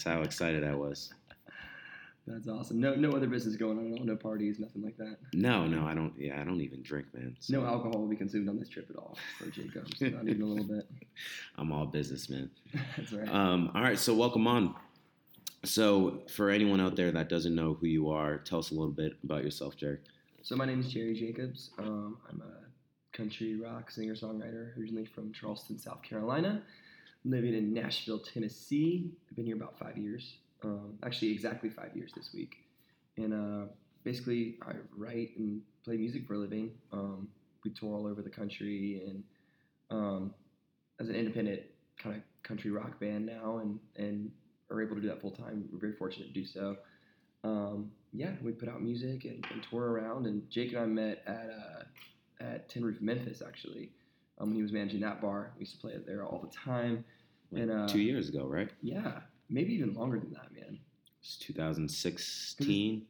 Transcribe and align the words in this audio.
that's 0.00 0.16
how 0.16 0.22
excited 0.22 0.64
I 0.64 0.74
was. 0.74 1.12
That's 2.26 2.48
awesome. 2.48 2.80
No, 2.80 2.94
no 2.94 3.10
other 3.10 3.26
business 3.26 3.56
going 3.56 3.76
on. 3.76 4.06
No 4.06 4.16
parties, 4.16 4.58
nothing 4.58 4.82
like 4.82 4.96
that. 4.96 5.16
No, 5.34 5.66
no, 5.66 5.84
I 5.84 5.94
don't. 5.94 6.14
Yeah, 6.16 6.40
I 6.40 6.44
don't 6.44 6.60
even 6.60 6.82
drink, 6.82 7.06
man. 7.12 7.36
So 7.40 7.58
No 7.58 7.66
alcohol 7.66 8.00
will 8.00 8.08
be 8.08 8.16
consumed 8.16 8.48
on 8.48 8.58
this 8.58 8.68
trip 8.68 8.86
at 8.88 8.96
all 8.96 9.18
for 9.38 9.50
Jacobs. 9.50 10.00
Not 10.00 10.26
even 10.28 10.42
a 10.42 10.46
little 10.46 10.64
bit. 10.64 10.86
I'm 11.58 11.72
all 11.72 11.86
business, 11.86 12.30
man. 12.30 12.50
That's 12.96 13.12
right. 13.12 13.28
Um, 13.28 13.72
all 13.74 13.82
right, 13.82 13.98
so 13.98 14.14
welcome 14.14 14.46
on. 14.46 14.74
So, 15.64 16.22
for 16.34 16.48
anyone 16.48 16.80
out 16.80 16.96
there 16.96 17.12
that 17.12 17.28
doesn't 17.28 17.54
know 17.54 17.74
who 17.74 17.86
you 17.86 18.08
are, 18.08 18.38
tell 18.38 18.60
us 18.60 18.70
a 18.70 18.74
little 18.74 18.92
bit 18.92 19.16
about 19.24 19.44
yourself, 19.44 19.76
Jerry. 19.76 19.98
So 20.42 20.56
my 20.56 20.64
name 20.64 20.80
is 20.80 20.90
Jerry 20.90 21.14
Jacobs. 21.14 21.70
Um, 21.78 22.16
I'm 22.30 22.40
a 22.40 23.16
country 23.16 23.60
rock 23.60 23.90
singer 23.90 24.14
songwriter, 24.14 24.78
originally 24.78 25.04
from 25.04 25.32
Charleston, 25.32 25.78
South 25.78 26.02
Carolina. 26.02 26.62
Living 27.24 27.54
in 27.54 27.72
Nashville, 27.74 28.18
Tennessee. 28.18 29.10
I've 29.28 29.36
been 29.36 29.46
here 29.46 29.56
about 29.56 29.78
five 29.78 29.96
years. 29.96 30.36
Um, 30.62 30.98
actually, 31.02 31.32
exactly 31.32 31.70
five 31.70 31.90
years 31.94 32.12
this 32.16 32.30
week. 32.32 32.56
And 33.16 33.34
uh, 33.34 33.66
basically, 34.04 34.58
I 34.66 34.72
write 34.96 35.36
and 35.36 35.60
play 35.84 35.96
music 35.96 36.26
for 36.26 36.34
a 36.34 36.38
living. 36.38 36.72
Um, 36.92 37.28
we 37.64 37.70
tour 37.72 37.94
all 37.94 38.06
over 38.06 38.22
the 38.22 38.30
country, 38.30 39.02
and 39.06 39.22
um, 39.90 40.34
as 40.98 41.08
an 41.08 41.14
independent 41.14 41.62
kind 41.98 42.16
of 42.16 42.22
country 42.42 42.70
rock 42.70 42.98
band 42.98 43.26
now, 43.26 43.58
and 43.58 43.78
and 43.96 44.30
are 44.70 44.80
able 44.80 44.94
to 44.94 45.02
do 45.02 45.08
that 45.08 45.20
full 45.20 45.32
time. 45.32 45.68
We're 45.72 45.78
very 45.80 45.96
fortunate 45.96 46.28
to 46.28 46.32
do 46.32 46.46
so 46.46 46.76
um, 47.44 47.90
yeah, 48.12 48.32
we 48.42 48.52
put 48.52 48.68
out 48.68 48.82
music 48.82 49.24
and, 49.24 49.44
and 49.50 49.62
tour 49.68 49.92
around. 49.92 50.26
And 50.26 50.48
Jake 50.50 50.72
and 50.72 50.80
I 50.80 50.86
met 50.86 51.22
at 51.26 51.50
uh, 51.50 52.44
at 52.44 52.68
Tin 52.68 52.84
Roof 52.84 53.00
Memphis 53.00 53.42
actually. 53.46 53.90
Um, 54.40 54.48
when 54.48 54.56
he 54.56 54.62
was 54.62 54.72
managing 54.72 55.00
that 55.00 55.20
bar, 55.20 55.52
we 55.56 55.60
used 55.60 55.74
to 55.74 55.80
play 55.80 55.92
it 55.92 56.06
there 56.06 56.24
all 56.24 56.38
the 56.40 56.50
time. 56.56 57.04
Like 57.52 57.62
And, 57.62 57.70
uh, 57.70 57.86
two 57.86 58.00
years 58.00 58.28
ago, 58.28 58.46
right? 58.46 58.70
Yeah, 58.82 59.20
maybe 59.48 59.74
even 59.74 59.94
longer 59.94 60.18
than 60.18 60.32
that, 60.32 60.52
man. 60.54 60.78
It's 61.20 61.36
2016. 61.36 63.02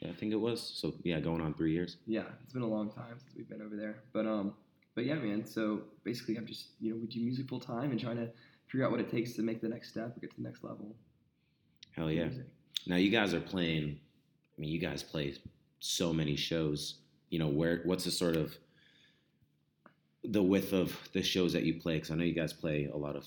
Yeah, 0.00 0.08
I 0.08 0.12
think 0.12 0.32
it 0.32 0.40
was. 0.40 0.60
So 0.60 0.94
yeah, 1.04 1.20
going 1.20 1.40
on 1.40 1.54
three 1.54 1.72
years. 1.72 1.98
Yeah, 2.06 2.24
it's 2.42 2.52
been 2.52 2.62
a 2.62 2.68
long 2.68 2.90
time 2.90 3.18
since 3.18 3.32
we've 3.36 3.48
been 3.48 3.62
over 3.62 3.76
there. 3.76 4.02
But 4.12 4.26
um, 4.26 4.54
but 4.96 5.04
yeah, 5.04 5.14
man. 5.14 5.46
So 5.46 5.82
basically, 6.02 6.36
I'm 6.36 6.46
just 6.46 6.70
you 6.80 6.90
know 6.90 6.96
we 7.00 7.06
do 7.06 7.20
music 7.20 7.48
full 7.48 7.60
time 7.60 7.92
and 7.92 8.00
trying 8.00 8.16
to 8.16 8.28
figure 8.66 8.84
out 8.84 8.90
what 8.90 9.00
it 9.00 9.10
takes 9.10 9.34
to 9.34 9.42
make 9.42 9.60
the 9.60 9.68
next 9.68 9.90
step 9.90 10.16
or 10.16 10.20
get 10.20 10.30
to 10.30 10.36
the 10.36 10.42
next 10.42 10.64
level. 10.64 10.96
Hell 11.92 12.10
yeah. 12.10 12.24
music. 12.24 12.46
Now 12.86 12.96
you 12.96 13.10
guys 13.10 13.32
are 13.32 13.40
playing. 13.40 14.00
I 14.56 14.60
mean, 14.60 14.70
you 14.70 14.80
guys 14.80 15.02
play 15.02 15.36
so 15.78 16.12
many 16.12 16.34
shows. 16.34 16.96
You 17.30 17.38
know, 17.38 17.48
where 17.48 17.82
what's 17.84 18.04
the 18.04 18.10
sort 18.10 18.36
of 18.36 18.56
the 20.24 20.42
width 20.42 20.72
of 20.72 20.96
the 21.12 21.22
shows 21.22 21.52
that 21.52 21.64
you 21.64 21.80
play? 21.80 21.94
Because 21.94 22.10
I 22.10 22.14
know 22.14 22.24
you 22.24 22.34
guys 22.34 22.52
play 22.52 22.88
a 22.92 22.96
lot 22.96 23.16
of 23.16 23.26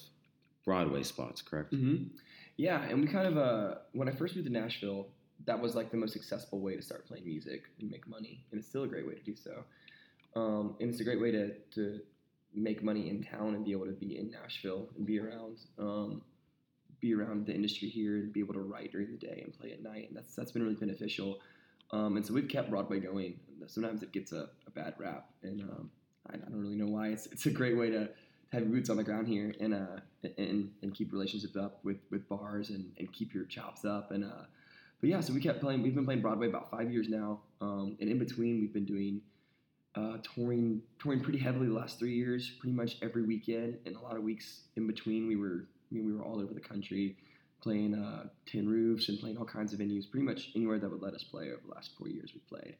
Broadway 0.65 1.03
spots, 1.03 1.41
correct? 1.41 1.71
hmm 1.73 2.05
Yeah, 2.57 2.81
and 2.83 3.01
we 3.01 3.07
kind 3.07 3.27
of 3.27 3.37
uh, 3.37 3.75
when 3.93 4.09
I 4.09 4.11
first 4.11 4.35
moved 4.35 4.47
to 4.47 4.53
Nashville, 4.53 5.07
that 5.45 5.59
was 5.59 5.75
like 5.75 5.91
the 5.91 5.97
most 5.97 6.15
accessible 6.15 6.59
way 6.59 6.75
to 6.75 6.81
start 6.81 7.07
playing 7.07 7.25
music 7.25 7.63
and 7.79 7.89
make 7.89 8.07
money, 8.07 8.43
and 8.51 8.59
it's 8.59 8.67
still 8.67 8.83
a 8.83 8.87
great 8.87 9.07
way 9.07 9.13
to 9.13 9.23
do 9.23 9.35
so. 9.35 9.63
Um, 10.35 10.75
and 10.79 10.89
it's 10.89 10.99
a 10.99 11.03
great 11.03 11.21
way 11.21 11.31
to 11.31 11.53
to 11.75 11.99
make 12.53 12.83
money 12.83 13.09
in 13.09 13.23
town 13.23 13.53
and 13.55 13.63
be 13.63 13.71
able 13.71 13.85
to 13.85 13.91
be 13.91 14.17
in 14.17 14.31
Nashville 14.31 14.89
and 14.97 15.05
be 15.05 15.19
around 15.19 15.57
um, 15.77 16.21
be 16.99 17.13
around 17.13 17.45
the 17.45 17.53
industry 17.53 17.87
here 17.87 18.15
and 18.17 18.33
be 18.33 18.39
able 18.39 18.53
to 18.55 18.61
write 18.61 18.91
during 18.91 19.11
the 19.11 19.17
day 19.17 19.41
and 19.43 19.53
play 19.57 19.71
at 19.71 19.83
night, 19.83 20.07
and 20.09 20.17
that's 20.17 20.35
that's 20.35 20.51
been 20.51 20.63
really 20.63 20.75
beneficial. 20.75 21.39
Um, 21.91 22.17
and 22.17 22.25
so 22.25 22.33
we've 22.33 22.49
kept 22.49 22.69
Broadway 22.69 22.99
going. 22.99 23.39
Sometimes 23.67 24.03
it 24.03 24.11
gets 24.11 24.31
a, 24.33 24.49
a 24.65 24.71
bad 24.73 24.95
rap, 24.97 25.30
and 25.43 25.61
um, 25.61 25.89
I, 26.33 26.38
don't 26.38 26.61
really 26.61 26.76
know 26.76 26.88
why. 26.88 27.10
It's 27.10 27.27
it's 27.27 27.45
a 27.45 27.52
great 27.52 27.77
way 27.77 27.89
to 27.89 28.10
have 28.52 28.61
your 28.61 28.71
boots 28.71 28.89
on 28.89 28.98
the 28.98 29.04
ground 29.04 29.27
here 29.27 29.54
and 29.60 29.73
uh 29.73 29.99
and 30.38 30.71
and 30.82 30.93
keep 30.93 31.11
relationships 31.11 31.55
up 31.55 31.80
with 31.83 31.98
with 32.11 32.27
bars 32.30 32.70
and 32.70 32.92
and 32.98 33.11
keep 33.14 33.33
your 33.33 33.45
chops 33.45 33.86
up 33.86 34.11
and 34.11 34.23
uh 34.23 34.45
but 35.02 35.10
yeah 35.10 35.20
so 35.20 35.33
we 35.33 35.42
kept 35.42 35.60
playing 35.60 35.82
we've 35.82 35.95
been 35.95 36.05
playing 36.05 36.21
broadway 36.21 36.48
about 36.48 36.71
five 36.71 36.92
years 36.92 37.10
now 37.10 37.39
um 37.61 37.98
and 37.99 38.10
in 38.10 38.17
between 38.17 38.60
we've 38.60 38.73
been 38.73 38.86
doing 38.86 39.21
uh 39.95 40.17
touring 40.23 40.82
touring 40.99 41.20
pretty 41.20 41.39
heavily 41.39 41.67
the 41.67 41.73
last 41.73 41.99
three 41.99 42.14
years 42.14 42.52
pretty 42.60 42.76
much 42.76 42.95
every 43.02 43.23
weekend 43.23 43.77
and 43.86 43.95
a 43.95 43.99
lot 43.99 44.16
of 44.16 44.23
weeks 44.23 44.61
in 44.76 44.87
between 44.87 45.27
we 45.27 45.36
were 45.36 45.66
i 45.92 45.95
mean 45.95 46.05
we 46.05 46.14
were 46.14 46.23
all 46.23 46.39
over 46.39 46.54
the 46.54 46.60
country 46.60 47.17
playing 47.61 47.93
uh 47.93 48.27
tin 48.45 48.67
roofs 48.70 49.10
and 49.10 49.20
playing 49.20 49.37
all 49.37 49.45
kinds 49.45 49.73
of 49.73 49.80
venues 49.80 50.10
pretty 50.10 50.26
much 50.26 50.52
anywhere 50.55 50.80
that 50.80 50.89
would 50.89 51.02
let 51.02 51.14
us 51.14 51.23
play 51.23 51.48
over 51.48 51.61
the 51.67 51.73
last 51.73 51.92
four 51.98 52.08
years 52.08 52.32
we 52.33 52.39
played 52.48 52.77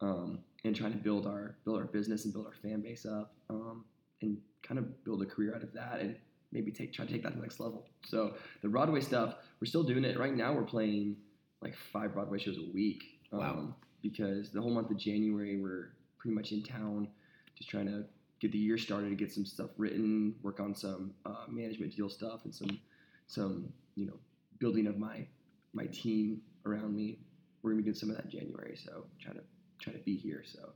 um 0.00 0.38
and 0.64 0.74
trying 0.74 0.92
to 0.92 0.98
build 0.98 1.26
our 1.26 1.56
build 1.64 1.78
our 1.78 1.84
business 1.86 2.24
and 2.24 2.32
build 2.32 2.46
our 2.46 2.54
fan 2.62 2.80
base 2.80 3.06
up 3.06 3.34
um 3.50 3.84
and 4.22 4.38
kind 4.62 4.78
of 4.78 5.04
build 5.04 5.22
a 5.22 5.26
career 5.26 5.54
out 5.54 5.62
of 5.62 5.72
that 5.72 6.00
and 6.00 6.16
maybe 6.52 6.70
take 6.70 6.92
try 6.92 7.04
to 7.04 7.12
take 7.12 7.22
that 7.22 7.30
to 7.30 7.36
the 7.36 7.42
next 7.42 7.60
level. 7.60 7.86
So 8.06 8.34
the 8.62 8.68
Broadway 8.68 9.00
stuff, 9.00 9.34
we're 9.60 9.66
still 9.66 9.82
doing 9.82 10.04
it. 10.04 10.18
Right 10.18 10.34
now 10.34 10.52
we're 10.54 10.62
playing 10.62 11.16
like 11.60 11.74
five 11.92 12.14
Broadway 12.14 12.38
shows 12.38 12.58
a 12.58 12.72
week. 12.72 13.02
Um, 13.32 13.38
Wow. 13.40 13.74
Because 14.02 14.50
the 14.50 14.60
whole 14.60 14.70
month 14.70 14.90
of 14.90 14.98
January 14.98 15.58
we're 15.60 15.92
pretty 16.18 16.34
much 16.34 16.52
in 16.52 16.62
town 16.62 17.08
just 17.56 17.70
trying 17.70 17.86
to 17.86 18.04
get 18.40 18.52
the 18.52 18.58
year 18.58 18.76
started 18.76 19.08
to 19.08 19.14
get 19.14 19.32
some 19.32 19.46
stuff 19.46 19.70
written, 19.78 20.34
work 20.42 20.60
on 20.60 20.74
some 20.74 21.12
uh, 21.24 21.44
management 21.48 21.94
deal 21.96 22.08
stuff 22.10 22.44
and 22.44 22.54
some 22.54 22.78
some, 23.26 23.72
you 23.94 24.06
know, 24.06 24.18
building 24.58 24.86
of 24.86 24.98
my 24.98 25.26
my 25.72 25.86
team 25.86 26.40
around 26.66 26.94
me. 26.94 27.18
We're 27.62 27.70
gonna 27.70 27.82
be 27.82 27.84
doing 27.84 27.94
some 27.96 28.10
of 28.10 28.16
that 28.16 28.26
in 28.26 28.30
January, 28.30 28.76
so 28.76 29.06
trying 29.20 29.36
to 29.36 29.42
try 29.78 29.92
to 29.92 29.98
be 30.00 30.16
here. 30.16 30.42
So 30.44 30.70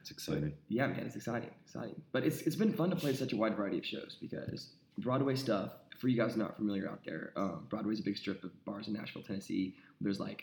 It's 0.00 0.10
exciting. 0.10 0.52
yeah, 0.68 0.86
man, 0.86 1.00
it's 1.06 1.16
exciting, 1.16 1.50
exciting. 1.64 2.00
But 2.12 2.24
it's 2.24 2.42
it's 2.42 2.56
been 2.56 2.72
fun 2.72 2.90
to 2.90 2.96
play 2.96 3.14
such 3.14 3.32
a 3.32 3.36
wide 3.36 3.56
variety 3.56 3.78
of 3.78 3.86
shows 3.86 4.16
because 4.20 4.68
Broadway 4.98 5.36
stuff. 5.36 5.70
For 5.98 6.08
you 6.08 6.16
guys 6.16 6.36
not 6.36 6.56
familiar 6.56 6.88
out 6.90 7.00
there, 7.04 7.32
um, 7.36 7.66
Broadway's 7.70 8.00
a 8.00 8.02
big 8.02 8.16
strip 8.16 8.42
of 8.42 8.50
bars 8.64 8.88
in 8.88 8.94
Nashville, 8.94 9.22
Tennessee. 9.22 9.76
There's 10.00 10.18
like 10.18 10.42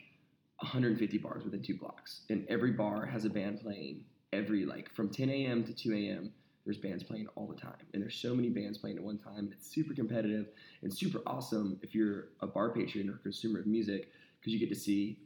150 0.59 1.17
bars 1.17 1.44
within 1.44 1.61
two 1.61 1.75
blocks, 1.77 2.22
and 2.29 2.45
every 2.50 2.72
bar 2.72 3.05
has 3.05 3.25
a 3.25 3.29
band 3.29 3.59
playing 3.61 4.01
every 4.31 4.66
like 4.66 4.89
from 4.94 5.09
10 5.09 5.29
a.m. 5.29 5.63
to 5.66 5.73
2 5.73 5.94
a.m. 5.94 6.31
There's 6.66 6.77
bands 6.77 7.03
playing 7.03 7.27
all 7.35 7.47
the 7.47 7.56
time, 7.59 7.85
and 7.94 8.01
there's 8.01 8.16
so 8.16 8.33
many 8.35 8.50
bands 8.50 8.77
playing 8.77 8.97
at 8.97 9.03
one 9.03 9.17
time. 9.17 9.39
And 9.39 9.51
it's 9.51 9.67
super 9.73 9.94
competitive 9.94 10.47
and 10.81 10.94
super 10.94 11.21
awesome 11.25 11.77
if 11.81 11.94
you're 11.95 12.27
a 12.41 12.47
bar 12.47 12.69
patron 12.71 13.09
or 13.09 13.13
consumer 13.17 13.59
of 13.59 13.66
music 13.67 14.09
because 14.39 14.53
you 14.53 14.59
get 14.59 14.69
to 14.69 14.79
see 14.79 15.17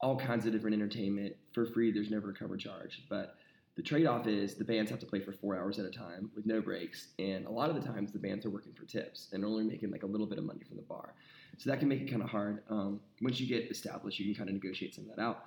all 0.00 0.18
kinds 0.18 0.46
of 0.46 0.52
different 0.52 0.74
entertainment 0.74 1.34
for 1.52 1.66
free. 1.66 1.90
There's 1.92 2.10
never 2.10 2.30
a 2.30 2.34
cover 2.34 2.56
charge, 2.56 3.02
but 3.08 3.36
the 3.76 3.82
trade-off 3.82 4.26
is 4.26 4.54
the 4.54 4.64
bands 4.64 4.90
have 4.90 5.00
to 5.00 5.06
play 5.06 5.20
for 5.20 5.32
four 5.32 5.56
hours 5.56 5.78
at 5.78 5.84
a 5.84 5.90
time 5.90 6.30
with 6.34 6.46
no 6.46 6.60
breaks, 6.62 7.08
and 7.18 7.46
a 7.46 7.50
lot 7.50 7.68
of 7.68 7.76
the 7.76 7.86
times 7.86 8.10
the 8.10 8.18
bands 8.18 8.46
are 8.46 8.50
working 8.50 8.72
for 8.72 8.86
tips 8.86 9.28
and 9.32 9.44
only 9.44 9.64
making 9.64 9.90
like 9.90 10.02
a 10.02 10.06
little 10.06 10.26
bit 10.26 10.38
of 10.38 10.44
money 10.44 10.60
from 10.66 10.76
the 10.76 10.82
bar. 10.82 11.14
So 11.58 11.70
that 11.70 11.78
can 11.78 11.88
make 11.88 12.00
it 12.00 12.10
kind 12.10 12.22
of 12.22 12.28
hard. 12.28 12.62
Um, 12.70 13.00
once 13.20 13.38
you 13.38 13.46
get 13.46 13.70
established, 13.70 14.18
you 14.18 14.26
can 14.26 14.34
kind 14.34 14.48
of 14.48 14.62
negotiate 14.62 14.94
some 14.94 15.08
of 15.08 15.16
that 15.16 15.22
out. 15.22 15.44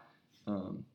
Um, 0.48 0.86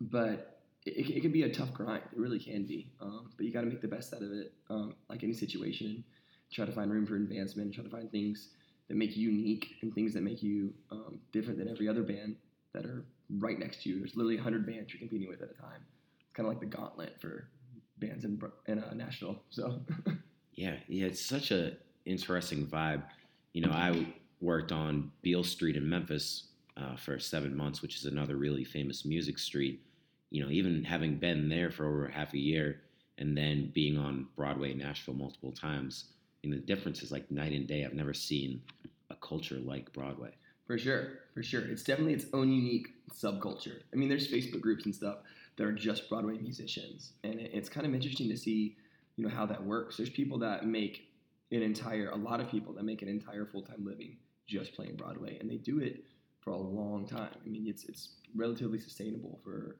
but 0.00 0.60
it, 0.84 1.10
it 1.10 1.20
can 1.20 1.32
be 1.32 1.42
a 1.42 1.52
tough 1.52 1.72
grind. 1.72 2.02
It 2.12 2.18
really 2.18 2.38
can 2.38 2.64
be. 2.64 2.90
Um, 3.00 3.30
but 3.36 3.46
you 3.46 3.52
got 3.52 3.62
to 3.62 3.66
make 3.66 3.80
the 3.80 3.88
best 3.88 4.12
out 4.14 4.22
of 4.22 4.32
it, 4.32 4.52
um, 4.68 4.94
like 5.08 5.24
any 5.24 5.32
situation. 5.32 6.04
Try 6.52 6.64
to 6.64 6.72
find 6.72 6.90
room 6.90 7.06
for 7.06 7.16
advancement. 7.16 7.74
Try 7.74 7.84
to 7.84 7.90
find 7.90 8.10
things 8.10 8.50
that 8.88 8.94
make 8.96 9.16
you 9.16 9.30
unique 9.30 9.76
and 9.82 9.94
things 9.94 10.14
that 10.14 10.22
make 10.22 10.42
you 10.42 10.72
um, 10.90 11.18
different 11.32 11.58
than 11.58 11.68
every 11.68 11.88
other 11.88 12.02
band 12.02 12.36
that 12.76 12.86
are 12.86 13.04
right 13.38 13.58
next 13.58 13.82
to 13.82 13.88
you. 13.88 13.98
There's 13.98 14.16
literally 14.16 14.36
100 14.36 14.66
bands 14.66 14.92
you're 14.92 15.00
competing 15.00 15.28
with 15.28 15.42
at 15.42 15.50
a 15.50 15.60
time. 15.60 15.80
It's 16.20 16.32
kind 16.34 16.46
of 16.46 16.52
like 16.52 16.60
the 16.60 16.66
gauntlet 16.66 17.20
for 17.20 17.48
bands 17.98 18.24
in, 18.24 18.40
in 18.66 18.78
uh, 18.78 18.94
Nashville. 18.94 19.42
So 19.50 19.80
Yeah, 20.56 20.76
yeah, 20.88 21.06
it's 21.06 21.24
such 21.24 21.50
a 21.50 21.72
interesting 22.06 22.66
vibe. 22.66 23.02
You 23.52 23.60
know, 23.60 23.70
I 23.70 24.06
worked 24.40 24.72
on 24.72 25.12
Beale 25.22 25.44
Street 25.44 25.76
in 25.76 25.88
Memphis 25.88 26.48
uh, 26.78 26.96
for 26.96 27.18
seven 27.18 27.54
months, 27.54 27.82
which 27.82 27.96
is 27.96 28.06
another 28.06 28.36
really 28.36 28.64
famous 28.64 29.04
music 29.04 29.38
street. 29.38 29.82
You 30.30 30.42
know, 30.42 30.50
even 30.50 30.82
having 30.82 31.18
been 31.18 31.48
there 31.48 31.70
for 31.70 31.86
over 31.86 32.08
half 32.08 32.32
a 32.32 32.38
year 32.38 32.80
and 33.18 33.36
then 33.36 33.70
being 33.74 33.98
on 33.98 34.26
Broadway 34.34 34.74
Nashville 34.74 35.14
multiple 35.14 35.52
times, 35.52 36.06
you 36.42 36.50
the 36.50 36.56
difference 36.56 37.02
is 37.02 37.12
like 37.12 37.30
night 37.30 37.52
and 37.52 37.66
day. 37.66 37.84
I've 37.84 37.94
never 37.94 38.14
seen 38.14 38.62
a 39.10 39.14
culture 39.16 39.58
like 39.58 39.92
Broadway. 39.92 40.32
For 40.66 40.76
sure, 40.78 41.20
for 41.32 41.42
sure. 41.42 41.62
It's 41.62 41.84
definitely 41.84 42.14
its 42.14 42.26
own 42.32 42.50
unique 42.50 42.88
subculture. 43.14 43.80
I 43.92 43.96
mean, 43.96 44.08
there's 44.08 44.28
Facebook 44.28 44.60
groups 44.60 44.84
and 44.84 44.94
stuff 44.94 45.18
that 45.56 45.64
are 45.64 45.72
just 45.72 46.08
Broadway 46.08 46.38
musicians, 46.38 47.12
and 47.22 47.40
it's 47.40 47.68
kind 47.68 47.86
of 47.86 47.94
interesting 47.94 48.28
to 48.28 48.36
see, 48.36 48.76
you 49.16 49.24
know, 49.24 49.30
how 49.30 49.46
that 49.46 49.64
works. 49.64 49.96
There's 49.96 50.10
people 50.10 50.38
that 50.40 50.66
make 50.66 51.08
an 51.52 51.62
entire, 51.62 52.10
a 52.10 52.16
lot 52.16 52.40
of 52.40 52.50
people 52.50 52.72
that 52.74 52.84
make 52.84 53.02
an 53.02 53.08
entire 53.08 53.46
full 53.46 53.62
time 53.62 53.84
living 53.84 54.16
just 54.46 54.74
playing 54.74 54.96
Broadway, 54.96 55.38
and 55.40 55.48
they 55.48 55.56
do 55.56 55.78
it 55.78 56.04
for 56.40 56.50
a 56.50 56.56
long 56.56 57.06
time. 57.06 57.30
I 57.44 57.48
mean, 57.48 57.66
it's 57.68 57.84
it's 57.84 58.08
relatively 58.34 58.80
sustainable 58.80 59.38
for, 59.44 59.76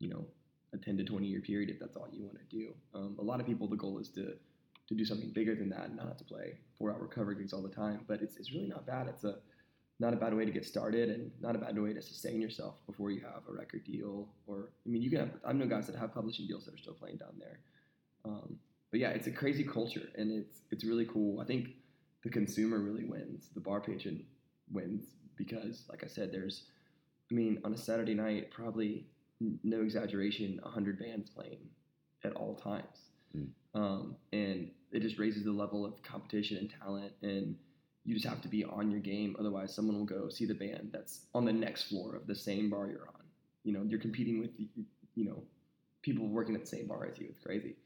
you 0.00 0.08
know, 0.08 0.26
a 0.72 0.78
10 0.78 0.96
to 0.98 1.04
20 1.04 1.26
year 1.26 1.40
period 1.40 1.70
if 1.70 1.78
that's 1.78 1.96
all 1.96 2.08
you 2.12 2.24
want 2.24 2.38
to 2.38 2.56
do. 2.56 2.74
Um, 2.92 3.16
a 3.20 3.22
lot 3.22 3.40
of 3.40 3.46
people, 3.46 3.68
the 3.68 3.76
goal 3.76 3.98
is 3.98 4.08
to 4.10 4.34
to 4.86 4.94
do 4.94 5.04
something 5.04 5.30
bigger 5.30 5.54
than 5.54 5.70
that 5.70 5.86
and 5.86 5.96
not 5.96 6.08
have 6.08 6.18
to 6.18 6.24
play 6.24 6.58
four 6.76 6.90
hour 6.90 7.06
cover 7.06 7.32
gigs 7.32 7.52
all 7.52 7.62
the 7.62 7.68
time. 7.68 8.00
But 8.06 8.20
it's, 8.20 8.36
it's 8.36 8.52
really 8.52 8.66
not 8.66 8.84
bad. 8.86 9.06
It's 9.08 9.24
a 9.24 9.36
not 10.00 10.12
a 10.12 10.16
bad 10.16 10.34
way 10.34 10.44
to 10.44 10.50
get 10.50 10.64
started 10.64 11.08
and 11.08 11.30
not 11.40 11.54
a 11.54 11.58
bad 11.58 11.78
way 11.78 11.92
to 11.92 12.02
sustain 12.02 12.40
yourself 12.40 12.74
before 12.86 13.10
you 13.10 13.20
have 13.20 13.42
a 13.48 13.52
record 13.52 13.84
deal 13.84 14.28
or 14.46 14.70
I 14.86 14.88
mean 14.88 15.02
you 15.02 15.10
can 15.10 15.20
have 15.20 15.30
I 15.46 15.52
know 15.52 15.66
guys 15.66 15.86
that 15.86 15.96
have 15.96 16.12
publishing 16.12 16.46
deals 16.46 16.64
that 16.64 16.74
are 16.74 16.78
still 16.78 16.94
playing 16.94 17.18
down 17.18 17.34
there. 17.38 17.60
Um, 18.24 18.58
but 18.90 19.00
yeah, 19.00 19.10
it's 19.10 19.26
a 19.26 19.30
crazy 19.30 19.64
culture 19.64 20.08
and 20.16 20.30
it's 20.32 20.62
it's 20.70 20.84
really 20.84 21.06
cool. 21.06 21.40
I 21.40 21.44
think 21.44 21.68
the 22.22 22.30
consumer 22.30 22.78
really 22.80 23.04
wins. 23.04 23.48
The 23.54 23.60
bar 23.60 23.80
patron 23.80 24.24
wins 24.72 25.04
because, 25.36 25.84
like 25.90 26.02
I 26.04 26.06
said, 26.06 26.32
there's, 26.32 26.64
I 27.30 27.34
mean, 27.34 27.60
on 27.64 27.74
a 27.74 27.76
Saturday 27.76 28.14
night, 28.14 28.50
probably 28.50 29.06
no 29.62 29.82
exaggeration, 29.82 30.58
hundred 30.64 30.98
bands 30.98 31.28
playing 31.28 31.58
at 32.24 32.32
all 32.32 32.54
times, 32.54 33.10
Mm. 33.36 33.48
um, 33.74 34.16
and 34.32 34.70
it 34.92 35.00
just 35.02 35.18
raises 35.18 35.42
the 35.44 35.50
level 35.50 35.84
of 35.84 36.02
competition 36.02 36.56
and 36.56 36.72
talent 36.82 37.12
and. 37.22 37.56
You 38.04 38.14
just 38.14 38.26
have 38.26 38.42
to 38.42 38.48
be 38.48 38.64
on 38.64 38.90
your 38.90 39.00
game, 39.00 39.34
otherwise, 39.38 39.74
someone 39.74 39.96
will 39.96 40.04
go 40.04 40.28
see 40.28 40.44
the 40.44 40.54
band 40.54 40.90
that's 40.92 41.20
on 41.34 41.44
the 41.44 41.52
next 41.52 41.84
floor 41.84 42.14
of 42.16 42.26
the 42.26 42.34
same 42.34 42.68
bar 42.68 42.86
you're 42.86 43.08
on. 43.08 43.22
You 43.62 43.72
know, 43.72 43.82
you're 43.82 44.00
competing 44.00 44.40
with, 44.40 44.50
you 45.14 45.24
know, 45.24 45.42
people 46.02 46.26
working 46.28 46.54
at 46.54 46.60
the 46.60 46.66
same 46.66 46.86
bar 46.86 47.08
as 47.10 47.18
you. 47.18 47.28
It's 47.30 47.40
crazy. 47.40 47.76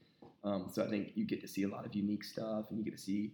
Um, 0.42 0.68
so 0.72 0.84
I 0.84 0.88
think 0.88 1.12
you 1.14 1.24
get 1.24 1.40
to 1.42 1.48
see 1.48 1.62
a 1.62 1.68
lot 1.68 1.86
of 1.86 1.94
unique 1.94 2.24
stuff, 2.24 2.66
and 2.70 2.78
you 2.78 2.84
get 2.84 2.96
to 2.96 3.02
see 3.02 3.32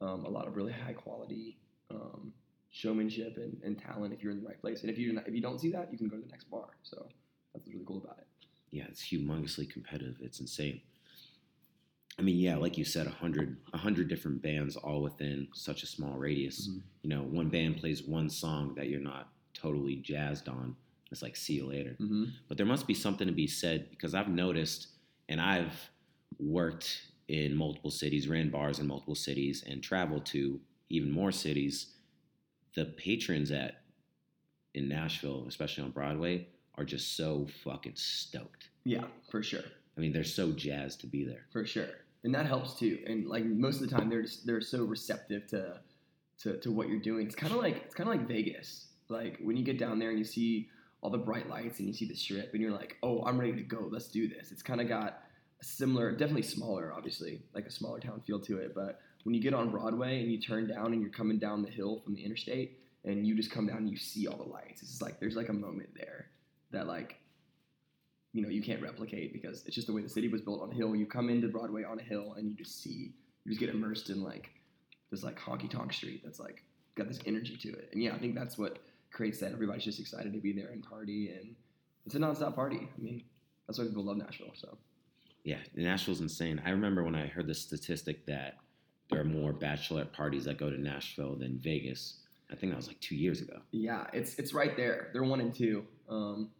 um, 0.00 0.24
a 0.24 0.28
lot 0.28 0.48
of 0.48 0.56
really 0.56 0.72
high 0.72 0.92
quality 0.92 1.56
um, 1.90 2.32
showmanship 2.70 3.36
and, 3.36 3.56
and 3.64 3.78
talent 3.78 4.12
if 4.12 4.22
you're 4.22 4.32
in 4.32 4.42
the 4.42 4.46
right 4.46 4.60
place. 4.60 4.80
And 4.82 4.90
if 4.90 4.98
you 4.98 5.20
if 5.26 5.34
you 5.34 5.40
don't 5.40 5.60
see 5.60 5.70
that, 5.70 5.92
you 5.92 5.98
can 5.98 6.08
go 6.08 6.16
to 6.16 6.22
the 6.22 6.28
next 6.28 6.50
bar. 6.50 6.66
So 6.82 7.06
that's 7.52 7.64
what's 7.64 7.68
really 7.68 7.84
cool 7.86 8.02
about 8.04 8.18
it. 8.18 8.26
Yeah, 8.70 8.84
it's 8.88 9.02
humongously 9.02 9.70
competitive. 9.70 10.16
It's 10.20 10.40
insane. 10.40 10.80
I 12.18 12.22
mean, 12.22 12.36
yeah, 12.38 12.56
like 12.56 12.78
you 12.78 12.84
said, 12.84 13.06
a 13.06 13.10
hundred, 13.10 13.56
a 13.72 13.78
hundred 13.78 14.08
different 14.08 14.40
bands 14.40 14.76
all 14.76 15.02
within 15.02 15.48
such 15.52 15.82
a 15.82 15.86
small 15.86 16.16
radius. 16.16 16.68
Mhm. 16.68 16.82
You 17.02 17.10
know, 17.10 17.22
one 17.22 17.48
band 17.48 17.78
plays 17.78 18.02
one 18.02 18.30
song 18.30 18.74
that 18.76 18.88
you're 18.88 19.00
not 19.00 19.32
totally 19.52 19.96
jazzed 19.96 20.48
on. 20.48 20.76
It's 21.10 21.22
like, 21.22 21.36
see 21.36 21.54
you 21.54 21.66
later. 21.66 21.96
Mm-hmm. 22.00 22.24
But 22.48 22.56
there 22.56 22.66
must 22.66 22.86
be 22.86 22.94
something 22.94 23.26
to 23.26 23.32
be 23.32 23.46
said 23.46 23.90
because 23.90 24.14
I've 24.14 24.28
noticed, 24.28 24.88
and 25.28 25.40
I've 25.40 25.90
worked 26.38 27.02
in 27.28 27.54
multiple 27.54 27.90
cities, 27.90 28.28
ran 28.28 28.50
bars 28.50 28.78
in 28.78 28.86
multiple 28.86 29.14
cities, 29.14 29.64
and 29.66 29.82
traveled 29.82 30.26
to 30.26 30.60
even 30.90 31.10
more 31.10 31.32
cities. 31.32 31.94
The 32.74 32.86
patrons 32.86 33.50
at 33.50 33.82
in 34.74 34.88
Nashville, 34.88 35.46
especially 35.48 35.84
on 35.84 35.90
Broadway, 35.90 36.48
are 36.76 36.84
just 36.84 37.16
so 37.16 37.46
fucking 37.62 37.94
stoked. 37.94 38.70
Yeah, 38.84 39.04
for 39.30 39.42
sure. 39.42 39.62
I 39.96 40.00
mean, 40.00 40.12
they're 40.12 40.24
so 40.24 40.50
jazzed 40.50 41.00
to 41.02 41.06
be 41.06 41.24
there. 41.24 41.46
for 41.52 41.64
sure 41.64 41.88
and 42.24 42.34
that 42.34 42.46
helps 42.46 42.74
too. 42.74 42.98
And 43.06 43.26
like 43.26 43.44
most 43.44 43.80
of 43.80 43.88
the 43.88 43.94
time 43.94 44.08
they're 44.08 44.22
just 44.22 44.46
they're 44.46 44.60
so 44.60 44.84
receptive 44.84 45.46
to 45.48 45.80
to, 46.40 46.58
to 46.58 46.72
what 46.72 46.88
you're 46.88 46.98
doing. 46.98 47.26
It's 47.26 47.36
kind 47.36 47.52
of 47.52 47.60
like 47.60 47.82
it's 47.84 47.94
kind 47.94 48.08
of 48.08 48.16
like 48.16 48.26
vegas. 48.26 48.86
Like 49.08 49.38
when 49.42 49.56
you 49.56 49.64
get 49.64 49.78
down 49.78 49.98
there 49.98 50.10
and 50.10 50.18
you 50.18 50.24
see 50.24 50.68
all 51.02 51.10
the 51.10 51.18
bright 51.18 51.48
lights 51.48 51.78
and 51.78 51.86
you 51.86 51.94
see 51.94 52.06
the 52.06 52.14
strip 52.14 52.54
and 52.54 52.62
you're 52.62 52.72
like 52.72 52.96
oh 53.02 53.22
i'm 53.24 53.38
ready 53.38 53.52
to 53.52 53.62
go. 53.62 53.88
Let's 53.90 54.08
do 54.08 54.26
this. 54.26 54.50
It's 54.50 54.62
kind 54.62 54.80
of 54.80 54.88
got 54.88 55.20
a 55.60 55.64
similar 55.64 56.10
definitely 56.12 56.42
smaller 56.42 56.92
obviously 56.96 57.42
like 57.54 57.66
a 57.66 57.70
smaller 57.70 58.00
town 58.00 58.22
feel 58.26 58.40
to 58.40 58.58
it. 58.58 58.74
But 58.74 59.00
when 59.24 59.34
you 59.34 59.40
get 59.40 59.54
on 59.54 59.70
broadway 59.70 60.22
and 60.22 60.32
you 60.32 60.40
turn 60.40 60.66
down 60.66 60.92
and 60.92 61.00
you're 61.00 61.10
coming 61.10 61.38
down 61.38 61.62
the 61.62 61.70
hill 61.70 62.00
from 62.04 62.14
the 62.14 62.24
interstate 62.24 62.80
and 63.04 63.26
you 63.26 63.36
just 63.36 63.50
come 63.50 63.66
down 63.66 63.78
and 63.78 63.90
you 63.90 63.98
see 63.98 64.26
all 64.26 64.36
the 64.36 64.42
lights 64.42 64.82
it's 64.82 65.02
like 65.02 65.20
there's 65.20 65.36
like 65.36 65.50
a 65.50 65.54
moment 65.54 65.88
there 65.94 66.26
that 66.70 66.86
like 66.86 67.20
you 68.34 68.42
know 68.42 68.48
you 68.48 68.60
can't 68.62 68.82
replicate 68.82 69.32
because 69.32 69.64
it's 69.64 69.74
just 69.74 69.86
the 69.86 69.92
way 69.92 70.02
the 70.02 70.08
city 70.08 70.28
was 70.28 70.42
built 70.42 70.60
on 70.60 70.70
a 70.70 70.74
hill. 70.74 70.94
You 70.94 71.06
come 71.06 71.30
into 71.30 71.48
Broadway 71.48 71.84
on 71.84 72.00
a 72.00 72.02
hill 72.02 72.34
and 72.36 72.50
you 72.50 72.54
just 72.54 72.82
see 72.82 73.12
you 73.44 73.50
just 73.50 73.60
get 73.60 73.70
immersed 73.70 74.10
in 74.10 74.22
like 74.22 74.50
this 75.10 75.22
like 75.22 75.38
honky 75.38 75.70
tonk 75.70 75.92
street 75.92 76.20
that's 76.24 76.40
like 76.40 76.64
got 76.96 77.06
this 77.08 77.20
energy 77.26 77.56
to 77.56 77.68
it. 77.70 77.90
And 77.92 78.02
yeah, 78.02 78.12
I 78.12 78.18
think 78.18 78.34
that's 78.34 78.58
what 78.58 78.80
creates 79.12 79.38
that. 79.38 79.52
Everybody's 79.52 79.84
just 79.84 80.00
excited 80.00 80.32
to 80.32 80.40
be 80.40 80.52
there 80.52 80.70
and 80.70 80.82
party 80.82 81.30
and 81.30 81.54
it's 82.04 82.16
a 82.16 82.18
nonstop 82.18 82.56
party. 82.56 82.88
I 82.98 83.00
mean, 83.00 83.22
that's 83.66 83.78
why 83.78 83.84
people 83.86 84.04
love 84.04 84.16
Nashville. 84.16 84.52
So 84.54 84.76
Yeah, 85.44 85.58
Nashville's 85.76 86.20
insane. 86.20 86.60
I 86.66 86.70
remember 86.70 87.04
when 87.04 87.14
I 87.14 87.28
heard 87.28 87.46
the 87.46 87.54
statistic 87.54 88.26
that 88.26 88.56
there 89.10 89.20
are 89.20 89.24
more 89.24 89.52
bachelorette 89.52 90.12
parties 90.12 90.44
that 90.46 90.58
go 90.58 90.70
to 90.70 90.80
Nashville 90.80 91.36
than 91.36 91.58
Vegas. 91.58 92.16
I 92.50 92.56
think 92.56 92.72
that 92.72 92.76
was 92.76 92.88
like 92.88 93.00
two 93.00 93.14
years 93.14 93.40
ago. 93.40 93.60
yeah, 93.70 94.06
it's 94.12 94.34
it's 94.40 94.52
right 94.52 94.76
there. 94.76 95.10
They're 95.12 95.22
one 95.24 95.40
and 95.40 95.54
two. 95.54 95.84
Um, 96.08 96.50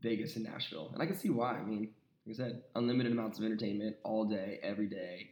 Vegas 0.00 0.36
and 0.36 0.44
Nashville, 0.44 0.90
and 0.92 1.02
I 1.02 1.06
can 1.06 1.16
see 1.16 1.30
why. 1.30 1.54
I 1.56 1.64
mean, 1.64 1.90
like 2.26 2.34
I 2.34 2.36
said, 2.36 2.62
unlimited 2.74 3.12
amounts 3.12 3.38
of 3.38 3.44
entertainment 3.44 3.96
all 4.04 4.24
day, 4.24 4.58
every 4.62 4.86
day. 4.86 5.30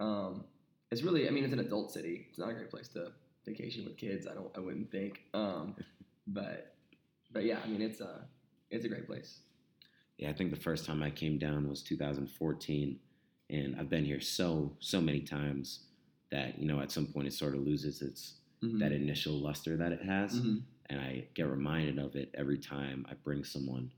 Um, 0.00 0.44
it's 0.90 1.02
really, 1.02 1.28
I 1.28 1.30
mean, 1.30 1.44
it's 1.44 1.52
an 1.52 1.60
adult 1.60 1.92
city. 1.92 2.26
It's 2.30 2.38
not 2.38 2.50
a 2.50 2.54
great 2.54 2.70
place 2.70 2.88
to 2.88 3.12
vacation 3.44 3.84
with 3.84 3.96
kids. 3.96 4.26
I 4.26 4.34
don't, 4.34 4.50
I 4.56 4.60
wouldn't 4.60 4.90
think. 4.90 5.22
Um, 5.34 5.74
but, 6.26 6.74
but 7.32 7.44
yeah, 7.44 7.58
I 7.64 7.68
mean, 7.68 7.82
it's 7.82 8.00
a, 8.00 8.22
it's 8.70 8.84
a 8.84 8.88
great 8.88 9.06
place. 9.06 9.40
Yeah, 10.18 10.30
I 10.30 10.32
think 10.32 10.50
the 10.50 10.60
first 10.60 10.84
time 10.86 11.02
I 11.02 11.10
came 11.10 11.38
down 11.38 11.68
was 11.68 11.82
2014, 11.82 12.98
and 13.50 13.76
I've 13.78 13.90
been 13.90 14.04
here 14.04 14.20
so 14.20 14.72
so 14.78 15.00
many 15.00 15.20
times 15.20 15.80
that 16.30 16.58
you 16.58 16.66
know 16.66 16.80
at 16.80 16.92
some 16.92 17.06
point 17.06 17.26
it 17.26 17.32
sort 17.32 17.54
of 17.54 17.60
loses 17.60 18.00
its 18.00 18.34
Mhm. 18.62 18.78
that 18.78 18.92
initial 18.92 19.34
luster 19.34 19.76
that 19.76 19.90
it 19.92 20.02
has, 20.02 20.40
Mhm. 20.40 20.62
And 20.90 21.00
I 21.00 21.26
get 21.34 21.46
reminded 21.48 21.98
of 21.98 22.16
it 22.16 22.30
every 22.34 22.58
time 22.58 23.06
I 23.10 23.14
bring 23.14 23.44
someone 23.44 23.90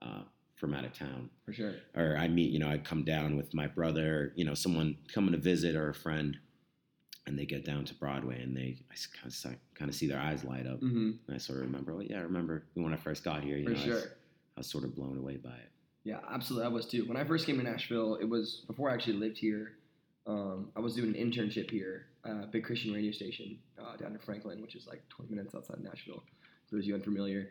uh, 0.00 0.22
from 0.56 0.74
out 0.74 0.84
of 0.84 0.92
town, 0.92 1.30
for 1.44 1.52
sure. 1.52 1.74
or 1.96 2.16
I 2.16 2.28
meet 2.28 2.50
you 2.50 2.58
know 2.58 2.68
I 2.68 2.78
come 2.78 3.04
down 3.04 3.36
with 3.36 3.52
my 3.54 3.66
brother, 3.66 4.32
you 4.36 4.44
know 4.44 4.54
someone 4.54 4.96
coming 5.12 5.32
to 5.32 5.38
visit 5.38 5.74
or 5.76 5.88
a 5.90 5.94
friend, 5.94 6.36
and 7.26 7.38
they 7.38 7.44
get 7.46 7.64
down 7.64 7.84
to 7.86 7.94
Broadway 7.94 8.40
and 8.42 8.56
they 8.56 8.78
I 8.90 8.94
kind 9.20 9.32
of 9.54 9.54
kind 9.74 9.88
of 9.88 9.94
see 9.94 10.06
their 10.06 10.20
eyes 10.20 10.44
light 10.44 10.66
up, 10.66 10.80
hmm 10.80 11.12
and 11.26 11.34
I 11.34 11.38
sort 11.38 11.58
of 11.60 11.66
remember, 11.66 11.94
well, 11.94 12.02
yeah, 12.02 12.18
I 12.18 12.22
remember 12.22 12.64
when 12.74 12.92
I 12.92 12.96
first 12.96 13.24
got 13.24 13.42
here, 13.42 13.56
you 13.56 13.64
For 13.66 13.70
know, 13.72 13.82
I 13.82 13.86
was, 13.88 14.00
sure. 14.02 14.10
I 14.56 14.60
was 14.60 14.66
sort 14.66 14.84
of 14.84 14.94
blown 14.94 15.18
away 15.18 15.36
by 15.36 15.50
it. 15.50 15.70
Yeah, 16.04 16.18
absolutely. 16.30 16.66
I 16.66 16.70
was 16.70 16.86
too. 16.86 17.06
When 17.06 17.16
I 17.16 17.24
first 17.24 17.46
came 17.46 17.58
to 17.58 17.62
Nashville, 17.62 18.16
it 18.16 18.28
was 18.28 18.62
before 18.66 18.90
I 18.90 18.94
actually 18.94 19.14
lived 19.14 19.38
here. 19.38 19.72
Um, 20.26 20.70
I 20.76 20.80
was 20.80 20.94
doing 20.94 21.14
an 21.16 21.30
internship 21.30 21.70
here, 21.70 22.06
uh, 22.24 22.46
big 22.46 22.64
Christian 22.64 22.92
radio 22.92 23.10
station 23.10 23.58
uh, 23.80 23.96
down 23.96 24.12
in 24.12 24.18
Franklin, 24.18 24.62
which 24.62 24.76
is 24.76 24.86
like 24.86 25.02
20 25.08 25.34
minutes 25.34 25.54
outside 25.54 25.78
of 25.78 25.84
Nashville. 25.84 26.22
For 26.68 26.76
those 26.76 26.84
of 26.84 26.88
you 26.88 26.94
unfamiliar, 26.94 27.50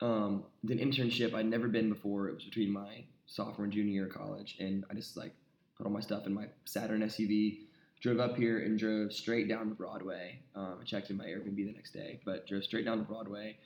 um, 0.00 0.44
did 0.64 0.80
an 0.80 0.90
internship. 0.90 1.34
I'd 1.34 1.46
never 1.46 1.68
been 1.68 1.88
before. 1.88 2.28
It 2.28 2.34
was 2.34 2.44
between 2.44 2.72
my 2.72 3.04
sophomore 3.26 3.64
and 3.64 3.72
junior 3.72 3.92
year 3.92 4.06
of 4.06 4.14
college, 4.14 4.56
and 4.58 4.84
I 4.90 4.94
just 4.94 5.16
like 5.16 5.34
put 5.76 5.86
all 5.86 5.92
my 5.92 6.00
stuff 6.00 6.26
in 6.26 6.32
my 6.32 6.46
Saturn 6.64 7.02
SUV, 7.02 7.58
drove 8.00 8.20
up 8.20 8.36
here, 8.36 8.60
and 8.60 8.78
drove 8.78 9.12
straight 9.12 9.48
down 9.48 9.68
to 9.68 9.74
Broadway. 9.74 10.40
Um, 10.54 10.78
I 10.80 10.84
checked 10.84 11.10
in 11.10 11.16
my 11.16 11.24
Airbnb 11.24 11.56
the 11.56 11.72
next 11.72 11.92
day, 11.92 12.20
but 12.24 12.46
drove 12.46 12.64
straight 12.64 12.86
down 12.86 12.98
to 12.98 13.04
Broadway, 13.04 13.58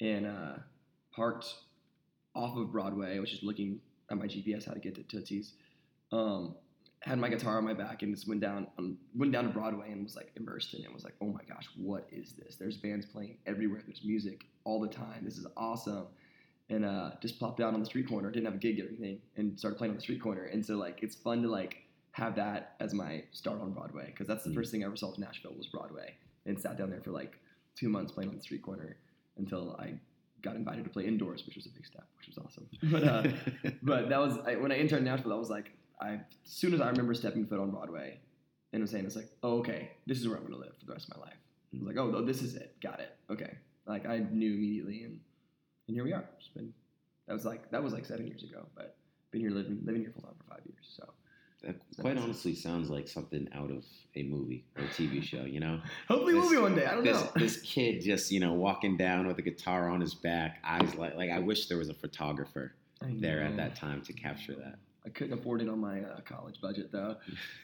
and 0.00 0.26
uh, 0.26 0.56
parked 1.12 1.46
off 2.34 2.56
of 2.56 2.70
Broadway, 2.70 3.18
which 3.18 3.32
is 3.32 3.42
looking 3.42 3.80
at 4.10 4.18
my 4.18 4.26
GPS 4.26 4.66
how 4.66 4.72
to 4.72 4.80
get 4.80 4.94
to 4.96 5.02
Tootsie's. 5.02 5.52
Um, 6.12 6.54
had 7.02 7.18
my 7.18 7.28
guitar 7.28 7.58
on 7.58 7.64
my 7.64 7.74
back 7.74 8.02
and 8.02 8.14
just 8.14 8.26
went 8.28 8.40
down 8.40 8.66
um, 8.78 8.98
went 9.16 9.32
down 9.32 9.44
to 9.44 9.50
Broadway 9.50 9.92
and 9.92 10.02
was 10.04 10.16
like 10.16 10.32
immersed 10.36 10.74
in 10.74 10.82
it. 10.82 10.92
Was 10.92 11.04
like, 11.04 11.14
oh 11.20 11.26
my 11.26 11.42
gosh, 11.48 11.68
what 11.76 12.08
is 12.10 12.32
this? 12.32 12.56
There's 12.56 12.76
bands 12.76 13.06
playing 13.06 13.36
everywhere. 13.46 13.82
There's 13.86 14.02
music 14.04 14.46
all 14.64 14.80
the 14.80 14.88
time. 14.88 15.20
This 15.22 15.38
is 15.38 15.46
awesome. 15.56 16.06
And 16.70 16.84
uh, 16.84 17.12
just 17.22 17.38
plopped 17.38 17.60
out 17.60 17.72
on 17.72 17.80
the 17.80 17.86
street 17.86 18.08
corner. 18.08 18.30
Didn't 18.30 18.46
have 18.46 18.56
a 18.56 18.58
gig 18.58 18.78
or 18.80 18.88
anything, 18.88 19.20
and 19.36 19.58
started 19.58 19.76
playing 19.78 19.92
on 19.92 19.96
the 19.96 20.02
street 20.02 20.20
corner. 20.20 20.44
And 20.44 20.64
so 20.64 20.76
like 20.76 20.98
it's 21.02 21.14
fun 21.16 21.42
to 21.42 21.48
like 21.48 21.76
have 22.12 22.34
that 22.36 22.74
as 22.80 22.92
my 22.94 23.22
start 23.32 23.60
on 23.60 23.72
Broadway 23.72 24.06
because 24.06 24.26
that's 24.26 24.42
the 24.44 24.50
Mm. 24.50 24.54
first 24.54 24.72
thing 24.72 24.82
I 24.82 24.86
ever 24.86 24.96
saw 24.96 25.12
of 25.12 25.18
Nashville 25.18 25.54
was 25.56 25.66
Broadway. 25.66 26.14
And 26.46 26.58
sat 26.58 26.76
down 26.78 26.90
there 26.90 27.00
for 27.00 27.10
like 27.10 27.38
two 27.76 27.88
months 27.88 28.10
playing 28.10 28.30
on 28.30 28.36
the 28.36 28.42
street 28.42 28.62
corner 28.62 28.96
until 29.36 29.76
I 29.78 29.94
got 30.42 30.56
invited 30.56 30.82
to 30.84 30.90
play 30.90 31.04
indoors, 31.06 31.44
which 31.46 31.56
was 31.56 31.66
a 31.66 31.68
big 31.70 31.84
step, 31.86 32.06
which 32.18 32.26
was 32.34 32.38
awesome. 32.44 32.66
But 32.82 33.04
uh, 33.04 33.22
but 33.82 34.08
that 34.08 34.18
was 34.18 34.38
I, 34.46 34.56
when 34.56 34.72
I 34.72 34.78
interned 34.78 35.06
in 35.06 35.12
Nashville. 35.12 35.32
I 35.32 35.36
was 35.36 35.50
like 35.50 35.70
I 36.00 36.12
as 36.12 36.20
soon 36.44 36.74
as 36.74 36.80
I 36.80 36.88
remember 36.88 37.14
stepping 37.14 37.46
foot 37.46 37.58
on 37.60 37.70
Broadway 37.70 38.18
and 38.72 38.82
was 38.82 38.90
saying 38.90 39.04
it's 39.06 39.16
like, 39.16 39.30
oh 39.42 39.58
okay, 39.58 39.90
this 40.06 40.18
is 40.20 40.28
where 40.28 40.36
I'm 40.36 40.44
gonna 40.44 40.56
live 40.58 40.72
for 40.78 40.86
the 40.86 40.92
rest 40.92 41.08
of 41.10 41.16
my 41.16 41.24
life. 41.24 41.36
I 41.74 41.78
was 41.78 41.86
like, 41.86 41.96
oh, 41.98 42.24
this 42.24 42.42
is 42.42 42.54
it, 42.56 42.74
got 42.80 43.00
it, 43.00 43.16
okay. 43.30 43.58
Like 43.86 44.06
I 44.06 44.18
knew 44.18 44.52
immediately, 44.54 45.02
and 45.04 45.18
and 45.86 45.94
here 45.94 46.04
we 46.04 46.12
are. 46.12 46.24
It's 46.38 46.48
been 46.48 46.72
that 47.26 47.32
was 47.34 47.44
like 47.44 47.70
that 47.70 47.82
was 47.82 47.92
like 47.92 48.04
seven 48.06 48.26
years 48.26 48.42
ago, 48.42 48.66
but 48.74 48.96
been 49.30 49.40
here 49.40 49.50
living 49.50 49.80
living 49.84 50.02
here 50.02 50.12
full 50.12 50.22
time 50.22 50.34
for 50.38 50.54
five 50.54 50.64
years. 50.66 50.86
So 50.96 51.08
That 51.62 51.76
quite 51.98 52.16
honestly 52.18 52.54
sounds 52.54 52.88
like 52.90 53.08
something 53.08 53.48
out 53.54 53.70
of 53.70 53.84
a 54.14 54.22
movie 54.22 54.64
or 54.76 54.84
a 54.84 54.88
TV 54.88 55.22
show, 55.22 55.42
you 55.44 55.60
know? 55.60 55.80
hopefully 56.08 56.34
we'll 56.34 56.50
be 56.50 56.56
one 56.58 56.74
day. 56.74 56.86
I 56.86 56.94
don't 56.94 57.04
This 57.04 57.20
know. 57.22 57.30
this 57.36 57.60
kid 57.62 58.00
just, 58.02 58.30
you 58.30 58.40
know, 58.40 58.52
walking 58.52 58.96
down 58.96 59.26
with 59.26 59.38
a 59.38 59.42
guitar 59.42 59.88
on 59.88 60.00
his 60.00 60.14
back, 60.14 60.58
eyes 60.64 60.94
like 60.94 61.16
like 61.16 61.30
I 61.30 61.38
wish 61.40 61.66
there 61.66 61.78
was 61.78 61.88
a 61.88 61.94
photographer 61.94 62.74
there 63.02 63.42
at 63.42 63.56
that 63.56 63.76
time 63.76 64.02
to 64.02 64.12
capture 64.12 64.54
that. 64.54 64.78
I 65.06 65.10
couldn't 65.10 65.38
afford 65.38 65.62
it 65.62 65.68
on 65.68 65.78
my 65.78 66.00
uh, 66.00 66.20
college 66.20 66.60
budget 66.60 66.90
though. 66.92 67.16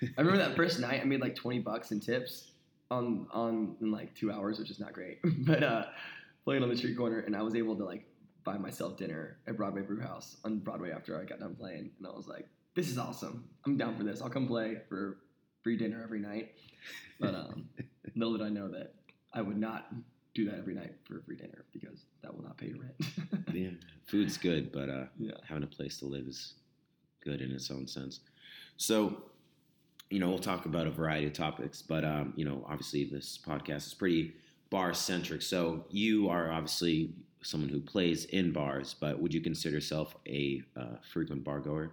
I 0.03 0.21
remember 0.21 0.39
that 0.39 0.57
first 0.57 0.81
night 0.81 1.01
I 1.01 1.05
made 1.05 1.21
like 1.21 1.35
twenty 1.35 1.59
bucks 1.59 1.91
in 1.91 2.01
tips 2.01 2.53
on 2.91 3.27
on 3.33 3.77
in 3.81 3.91
like 3.91 4.15
two 4.15 4.31
hours, 4.33 4.59
which 4.59 4.71
is 4.71 4.81
not 4.81 4.93
great. 4.93 5.19
but 5.47 5.63
uh, 5.63 5.85
playing 6.45 6.63
on 6.63 6.69
the 6.69 6.77
street 6.77 6.97
corner, 6.97 7.21
and 7.21 7.37
I 7.37 7.43
was 7.43 7.55
able 7.55 7.77
to 7.77 7.85
like 7.85 8.07
buy 8.45 8.59
myself 8.59 8.97
dinner 8.97 9.39
at 9.47 9.57
Broadway 9.57 9.83
Brew 9.83 10.01
House 10.01 10.37
on 10.45 10.59
Broadway 10.59 10.91
after 10.91 11.21
I 11.21 11.25
got 11.25 11.41
done 11.41 11.55
playing, 11.55 11.91
and 11.99 12.07
I 12.07 12.11
was 12.11 12.29
like, 12.29 12.47
"This 12.75 12.89
is 12.89 12.99
awesome! 12.99 13.45
I'm 13.67 13.77
down 13.77 13.97
for 13.97 14.05
this. 14.05 14.23
I'll 14.23 14.31
come 14.31 14.47
play 14.47 14.79
for 14.89 15.19
free 15.63 15.77
dinner 15.77 16.03
every 16.03 16.21
night." 16.21 16.53
But 17.21 17.35
um, 17.35 17.69
little 18.17 18.37
did 18.37 18.47
I 18.47 18.51
know 18.51 18.69
that 18.69 18.95
I 19.33 19.43
would 19.43 19.59
not 19.59 19.93
do 20.35 20.45
that 20.47 20.59
every 20.59 20.75
night 20.75 20.95
for 21.05 21.23
free 21.25 21.37
dinner 21.37 21.65
because 21.73 22.07
that 22.23 22.35
will 22.35 22.43
not 22.43 22.59
pay 22.59 22.69
your 22.69 22.79
rent. 22.79 22.95
Yeah. 23.55 23.71
Food's 24.07 24.37
good, 24.37 24.73
but 24.73 24.89
uh 24.89 25.05
yeah. 25.17 25.31
having 25.49 25.63
a 25.63 25.69
place 25.69 25.99
to 25.99 26.07
live 26.07 26.27
is 26.27 26.55
good 27.25 27.41
in 27.41 27.51
its 27.51 27.71
own 27.71 27.87
sense. 27.87 28.21
So, 28.77 29.23
you 30.11 30.21
know, 30.21 30.29
we'll 30.29 30.39
talk 30.39 30.67
about 30.67 30.87
a 30.87 30.91
variety 30.91 31.27
of 31.27 31.33
topics, 31.33 31.83
but 31.83 32.05
um, 32.05 32.33
you 32.37 32.45
know, 32.45 32.65
obviously 32.69 33.05
this 33.05 33.39
podcast 33.39 33.87
is 33.87 33.95
pretty 33.95 34.35
bar 34.71 34.95
centric. 34.95 35.43
So 35.43 35.85
you 35.91 36.29
are 36.29 36.51
obviously 36.53 37.15
someone 37.43 37.69
who 37.69 37.81
plays 37.81 38.25
in 38.27 38.53
bars, 38.53 38.95
but 38.99 39.21
would 39.21 39.33
you 39.33 39.41
consider 39.41 39.75
yourself 39.75 40.17
a 40.27 40.63
uh, 40.77 40.97
frequent 41.13 41.45
bar 41.45 41.61
goer? 41.61 41.93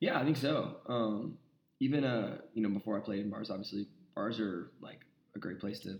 Yeah, 0.00 0.18
I 0.18 0.24
think 0.24 0.36
so. 0.36 0.76
Um, 0.86 1.36
even 1.80 2.04
uh, 2.04 2.38
you 2.54 2.62
know, 2.62 2.68
before 2.68 2.96
I 2.96 3.00
played 3.00 3.20
in 3.20 3.30
bars, 3.30 3.50
obviously 3.50 3.86
bars 4.14 4.40
are 4.40 4.70
like 4.80 5.00
a 5.34 5.38
great 5.38 5.60
place 5.60 5.80
to 5.80 5.98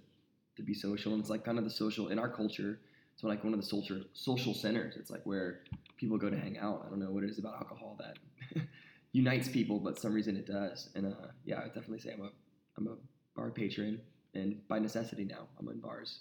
to 0.57 0.63
be 0.63 0.75
social, 0.75 1.13
and 1.13 1.21
it's 1.21 1.31
like 1.31 1.45
kind 1.45 1.59
of 1.59 1.65
the 1.65 1.71
social 1.71 2.09
in 2.09 2.19
our 2.19 2.29
culture. 2.29 2.81
It's 3.15 3.25
like 3.25 3.43
one 3.43 3.53
of 3.53 3.61
the 3.61 3.67
social 3.67 4.03
social 4.13 4.55
centers. 4.55 4.97
It's 4.97 5.11
like 5.11 5.25
where 5.25 5.61
people 5.97 6.19
go 6.19 6.31
to 6.31 6.39
hang 6.39 6.59
out. 6.59 6.85
I 6.87 6.91
don't 6.91 7.01
know 7.01 7.11
what 7.11 7.25
it 7.25 7.31
is 7.31 7.39
about 7.39 7.55
alcohol 7.55 7.97
that 7.99 8.19
unites 9.13 9.49
people, 9.49 9.79
but 9.79 9.99
some 9.99 10.13
reason 10.13 10.37
it 10.37 10.47
does. 10.47 10.91
And 10.95 11.07
uh, 11.07 11.29
yeah, 11.45 11.59
I 11.61 11.67
definitely 11.67 12.01
say 12.01 12.13
I'm 12.13 12.23
a 12.23 12.31
I'm 12.77 12.87
a 12.87 12.97
bar 13.37 13.51
patron, 13.51 14.01
and 14.35 14.67
by 14.69 14.79
necessity 14.79 15.25
now 15.25 15.49
I'm 15.59 15.69
in 15.69 15.81
bars 15.81 16.21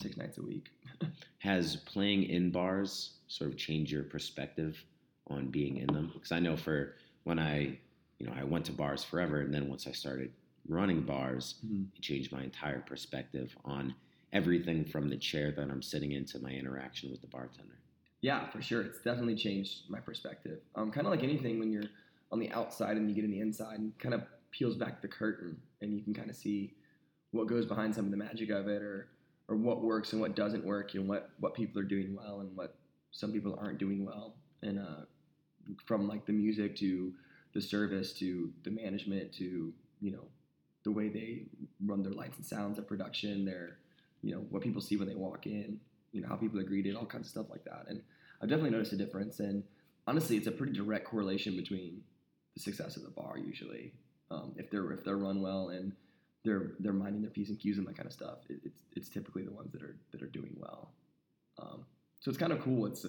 six 0.00 0.16
nights 0.16 0.38
a 0.38 0.42
week. 0.42 0.70
Has 1.38 1.76
playing 1.76 2.24
in 2.24 2.50
bars 2.50 3.14
sort 3.28 3.50
of 3.50 3.56
changed 3.56 3.90
your 3.92 4.04
perspective 4.04 4.82
on 5.28 5.48
being 5.48 5.78
in 5.78 5.86
them? 5.88 6.10
Because 6.14 6.32
I 6.32 6.38
know 6.38 6.56
for 6.56 6.94
when 7.24 7.38
I 7.38 7.78
you 8.18 8.26
know 8.26 8.32
I 8.36 8.44
went 8.44 8.64
to 8.66 8.72
bars 8.72 9.02
forever, 9.04 9.40
and 9.40 9.52
then 9.52 9.68
once 9.68 9.86
I 9.86 9.92
started 9.92 10.32
running 10.68 11.00
bars, 11.02 11.54
Mhm. 11.66 11.86
it 11.96 12.02
changed 12.02 12.30
my 12.32 12.42
entire 12.44 12.80
perspective 12.80 13.56
on 13.64 13.94
everything 14.32 14.84
from 14.84 15.08
the 15.08 15.16
chair 15.16 15.50
that 15.52 15.70
I'm 15.70 15.82
sitting 15.82 16.12
in 16.12 16.24
to 16.26 16.38
my 16.38 16.50
interaction 16.52 17.10
with 17.10 17.20
the 17.20 17.26
bartender. 17.26 17.78
Yeah, 18.20 18.48
for 18.50 18.60
sure. 18.60 18.82
It's 18.82 18.98
definitely 18.98 19.36
changed 19.36 19.88
my 19.88 19.98
perspective. 19.98 20.58
Um, 20.74 20.90
kind 20.90 21.06
of 21.06 21.12
like 21.12 21.22
anything 21.22 21.58
when 21.58 21.72
you're 21.72 21.84
on 22.30 22.38
the 22.38 22.50
outside 22.52 22.96
and 22.96 23.08
you 23.08 23.14
get 23.14 23.24
in 23.24 23.30
the 23.30 23.40
inside 23.40 23.78
and 23.78 23.98
kind 23.98 24.14
of 24.14 24.22
peels 24.50 24.76
back 24.76 25.00
the 25.00 25.08
curtain 25.08 25.56
and 25.80 25.94
you 25.94 26.02
can 26.02 26.12
kind 26.12 26.28
of 26.28 26.36
see 26.36 26.74
what 27.30 27.46
goes 27.46 27.64
behind 27.64 27.94
some 27.94 28.04
of 28.04 28.10
the 28.10 28.16
magic 28.16 28.50
of 28.50 28.68
it 28.68 28.82
or 28.82 29.08
or 29.48 29.56
what 29.56 29.82
works 29.82 30.12
and 30.12 30.20
what 30.20 30.36
doesn't 30.36 30.64
work 30.64 30.94
and 30.94 31.08
what 31.08 31.30
what 31.38 31.54
people 31.54 31.80
are 31.80 31.84
doing 31.84 32.14
well 32.14 32.40
and 32.40 32.56
what 32.56 32.76
some 33.12 33.32
people 33.32 33.58
aren't 33.60 33.78
doing 33.78 34.04
well 34.04 34.34
and 34.62 34.78
uh, 34.78 35.04
from 35.86 36.06
like 36.08 36.26
the 36.26 36.32
music 36.32 36.76
to 36.76 37.12
the 37.54 37.60
service 37.60 38.12
to 38.12 38.52
the 38.64 38.70
management 38.70 39.32
to 39.32 39.72
you 40.00 40.10
know 40.10 40.24
the 40.84 40.90
way 40.90 41.08
they 41.08 41.42
run 41.84 42.02
their 42.02 42.12
lights 42.12 42.38
and 42.38 42.46
sounds, 42.46 42.76
their 42.76 42.84
production, 42.84 43.44
their 43.44 43.78
you 44.22 44.34
know 44.34 44.40
what 44.50 44.62
people 44.62 44.80
see 44.80 44.96
when 44.96 45.08
they 45.08 45.14
walk 45.14 45.46
in, 45.46 45.78
you 46.12 46.20
know 46.20 46.28
how 46.28 46.36
people 46.36 46.58
are 46.58 46.64
greeted, 46.64 46.96
all 46.96 47.06
kinds 47.06 47.26
of 47.26 47.30
stuff 47.30 47.46
like 47.50 47.64
that. 47.64 47.86
And 47.88 48.02
I've 48.42 48.48
definitely 48.48 48.70
noticed 48.70 48.92
a 48.92 48.96
difference. 48.96 49.40
And 49.40 49.62
honestly, 50.06 50.36
it's 50.36 50.46
a 50.46 50.52
pretty 50.52 50.72
direct 50.72 51.06
correlation 51.06 51.56
between 51.56 52.02
the 52.54 52.60
success 52.60 52.96
of 52.96 53.02
the 53.02 53.10
bar 53.10 53.38
usually. 53.38 53.92
Um, 54.30 54.54
if 54.56 54.70
they're 54.70 54.90
if 54.92 55.04
they're 55.04 55.18
run 55.18 55.40
well 55.40 55.70
and 55.70 55.92
they're 56.44 56.72
they're 56.80 56.92
minding 56.92 57.22
their 57.22 57.30
p's 57.30 57.50
and 57.50 57.58
q's 57.58 57.78
and 57.78 57.86
that 57.86 57.96
kind 57.96 58.06
of 58.06 58.12
stuff, 58.12 58.38
it, 58.48 58.60
it's 58.64 58.82
it's 58.92 59.08
typically 59.08 59.42
the 59.42 59.52
ones 59.52 59.72
that 59.72 59.82
are 59.82 59.96
that 60.12 60.22
are 60.22 60.28
doing 60.28 60.56
well. 60.56 60.92
Um, 61.58 61.84
so 62.20 62.30
it's 62.30 62.38
kind 62.38 62.52
of 62.52 62.60
cool. 62.60 62.86
It's 62.86 63.06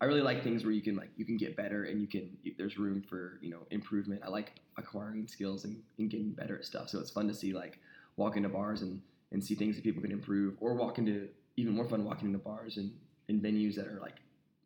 I 0.00 0.06
really 0.06 0.22
like 0.22 0.42
things 0.42 0.64
where 0.64 0.72
you 0.72 0.82
can 0.82 0.96
like 0.96 1.10
you 1.16 1.24
can 1.24 1.36
get 1.36 1.56
better 1.56 1.84
and 1.84 2.00
you 2.00 2.06
can 2.06 2.36
there's 2.58 2.78
room 2.78 3.02
for 3.02 3.38
you 3.40 3.50
know 3.50 3.66
improvement. 3.70 4.22
I 4.24 4.28
like 4.28 4.60
acquiring 4.76 5.28
skills 5.28 5.64
and, 5.64 5.80
and 5.98 6.10
getting 6.10 6.30
better 6.32 6.58
at 6.58 6.64
stuff. 6.64 6.88
So 6.88 6.98
it's 6.98 7.10
fun 7.10 7.28
to 7.28 7.34
see 7.34 7.52
like 7.52 7.78
walk 8.16 8.36
into 8.36 8.48
bars 8.48 8.82
and 8.82 9.00
and 9.32 9.42
see 9.42 9.54
things 9.54 9.76
that 9.76 9.82
people 9.82 10.02
can 10.02 10.12
improve, 10.12 10.54
or 10.60 10.74
walk 10.74 10.98
into 10.98 11.28
even 11.56 11.74
more 11.74 11.86
fun 11.86 12.04
walking 12.04 12.28
into 12.28 12.38
bars 12.38 12.76
and, 12.76 12.92
and 13.28 13.42
venues 13.42 13.74
that 13.76 13.86
are 13.86 14.00
like 14.00 14.16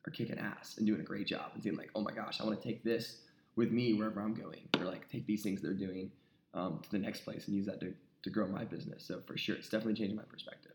are 0.06 0.10
kicking 0.10 0.38
ass 0.38 0.76
and 0.78 0.86
doing 0.86 1.00
a 1.00 1.04
great 1.04 1.26
job 1.26 1.50
and 1.54 1.62
seeing 1.62 1.76
like 1.76 1.90
oh 1.94 2.00
my 2.00 2.12
gosh 2.12 2.40
I 2.40 2.44
want 2.44 2.60
to 2.60 2.66
take 2.66 2.82
this 2.84 3.18
with 3.56 3.72
me 3.72 3.92
wherever 3.92 4.20
I'm 4.20 4.34
going 4.34 4.68
or 4.78 4.84
like 4.84 5.08
take 5.10 5.26
these 5.26 5.42
things 5.42 5.60
they're 5.60 5.72
doing 5.72 6.10
um, 6.54 6.80
to 6.82 6.90
the 6.90 6.98
next 6.98 7.20
place 7.20 7.46
and 7.46 7.56
use 7.56 7.66
that 7.66 7.80
to, 7.80 7.92
to 8.22 8.30
grow 8.30 8.46
my 8.46 8.64
business. 8.64 9.04
So 9.04 9.20
for 9.26 9.36
sure, 9.36 9.56
it's 9.56 9.68
definitely 9.68 9.94
changing 9.94 10.16
my 10.16 10.22
perspective. 10.22 10.72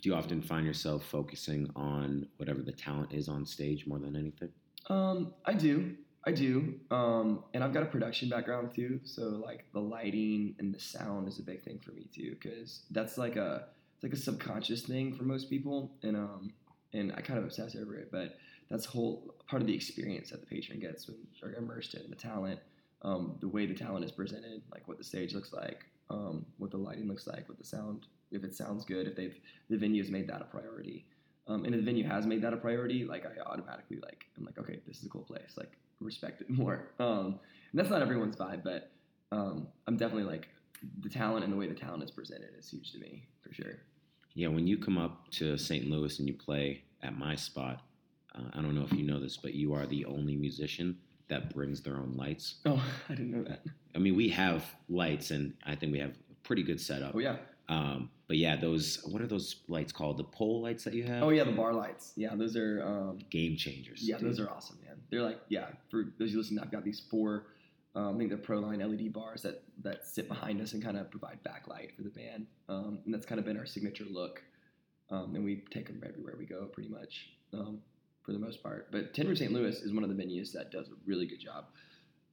Do 0.00 0.08
you 0.08 0.14
often 0.14 0.42
find 0.42 0.66
yourself 0.66 1.04
focusing 1.04 1.70
on 1.76 2.26
whatever 2.38 2.60
the 2.62 2.72
talent 2.72 3.12
is 3.12 3.28
on 3.28 3.46
stage 3.46 3.86
more 3.86 3.98
than 3.98 4.16
anything? 4.16 4.48
Um, 4.88 5.34
I 5.44 5.52
do. 5.52 5.94
I 6.26 6.32
do. 6.32 6.74
Um, 6.90 7.44
and 7.54 7.62
I've 7.62 7.72
got 7.72 7.82
a 7.82 7.86
production 7.86 8.28
background 8.28 8.74
too. 8.74 9.00
So 9.04 9.22
like 9.44 9.64
the 9.72 9.80
lighting 9.80 10.56
and 10.58 10.74
the 10.74 10.80
sound 10.80 11.28
is 11.28 11.38
a 11.38 11.42
big 11.42 11.62
thing 11.62 11.78
for 11.84 11.92
me 11.92 12.08
too, 12.12 12.36
because 12.40 12.82
that's 12.90 13.18
like 13.18 13.36
a 13.36 13.66
it's 14.02 14.12
like 14.12 14.18
a 14.18 14.22
subconscious 14.22 14.82
thing 14.82 15.14
for 15.14 15.22
most 15.22 15.48
people, 15.48 15.92
and 16.02 16.16
um, 16.16 16.52
and 16.92 17.12
I 17.16 17.20
kind 17.20 17.38
of 17.38 17.44
obsess 17.44 17.76
over 17.76 17.96
it. 17.96 18.10
But 18.10 18.36
that's 18.68 18.84
whole 18.84 19.34
part 19.46 19.62
of 19.62 19.68
the 19.68 19.74
experience 19.74 20.30
that 20.30 20.40
the 20.40 20.46
patron 20.46 20.80
gets 20.80 21.06
when 21.06 21.18
they're 21.40 21.54
immersed 21.54 21.94
in 21.94 22.10
the 22.10 22.16
talent, 22.16 22.58
um, 23.02 23.36
the 23.40 23.48
way 23.48 23.66
the 23.66 23.74
talent 23.74 24.04
is 24.04 24.10
presented, 24.10 24.62
like 24.72 24.88
what 24.88 24.98
the 24.98 25.04
stage 25.04 25.34
looks 25.34 25.52
like, 25.52 25.84
um, 26.10 26.44
what 26.58 26.70
the 26.70 26.76
lighting 26.76 27.06
looks 27.06 27.26
like, 27.26 27.48
what 27.48 27.58
the 27.58 27.64
sound, 27.64 28.06
if 28.30 28.44
it 28.44 28.54
sounds 28.54 28.84
good, 28.84 29.06
if 29.06 29.14
they've 29.14 29.38
the 29.70 29.76
venue 29.76 30.02
has 30.02 30.10
made 30.10 30.28
that 30.28 30.40
a 30.40 30.44
priority. 30.44 31.06
Um, 31.48 31.64
and 31.64 31.74
if 31.74 31.80
the 31.80 31.84
venue 31.84 32.04
has 32.04 32.26
made 32.26 32.42
that 32.42 32.52
a 32.52 32.56
priority, 32.56 33.04
like 33.04 33.24
I 33.24 33.40
automatically 33.48 33.98
like 34.02 34.24
I'm 34.36 34.44
like, 34.44 34.58
okay, 34.58 34.80
this 34.86 34.98
is 34.98 35.06
a 35.06 35.10
cool 35.10 35.22
place. 35.22 35.54
Like 35.56 35.72
respect 36.00 36.40
it 36.40 36.50
more. 36.62 36.88
Um, 36.98 37.38
and 37.70 37.78
that's 37.78 37.90
not 37.90 38.02
everyone's 38.02 38.36
vibe, 38.36 38.64
but 38.64 38.90
um, 39.30 39.68
I'm 39.86 39.96
definitely 39.96 40.24
like 40.24 40.48
the 41.00 41.08
talent 41.08 41.44
and 41.44 41.52
the 41.52 41.56
way 41.56 41.68
the 41.68 41.74
talent 41.74 42.02
is 42.02 42.10
presented 42.10 42.50
is 42.58 42.68
huge 42.68 42.90
to 42.92 42.98
me 42.98 43.28
for 43.42 43.52
sure. 43.54 43.78
Yeah, 44.34 44.48
when 44.48 44.66
you 44.66 44.78
come 44.78 44.98
up 44.98 45.30
to 45.32 45.56
St. 45.58 45.88
Louis 45.90 46.18
and 46.18 46.28
you 46.28 46.34
play 46.34 46.82
at 47.02 47.18
my 47.18 47.34
spot, 47.36 47.82
uh, 48.34 48.42
I 48.54 48.62
don't 48.62 48.74
know 48.74 48.84
if 48.84 48.92
you 48.92 49.04
know 49.04 49.20
this, 49.20 49.36
but 49.36 49.54
you 49.54 49.74
are 49.74 49.86
the 49.86 50.04
only 50.06 50.36
musician 50.36 50.96
that 51.28 51.52
brings 51.54 51.82
their 51.82 51.96
own 51.96 52.14
lights. 52.16 52.56
Oh, 52.66 52.82
I 53.08 53.14
didn't 53.14 53.30
know 53.32 53.44
that. 53.44 53.62
I 53.94 53.98
mean, 53.98 54.16
we 54.16 54.28
have 54.30 54.64
lights, 54.88 55.30
and 55.30 55.52
I 55.66 55.74
think 55.74 55.92
we 55.92 55.98
have 55.98 56.10
a 56.10 56.34
pretty 56.44 56.62
good 56.62 56.80
setup. 56.80 57.14
Oh 57.14 57.18
yeah. 57.18 57.36
Um, 57.68 58.10
but 58.26 58.36
yeah, 58.38 58.56
those 58.56 59.02
what 59.04 59.20
are 59.22 59.26
those 59.26 59.56
lights 59.68 59.92
called? 59.92 60.16
The 60.16 60.24
pole 60.24 60.62
lights 60.62 60.84
that 60.84 60.94
you 60.94 61.04
have? 61.04 61.22
Oh 61.22 61.28
yeah, 61.30 61.44
the 61.44 61.52
bar 61.52 61.72
lights. 61.74 62.12
Yeah, 62.16 62.34
those 62.34 62.56
are. 62.56 62.82
Um, 62.82 63.18
Game 63.30 63.56
changers. 63.56 64.00
yeah, 64.02 64.16
dude. 64.18 64.28
those 64.28 64.40
are 64.40 64.50
awesome, 64.50 64.78
man. 64.84 64.96
They're 65.10 65.22
like 65.22 65.40
yeah. 65.48 65.66
For 65.90 66.06
those 66.18 66.32
you 66.32 66.38
listen, 66.38 66.58
I've 66.58 66.72
got 66.72 66.84
these 66.84 67.00
four. 67.10 67.44
Um, 67.94 68.14
I 68.14 68.18
think 68.18 68.30
they're 68.30 68.38
Proline 68.38 68.78
LED 68.78 69.12
bars 69.12 69.42
that 69.42 69.62
that 69.82 70.06
sit 70.06 70.28
behind 70.28 70.60
us 70.60 70.72
and 70.72 70.82
kind 70.82 70.96
of 70.96 71.10
provide 71.10 71.38
backlight 71.44 71.94
for 71.94 72.02
the 72.02 72.10
band, 72.10 72.46
um, 72.68 73.00
and 73.04 73.12
that's 73.12 73.26
kind 73.26 73.38
of 73.38 73.44
been 73.44 73.58
our 73.58 73.66
signature 73.66 74.06
look. 74.10 74.42
Um, 75.10 75.34
and 75.34 75.44
we 75.44 75.64
take 75.70 75.88
them 75.88 76.02
everywhere 76.06 76.36
we 76.38 76.46
go, 76.46 76.64
pretty 76.64 76.88
much, 76.88 77.28
um, 77.52 77.80
for 78.24 78.32
the 78.32 78.38
most 78.38 78.62
part. 78.62 78.90
But 78.90 79.16
Roof 79.18 79.36
St. 79.36 79.52
Louis 79.52 79.76
is 79.82 79.92
one 79.92 80.04
of 80.04 80.16
the 80.16 80.22
venues 80.22 80.52
that 80.52 80.70
does 80.70 80.88
a 80.88 80.92
really 81.04 81.26
good 81.26 81.40
job 81.40 81.66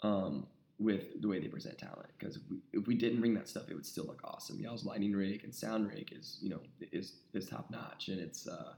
um, 0.02 0.48
with 0.78 1.22
the 1.22 1.28
way 1.28 1.40
they 1.40 1.50
present 1.50 1.78
talent. 1.78 2.08
Because 2.18 2.38
if 2.38 2.42
we, 2.50 2.58
if 2.72 2.88
we 2.88 2.96
didn't 2.96 3.20
bring 3.20 3.34
that 3.34 3.50
stuff, 3.50 3.64
it 3.70 3.74
would 3.74 3.86
still 3.86 4.06
look 4.06 4.22
awesome. 4.24 4.62
Y'all's 4.62 4.86
lighting 4.86 5.12
rig 5.12 5.44
and 5.44 5.54
sound 5.54 5.90
rig 5.90 6.14
is 6.18 6.38
you 6.42 6.50
know 6.50 6.62
is 6.94 7.16
is 7.34 7.50
top 7.50 7.70
notch, 7.70 8.08
and 8.08 8.22
it's 8.22 8.48
uh, 8.48 8.74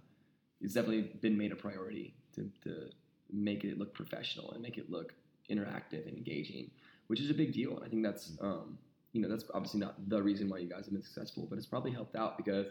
it's 0.62 0.74
definitely 0.74 1.12
been 1.22 1.38
made 1.38 1.52
a 1.52 1.56
priority 1.56 2.16
to, 2.36 2.50
to 2.64 2.90
make 3.32 3.64
it 3.64 3.78
look 3.78 3.94
professional 3.94 4.52
and 4.52 4.62
make 4.62 4.78
it 4.78 4.90
look 4.90 5.14
interactive 5.52 6.08
and 6.08 6.18
engaging, 6.18 6.72
which 7.08 7.20
is 7.20 7.30
a 7.30 7.34
big 7.34 7.54
deal. 7.54 7.76
And 7.76 7.86
I 7.86 7.90
think 7.90 8.04
that's 8.04 8.34
um, 8.42 8.78
you 9.14 9.22
know 9.22 9.30
that's 9.30 9.46
obviously 9.54 9.80
not 9.80 10.10
the 10.10 10.22
reason 10.22 10.50
why 10.50 10.60
you 10.60 10.70
guys 10.70 10.86
have 10.86 10.94
been 10.94 11.04
successful, 11.04 11.48
but 11.50 11.58
it's 11.58 11.68
probably 11.68 11.92
helped 11.92 12.16
out 12.16 12.38
because 12.38 12.68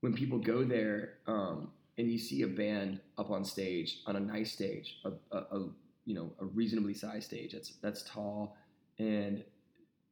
when 0.00 0.12
people 0.14 0.38
go 0.38 0.64
there 0.64 1.14
um, 1.26 1.70
and 1.98 2.10
you 2.10 2.18
see 2.18 2.42
a 2.42 2.46
band 2.46 3.00
up 3.18 3.30
on 3.30 3.44
stage 3.44 3.98
on 4.06 4.16
a 4.16 4.20
nice 4.20 4.52
stage, 4.52 4.96
a, 5.04 5.10
a, 5.36 5.38
a 5.58 5.68
you 6.04 6.14
know 6.14 6.30
a 6.40 6.44
reasonably 6.44 6.94
sized 6.94 7.26
stage 7.26 7.52
that's 7.52 7.72
that's 7.82 8.02
tall 8.02 8.56
and 8.98 9.44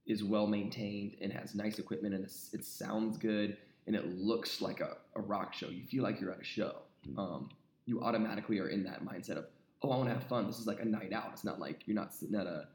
is 0.06 0.24
well 0.24 0.46
maintained 0.46 1.16
and 1.20 1.32
has 1.32 1.54
nice 1.54 1.78
equipment 1.78 2.14
and 2.14 2.24
it's, 2.24 2.48
it 2.54 2.64
sounds 2.64 3.18
good 3.18 3.58
and 3.86 3.94
it 3.94 4.16
looks 4.16 4.60
like 4.60 4.80
a, 4.80 4.96
a 5.16 5.20
rock 5.20 5.52
show. 5.52 5.68
You 5.68 5.84
feel 5.84 6.02
like 6.02 6.20
you're 6.20 6.30
at 6.32 6.40
a 6.40 6.44
show. 6.44 6.76
Mhm. 7.06 7.18
Um, 7.18 7.50
you 7.86 8.02
automatically 8.02 8.58
are 8.58 8.68
in 8.68 8.84
that 8.84 9.04
mindset 9.04 9.36
of 9.36 9.46
oh 9.82 9.90
I 9.90 9.96
want 9.96 10.08
to 10.08 10.14
have 10.14 10.24
fun. 10.24 10.46
This 10.46 10.58
is 10.58 10.66
like 10.66 10.80
a 10.80 10.84
night 10.84 11.12
out. 11.12 11.30
It's 11.32 11.44
not 11.44 11.60
like 11.60 11.86
you're 11.86 11.96
not 11.96 12.14
sitting 12.14 12.34
at 12.34 12.46
a 12.46 12.66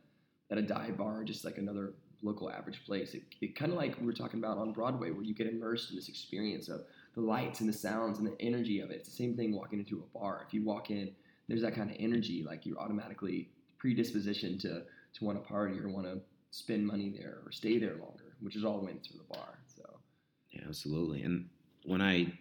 at 0.51 0.57
a 0.57 0.61
dive 0.61 0.97
bar 0.97 1.23
just 1.23 1.45
like 1.45 1.57
another 1.57 1.93
local 2.21 2.49
average 2.49 2.85
place. 2.85 3.13
It, 3.13 3.23
it 3.41 3.55
kind 3.55 3.71
of 3.71 3.77
like 3.77 3.99
we 3.99 4.05
were 4.05 4.13
talking 4.13 4.39
about 4.39 4.57
on 4.57 4.71
Broadway 4.71 5.11
where 5.11 5.23
you 5.23 5.33
get 5.33 5.47
immersed 5.47 5.89
in 5.89 5.95
this 5.95 6.07
experience 6.07 6.69
of 6.69 6.81
the 7.15 7.21
lights 7.21 7.59
and 7.59 7.69
the 7.69 7.73
sounds 7.73 8.19
and 8.19 8.27
the 8.27 8.41
energy 8.41 8.79
of 8.79 8.89
it. 8.89 8.97
It's 8.97 9.09
the 9.09 9.15
same 9.15 9.35
thing 9.35 9.53
walking 9.53 9.79
into 9.79 9.99
a 9.99 10.17
bar. 10.17 10.43
If 10.47 10.53
you 10.53 10.63
walk 10.63 10.89
in, 10.89 11.11
there's 11.47 11.61
that 11.61 11.75
kind 11.75 11.89
of 11.89 11.97
energy, 11.99 12.43
like 12.43 12.65
you're 12.65 12.79
automatically 12.79 13.49
predispositioned 13.83 14.61
to 14.61 14.83
to 15.13 15.25
want 15.25 15.41
to 15.41 15.47
party 15.47 15.79
or 15.79 15.89
want 15.89 16.07
to 16.07 16.19
spend 16.49 16.85
money 16.85 17.13
there 17.15 17.39
or 17.45 17.51
stay 17.51 17.77
there 17.77 17.95
longer, 17.97 18.35
which 18.41 18.55
is 18.55 18.63
all 18.63 18.79
went 18.79 19.03
through 19.03 19.17
the 19.17 19.35
bar. 19.35 19.59
So 19.75 19.83
Yeah, 20.51 20.61
absolutely. 20.67 21.23
And 21.23 21.49
when 21.85 22.01
I 22.01 22.33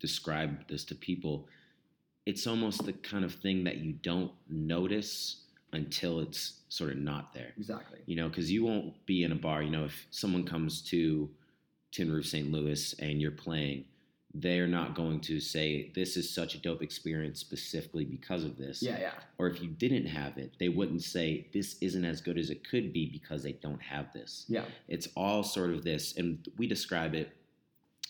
describe 0.00 0.66
this 0.68 0.84
to 0.86 0.94
people, 0.94 1.48
it's 2.28 2.46
almost 2.46 2.84
the 2.84 2.92
kind 2.92 3.24
of 3.24 3.32
thing 3.36 3.64
that 3.64 3.78
you 3.78 3.94
don't 4.02 4.30
notice 4.50 5.44
until 5.72 6.20
it's 6.20 6.60
sort 6.68 6.90
of 6.90 6.98
not 6.98 7.32
there. 7.32 7.54
exactly. 7.56 8.00
You 8.04 8.16
know, 8.16 8.28
because 8.28 8.52
you 8.52 8.62
won't 8.66 8.92
be 9.06 9.24
in 9.24 9.32
a 9.32 9.34
bar. 9.34 9.62
You 9.62 9.70
know, 9.70 9.86
if 9.86 10.06
someone 10.10 10.44
comes 10.44 10.82
to 10.90 11.30
Tin 11.90 12.12
Roof 12.12 12.26
St. 12.26 12.52
Louis 12.52 12.94
and 12.98 13.18
you're 13.18 13.30
playing, 13.30 13.86
they're 14.34 14.66
not 14.66 14.94
going 14.94 15.20
to 15.20 15.40
say 15.40 15.90
this 15.94 16.18
is 16.18 16.28
such 16.28 16.54
a 16.54 16.58
dope 16.58 16.82
experience 16.82 17.40
specifically 17.40 18.04
because 18.04 18.44
of 18.44 18.58
this. 18.58 18.82
Yeah, 18.82 19.00
yeah. 19.00 19.12
Or 19.38 19.46
if 19.46 19.62
you 19.62 19.68
didn't 19.68 20.04
have 20.04 20.36
it, 20.36 20.52
they 20.60 20.68
wouldn't 20.68 21.02
say 21.02 21.48
this 21.54 21.78
isn't 21.80 22.04
as 22.04 22.20
good 22.20 22.36
as 22.36 22.50
it 22.50 22.68
could 22.68 22.92
be 22.92 23.08
because 23.08 23.42
they 23.42 23.52
don't 23.52 23.80
have 23.80 24.12
this. 24.12 24.44
Yeah. 24.48 24.66
It's 24.86 25.08
all 25.16 25.42
sort 25.42 25.70
of 25.70 25.82
this, 25.82 26.18
and 26.18 26.46
we 26.58 26.66
describe 26.66 27.14
it 27.14 27.30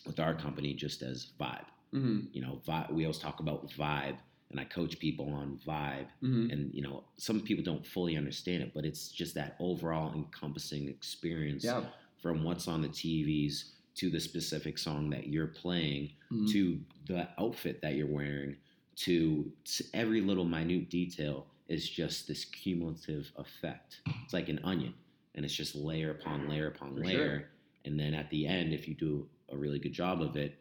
with 0.04 0.18
our 0.18 0.34
company 0.34 0.75
just 0.75 1.02
as 1.02 1.28
vibe. 1.38 1.66
Mm-hmm. 1.95 2.21
You 2.33 2.42
know, 2.42 2.61
vibe, 2.66 2.92
we 2.92 3.04
always 3.04 3.18
talk 3.18 3.40
about 3.40 3.68
vibe, 3.71 4.16
and 4.50 4.59
I 4.61 4.64
coach 4.64 4.99
people 4.99 5.30
on 5.33 5.59
vibe. 5.66 6.07
Mm-hmm. 6.23 6.50
And 6.50 6.75
you 6.75 6.83
know, 6.83 7.04
some 7.16 7.40
people 7.40 7.64
don't 7.64 7.87
fully 7.87 8.16
understand 8.16 8.62
it, 8.62 8.73
but 8.75 8.85
it's 8.85 9.09
just 9.09 9.35
that 9.35 9.57
overall 9.61 10.14
encompassing 10.14 10.88
experience 10.88 11.64
Yeah. 11.64 11.85
from 12.23 12.45
what's 12.45 12.68
on 12.68 12.83
the 12.83 12.88
TVs 12.88 13.73
to 13.97 14.11
the 14.11 14.21
specific 14.21 14.78
song 14.78 15.11
that 15.11 15.26
you're 15.26 15.49
playing 15.49 16.11
Mhm. 16.30 16.50
to 16.52 16.80
the 17.07 17.28
outfit 17.40 17.80
that 17.83 17.95
you're 17.97 18.07
wearing 18.07 18.57
to, 18.97 19.50
to 19.64 19.85
every 19.95 20.21
little 20.21 20.45
minute 20.45 20.88
detail 20.90 21.47
is 21.68 21.88
just 21.88 22.26
this 22.28 22.45
cumulative 22.45 23.30
effect. 23.37 24.00
It's 24.25 24.33
like 24.33 24.49
an 24.49 24.61
onion, 24.64 24.95
and 25.35 25.45
it's 25.45 25.54
just 25.54 25.75
layer 25.75 26.11
upon 26.12 26.49
layer 26.49 26.68
upon 26.68 26.95
For 26.97 27.04
layer. 27.04 27.16
sure. 27.40 27.50
And 27.85 27.99
then 27.99 28.14
at 28.14 28.28
the 28.30 28.47
end, 28.47 28.73
if 28.73 28.88
you 28.88 28.95
do 28.95 29.28
a 29.50 29.57
really 29.57 29.78
good 29.78 29.92
job 29.92 30.21
of 30.23 30.37
it, 30.37 30.59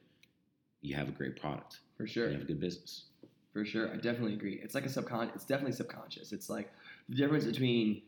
you 0.81 0.95
have 0.95 1.09
a 1.09 1.11
great 1.11 1.39
product. 1.39 1.79
For 1.97 2.07
sure. 2.07 2.27
You 2.27 2.33
have 2.33 2.43
a 2.43 2.45
good 2.45 2.59
business. 2.59 3.05
For 3.53 3.65
sure, 3.65 3.91
I 3.91 3.95
definitely 3.95 4.33
agree. 4.33 4.59
It's 4.61 4.75
like 4.75 4.85
a 4.85 4.89
subconscious. 4.89 5.35
It's 5.35 5.45
definitely 5.45 5.73
subconscious. 5.73 6.31
It's 6.31 6.49
like 6.49 6.71
the 7.09 7.15
difference 7.15 7.45
between 7.45 8.03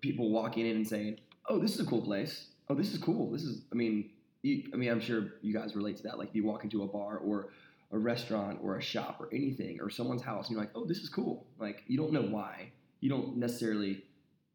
people 0.00 0.30
walking 0.30 0.66
in 0.66 0.76
and 0.76 0.86
saying, 0.86 1.18
"Oh, 1.48 1.58
this 1.58 1.74
is 1.74 1.80
a 1.80 1.84
cool 1.84 2.02
place. 2.02 2.46
Oh, 2.68 2.74
this 2.74 2.92
is 2.92 2.98
cool. 3.00 3.30
This 3.32 3.42
is." 3.42 3.62
I 3.72 3.74
mean, 3.74 4.10
you, 4.42 4.70
I 4.72 4.76
mean, 4.76 4.90
I'm 4.90 5.00
sure 5.00 5.32
you 5.42 5.52
guys 5.52 5.74
relate 5.74 5.96
to 5.96 6.02
that. 6.04 6.16
Like, 6.16 6.28
if 6.28 6.36
you 6.36 6.44
walk 6.44 6.62
into 6.62 6.84
a 6.84 6.86
bar 6.86 7.18
or 7.18 7.48
a 7.90 7.98
restaurant 7.98 8.60
or 8.62 8.76
a 8.76 8.80
shop 8.80 9.20
or 9.20 9.28
anything 9.32 9.80
or 9.80 9.90
someone's 9.90 10.22
house, 10.22 10.46
and 10.46 10.52
you're 10.54 10.60
like, 10.60 10.72
"Oh, 10.76 10.84
this 10.84 10.98
is 10.98 11.08
cool." 11.08 11.44
Like, 11.58 11.82
you 11.88 11.96
don't 11.96 12.12
know 12.12 12.22
why. 12.22 12.70
You 13.00 13.10
don't 13.10 13.38
necessarily. 13.38 14.04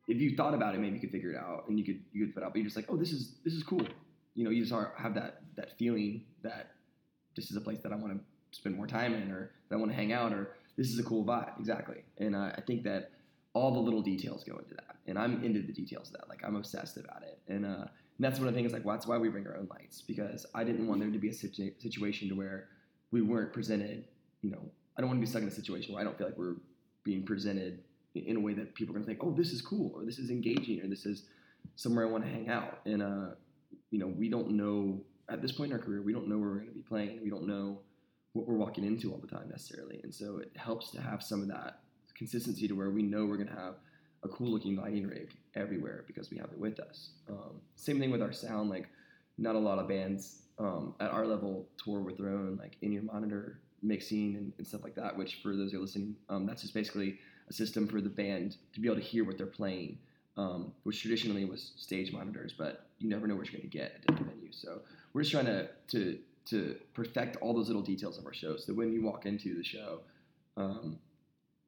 If 0.08 0.22
you 0.22 0.38
thought 0.38 0.54
about 0.54 0.74
it, 0.74 0.80
maybe 0.80 0.96
you 0.96 1.02
could 1.02 1.12
figure 1.12 1.32
it 1.32 1.38
out 1.38 1.66
and 1.68 1.78
you 1.78 1.84
could 1.84 2.02
you 2.14 2.26
could 2.26 2.34
put 2.34 2.44
it 2.44 2.46
out. 2.46 2.54
But 2.54 2.60
you're 2.60 2.68
just 2.68 2.78
like, 2.78 2.86
"Oh, 2.88 2.96
this 2.96 3.12
is 3.12 3.34
this 3.44 3.54
is 3.54 3.64
cool." 3.64 3.86
You 4.36 4.46
know, 4.46 4.52
you 4.52 4.62
just 4.62 4.72
are, 4.72 4.94
have 4.98 5.16
that 5.16 5.42
that 5.58 5.78
feeling 5.78 6.24
that 6.44 6.77
this 7.38 7.50
is 7.50 7.56
a 7.56 7.62
place 7.62 7.80
that 7.84 7.94
I 7.94 7.96
want 7.96 8.14
to 8.14 8.20
spend 8.52 8.76
more 8.76 8.88
time 8.88 9.14
in 9.14 9.32
or 9.32 9.52
that 9.70 9.76
I 9.76 9.78
want 9.78 9.92
to 9.92 9.96
hang 9.96 10.12
out 10.12 10.34
or 10.34 10.56
this 10.76 10.90
is 10.90 11.00
a 11.00 11.04
cool 11.04 11.24
vibe. 11.24 11.58
Exactly. 11.60 12.04
And 12.18 12.36
uh, 12.36 12.52
I 12.58 12.62
think 12.62 12.84
that 12.84 13.12
all 13.54 13.72
the 13.72 13.80
little 13.80 14.02
details 14.02 14.44
go 14.44 14.58
into 14.58 14.76
that. 14.76 14.98
And 15.08 15.18
I'm 15.18 15.44
into 15.44 15.62
the 15.62 15.72
details 15.72 16.10
of 16.10 16.14
that. 16.14 16.30
Like 16.30 16.42
I'm 16.44 16.56
obsessed 16.56 16.98
about 16.98 17.24
it. 17.24 17.40
And, 17.48 17.66
uh, 17.66 17.70
and 17.70 18.20
that's 18.20 18.40
one 18.40 18.48
of 18.48 18.54
the 18.54 18.60
things 18.60 18.74
like 18.74 18.84
well, 18.84 18.96
that's 18.96 19.08
why 19.08 19.18
we 19.18 19.30
bring 19.30 19.48
our 19.48 19.56
own 19.56 19.68
lights 19.70 20.02
because 20.02 20.46
I 20.54 20.64
didn't 20.64 20.88
want 20.88 21.00
there 21.00 21.10
to 21.10 21.20
be 21.20 21.30
a 21.30 21.34
situ- 21.34 21.74
situation 21.80 22.28
to 22.30 22.36
where 22.36 22.68
we 23.12 23.22
weren't 23.22 23.54
presented, 23.54 24.06
you 24.42 24.52
know, 24.52 24.62
I 24.98 25.02
don't 25.02 25.10
want 25.10 25.20
to 25.20 25.26
be 25.26 25.30
stuck 25.30 25.44
in 25.44 25.48
a 25.48 25.52
situation 25.52 25.94
where 25.94 26.02
I 26.02 26.04
don't 26.04 26.18
feel 26.18 26.28
like 26.28 26.38
we're 26.38 26.56
being 27.04 27.24
presented 27.24 27.84
in- 28.16 28.36
a 28.36 28.40
way 28.40 28.54
that 28.54 28.74
people 28.74 28.94
are 28.94 29.00
going 29.00 29.06
to 29.06 29.08
think, 29.08 29.24
oh, 29.24 29.32
this 29.32 29.52
is 29.52 29.62
cool 29.62 29.92
or 29.96 30.04
this 30.04 30.18
is 30.18 30.32
engaging 30.32 30.82
or 30.82 30.88
this 30.88 31.06
is 31.06 31.26
somewhere 31.76 32.08
I 32.08 32.10
want 32.10 32.24
to 32.24 32.30
hang 32.30 32.50
out. 32.50 32.80
And, 32.86 33.02
uh, 33.02 33.36
you 33.92 34.00
know, 34.00 34.08
we 34.08 34.30
don't 34.30 34.52
know 34.52 35.02
at 35.30 35.42
this 35.42 35.52
point 35.52 35.72
in 35.72 35.78
our 35.78 35.84
career, 35.84 36.02
we 36.02 36.14
don't 36.14 36.28
know 36.28 36.38
where 36.38 36.50
we're 36.50 36.56
going 36.56 36.68
to 36.68 36.74
be 36.74 36.82
playing. 36.82 37.20
We 37.22 37.30
don't 37.30 37.48
know 37.48 37.80
what 38.34 38.48
we're 38.48 38.56
walking 38.56 38.86
into 38.86 39.12
all 39.12 39.20
the 39.20 39.28
time 39.28 39.50
necessarily. 39.50 40.00
And 40.04 40.14
so 40.14 40.38
it 40.38 40.52
helps 40.56 40.92
to 40.92 41.02
have 41.02 41.24
some 41.24 41.42
of 41.42 41.48
that 41.50 41.80
consistency 42.16 42.68
to 42.68 42.74
where 42.74 42.90
we 42.90 43.04
know 43.04 43.26
we're 43.26 43.38
going 43.38 43.50
to 43.50 43.56
have 43.56 43.76
a 44.24 44.28
cool 44.30 44.50
looking 44.50 44.76
lighting 44.76 45.08
rig 45.08 45.32
everywhere 45.56 46.04
because 46.08 46.32
we 46.32 46.38
have 46.38 46.52
it 46.52 46.58
with 46.58 46.80
us. 46.80 47.10
Um, 47.30 47.62
same 47.76 48.00
thing 48.00 48.12
with 48.12 48.22
our 48.22 48.34
sound. 48.34 48.70
Like, 48.70 48.88
not 49.38 49.56
a 49.56 49.60
lot 49.60 49.80
of 49.80 49.88
bands 49.88 50.42
um, 50.60 50.96
at 51.00 51.12
our 51.12 51.28
level 51.28 51.68
tour 51.84 52.00
with 52.00 52.18
their 52.18 52.30
own 52.30 52.58
like 52.60 52.78
in 52.82 52.94
ear 52.94 53.04
monitor 53.04 53.60
mixing 53.84 54.36
and, 54.36 54.52
and 54.58 54.66
stuff 54.66 54.84
like 54.84 54.96
that. 54.96 55.16
Which 55.16 55.40
for 55.44 55.56
those 55.56 55.72
who 55.72 55.78
are 55.78 55.82
listening, 55.82 56.16
um, 56.30 56.46
that's 56.46 56.62
just 56.64 56.74
basically 56.74 57.20
a 57.50 57.54
system 57.54 57.88
for 57.88 58.02
the 58.02 58.10
band 58.10 58.58
to 58.74 58.80
be 58.80 58.88
able 58.88 58.98
to 58.98 59.06
hear 59.06 59.24
what 59.24 59.38
they're 59.38 59.46
playing. 59.46 60.00
Um, 60.38 60.72
which 60.84 61.02
traditionally 61.02 61.46
was 61.46 61.72
stage 61.78 62.14
monitors, 62.14 62.54
but 62.56 62.86
you 63.00 63.10
never 63.10 63.26
know 63.26 63.36
what 63.36 63.48
you're 63.48 63.60
going 63.60 63.68
to 63.68 63.76
get 63.76 63.94
at 63.96 64.06
different 64.06 64.32
venues. 64.32 64.62
So 64.62 64.82
we're 65.14 65.22
just 65.22 65.32
trying 65.32 65.46
to 65.46 65.70
to 65.90 66.20
to 66.46 66.76
perfect 66.94 67.38
all 67.42 67.54
those 67.54 67.68
little 67.68 67.82
details 67.82 68.18
of 68.18 68.26
our 68.26 68.34
show, 68.34 68.56
so 68.58 68.74
when 68.74 68.92
you 68.94 69.02
walk 69.04 69.26
into 69.26 69.54
the 69.56 69.64
show, 69.64 70.00
um, 70.56 70.98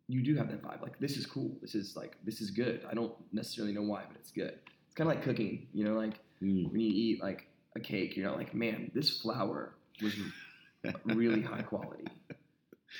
you 0.07 0.21
do 0.23 0.35
have 0.35 0.47
that 0.49 0.61
vibe. 0.63 0.81
Like 0.81 0.97
this 0.99 1.17
is 1.17 1.25
cool. 1.25 1.51
This 1.61 1.75
is 1.75 1.95
like 1.95 2.17
this 2.23 2.39
is 2.41 2.51
good. 2.51 2.85
I 2.89 2.93
don't 2.93 3.13
necessarily 3.33 3.73
know 3.73 3.81
why, 3.83 4.03
but 4.07 4.17
it's 4.17 4.31
good. 4.31 4.57
It's 4.85 4.95
kind 4.95 5.09
of 5.09 5.15
like 5.15 5.23
cooking. 5.23 5.67
You 5.73 5.85
know, 5.85 5.93
like 5.95 6.15
Mm. 6.41 6.71
when 6.71 6.79
you 6.79 6.87
eat 6.89 7.21
like 7.21 7.47
a 7.75 7.81
cake, 7.81 8.15
you're 8.15 8.25
not 8.25 8.37
like, 8.37 8.53
man, 8.53 8.89
this 8.93 9.19
flour 9.19 9.73
was 10.01 10.13
really 11.03 11.41
high 11.41 11.61
quality. 11.63 12.05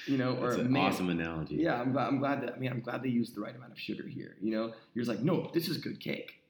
You 0.05 0.17
know, 0.17 0.35
or 0.35 0.49
That's 0.49 0.59
an 0.63 0.71
man, 0.73 0.91
awesome 0.91 1.09
analogy. 1.09 1.55
yeah, 1.55 1.79
I'm 1.79 1.93
glad, 1.93 2.07
I'm 2.09 2.19
glad 2.19 2.41
that 2.43 2.53
I 2.53 2.57
mean 2.59 2.69
I'm 2.69 2.81
glad 2.81 3.01
they 3.01 3.07
used 3.07 3.33
the 3.35 3.39
right 3.41 3.55
amount 3.55 3.71
of 3.71 3.79
sugar 3.79 4.05
here. 4.05 4.35
You 4.41 4.51
know, 4.51 4.73
you're 4.93 5.05
just 5.05 5.09
like, 5.09 5.23
no, 5.23 5.49
this 5.53 5.69
is 5.69 5.77
good 5.77 5.99
cake. 6.01 6.41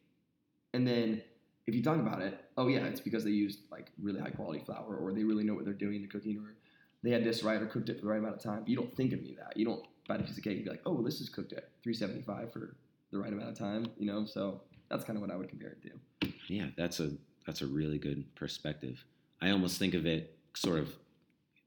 And 0.73 0.85
then 0.87 1.21
if 1.69 1.75
you 1.75 1.83
talk 1.83 1.97
about 1.97 2.21
it, 2.21 2.39
oh 2.57 2.67
yeah, 2.67 2.85
it's 2.85 2.99
because 2.99 3.23
they 3.23 3.29
used 3.31 3.59
like 3.71 3.91
really 4.01 4.19
high 4.19 4.31
quality 4.31 4.61
flour, 4.65 4.97
or 4.97 5.13
they 5.13 5.23
really 5.23 5.43
know 5.43 5.53
what 5.53 5.65
they're 5.65 5.73
doing 5.73 5.95
in 5.95 6.01
the 6.01 6.07
cooking, 6.07 6.37
or 6.37 6.55
they 7.03 7.11
had 7.11 7.23
this 7.23 7.43
right 7.43 7.61
or 7.61 7.67
cooked 7.67 7.89
it 7.89 7.95
for 7.97 8.01
the 8.01 8.07
right 8.07 8.19
amount 8.19 8.35
of 8.35 8.43
time. 8.43 8.63
You 8.65 8.75
don't 8.75 8.93
think 8.95 9.13
of 9.13 9.19
any 9.19 9.31
of 9.31 9.37
that. 9.37 9.55
You 9.55 9.65
don't 9.65 9.83
bite 10.07 10.19
a 10.19 10.23
piece 10.23 10.37
of 10.37 10.43
cake 10.43 10.57
and 10.57 10.65
be 10.65 10.69
like, 10.71 10.81
oh, 10.85 10.93
well, 10.93 11.03
this 11.03 11.21
is 11.21 11.29
cooked 11.29 11.53
at 11.53 11.69
375 11.83 12.51
for 12.51 12.75
the 13.11 13.19
right 13.19 13.31
amount 13.31 13.49
of 13.49 13.57
time. 13.57 13.85
You 13.97 14.07
know, 14.07 14.25
so 14.25 14.61
that's 14.89 15.03
kind 15.05 15.15
of 15.15 15.21
what 15.21 15.31
I 15.31 15.35
would 15.37 15.49
compare 15.49 15.69
it 15.69 15.81
to. 15.83 16.31
Yeah, 16.47 16.67
that's 16.75 16.99
a 16.99 17.11
that's 17.45 17.61
a 17.61 17.67
really 17.67 17.99
good 17.99 18.25
perspective. 18.35 19.03
I 19.41 19.51
almost 19.51 19.77
think 19.79 19.93
of 19.93 20.05
it 20.05 20.37
sort 20.55 20.79
of 20.79 20.93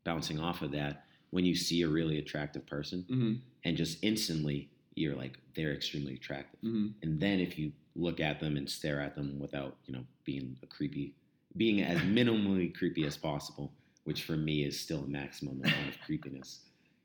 bouncing 0.04 0.38
off 0.38 0.62
of 0.62 0.72
that 0.72 1.04
when 1.30 1.44
you 1.44 1.54
see 1.54 1.82
a 1.82 1.88
really 1.88 2.18
attractive 2.18 2.66
person 2.66 3.06
Mm-hmm. 3.10 3.32
and 3.64 3.76
just 3.76 3.98
instantly 4.02 4.68
you're 4.94 5.14
like 5.16 5.38
they're 5.56 5.72
extremely 5.72 6.14
attractive. 6.14 6.60
Mm-hmm. 6.60 6.88
And 7.02 7.20
then 7.20 7.40
if 7.40 7.58
you 7.58 7.72
look 7.94 8.20
at 8.20 8.40
them 8.40 8.56
and 8.56 8.68
stare 8.68 9.00
at 9.00 9.14
them 9.14 9.38
without, 9.38 9.76
you 9.86 9.92
know, 9.94 10.04
being 10.24 10.56
a 10.62 10.66
creepy 10.66 11.14
being 11.56 11.82
as 11.82 11.98
minimally 12.00 12.74
creepy 12.74 13.04
as 13.04 13.16
possible, 13.18 13.70
which 14.04 14.22
for 14.24 14.36
me 14.38 14.64
is 14.64 14.80
still 14.80 15.00
a 15.04 15.06
maximum 15.06 15.60
amount 15.62 15.88
of 15.88 16.00
creepiness. 16.00 16.60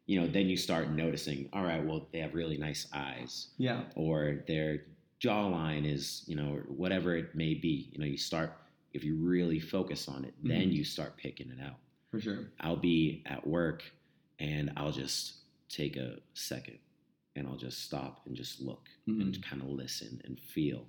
You 0.05 0.21
know, 0.21 0.27
then 0.27 0.47
you 0.47 0.55
start 0.55 0.89
noticing, 0.91 1.49
all 1.51 1.63
right, 1.63 1.83
well, 1.85 2.07
they 2.13 2.19
have 2.19 2.33
really 2.33 2.57
nice 2.57 2.87
eyes 2.93 3.49
Yeah. 3.57 3.83
or 3.95 4.45
their 4.47 4.85
jawline 5.19 5.85
is, 5.85 6.23
you 6.27 6.35
know, 6.37 6.61
whatever 6.67 7.17
it 7.17 7.35
may 7.35 7.55
be. 7.55 7.89
You 7.91 7.99
know, 7.99 8.05
you 8.05 8.17
start 8.17 8.53
if 8.93 9.03
you 9.03 9.15
really 9.17 9.59
focus 9.59 10.07
on 10.07 10.23
it, 10.23 10.33
then 10.41 10.69
Mhm. 10.69 10.73
you 10.75 10.83
start 10.85 11.17
picking 11.17 11.49
it 11.51 11.59
out. 11.59 11.77
For 12.09 12.21
sure. 12.21 12.49
I'll 12.61 12.77
be 12.77 13.21
at 13.25 13.45
work 13.45 13.83
and 14.39 14.71
I'll 14.77 14.93
just 14.93 15.33
take 15.67 15.97
a 15.97 16.19
second 16.33 16.79
and 17.37 17.47
I'll 17.47 17.57
just 17.57 17.83
stop 17.83 18.25
and 18.25 18.35
just 18.35 18.59
look 18.61 18.89
Mhm. 19.07 19.21
and 19.21 19.43
kind 19.43 19.61
of 19.61 19.69
listen 19.69 20.21
and 20.25 20.39
feel. 20.39 20.87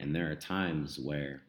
And 0.00 0.14
there 0.14 0.30
are 0.30 0.34
times 0.36 0.98
where 0.98 1.42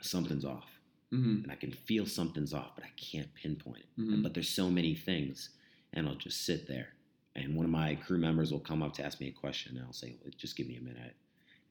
something's 0.00 0.44
off 0.44 0.70
Mm-hmm. 1.12 1.44
and 1.44 1.52
I 1.52 1.54
can 1.54 1.70
feel 1.70 2.04
something's 2.04 2.52
off, 2.52 2.74
but 2.74 2.84
I 2.84 2.90
can't 2.96 3.32
pinpoint 3.34 3.78
it. 3.84 4.00
Mhm. 4.00 4.22
But 4.24 4.34
there's 4.34 4.48
so 4.48 4.68
many 4.68 4.94
things, 4.96 5.50
and 5.92 6.08
I'll 6.08 6.16
just 6.16 6.42
sit 6.42 6.66
there. 6.66 6.94
And 7.36 7.54
one 7.54 7.64
of 7.64 7.70
my 7.70 7.94
crew 7.94 8.18
members 8.18 8.50
will 8.50 8.58
come 8.60 8.82
up 8.82 8.92
to 8.94 9.04
ask 9.04 9.20
me 9.20 9.28
a 9.28 9.32
question, 9.32 9.76
and 9.76 9.86
I'll 9.86 9.92
say, 9.92 10.16
"Well, 10.20 10.32
"Just 10.36 10.56
give 10.56 10.66
me 10.66 10.76
a 10.76 10.80
minute," 10.80 11.14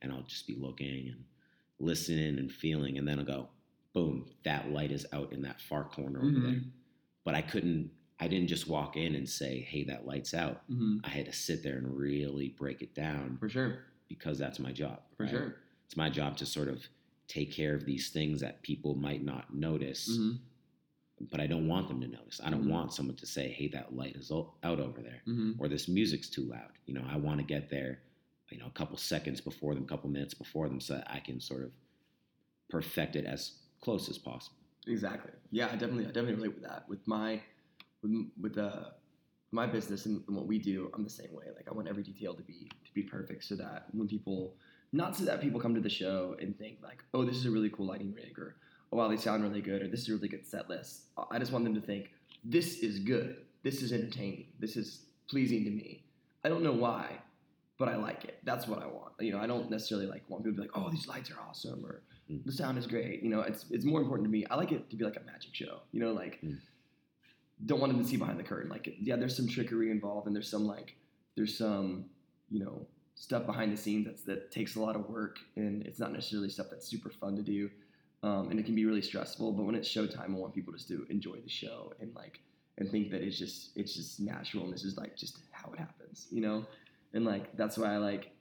and 0.01 0.11
I'll 0.13 0.23
just 0.23 0.47
be 0.47 0.55
looking 0.55 1.09
and 1.09 1.25
listening 1.79 2.39
and 2.39 2.49
feeling, 2.49 2.97
and 2.97 3.05
then 3.05 3.19
I'll 3.19 3.25
go, 3.25 3.49
"Boom! 3.91 4.31
That 4.43 4.71
light 4.71 4.91
is 4.91 5.05
out 5.11 5.33
in 5.33 5.41
that 5.41 5.59
far 5.59 5.83
corner 5.83 6.19
over 6.21 6.31
there." 6.39 6.51
Mhm. 6.61 6.71
But 7.25 7.35
I 7.35 7.41
couldn't. 7.41 7.91
I 8.19 8.27
didn't 8.27 8.47
just 8.47 8.67
walk 8.67 8.95
in 8.97 9.15
and 9.15 9.27
say, 9.27 9.59
"Hey, 9.61 9.83
that 9.85 10.05
light's 10.07 10.33
out." 10.33 10.63
Mm-hmm. 10.69 10.97
I 11.03 11.09
had 11.09 11.25
to 11.25 11.33
sit 11.33 11.63
there 11.63 11.77
and 11.77 11.97
really 11.97 12.49
break 12.49 12.81
it 12.81 12.93
down 12.95 13.37
For 13.39 13.49
sure. 13.49 13.79
because 14.07 14.37
that's 14.39 14.59
my 14.59 14.71
job. 14.71 14.99
For 15.17 15.23
right? 15.23 15.29
sure. 15.31 15.55
It's 15.85 15.97
my 15.97 16.09
job 16.09 16.37
to 16.37 16.45
sort 16.45 16.67
of 16.69 16.83
take 17.27 17.51
care 17.51 17.75
of 17.75 17.85
these 17.85 18.09
things 18.11 18.39
that 18.41 18.61
people 18.61 18.95
might 18.95 19.23
not 19.23 19.53
notice 19.53 20.07
Mm-hmm. 20.09 20.37
but 21.31 21.39
I 21.39 21.47
don't 21.47 21.67
want 21.67 21.87
them 21.87 22.01
to 22.01 22.07
notice. 22.07 22.41
I 22.43 22.49
don't 22.49 22.65
Mhm. 22.65 22.71
want 22.71 22.93
someone 22.93 23.15
to 23.17 23.25
say, 23.25 23.49
"Hey, 23.49 23.67
that 23.69 23.95
light 23.95 24.15
is 24.17 24.31
out 24.31 24.79
over 24.79 25.01
there," 25.01 25.21
Mm-hmm. 25.27 25.53
or 25.59 25.67
"This 25.69 25.87
music's 25.87 26.29
too 26.29 26.43
loud." 26.43 26.71
You 26.85 26.93
know, 26.93 27.05
I 27.07 27.15
want 27.17 27.39
to 27.39 27.45
get 27.45 27.69
there, 27.69 28.01
you 28.51 28.57
know, 28.59 28.67
a 28.67 28.71
couple 28.71 28.97
seconds 28.97 29.39
before 29.41 29.73
them, 29.75 29.83
a 29.83 29.87
couple 29.87 30.09
minutes 30.09 30.33
before 30.33 30.67
them, 30.67 30.79
so 30.81 30.95
that 30.95 31.09
I 31.09 31.19
can 31.19 31.39
sort 31.39 31.63
of 31.63 31.71
perfect 32.69 33.15
it 33.15 33.25
as 33.25 33.59
close 33.81 34.09
as 34.09 34.17
possible. 34.17 34.57
Exactly. 34.87 35.31
Yeah, 35.51 35.67
I 35.67 35.71
definitely, 35.77 36.03
I 36.05 36.07
definitely 36.11 36.35
relate 36.35 36.53
with 36.55 36.63
that. 36.63 36.87
With 36.89 37.07
my, 37.07 37.41
with 38.05 38.27
with 38.41 38.57
uh, 38.57 38.89
my 39.51 39.65
business 39.65 40.05
and, 40.05 40.21
and 40.27 40.35
what 40.35 40.47
we 40.47 40.57
do, 40.59 40.91
I'm 40.93 41.03
the 41.03 41.09
same 41.09 41.33
way. 41.33 41.45
Like 41.55 41.67
I 41.69 41.73
want 41.73 41.87
every 41.87 42.03
detail 42.03 42.33
to 42.33 42.43
be 42.43 42.69
to 42.85 42.93
be 42.93 43.03
perfect, 43.03 43.43
so 43.43 43.55
that 43.55 43.85
when 43.91 44.07
people, 44.07 44.55
not 44.91 45.15
so 45.15 45.23
that 45.25 45.41
people 45.41 45.59
come 45.59 45.75
to 45.75 45.81
the 45.81 45.89
show 45.89 46.35
and 46.41 46.57
think 46.57 46.77
like, 46.83 47.03
oh, 47.13 47.23
this 47.25 47.35
is 47.35 47.45
a 47.45 47.51
really 47.51 47.69
cool 47.69 47.87
lighting 47.87 48.13
rig, 48.13 48.37
or 48.37 48.55
oh 48.91 48.97
wow, 48.97 49.07
they 49.07 49.17
sound 49.17 49.43
really 49.43 49.61
good, 49.61 49.81
or 49.81 49.87
this 49.87 50.01
is 50.01 50.09
a 50.09 50.13
really 50.13 50.27
good 50.27 50.45
set 50.45 50.69
list. 50.69 51.03
I 51.31 51.39
just 51.39 51.51
want 51.51 51.63
them 51.65 51.75
to 51.75 51.81
think 51.81 52.11
this 52.43 52.79
is 52.79 52.99
good, 52.99 53.37
this 53.63 53.81
is 53.81 53.91
entertaining, 53.93 54.47
this 54.59 54.75
is 54.77 55.05
pleasing 55.29 55.63
to 55.65 55.71
me. 55.71 56.03
I 56.43 56.49
don't 56.49 56.61
know 56.63 56.73
why, 56.73 57.17
but 57.79 57.87
I 57.89 57.95
like 57.95 58.23
it. 58.25 58.37
That's 58.43 58.67
what 58.67 58.79
I 58.83 58.85
want. 58.85 59.13
You 59.19 59.31
know, 59.33 59.39
I 59.39 59.47
don't 59.47 59.69
necessarily 59.71 60.05
like 60.05 60.23
want 60.29 60.43
people 60.43 60.57
to 60.57 60.61
be 60.61 60.67
like, 60.67 60.77
oh, 60.77 60.89
these 60.91 61.07
lights 61.07 61.31
are 61.31 61.39
awesome, 61.47 61.85
or 61.85 62.01
Mm. 62.27 62.43
the 62.43 62.51
sound 62.51 62.79
is 62.79 62.87
great. 62.87 63.21
You 63.21 63.29
know, 63.29 63.41
it's 63.41 63.65
it's 63.69 63.85
more 63.85 64.01
important 64.01 64.25
to 64.25 64.31
me. 64.31 64.47
I 64.49 64.55
like 64.55 64.71
it 64.71 64.89
to 64.89 64.95
be 64.95 65.05
like 65.05 65.15
a 65.15 65.23
magic 65.31 65.53
show. 65.53 65.81
You 65.91 65.99
know, 65.99 66.11
like 66.11 66.39
Mm. 66.43 66.57
Don't 67.65 67.79
want 67.79 67.93
them 67.93 68.01
to 68.01 68.07
see 68.07 68.17
behind 68.17 68.39
the 68.39 68.43
curtain. 68.43 68.69
Like, 68.69 68.95
yeah, 68.99 69.15
there's 69.15 69.35
some 69.35 69.47
trickery 69.47 69.91
involved, 69.91 70.27
and 70.27 70.35
there's 70.35 70.49
some 70.49 70.65
like, 70.65 70.95
there's 71.35 71.57
some, 71.57 72.05
you 72.49 72.59
know, 72.59 72.85
stuff 73.15 73.45
behind 73.45 73.71
the 73.71 73.77
scenes 73.77 74.05
that's 74.05 74.23
that 74.23 74.51
takes 74.51 74.75
a 74.75 74.81
lot 74.81 74.95
of 74.95 75.09
work, 75.09 75.37
and 75.55 75.85
it's 75.85 75.99
not 75.99 76.11
necessarily 76.11 76.49
stuff 76.49 76.67
that's 76.69 76.87
super 76.87 77.09
fun 77.09 77.35
to 77.35 77.41
do, 77.41 77.69
um, 78.23 78.49
and 78.49 78.59
it 78.59 78.65
can 78.65 78.75
be 78.75 78.85
really 78.85 79.01
stressful. 79.01 79.53
But 79.53 79.63
when 79.63 79.75
it's 79.75 79.87
showtime, 79.87 80.29
I 80.29 80.37
want 80.37 80.53
people 80.53 80.73
just 80.73 80.87
to 80.89 81.05
enjoy 81.09 81.37
the 81.37 81.49
show 81.49 81.93
and 82.01 82.13
like, 82.15 82.41
and 82.77 82.89
think 82.89 83.11
that 83.11 83.21
it's 83.21 83.37
just 83.37 83.75
it's 83.77 83.93
just 83.93 84.19
natural 84.19 84.65
and 84.65 84.73
this 84.73 84.83
is 84.83 84.97
like 84.97 85.15
just 85.15 85.39
how 85.51 85.71
it 85.71 85.79
happens, 85.79 86.27
you 86.29 86.41
know, 86.41 86.65
and 87.13 87.23
like 87.25 87.55
that's 87.55 87.77
why 87.77 87.93
I 87.93 87.97
like 87.97 88.31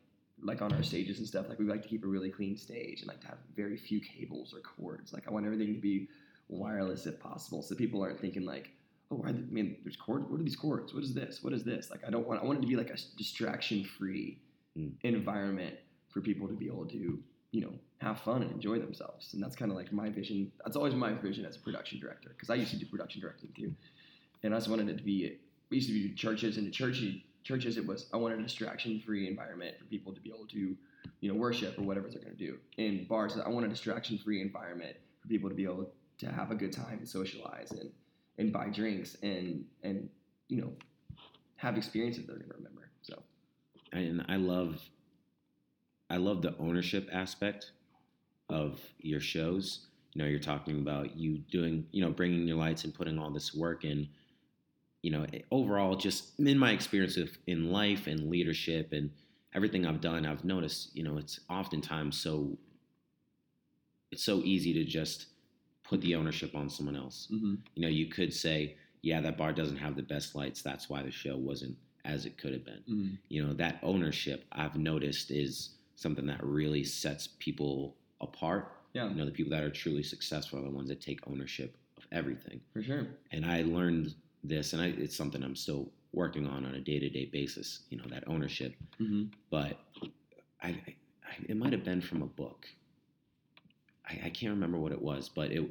like 0.42 0.60
on 0.60 0.72
our 0.72 0.82
stages 0.82 1.18
and 1.18 1.26
stuff, 1.26 1.48
like 1.48 1.58
we 1.58 1.64
like 1.64 1.82
to 1.82 1.88
keep 1.88 2.04
a 2.04 2.06
really 2.06 2.30
clean 2.30 2.56
stage 2.56 3.00
and 3.00 3.08
like 3.08 3.20
to 3.20 3.28
have 3.28 3.38
very 3.54 3.76
few 3.76 4.00
cables 4.00 4.52
or 4.52 4.60
cords. 4.60 5.12
Like 5.12 5.28
I 5.28 5.30
want 5.30 5.46
everything 5.46 5.74
to 5.74 5.80
be 5.80 6.08
wireless 6.48 7.06
if 7.06 7.20
possible, 7.20 7.62
so 7.62 7.74
people 7.74 8.02
aren't 8.02 8.20
thinking 8.20 8.44
like, 8.44 8.70
oh, 9.10 9.16
why, 9.16 9.28
I 9.28 9.32
mean, 9.32 9.76
there's 9.84 9.96
cords. 9.96 10.24
What 10.28 10.40
are 10.40 10.42
these 10.42 10.56
cords? 10.56 10.94
What 10.94 11.04
is 11.04 11.14
this? 11.14 11.42
What 11.42 11.52
is 11.52 11.64
this? 11.64 11.90
Like 11.90 12.00
I 12.06 12.10
don't 12.10 12.26
want. 12.26 12.42
I 12.42 12.44
want 12.44 12.58
it 12.58 12.62
to 12.62 12.68
be 12.68 12.76
like 12.76 12.90
a 12.90 12.98
distraction-free 13.16 14.38
Mm. 14.76 14.92
environment 15.04 15.76
for 16.08 16.20
people 16.20 16.48
to 16.48 16.54
be 16.54 16.66
able 16.66 16.84
to, 16.86 17.22
you 17.52 17.60
know, 17.60 17.72
have 17.98 18.18
fun 18.20 18.42
and 18.42 18.50
enjoy 18.50 18.80
themselves. 18.80 19.32
And 19.32 19.40
that's 19.40 19.54
kind 19.54 19.70
of 19.70 19.76
like 19.76 19.92
my 19.92 20.10
vision. 20.10 20.50
That's 20.64 20.74
always 20.74 20.94
my 20.94 21.12
vision 21.12 21.44
as 21.44 21.54
a 21.54 21.60
production 21.60 22.00
director 22.00 22.30
because 22.30 22.50
I 22.50 22.56
used 22.56 22.72
to 22.72 22.76
do 22.76 22.86
production 22.86 23.20
directing 23.20 23.50
too, 23.56 23.72
and 24.42 24.52
I 24.52 24.56
just 24.56 24.68
wanted 24.68 24.88
it 24.88 24.96
to 24.96 25.04
be. 25.04 25.38
We 25.70 25.76
used 25.76 25.88
to 25.90 25.94
do 25.94 26.12
churches, 26.14 26.56
and 26.56 26.66
the 26.66 26.72
churches, 26.72 27.14
churches, 27.44 27.76
it 27.76 27.86
was 27.86 28.08
I 28.12 28.16
wanted 28.16 28.40
a 28.40 28.42
distraction-free 28.42 29.28
environment 29.28 29.78
for 29.78 29.84
people 29.84 30.12
to 30.12 30.20
be 30.20 30.30
able 30.30 30.48
to, 30.48 30.76
you 31.20 31.32
know, 31.32 31.38
worship 31.38 31.78
or 31.78 31.82
whatever 31.82 32.08
they're 32.10 32.20
going 32.20 32.36
to 32.36 32.46
do. 32.46 32.58
In 32.76 33.06
bars, 33.06 33.38
I 33.38 33.48
want 33.48 33.64
a 33.64 33.68
distraction-free 33.68 34.40
environment 34.42 34.96
for 35.22 35.28
people 35.28 35.48
to 35.48 35.54
be 35.54 35.62
able 35.62 35.88
to 36.18 36.26
have 36.32 36.50
a 36.50 36.56
good 36.56 36.72
time 36.72 36.98
and 36.98 37.08
socialize 37.08 37.70
and 37.70 37.90
and 38.38 38.52
buy 38.52 38.68
drinks 38.68 39.16
and 39.22 39.64
and 39.82 40.08
you 40.48 40.60
know 40.60 40.72
have 41.56 41.76
experiences 41.76 42.26
they're 42.26 42.36
going 42.36 42.48
to 42.48 42.54
remember. 42.56 42.90
So 43.02 43.22
and 43.92 44.24
I 44.28 44.36
love 44.36 44.80
I 46.10 46.16
love 46.18 46.42
the 46.42 46.56
ownership 46.58 47.08
aspect 47.12 47.72
of 48.48 48.80
your 48.98 49.20
shows. 49.20 49.86
You 50.12 50.22
know, 50.22 50.28
you're 50.28 50.38
talking 50.38 50.78
about 50.78 51.16
you 51.16 51.38
doing, 51.38 51.86
you 51.90 52.04
know, 52.04 52.10
bringing 52.10 52.46
your 52.46 52.56
lights 52.56 52.84
and 52.84 52.94
putting 52.94 53.18
all 53.18 53.30
this 53.30 53.54
work 53.54 53.84
in. 53.84 54.08
You 55.02 55.10
know, 55.10 55.26
overall, 55.50 55.96
just 55.96 56.38
in 56.38 56.58
my 56.58 56.70
experience 56.70 57.16
of 57.18 57.36
in 57.46 57.70
life 57.70 58.06
and 58.06 58.30
leadership 58.30 58.92
and 58.92 59.10
everything 59.54 59.86
I've 59.86 60.00
done, 60.00 60.24
I've 60.24 60.44
noticed, 60.44 60.96
you 60.96 61.02
know, 61.02 61.18
it's 61.18 61.40
oftentimes 61.50 62.18
so 62.18 62.56
it's 64.10 64.24
so 64.24 64.38
easy 64.44 64.72
to 64.74 64.84
just 64.84 65.26
put 65.84 66.00
the 66.00 66.14
ownership 66.14 66.54
on 66.56 66.68
someone 66.68 66.96
else. 66.96 67.28
mm-hmm. 67.32 67.54
You 67.74 67.82
know, 67.82 67.88
you 67.88 68.06
could 68.06 68.32
say, 68.32 68.76
yeah, 69.02 69.20
that 69.20 69.36
bar 69.36 69.52
doesn't 69.52 69.76
have 69.76 69.96
the 69.96 70.02
best 70.02 70.34
lights. 70.34 70.62
That's 70.62 70.88
why 70.88 71.02
the 71.02 71.10
show 71.10 71.36
wasn't 71.36 71.76
as 72.04 72.26
it 72.26 72.38
could 72.38 72.52
have 72.52 72.64
been. 72.64 72.82
Mm-hmm. 72.90 73.14
You 73.28 73.46
know, 73.46 73.52
that 73.54 73.78
ownership 73.82 74.44
I've 74.52 74.76
noticed 74.76 75.30
is 75.30 75.74
something 75.94 76.26
that 76.26 76.42
really 76.42 76.84
sets 76.84 77.28
people 77.38 77.96
apart. 78.20 78.72
yeah, 78.94 79.08
You 79.08 79.14
know, 79.14 79.24
the 79.26 79.30
people 79.30 79.50
that 79.52 79.62
are 79.62 79.70
truly 79.70 80.02
successful 80.02 80.58
are 80.58 80.62
the 80.62 80.70
ones 80.70 80.88
that 80.88 81.00
take 81.00 81.20
ownership 81.28 81.76
of 81.96 82.04
everything. 82.12 82.60
for 82.72 82.82
sure. 82.82 83.06
And 83.32 83.44
I 83.44 83.62
learned 83.62 84.14
this, 84.42 84.72
and 84.72 84.82
I, 84.82 84.86
it's 84.86 85.16
something 85.16 85.42
I'm 85.42 85.56
still 85.56 85.90
working 86.12 86.46
on 86.46 86.64
on 86.64 86.74
a 86.74 86.80
day 86.80 86.98
to 86.98 87.08
day 87.08 87.26
basis. 87.26 87.80
You 87.90 87.98
know, 87.98 88.04
that 88.10 88.24
ownership. 88.26 88.74
Mm-hmm. 89.00 89.24
But 89.50 89.78
I, 90.62 90.68
I, 90.68 90.94
it 91.48 91.56
might 91.56 91.72
have 91.72 91.84
been 91.84 92.00
from 92.00 92.22
a 92.22 92.26
book. 92.26 92.66
I, 94.08 94.26
I 94.26 94.30
can't 94.30 94.50
remember 94.52 94.78
what 94.78 94.92
it 94.92 95.00
was, 95.02 95.28
but 95.28 95.50
it 95.50 95.62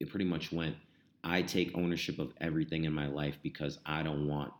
it 0.00 0.08
pretty 0.10 0.24
much 0.24 0.52
went. 0.52 0.76
I 1.24 1.42
take 1.42 1.76
ownership 1.76 2.18
of 2.20 2.32
everything 2.40 2.84
in 2.84 2.92
my 2.92 3.08
life 3.08 3.36
because 3.42 3.78
I 3.84 4.02
don't 4.02 4.28
want 4.28 4.52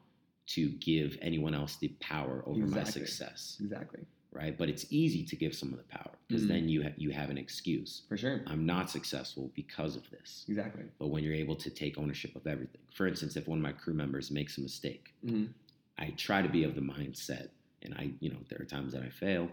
to 0.49 0.69
give 0.71 1.17
anyone 1.23 1.55
else 1.55 1.77
the 1.77 1.89
power 2.01 2.43
over 2.47 2.67
my 2.67 2.83
success, 2.85 3.59
Exactly, 3.61 4.01
right? 4.33 4.57
But 4.59 4.69
it's 4.69 4.87
easy 4.91 5.23
to 5.27 5.37
give 5.37 5.55
someone 5.55 5.79
the 5.79 5.97
power 5.97 6.11
because 6.27 6.45
Mhm. 6.45 6.49
then 6.49 6.69
you 6.69 6.83
ha- 6.83 6.95
you 6.97 7.11
have 7.11 7.31
an 7.31 7.39
excuse. 7.39 8.03
for 8.09 8.17
sure. 8.17 8.43
I'm 8.47 8.67
not 8.67 8.91
successful 8.91 9.51
because 9.55 9.95
of 9.95 10.09
this. 10.11 10.45
Exactly. 10.49 10.85
But 10.99 11.09
when 11.09 11.23
you're 11.23 11.35
able 11.35 11.55
to 11.57 11.71
take 11.71 11.97
ownership 11.99 12.35
of 12.35 12.47
everything, 12.47 12.81
for 12.95 13.07
instance, 13.07 13.37
if 13.37 13.47
one 13.47 13.59
of 13.59 13.63
my 13.63 13.73
crew 13.73 13.95
members 13.95 14.31
makes 14.31 14.59
a 14.59 14.61
mistake, 14.61 15.15
Mm-hmm. 15.25 15.53
I 16.01 16.11
try 16.17 16.43
to 16.43 16.49
be 16.49 16.65
of 16.65 16.75
the 16.77 16.81
mindset, 16.81 17.49
and 17.83 17.93
I, 17.95 18.11
you 18.21 18.31
know, 18.31 18.39
there 18.49 18.61
are 18.61 18.65
times 18.65 18.93
that 18.95 19.03
I 19.03 19.09
fail. 19.11 19.51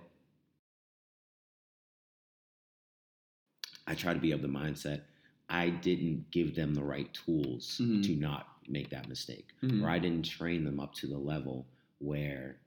I 3.88 3.96
try 3.96 4.14
to 4.14 4.20
be 4.20 4.32
of 4.32 4.42
the 4.42 4.48
mindset. 4.48 5.02
I 5.50 5.70
didn't 5.70 6.32
give 6.32 6.56
them 6.56 6.74
the 6.74 6.84
right 6.84 7.14
tools 7.14 7.80
Mhm. 7.84 8.04
to 8.04 8.16
not 8.16 8.48
make 8.68 8.90
that 8.90 9.08
mistake, 9.08 9.50
Mhm. 9.62 9.84
or 9.84 9.90
I 9.90 10.00
didn't 10.00 10.26
train 10.26 10.64
them 10.64 10.80
up 10.80 10.94
to 10.96 11.08
the 11.08 11.18
level 11.18 11.68
where 12.00 12.60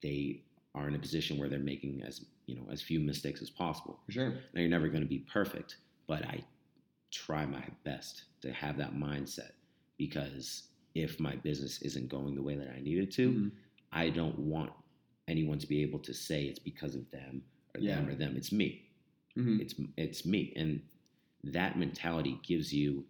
they 0.00 0.42
are 0.74 0.88
in 0.88 0.94
a 0.94 0.98
position 0.98 1.38
where 1.38 1.48
they're 1.48 1.58
making 1.60 2.02
as 2.02 2.24
you 2.46 2.54
know 2.56 2.66
as 2.70 2.82
few 2.82 3.00
mistakes 3.00 3.42
as 3.42 3.50
possible. 3.50 4.00
For 4.06 4.12
sure. 4.12 4.30
Now 4.54 4.60
you're 4.60 4.68
never 4.68 4.88
going 4.88 5.02
to 5.02 5.08
be 5.08 5.20
perfect, 5.20 5.78
but 6.06 6.24
I 6.24 6.44
try 7.10 7.46
my 7.46 7.64
best 7.84 8.24
to 8.42 8.52
have 8.52 8.76
that 8.78 8.94
mindset 8.94 9.52
because 9.96 10.68
if 10.94 11.18
my 11.20 11.36
business 11.36 11.80
isn't 11.82 12.08
going 12.08 12.34
the 12.34 12.42
way 12.42 12.56
that 12.56 12.70
I 12.70 12.80
need 12.80 12.98
it 12.98 13.10
to, 13.12 13.32
Mhm. 13.32 13.52
I 13.92 14.10
don't 14.10 14.38
want 14.38 14.72
anyone 15.28 15.58
to 15.58 15.66
be 15.66 15.82
able 15.82 15.98
to 16.00 16.12
say 16.14 16.46
it's 16.46 16.58
because 16.58 16.94
of 16.94 17.10
them 17.10 17.42
or 17.74 17.80
them 17.80 18.08
or 18.08 18.14
them. 18.14 18.36
It's 18.36 18.52
me. 18.52 18.82
Mhm. 19.36 19.60
It's 19.60 19.74
it's 19.96 20.24
me, 20.26 20.52
and 20.56 20.80
that 21.44 21.78
mentality 21.78 22.38
gives 22.42 22.72
you 22.72 23.04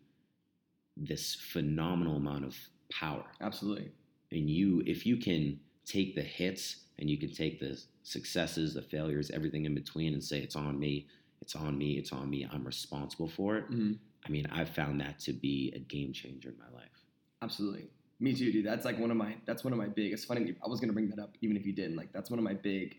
this 0.96 1.34
phenomenal 1.34 2.16
amount 2.16 2.44
of 2.44 2.56
power. 2.90 3.24
Absolutely. 3.40 3.90
And 4.32 4.48
you, 4.50 4.82
if 4.86 5.06
you 5.06 5.16
can 5.16 5.60
take 5.84 6.14
the 6.14 6.22
hits 6.22 6.84
and 6.98 7.08
you 7.08 7.18
can 7.18 7.32
take 7.32 7.60
the 7.60 7.80
successes, 8.02 8.74
the 8.74 8.82
failures, 8.82 9.30
everything 9.30 9.66
in 9.66 9.74
between, 9.74 10.14
and 10.14 10.22
say 10.24 10.38
it's 10.40 10.56
on 10.56 10.78
me, 10.78 11.06
it's 11.42 11.54
on 11.54 11.76
me, 11.76 11.92
it's 11.98 12.12
on 12.12 12.30
me. 12.30 12.46
I'm 12.50 12.64
responsible 12.64 13.28
for 13.28 13.58
it. 13.58 13.70
Mhm. 13.70 13.98
I 14.24 14.30
mean, 14.30 14.46
I've 14.46 14.70
found 14.70 15.00
that 15.00 15.18
to 15.20 15.32
be 15.32 15.72
a 15.76 15.78
game 15.78 16.12
changer 16.12 16.48
in 16.48 16.58
my 16.58 16.68
life. 16.70 17.04
Absolutely. 17.42 17.88
Me 18.18 18.34
too, 18.34 18.50
dude. 18.50 18.64
That's 18.64 18.84
like 18.84 18.98
one 18.98 19.10
of 19.10 19.16
my 19.16 19.36
that's 19.44 19.62
one 19.62 19.72
of 19.72 19.78
my 19.78 19.86
big. 19.88 20.12
It's 20.12 20.24
funny. 20.24 20.54
I 20.64 20.68
was 20.68 20.80
gonna 20.80 20.94
bring 20.94 21.10
that 21.10 21.18
up 21.18 21.36
even 21.42 21.56
if 21.56 21.66
you 21.66 21.72
didn't. 21.72 21.96
Like 21.96 22.12
that's 22.12 22.30
one 22.30 22.38
of 22.38 22.44
my 22.44 22.54
big 22.54 22.96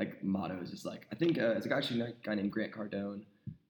like 0.00 0.24
motto 0.24 0.58
Is 0.60 0.70
just 0.70 0.86
like 0.86 1.06
I 1.12 1.14
think 1.14 1.38
uh, 1.38 1.50
it's 1.50 1.70
actually 1.70 2.00
a 2.00 2.12
guy 2.24 2.34
named 2.34 2.50
Grant 2.50 2.72
Cardone. 2.72 3.20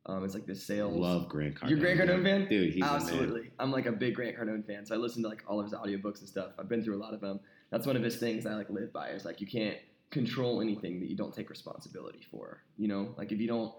Um, 0.07 0.25
it's 0.25 0.33
like 0.33 0.47
this 0.47 0.65
sales. 0.65 0.97
Love 0.97 1.29
Grant 1.29 1.57
Cardone. 1.57 1.71
You're 1.71 1.79
Grant 1.79 2.01
Cardone 2.01 2.23
fan? 2.23 2.49
dude. 2.49 2.73
He's 2.73 2.83
Absolutely. 2.83 3.51
I'm 3.59 3.71
like 3.71 3.87
a 3.87 3.93
big 3.93 4.15
Grant 4.15 4.39
Cardone 4.39 4.65
fan, 4.67 4.87
so 4.87 4.95
I 4.95 4.99
listen 4.99 5.23
to 5.25 5.29
like 5.29 5.43
all 5.47 5.61
of 5.61 5.67
his 5.67 5.75
audiobooks 5.75 6.21
and 6.21 6.29
stuff. 6.29 6.53
I've 6.59 6.69
been 6.69 6.83
through 6.83 6.97
a 6.97 7.03
lot 7.03 7.13
of 7.13 7.21
them. 7.21 7.41
That's 7.71 7.87
one 7.87 7.97
of 7.97 8.03
his 8.03 8.17
things 8.17 8.47
I 8.47 8.55
like 8.55 8.71
live 8.71 8.93
by. 8.93 9.09
Is 9.11 9.25
like 9.25 9.41
you 9.41 9.47
can't 9.47 9.77
control 10.11 10.61
anything 10.61 11.01
that 11.01 11.11
you 11.11 11.17
don't 11.17 11.35
take 11.35 11.51
responsibility 11.51 12.27
for. 12.31 12.63
You 12.79 12.89
know, 12.89 13.15
like 13.19 13.33
if 13.33 13.41
you 13.41 13.49
don't 13.49 13.75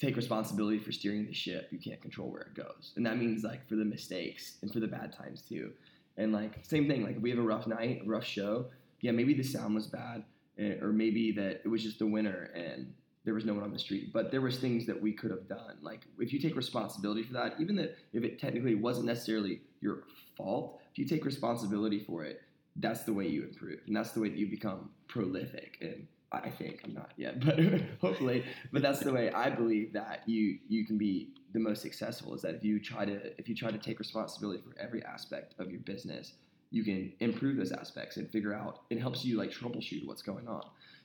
take 0.00 0.16
responsibility 0.16 0.78
for 0.78 0.92
steering 0.92 1.26
the 1.26 1.34
ship, 1.34 1.68
you 1.72 1.78
can't 1.80 2.00
control 2.00 2.30
where 2.30 2.42
it 2.42 2.54
goes, 2.54 2.92
and 2.96 3.04
that 3.04 3.18
means 3.18 3.42
like 3.42 3.68
for 3.68 3.74
the 3.74 3.84
mistakes 3.84 4.58
and 4.62 4.72
for 4.72 4.78
the 4.78 4.88
bad 4.88 5.12
times 5.12 5.42
too. 5.42 5.72
And 6.16 6.32
like 6.32 6.64
same 6.64 6.88
thing, 6.88 7.02
like 7.02 7.16
if 7.16 7.22
we 7.22 7.30
have 7.30 7.38
a 7.40 7.42
rough 7.42 7.66
night, 7.66 8.02
a 8.04 8.08
rough 8.08 8.24
show, 8.24 8.66
yeah, 9.00 9.10
maybe 9.10 9.34
the 9.34 9.42
sound 9.42 9.74
was 9.74 9.86
bad, 9.86 10.24
or 10.58 10.92
maybe 10.92 11.32
that 11.32 11.62
it 11.64 11.68
was 11.68 11.82
just 11.82 11.98
the 11.98 12.06
winter 12.06 12.50
and 12.54 12.92
there 13.24 13.34
was 13.34 13.44
no 13.44 13.52
one 13.52 13.62
on 13.62 13.72
the 13.72 13.78
street. 13.78 14.12
But 14.12 14.30
there 14.30 14.40
was 14.40 14.58
things 14.58 14.86
that 14.86 15.00
we 15.00 15.12
could 15.12 15.30
have 15.30 15.48
done. 15.48 15.76
Like 15.82 16.06
if 16.18 16.32
you 16.32 16.40
take 16.40 16.56
responsibility 16.56 17.22
for 17.22 17.34
that, 17.34 17.54
even 17.60 17.76
that 17.76 17.96
if 18.12 18.24
it 18.24 18.38
technically 18.38 18.74
wasn't 18.74 19.06
necessarily 19.06 19.60
your 19.80 20.04
fault, 20.36 20.80
if 20.90 20.98
you 20.98 21.04
take 21.04 21.24
responsibility 21.24 22.00
for 22.00 22.24
it, 22.24 22.42
that's 22.76 23.02
the 23.02 23.12
way 23.12 23.26
you 23.26 23.42
improve, 23.42 23.80
and 23.86 23.96
that's 23.96 24.12
the 24.12 24.20
way 24.20 24.28
that 24.28 24.38
you 24.38 24.46
become 24.46 24.90
prolific. 25.08 25.78
And 25.80 26.06
I 26.30 26.50
think 26.50 26.80
I'm 26.84 26.94
not 26.94 27.12
yet, 27.16 27.40
but 27.44 27.58
hopefully, 28.00 28.44
but 28.72 28.82
that's 28.82 29.00
the 29.00 29.12
way 29.12 29.32
I 29.32 29.50
believe 29.50 29.92
that 29.94 30.22
you 30.26 30.58
you 30.68 30.86
can 30.86 30.96
be 30.96 31.30
the 31.52 31.58
most 31.58 31.82
successful. 31.82 32.34
Is 32.34 32.42
that 32.42 32.54
if 32.54 32.64
you 32.64 32.80
try 32.80 33.04
to 33.04 33.38
if 33.38 33.48
you 33.48 33.54
try 33.54 33.70
to 33.70 33.78
take 33.78 33.98
responsibility 33.98 34.62
for 34.62 34.78
every 34.80 35.04
aspect 35.04 35.54
of 35.58 35.70
your 35.70 35.80
business, 35.80 36.34
you 36.70 36.84
can 36.84 37.12
improve 37.20 37.56
those 37.56 37.72
aspects 37.72 38.16
and 38.16 38.30
figure 38.30 38.54
out. 38.54 38.80
It 38.90 39.00
helps 39.00 39.24
you 39.24 39.38
like 39.38 39.50
troubleshoot 39.50 40.06
what's 40.06 40.22
going 40.22 40.48
on. 40.48 40.62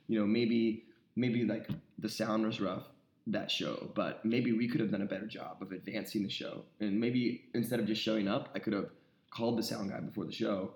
You 0.07 0.19
know, 0.19 0.25
maybe 0.25 0.85
maybe 1.15 1.45
like 1.45 1.69
the 1.99 2.09
sound 2.09 2.45
was 2.45 2.59
rough 2.59 2.83
that 3.27 3.49
show, 3.49 3.89
but 3.95 4.23
maybe 4.25 4.51
we 4.51 4.67
could 4.67 4.81
have 4.81 4.91
done 4.91 5.01
a 5.01 5.05
better 5.05 5.27
job 5.27 5.57
of 5.61 5.71
advancing 5.71 6.23
the 6.23 6.29
show. 6.29 6.63
And 6.81 6.99
maybe 6.99 7.45
instead 7.53 7.79
of 7.79 7.85
just 7.85 8.01
showing 8.01 8.27
up, 8.27 8.49
I 8.53 8.59
could 8.59 8.73
have 8.73 8.89
called 9.31 9.57
the 9.57 9.63
sound 9.63 9.91
guy 9.91 9.99
before 9.99 10.25
the 10.25 10.31
show 10.31 10.71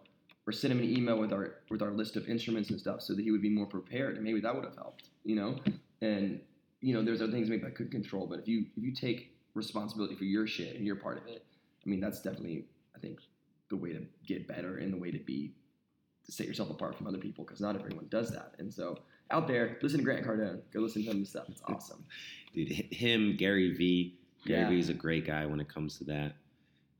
or 0.46 0.54
sent 0.54 0.72
him 0.72 0.80
an 0.80 0.86
email 0.86 1.20
with 1.20 1.34
our 1.34 1.56
with 1.70 1.82
our 1.82 1.92
list 1.92 2.16
of 2.16 2.28
instruments 2.28 2.70
and 2.70 2.80
stuff 2.80 3.02
so 3.02 3.14
that 3.14 3.22
he 3.22 3.32
would 3.32 3.42
be 3.42 3.50
more 3.50 3.66
prepared 3.66 4.16
and 4.16 4.24
maybe 4.24 4.40
that 4.40 4.56
would 4.56 4.64
have 4.64 4.76
helped, 4.76 5.10
you 5.24 5.36
know? 5.36 5.60
And 6.02 6.40
you 6.80 6.94
know, 6.94 7.04
there's 7.04 7.22
other 7.22 7.32
things 7.32 7.50
maybe 7.50 7.66
I 7.66 7.72
could 7.72 7.92
control, 7.92 8.28
but 8.28 8.40
if 8.40 8.48
you 8.48 8.66
if 8.78 8.84
you 8.84 8.94
take 8.94 9.36
responsibility 9.54 10.16
for 10.16 10.24
your 10.24 10.48
shit 10.48 10.76
and 10.76 10.86
you're 10.86 10.96
part 10.96 11.18
of 11.18 11.28
it, 11.28 11.46
I 11.86 11.90
mean 11.90 12.00
that's 12.00 12.22
definitely 12.22 12.66
I 12.96 13.00
think 13.00 13.20
the 13.70 13.76
way 13.76 13.94
to 13.94 14.02
get 14.26 14.48
better 14.48 14.78
and 14.78 14.94
the 14.94 14.98
way 14.98 15.12
to 15.12 15.20
be 15.20 15.54
to 16.26 16.32
set 16.32 16.48
yourself 16.48 16.70
apart 16.70 16.96
from 16.98 17.08
other 17.08 17.18
people 17.18 17.44
because 17.46 17.62
not 17.62 17.76
everyone 17.76 18.08
does 18.10 18.32
that. 18.32 18.54
And 18.60 18.74
so 18.74 19.00
out 19.32 19.48
there, 19.48 19.78
listen 19.82 20.00
to 20.00 20.04
Grant 20.04 20.26
Cardone. 20.26 20.62
Go 20.74 20.80
listen 20.82 21.04
to 21.04 21.10
him 21.10 21.18
and 21.18 21.28
stuff. 21.28 21.46
It's 21.50 21.62
awesome. 21.68 22.04
Dude, 22.54 22.70
him, 22.70 23.36
Gary 23.38 23.74
Vee. 23.76 24.16
Gary 24.46 24.62
Yeah. 24.62 24.70
Vee 24.70 24.80
is 24.80 24.90
a 24.90 24.94
great 24.94 25.26
guy 25.26 25.46
when 25.46 25.60
it 25.60 25.68
comes 25.68 25.98
to 26.00 26.04
that. 26.06 26.34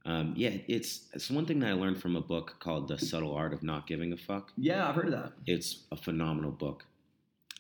Um, 0.06 0.34
yeah, 0.38 0.52
it's 0.70 1.08
it's 1.14 1.30
one 1.30 1.46
thing 1.46 1.60
that 1.60 1.68
I 1.70 1.74
learned 1.74 2.02
from 2.02 2.16
a 2.16 2.22
book 2.22 2.56
called 2.62 2.88
The 2.88 2.98
Subtle 2.98 3.34
Art 3.36 3.54
of 3.54 3.62
Not 3.62 3.88
Giving 3.88 4.14
a 4.14 4.18
Fuck. 4.18 4.54
Yeah, 4.56 4.88
I've 4.88 4.96
heard 4.96 5.08
of 5.08 5.12
that. 5.12 5.34
It's 5.46 5.84
a 5.92 5.98
phenomenal 5.98 6.52
book. 6.52 6.86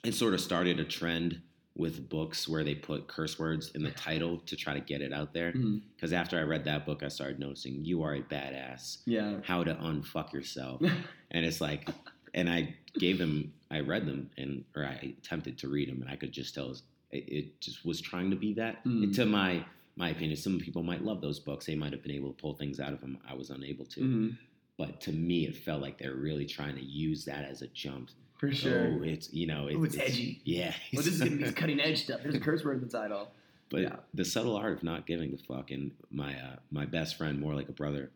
It 0.05 0.13
sort 0.13 0.33
of 0.33 0.39
started 0.39 0.79
a 0.79 0.85
trend 0.85 1.41
with 1.77 2.09
books 2.09 2.47
where 2.47 2.63
they 2.63 2.73
put 2.75 3.07
curse 3.07 3.37
words 3.37 3.71
in 3.75 3.83
the 3.83 3.91
title 3.91 4.39
to 4.39 4.55
try 4.55 4.73
to 4.73 4.79
get 4.79 5.01
it 5.01 5.13
out 5.13 5.33
there. 5.33 5.53
Because 5.95 6.11
after 6.11 6.37
I 6.37 6.41
read 6.41 6.65
that 6.65 6.85
book, 6.85 7.03
I 7.03 7.07
started 7.07 7.39
noticing 7.39 7.85
you 7.85 8.01
are 8.03 8.15
a 8.15 8.21
badass. 8.21 8.97
Yeah. 9.05 9.37
How 9.43 9.63
to 9.63 9.75
unfuck 9.75 10.33
yourself. 10.33 10.81
and 11.31 11.45
it's 11.45 11.61
like, 11.61 11.87
and 12.33 12.49
I 12.49 12.75
gave 12.97 13.19
them, 13.19 13.53
I 13.69 13.81
read 13.81 14.07
them, 14.07 14.29
and 14.37 14.63
or 14.75 14.85
I 14.85 15.13
attempted 15.19 15.57
to 15.59 15.67
read 15.67 15.89
them, 15.89 16.01
and 16.01 16.09
I 16.09 16.15
could 16.15 16.31
just 16.31 16.55
tell 16.55 16.71
it, 16.71 16.81
it 17.11 17.61
just 17.61 17.85
was 17.85 18.01
trying 18.01 18.31
to 18.31 18.35
be 18.35 18.53
that. 18.55 18.83
Mm. 18.83 19.13
To 19.15 19.25
my 19.25 19.63
my 19.95 20.09
opinion, 20.09 20.37
some 20.37 20.59
people 20.59 20.83
might 20.83 21.03
love 21.03 21.21
those 21.21 21.39
books. 21.39 21.65
They 21.65 21.75
might 21.75 21.91
have 21.91 22.03
been 22.03 22.11
able 22.11 22.31
to 22.31 22.39
pull 22.39 22.53
things 22.53 22.79
out 22.79 22.93
of 22.93 23.01
them. 23.01 23.17
I 23.27 23.33
was 23.33 23.49
unable 23.49 23.85
to. 23.85 23.99
Mhm. 24.01 24.37
But 24.77 25.01
to 25.01 25.11
me, 25.11 25.47
it 25.47 25.55
felt 25.55 25.81
like 25.81 25.97
they're 25.97 26.13
really 26.15 26.45
trying 26.45 26.75
to 26.75 26.83
use 26.83 27.25
that 27.25 27.45
as 27.45 27.63
a 27.63 27.67
jump. 27.67 28.11
For 28.37 28.51
sure. 28.51 28.97
So 28.99 29.03
it's 29.03 29.33
you 29.33 29.47
know, 29.47 29.67
Oh, 29.73 29.83
it's 29.83 29.97
edgy. 29.97 30.41
Yeah. 30.45 30.73
well, 30.93 31.03
this 31.03 31.13
is 31.13 31.19
gonna 31.19 31.35
be 31.37 31.51
cutting 31.53 31.79
edge 31.79 32.03
stuff. 32.03 32.21
There's 32.23 32.35
a 32.35 32.39
curse 32.39 32.63
word 32.63 32.81
in 32.81 32.87
the 32.87 32.89
title. 32.97 33.31
But 33.69 33.81
Yeah. 33.81 33.95
the 34.13 34.23
subtle 34.25 34.55
art 34.55 34.73
of 34.77 34.83
not 34.83 35.05
giving 35.05 35.33
a 35.33 35.37
fuck, 35.37 35.71
and 35.71 35.91
my 36.11 36.33
uh, 36.35 36.55
my 36.71 36.85
best 36.85 37.17
friend, 37.17 37.39
more 37.39 37.53
like 37.55 37.67
a 37.69 37.73
brother, 37.73 38.11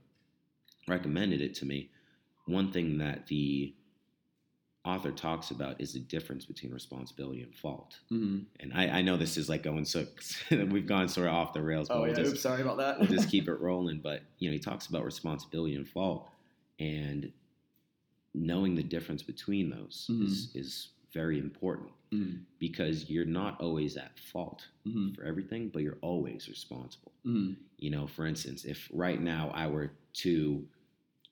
recommended 0.87 1.41
it 1.41 1.55
to 1.55 1.65
me. 1.65 1.89
One 2.45 2.71
thing 2.71 2.97
that 2.99 3.27
the 3.27 3.73
author 4.83 5.11
talks 5.11 5.51
about 5.51 5.79
is 5.79 5.93
the 5.93 5.99
difference 5.99 6.45
between 6.45 6.71
responsibility 6.73 7.41
and 7.43 7.53
fault. 7.55 7.99
Mhm. 8.11 8.45
And 8.59 8.73
I, 8.73 8.87
I 8.87 9.01
know 9.03 9.15
this 9.17 9.37
is 9.37 9.47
like 9.49 9.61
going 9.61 9.85
so 9.85 10.05
we've 10.51 10.87
gone 10.87 11.07
sort 11.07 11.27
of 11.27 11.33
off 11.33 11.53
the 11.53 11.61
rails, 11.61 11.87
but 11.87 11.97
Oh 11.97 12.01
we'll, 12.01 12.09
yeah. 12.09 12.15
just, 12.15 12.31
Oops, 12.33 12.41
sorry 12.41 12.61
about 12.61 12.77
that. 12.77 12.99
we'll 12.99 13.07
just 13.09 13.29
keep 13.35 13.47
it 13.47 13.59
rolling. 13.59 13.99
But 13.99 14.21
you 14.39 14.49
know, 14.49 14.53
he 14.53 14.59
talks 14.59 14.87
about 14.87 15.03
responsibility 15.05 15.75
and 15.75 15.87
fault, 15.87 16.29
and 16.79 17.31
knowing 18.33 18.75
the 18.75 18.83
difference 18.83 19.21
between 19.23 19.69
those 19.69 20.07
Mhm. 20.09 20.25
is 20.25 20.55
is 20.55 20.89
very 21.13 21.37
important 21.39 21.91
Mhm. 22.11 22.45
because 22.57 23.09
you're 23.09 23.25
not 23.25 23.59
always 23.59 23.97
at 23.97 24.17
fault 24.19 24.65
Mhm. 24.85 25.13
for 25.15 25.23
everything, 25.25 25.67
but 25.69 25.83
you're 25.83 25.97
always 26.01 26.47
responsible. 26.47 27.11
Mhm. 27.25 27.57
You 27.79 27.89
know, 27.89 28.07
for 28.07 28.25
instance, 28.25 28.63
if 28.63 28.89
right 28.93 29.21
now 29.21 29.49
I 29.49 29.67
were 29.67 29.91
to 30.13 30.65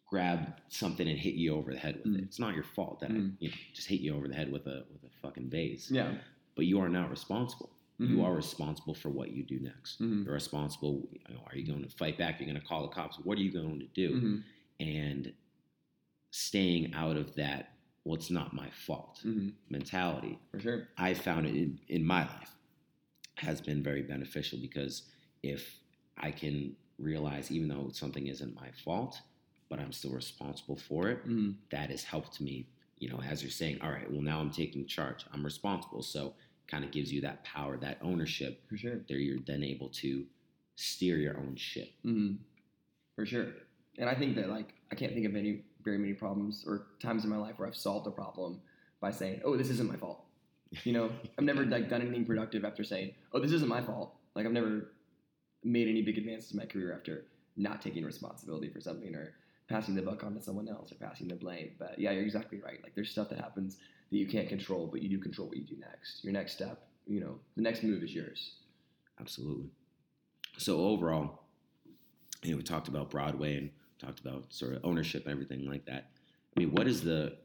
grab 0.05 0.59
something 0.67 1.07
and 1.07 1.17
hit 1.17 1.35
you 1.35 1.53
over 1.53 1.71
the 1.71 1.79
head 1.79 2.01
with 2.03 2.15
it, 2.15 2.23
it's 2.23 2.39
not 2.39 2.55
your 2.55 2.63
fault 2.63 2.99
that. 2.99 3.11
I 3.11 3.13
you 3.39 3.49
know, 3.49 3.55
just 3.73 3.87
hit 3.87 4.01
you 4.01 4.13
over 4.15 4.27
the 4.27 4.33
head 4.35 4.51
with 4.51 4.67
a 4.67 4.85
with 4.91 5.03
a 5.03 5.09
fucking 5.21 5.49
vase. 5.49 5.89
Yeah. 5.91 6.19
But 6.55 6.65
you 6.65 6.79
are 6.81 6.89
not 6.89 7.09
responsible. 7.09 7.69
You 7.99 8.21
are 8.23 8.33
responsible 8.33 8.93
for 8.93 9.09
what 9.09 9.31
you 9.31 9.43
do 9.43 9.59
next. 9.59 9.99
You're 9.99 10.33
responsible. 10.33 11.07
You 11.11 11.33
know, 11.35 11.41
are 11.47 11.57
you 11.57 11.65
going 11.65 11.83
to 11.83 11.89
fight 11.89 12.17
back? 12.17 12.39
You're 12.39 12.47
going 12.49 12.59
to 12.59 12.65
call 12.65 12.81
the 12.83 12.87
cops. 12.93 13.17
What 13.19 13.37
are 13.37 13.41
you 13.41 13.51
going 13.51 13.79
to 13.79 13.87
do? 13.87 14.41
And 14.79 15.33
staying 16.31 16.93
out 16.93 17.17
of 17.17 17.35
that, 17.35 17.73
well, 18.03 18.15
it's 18.15 18.29
not 18.29 18.53
my 18.53 18.69
fault 18.69 19.21
Mhm. 19.25 19.53
mentality 19.69 20.39
For 20.51 20.59
sure. 20.59 20.87
I 20.97 21.13
found 21.13 21.45
it 21.47 21.55
in, 21.55 21.79
in 21.87 22.03
my 22.03 22.25
life 22.27 22.55
has 23.35 23.61
been 23.61 23.81
very 23.83 24.01
beneficial 24.01 24.59
because 24.59 25.03
if 25.43 25.79
I 26.17 26.31
can 26.31 26.75
realize, 26.97 27.51
even 27.51 27.69
though 27.69 27.89
something 27.91 28.27
isn't 28.27 28.53
my 28.55 28.69
fault, 28.83 29.21
but 29.69 29.79
I'm 29.79 29.91
still 29.93 30.11
responsible 30.11 30.75
for 30.75 31.09
it, 31.09 31.25
Mhm. 31.25 31.55
that 31.71 31.89
has 31.89 32.03
helped 32.03 32.41
me, 32.41 32.67
you 32.97 33.09
know, 33.09 33.21
as 33.21 33.41
you're 33.41 33.51
saying, 33.51 33.79
all 33.81 33.91
right, 33.91 34.09
well, 34.11 34.21
now 34.21 34.39
I'm 34.39 34.51
taking 34.51 34.85
charge, 34.85 35.23
I'm 35.31 35.43
responsible. 35.45 36.01
So 36.03 36.35
kind 36.67 36.83
of 36.83 36.91
gives 36.91 37.11
you 37.11 37.21
that 37.21 37.43
power, 37.43 37.77
that 37.77 37.97
ownership 38.01 38.61
For 38.67 38.77
sure. 38.77 38.97
that 39.07 39.13
you're 39.19 39.39
then 39.39 39.63
able 39.63 39.89
to 39.89 40.25
steer 40.75 41.17
your 41.17 41.37
own 41.37 41.55
ship. 41.55 41.91
hmm 42.03 42.35
For 43.15 43.25
sure. 43.25 43.53
And 43.97 44.09
I 44.09 44.15
think 44.15 44.35
that 44.35 44.49
like 44.49 44.73
I 44.91 44.95
can't 44.95 45.13
think 45.13 45.25
of 45.25 45.35
any 45.35 45.63
very 45.89 45.97
many 45.97 46.13
problems 46.13 46.63
or 46.67 46.87
times 47.01 47.23
in 47.23 47.29
my 47.29 47.37
life 47.37 47.55
where 47.57 47.67
I've 47.67 47.75
solved 47.75 48.05
a 48.05 48.11
problem 48.11 48.61
by 49.01 49.11
saying, 49.11 49.41
"Oh, 49.43 49.57
this 49.57 49.69
isn't 49.71 49.89
my 49.89 49.97
fault." 49.97 50.23
You 50.83 50.93
know, 50.93 51.09
I've 51.37 51.45
never 51.45 51.65
like 51.65 51.89
done 51.89 52.01
anything 52.01 52.25
productive 52.25 52.63
after 52.63 52.83
saying, 52.83 53.13
"Oh, 53.33 53.39
this 53.39 53.51
isn't 53.51 53.67
my 53.77 53.81
fault." 53.81 54.15
Like 54.35 54.45
I've 54.45 54.51
never 54.51 54.91
made 55.63 55.87
any 55.87 56.01
big 56.01 56.17
advances 56.17 56.51
in 56.51 56.57
my 56.57 56.65
career 56.65 56.93
after 56.95 57.25
not 57.57 57.81
taking 57.81 58.05
responsibility 58.05 58.69
for 58.69 58.79
something 58.79 59.15
or 59.15 59.33
passing 59.67 59.95
the 59.95 60.01
buck 60.01 60.23
on 60.23 60.33
to 60.35 60.41
someone 60.41 60.69
else 60.69 60.91
or 60.91 60.95
passing 60.95 61.27
the 61.27 61.35
blame. 61.35 61.71
But 61.79 61.97
yeah, 61.97 62.11
you're 62.11 62.23
exactly 62.23 62.59
right. 62.59 62.79
Like 62.83 62.93
there's 62.95 63.09
stuff 63.09 63.29
that 63.29 63.39
happens 63.39 63.77
that 64.11 64.17
you 64.17 64.27
can't 64.27 64.47
control, 64.47 64.87
but 64.87 65.01
you 65.01 65.09
do 65.09 65.17
control 65.17 65.47
what 65.47 65.57
you 65.57 65.63
do 65.63 65.75
next. 65.79 66.23
Your 66.23 66.33
next 66.33 66.53
step, 66.53 66.87
you 67.07 67.19
know, 67.19 67.35
the 67.55 67.61
next 67.61 67.83
move 67.83 68.03
is 68.03 68.13
yours. 68.13 68.53
Absolutely. 69.19 69.69
So 70.57 70.79
overall, 70.79 71.41
you 72.43 72.51
know, 72.51 72.57
we 72.57 72.63
talked 72.63 72.87
about 72.87 73.09
Broadway 73.09 73.57
and 73.57 73.69
talked 73.99 74.19
about 74.19 74.45
sort 74.49 74.73
of 74.75 74.85
ownership 74.85 75.23
and 75.23 75.31
everything 75.31 75.67
like 75.67 75.85
that. 75.85 76.11
I 76.55 76.59
mean, 76.59 76.71
what 76.71 76.87
is 76.87 77.01
the 77.01 77.37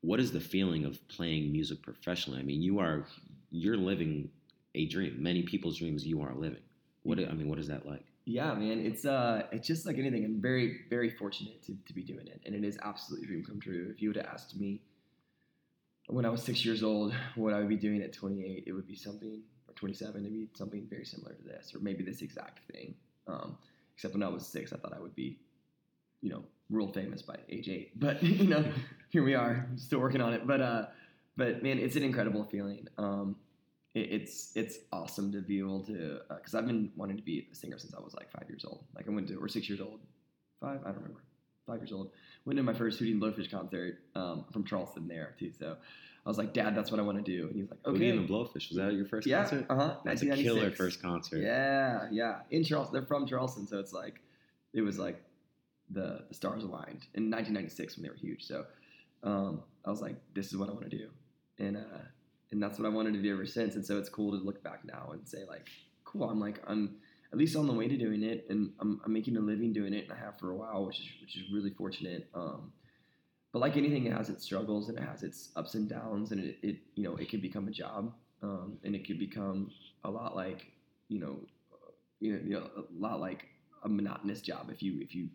what 0.00 0.20
is 0.20 0.32
the 0.32 0.40
feeling 0.40 0.84
of 0.84 1.06
playing 1.08 1.52
music 1.52 1.82
professionally? 1.82 2.40
I 2.40 2.42
mean, 2.42 2.62
you 2.62 2.78
are 2.78 3.06
you're 3.50 3.76
living 3.76 4.30
a 4.74 4.86
dream. 4.86 5.16
Many 5.18 5.42
people's 5.42 5.78
dreams 5.78 6.06
you 6.06 6.22
are 6.22 6.34
living. 6.34 6.62
What 7.02 7.18
I 7.18 7.32
mean, 7.32 7.48
what 7.48 7.58
is 7.58 7.68
that 7.68 7.86
like? 7.86 8.04
Yeah, 8.24 8.52
man, 8.54 8.78
it's 8.80 9.06
uh, 9.06 9.44
it's 9.52 9.66
just 9.66 9.86
like 9.86 9.96
anything. 9.96 10.24
I'm 10.24 10.40
very, 10.40 10.80
very 10.90 11.08
fortunate 11.08 11.62
to, 11.64 11.74
to 11.86 11.94
be 11.94 12.02
doing 12.02 12.26
it, 12.26 12.42
and 12.44 12.54
it 12.54 12.62
is 12.62 12.78
absolutely 12.82 13.24
a 13.24 13.28
dream 13.28 13.44
come 13.44 13.60
true. 13.60 13.88
If 13.90 14.02
you 14.02 14.10
would 14.10 14.16
have 14.16 14.26
asked 14.26 14.54
me 14.54 14.82
when 16.08 16.24
I 16.24 16.30
was 16.30 16.42
six 16.42 16.64
years 16.64 16.82
old 16.82 17.14
what 17.36 17.54
I 17.54 17.58
would 17.58 17.68
be 17.68 17.76
doing 17.76 18.02
at 18.02 18.12
28, 18.12 18.64
it 18.66 18.72
would 18.72 18.86
be 18.86 18.96
something, 18.96 19.42
or 19.66 19.74
27, 19.74 20.20
it'd 20.20 20.32
be 20.32 20.48
something 20.54 20.86
very 20.88 21.04
similar 21.04 21.34
to 21.34 21.42
this, 21.42 21.74
or 21.74 21.80
maybe 21.80 22.02
this 22.02 22.22
exact 22.22 22.60
thing. 22.72 22.94
Um, 23.26 23.56
except 23.94 24.14
when 24.14 24.22
I 24.22 24.28
was 24.28 24.46
six, 24.46 24.72
I 24.72 24.76
thought 24.76 24.94
I 24.94 25.00
would 25.00 25.14
be, 25.14 25.38
you 26.20 26.30
know, 26.30 26.44
world 26.70 26.94
famous 26.94 27.22
by 27.22 27.36
age 27.48 27.68
eight. 27.68 27.98
But 27.98 28.22
you 28.22 28.46
know, 28.46 28.64
here 29.10 29.22
we 29.22 29.34
are, 29.34 29.66
still 29.76 30.00
working 30.00 30.20
on 30.20 30.32
it. 30.32 30.46
But 30.46 30.60
uh, 30.60 30.86
but 31.36 31.62
man, 31.62 31.78
it's 31.78 31.96
an 31.96 32.02
incredible 32.02 32.44
feeling. 32.44 32.86
Um, 32.98 33.36
it, 33.94 34.12
it's 34.12 34.52
it's 34.54 34.78
awesome 34.92 35.32
to 35.32 35.40
be 35.40 35.58
able 35.58 35.84
to 35.84 36.20
because 36.28 36.54
I've 36.54 36.66
been 36.66 36.90
wanting 36.96 37.16
to 37.16 37.22
be 37.22 37.48
a 37.50 37.54
singer 37.54 37.78
since 37.78 37.94
I 37.94 38.00
was 38.00 38.14
like 38.14 38.30
five 38.30 38.48
years 38.48 38.64
old. 38.64 38.84
Like 38.94 39.08
I 39.08 39.10
went 39.10 39.28
to 39.28 39.36
or 39.36 39.48
six 39.48 39.68
years 39.68 39.80
old, 39.80 40.00
five 40.60 40.80
I 40.82 40.88
don't 40.88 40.96
remember, 40.96 41.22
five 41.66 41.78
years 41.78 41.92
old. 41.92 42.10
Went 42.44 42.56
to 42.56 42.62
my 42.62 42.74
first 42.74 43.00
Hootie 43.00 43.12
and 43.12 43.22
Blowfish 43.22 43.50
concert 43.50 43.98
um, 44.14 44.44
from 44.52 44.64
Charleston 44.64 45.08
there 45.08 45.34
too. 45.38 45.52
So 45.58 45.76
I 46.24 46.28
was 46.28 46.38
like, 46.38 46.52
Dad, 46.52 46.74
that's 46.74 46.90
what 46.90 47.00
I 47.00 47.02
want 47.02 47.24
to 47.24 47.24
do. 47.24 47.46
And 47.48 47.56
he's 47.56 47.70
like, 47.70 47.78
Okay. 47.86 47.96
Okay, 47.96 48.10
and 48.10 48.28
the 48.28 48.32
Blowfish 48.32 48.68
was 48.68 48.76
that 48.76 48.92
your 48.92 49.06
first 49.06 49.26
yeah, 49.26 49.40
concert? 49.40 49.66
uh 49.70 49.76
huh, 49.76 49.96
That's 50.04 50.22
a 50.22 50.26
killer 50.36 50.70
first 50.70 51.00
concert. 51.02 51.38
Yeah, 51.38 52.08
yeah, 52.10 52.40
in 52.50 52.64
Charleston. 52.64 52.94
They're 52.94 53.06
from 53.06 53.26
Charleston, 53.26 53.66
so 53.66 53.78
it's 53.78 53.92
like 53.92 54.20
it 54.74 54.82
was 54.82 54.98
like 54.98 55.22
the 55.90 56.24
the 56.28 56.34
stars 56.34 56.64
aligned 56.64 57.06
in 57.14 57.30
1996 57.30 57.96
when 57.96 58.02
they 58.04 58.10
were 58.10 58.16
huge. 58.16 58.44
So 58.44 58.64
um, 59.22 59.62
I 59.84 59.90
was 59.90 60.00
like, 60.00 60.16
this 60.34 60.46
is 60.48 60.56
what 60.56 60.68
I 60.68 60.72
want 60.72 60.90
to 60.90 60.96
do, 60.96 61.08
and 61.58 61.76
uh, 61.76 62.04
and 62.50 62.62
that's 62.62 62.78
what 62.78 62.86
I 62.86 62.90
wanted 62.90 63.14
to 63.14 63.22
do 63.22 63.32
ever 63.32 63.46
since. 63.46 63.74
And 63.74 63.84
so 63.84 63.98
it's 63.98 64.08
cool 64.08 64.30
to 64.32 64.44
look 64.44 64.62
back 64.62 64.84
now 64.84 65.10
and 65.12 65.26
say 65.26 65.44
like, 65.48 65.66
cool. 66.04 66.28
I'm 66.28 66.40
like 66.40 66.62
I'm 66.66 66.96
at 67.32 67.38
least 67.38 67.56
on 67.56 67.66
the 67.66 67.72
way 67.72 67.88
to 67.88 67.96
doing 67.96 68.22
it, 68.22 68.46
and 68.48 68.72
I'm, 68.80 69.00
I'm 69.04 69.12
making 69.12 69.36
a 69.36 69.40
living 69.40 69.72
doing 69.72 69.92
it, 69.92 70.04
and 70.04 70.12
I 70.12 70.24
have 70.24 70.38
for 70.38 70.50
a 70.50 70.56
while, 70.56 70.86
which 70.86 71.00
is 71.00 71.06
which 71.20 71.36
is 71.36 71.42
really 71.52 71.70
fortunate. 71.70 72.28
Um, 72.34 72.72
but 73.52 73.60
like 73.60 73.76
anything, 73.76 74.06
it 74.06 74.12
has 74.12 74.28
its 74.28 74.44
struggles 74.44 74.88
and 74.88 74.98
it 74.98 75.04
has 75.04 75.22
its 75.22 75.50
ups 75.56 75.74
and 75.74 75.88
downs, 75.88 76.32
and 76.32 76.40
it, 76.40 76.58
it 76.62 76.76
you 76.94 77.02
know 77.02 77.16
it 77.16 77.28
can 77.28 77.40
become 77.40 77.68
a 77.68 77.72
job, 77.72 78.12
um, 78.42 78.78
and 78.84 78.94
it 78.94 79.06
could 79.06 79.18
become 79.18 79.70
a 80.04 80.10
lot 80.10 80.36
like 80.36 80.66
you 81.08 81.18
know, 81.18 81.40
you 82.20 82.32
know, 82.32 82.40
you 82.44 82.54
know, 82.54 82.70
a 82.76 82.82
lot 82.98 83.20
like 83.20 83.46
a 83.84 83.88
monotonous 83.88 84.40
job 84.40 84.70
if 84.72 84.82
you 84.82 85.00
if 85.00 85.14
you 85.14 85.28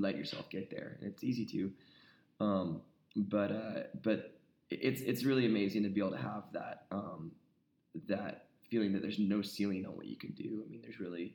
let 0.00 0.16
yourself 0.16 0.50
get 0.50 0.70
there, 0.70 0.96
and 1.00 1.10
it's 1.10 1.24
easy 1.24 1.46
to. 1.46 1.72
Um, 2.40 2.80
but 3.16 3.52
uh, 3.52 3.82
but 4.02 4.38
it's 4.70 5.00
it's 5.00 5.24
really 5.24 5.46
amazing 5.46 5.82
to 5.84 5.88
be 5.88 6.00
able 6.00 6.12
to 6.12 6.16
have 6.16 6.44
that 6.52 6.86
um, 6.90 7.32
that 8.08 8.46
feeling 8.70 8.92
that 8.92 9.02
there's 9.02 9.18
no 9.18 9.42
ceiling 9.42 9.86
on 9.86 9.96
what 9.96 10.06
you 10.06 10.16
can 10.16 10.30
do. 10.32 10.62
I 10.66 10.70
mean, 10.70 10.80
there's 10.82 11.00
really 11.00 11.34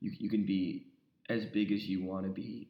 you 0.00 0.12
you 0.18 0.28
can 0.28 0.44
be 0.44 0.86
as 1.28 1.44
big 1.44 1.72
as 1.72 1.86
you 1.86 2.04
want 2.04 2.24
to 2.26 2.30
be. 2.30 2.68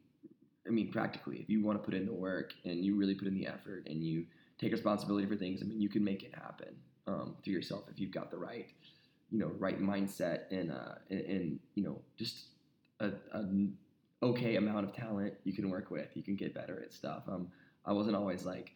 I 0.67 0.71
mean, 0.71 0.93
practically, 0.93 1.39
if 1.39 1.49
you 1.49 1.63
want 1.63 1.83
to 1.83 1.85
put 1.85 1.95
in 1.95 2.05
the 2.05 2.13
work 2.13 2.53
and 2.65 2.85
you 2.85 2.97
really 2.97 3.15
put 3.15 3.27
in 3.27 3.35
the 3.35 3.47
effort 3.47 3.87
and 3.87 4.05
you 4.05 4.27
take 4.59 4.73
responsibility 4.73 5.27
for 5.27 5.37
things, 5.37 5.63
I 5.63 5.67
mean, 5.67 5.81
you 5.81 5.89
can 5.89 6.05
make 6.05 6.23
it 6.23 6.35
happen 6.35 6.77
um, 7.07 7.37
through 7.43 7.55
yourself 7.55 7.85
if 7.91 7.99
you've 7.99 8.11
got 8.11 8.31
the 8.31 8.37
right, 8.37 8.67
you 9.31 9.39
know, 9.39 9.51
right 9.59 9.81
mindset 9.81 10.43
and 10.51 10.71
uh, 10.71 10.97
and, 11.09 11.21
and 11.21 11.61
you 11.75 11.83
know 11.83 12.01
just 12.19 12.45
a, 13.01 13.09
a 13.33 13.45
okay 14.23 14.57
amount 14.57 14.87
of 14.87 14.95
talent 14.95 15.35
you 15.45 15.53
can 15.53 15.71
work 15.71 15.91
with. 15.91 16.09
You 16.15 16.23
can 16.23 16.37
get 16.37 16.55
better 16.55 16.83
at 16.83 16.93
stuff. 16.93 17.23
Um, 17.29 17.49
I 17.85 17.93
wasn't 17.93 18.17
always 18.17 18.45
like, 18.45 18.73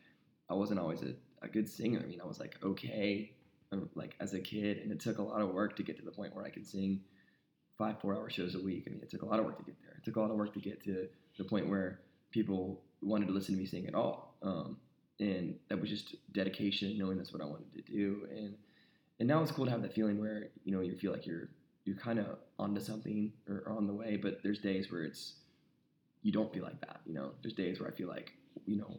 I 0.50 0.54
wasn't 0.54 0.80
always 0.80 1.02
a, 1.02 1.14
a 1.42 1.48
good 1.48 1.68
singer. 1.68 2.00
I 2.02 2.07
mean, 2.07 2.20
I 2.20 2.26
was 2.26 2.40
like 2.40 2.57
okay, 2.62 3.33
um, 3.72 3.88
like 3.94 4.14
as 4.20 4.35
a 4.35 4.40
kid, 4.40 4.78
and 4.78 4.90
it 4.92 5.00
took 5.00 5.18
a 5.18 5.22
lot 5.22 5.40
of 5.40 5.50
work 5.50 5.76
to 5.76 5.83
get 5.83 5.96
to 5.98 6.04
the 6.04 6.11
point 6.11 6.35
where 6.35 6.44
I 6.44 6.50
could 6.50 6.66
sing 6.66 7.00
five 7.78 8.00
four 8.00 8.14
hour 8.14 8.30
shows 8.30 8.54
a 8.54 8.61
week. 8.61 8.85
I 8.87 8.90
mean, 8.90 9.00
it 9.02 9.11
took 9.11 9.22
a 9.22 9.26
lot 9.26 9.38
of 9.38 9.44
work 9.44 9.59
to 9.59 9.64
get 9.64 9.76
there. 9.83 9.96
It 9.96 10.04
took 10.04 10.16
a 10.16 10.20
lot 10.20 10.30
of 10.30 10.37
work 10.37 10.54
to 10.54 10.61
get 10.61 10.83
to 10.85 11.09
the 11.38 11.44
point 11.44 11.68
where 11.68 12.00
people 12.30 12.83
wanted 13.02 13.26
to 13.26 13.33
listen 13.33 13.54
to 13.54 13.61
me 13.61 13.66
sing 13.66 13.87
at 13.87 13.94
all. 13.94 14.37
Um, 14.42 14.76
and 15.20 15.57
that 15.68 15.80
was 15.80 15.90
just 15.90 16.16
dedication, 16.33 16.98
knowing 16.98 17.16
that's 17.16 17.33
what 17.33 17.42
I 17.42 17.46
wanted 17.46 17.72
to 17.74 17.83
do. 17.83 18.26
And 18.30 18.54
and 19.20 19.28
now 19.28 19.42
it's 19.42 19.52
cool 19.52 19.64
to 19.64 19.70
have 19.70 19.83
that 19.83 19.94
feeling 19.94 20.18
where 20.18 20.48
you 20.64 20.72
know 20.72 20.80
you 20.80 20.96
feel 20.96 21.12
like 21.12 21.26
you're 21.26 21.48
you're 21.84 21.96
kind 21.96 22.18
of 22.18 22.38
onto 22.58 22.80
something 22.80 23.32
or, 23.48 23.64
on 23.68 23.86
the 23.86 23.92
way, 23.92 24.16
but 24.16 24.42
there's 24.42 24.58
days 24.58 24.90
where 24.90 25.04
it's 25.04 25.34
you 26.22 26.32
don't 26.32 26.52
feel 26.52 26.64
like 26.64 26.80
that. 26.80 27.00
You 27.06 27.14
know, 27.14 27.32
there's 27.42 27.54
days 27.54 27.80
where 27.80 27.90
I 27.90 27.92
feel 27.94 28.08
like 28.08 28.32
you 28.66 28.76
know 28.76 28.98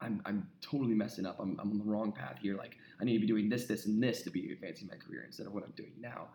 I'm 0.00 0.20
I'm 0.26 0.48
totally 0.60 0.94
messing 0.94 1.26
up. 1.26 1.36
I'm 1.40 1.58
I'm 1.60 1.70
on 1.70 1.78
the 1.78 1.84
wrong 1.84 2.12
path 2.12 2.38
here. 2.40 2.56
Like 2.56 2.76
I 3.00 3.04
need 3.04 3.14
to 3.14 3.20
be 3.20 3.26
doing 3.26 3.48
this, 3.48 3.64
this, 3.64 3.86
and 3.86 4.02
this 4.02 4.22
to 4.22 4.30
be 4.30 4.52
advancing 4.52 4.88
my 4.88 4.96
career 4.96 5.24
instead 5.26 5.46
of 5.46 5.52
what 5.52 5.64
I'm 5.64 5.72
doing 5.76 5.92
now. 6.00 6.28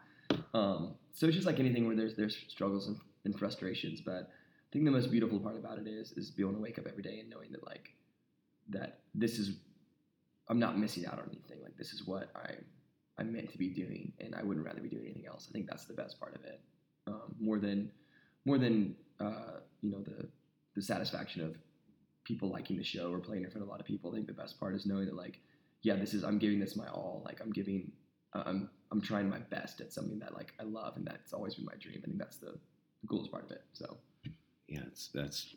Um, 0.53 0.95
so 1.13 1.27
it's 1.27 1.35
just 1.35 1.47
like 1.47 1.59
anything 1.59 1.85
where 1.85 1.95
there's 1.95 2.15
there's 2.15 2.37
struggles 2.47 2.87
and, 2.87 2.97
and 3.25 3.37
frustrations, 3.37 4.01
but 4.01 4.13
I 4.13 4.69
think 4.73 4.85
the 4.85 4.91
most 4.91 5.11
beautiful 5.11 5.39
part 5.39 5.57
about 5.57 5.77
it 5.77 5.87
is 5.87 6.13
is 6.13 6.31
being 6.31 6.49
able 6.49 6.57
to 6.57 6.63
wake 6.63 6.79
up 6.79 6.87
every 6.87 7.03
day 7.03 7.19
and 7.19 7.29
knowing 7.29 7.51
that 7.51 7.65
like 7.65 7.93
that 8.69 8.99
this 9.13 9.37
is 9.37 9.57
I'm 10.47 10.59
not 10.59 10.77
missing 10.77 11.05
out 11.05 11.19
on 11.19 11.29
anything. 11.31 11.63
Like 11.63 11.77
this 11.77 11.93
is 11.93 12.07
what 12.07 12.31
I 12.35 12.55
I'm 13.17 13.31
meant 13.31 13.51
to 13.51 13.57
be 13.57 13.69
doing, 13.69 14.13
and 14.19 14.35
I 14.35 14.43
wouldn't 14.43 14.65
rather 14.65 14.81
be 14.81 14.89
doing 14.89 15.05
anything 15.05 15.27
else. 15.27 15.47
I 15.49 15.51
think 15.51 15.67
that's 15.67 15.85
the 15.85 15.93
best 15.93 16.19
part 16.19 16.35
of 16.35 16.43
it, 16.43 16.61
um, 17.07 17.35
more 17.39 17.59
than 17.59 17.91
more 18.45 18.57
than 18.57 18.95
uh, 19.19 19.59
you 19.81 19.91
know 19.91 20.01
the 20.01 20.27
the 20.75 20.81
satisfaction 20.81 21.43
of 21.43 21.55
people 22.23 22.49
liking 22.49 22.77
the 22.77 22.83
show 22.83 23.11
or 23.11 23.19
playing 23.19 23.43
in 23.43 23.49
front 23.49 23.63
of 23.63 23.67
a 23.67 23.71
lot 23.71 23.79
of 23.79 23.85
people. 23.85 24.11
I 24.11 24.15
think 24.15 24.27
the 24.27 24.33
best 24.33 24.59
part 24.59 24.75
is 24.75 24.85
knowing 24.85 25.05
that 25.05 25.15
like, 25.15 25.39
yeah, 25.81 25.95
this 25.95 26.13
is 26.13 26.23
I'm 26.23 26.37
giving 26.39 26.59
this 26.59 26.75
my 26.75 26.87
all. 26.87 27.21
Like 27.25 27.41
I'm 27.41 27.51
giving, 27.51 27.91
uh, 28.33 28.43
I'm 28.45 28.69
I'm 28.91 29.01
trying 29.01 29.29
my 29.29 29.39
best 29.39 29.81
at 29.81 29.91
something 29.91 30.19
that 30.19 30.33
like 30.33 30.53
I 30.59 30.63
love, 30.63 30.97
and 30.97 31.05
that's 31.05 31.33
always 31.33 31.55
been 31.55 31.65
my 31.65 31.75
dream. 31.79 32.01
I 32.03 32.07
think 32.07 32.19
that's 32.19 32.37
the, 32.37 32.57
the 33.01 33.07
coolest 33.07 33.31
part 33.31 33.45
of 33.45 33.51
it. 33.51 33.63
So, 33.73 33.97
yeah, 34.67 34.81
it's 34.87 35.09
that's 35.13 35.55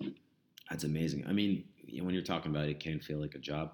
that's 0.71 0.85
amazing. 0.85 1.25
I 1.29 1.33
mean, 1.33 1.65
when 2.01 2.15
you're 2.15 2.23
talking 2.23 2.51
about 2.51 2.65
it, 2.65 2.71
it 2.71 2.81
can 2.81 3.01
feel 3.01 3.19
like 3.19 3.35
a 3.35 3.39
job. 3.39 3.73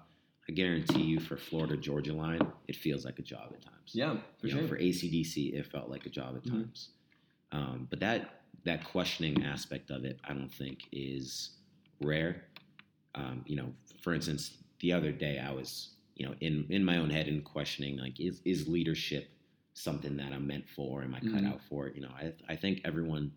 I 0.49 0.53
guarantee 0.53 1.03
you, 1.03 1.19
for 1.19 1.37
Florida 1.37 1.77
Georgia 1.77 2.13
line, 2.13 2.41
it 2.67 2.75
feels 2.75 3.05
like 3.05 3.19
a 3.19 3.21
job 3.21 3.51
at 3.53 3.61
times. 3.61 3.91
Yeah, 3.93 4.17
for 4.39 4.47
you 4.47 4.53
sure. 4.53 4.61
Know, 4.61 4.67
for 4.67 4.77
ACDC, 4.77 5.53
it 5.53 5.65
felt 5.67 5.89
like 5.89 6.05
a 6.05 6.09
job 6.09 6.35
at 6.35 6.43
Mhm. 6.43 6.51
times. 6.51 6.89
Um, 7.51 7.87
but 7.89 7.99
that 7.99 8.37
that 8.63 8.83
questioning 8.83 9.43
aspect 9.43 9.89
of 9.89 10.05
it, 10.05 10.19
I 10.23 10.33
don't 10.33 10.51
think 10.53 10.87
is 10.91 11.57
rare. 11.99 12.43
Um, 13.15 13.43
you 13.47 13.55
know, 13.55 13.73
for 14.01 14.13
instance, 14.13 14.57
the 14.79 14.93
other 14.93 15.11
day 15.11 15.39
I 15.39 15.51
was, 15.51 15.95
you 16.15 16.25
know, 16.25 16.35
in 16.41 16.65
in 16.69 16.83
my 16.83 16.97
own 16.97 17.09
head 17.09 17.27
and 17.27 17.43
questioning 17.43 17.97
like, 17.97 18.19
is 18.19 18.41
is 18.45 18.67
leadership 18.67 19.29
something 19.73 20.17
that 20.17 20.33
I'm 20.33 20.45
meant 20.47 20.67
for? 20.69 21.01
Am 21.03 21.15
I 21.15 21.19
cut 21.21 21.43
Mhm. 21.43 21.47
out 21.51 21.61
for 21.63 21.87
it? 21.87 21.95
You 21.95 22.01
know, 22.01 22.09
I 22.11 22.33
I 22.49 22.55
think 22.55 22.81
everyone 22.83 23.31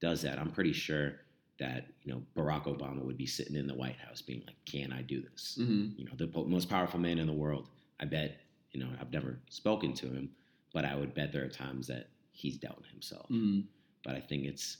does 0.00 0.22
that. 0.22 0.38
I'm 0.38 0.50
pretty 0.52 0.72
sure 0.72 1.20
that 1.58 1.88
you 2.04 2.12
know 2.12 2.22
Barack 2.36 2.64
Obama 2.64 3.04
would 3.04 3.16
be 3.18 3.26
sitting 3.26 3.56
in 3.56 3.66
the 3.66 3.74
White 3.74 3.96
House 3.98 4.22
being 4.22 4.42
like, 4.46 4.56
"Can 4.64 4.92
I 4.92 5.02
do 5.02 5.20
this?" 5.20 5.56
hmm 5.56 5.88
you 5.96 6.04
know, 6.04 6.12
the 6.16 6.26
po- 6.28 6.44
most 6.44 6.68
powerful 6.68 7.00
man 7.00 7.18
in 7.18 7.26
the 7.26 7.32
world. 7.32 7.68
I 8.00 8.04
bet, 8.04 8.40
you 8.72 8.80
know, 8.80 8.88
I've 9.00 9.12
never 9.12 9.40
spoken 9.50 9.92
to 9.94 10.06
him, 10.06 10.30
but 10.72 10.84
I 10.84 10.94
would 10.94 11.14
bet 11.14 11.32
there 11.32 11.44
are 11.44 11.48
times 11.48 11.86
that 11.88 12.08
he's 12.32 12.58
doubting 12.58 12.84
himself. 12.92 13.26
hmm 13.28 13.60
But 14.04 14.14
I 14.14 14.20
think 14.20 14.44
it's 14.44 14.76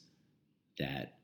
that 0.79 1.15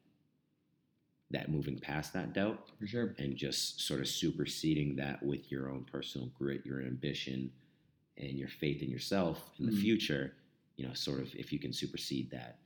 that 1.30 1.50
moving 1.50 1.78
past 1.78 2.12
that 2.12 2.32
doubt 2.32 2.70
For 2.78 2.86
sure. 2.86 3.14
and 3.18 3.36
just 3.36 3.80
sort 3.80 4.00
of 4.00 4.08
superseding 4.08 4.96
that 4.96 5.22
with 5.22 5.50
your 5.50 5.70
own 5.70 5.84
personal 5.84 6.28
grit, 6.38 6.64
your 6.64 6.82
ambition, 6.82 7.50
and 8.18 8.38
your 8.38 8.48
faith 8.48 8.82
in 8.82 8.90
yourself 8.90 9.50
in 9.58 9.66
the 9.66 9.72
Mhm. 9.72 9.80
future. 9.80 10.34
You 10.76 10.86
know, 10.86 10.92
sort 10.94 11.20
of 11.20 11.34
if 11.36 11.52
you 11.52 11.58
can 11.58 11.72
supersede 11.72 12.30
that 12.30 12.58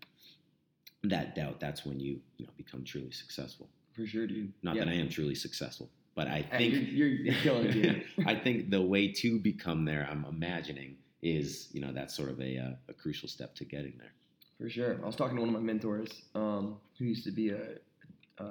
that 1.05 1.35
doubt, 1.35 1.61
that's 1.61 1.85
when 1.85 2.01
you 2.01 2.21
you 2.37 2.47
know 2.47 2.53
become 2.57 2.85
truly 2.85 3.11
successful. 3.11 3.69
For 3.95 4.07
sure, 4.07 4.27
dude. 4.27 4.53
Not 4.63 4.77
yeah. 4.77 4.85
that 4.85 4.91
I 4.91 4.95
am 4.95 5.09
truly 5.09 5.35
successful, 5.35 5.91
but 6.15 6.29
I 6.29 6.43
think 6.43 6.75
you're, 6.75 6.83
you're, 6.83 7.09
you're 7.09 7.35
killing 7.43 7.67
it. 7.67 8.07
I 8.27 8.35
think 8.35 8.71
the 8.71 8.83
way 8.83 9.13
to 9.13 9.39
become 9.39 9.85
there, 9.85 10.07
I'm 10.11 10.25
imagining, 10.25 10.97
is 11.23 11.69
you 11.73 11.81
know 11.81 11.93
that's 11.93 12.17
sort 12.17 12.31
of 12.31 12.41
a, 12.41 12.59
uh, 12.59 12.71
a 12.89 12.93
crucial 12.93 13.29
step 13.29 13.55
to 13.57 13.65
getting 13.65 13.95
there. 13.99 14.13
For 14.59 14.69
sure. 14.69 14.99
I 15.03 15.07
was 15.07 15.15
talking 15.15 15.37
to 15.37 15.41
one 15.41 15.55
of 15.55 15.55
my 15.55 15.65
mentors 15.65 16.11
um, 16.35 16.79
who 16.99 17.05
used 17.05 17.25
to 17.25 17.31
be 17.31 17.51
a, 17.51 17.77
a 18.39 18.49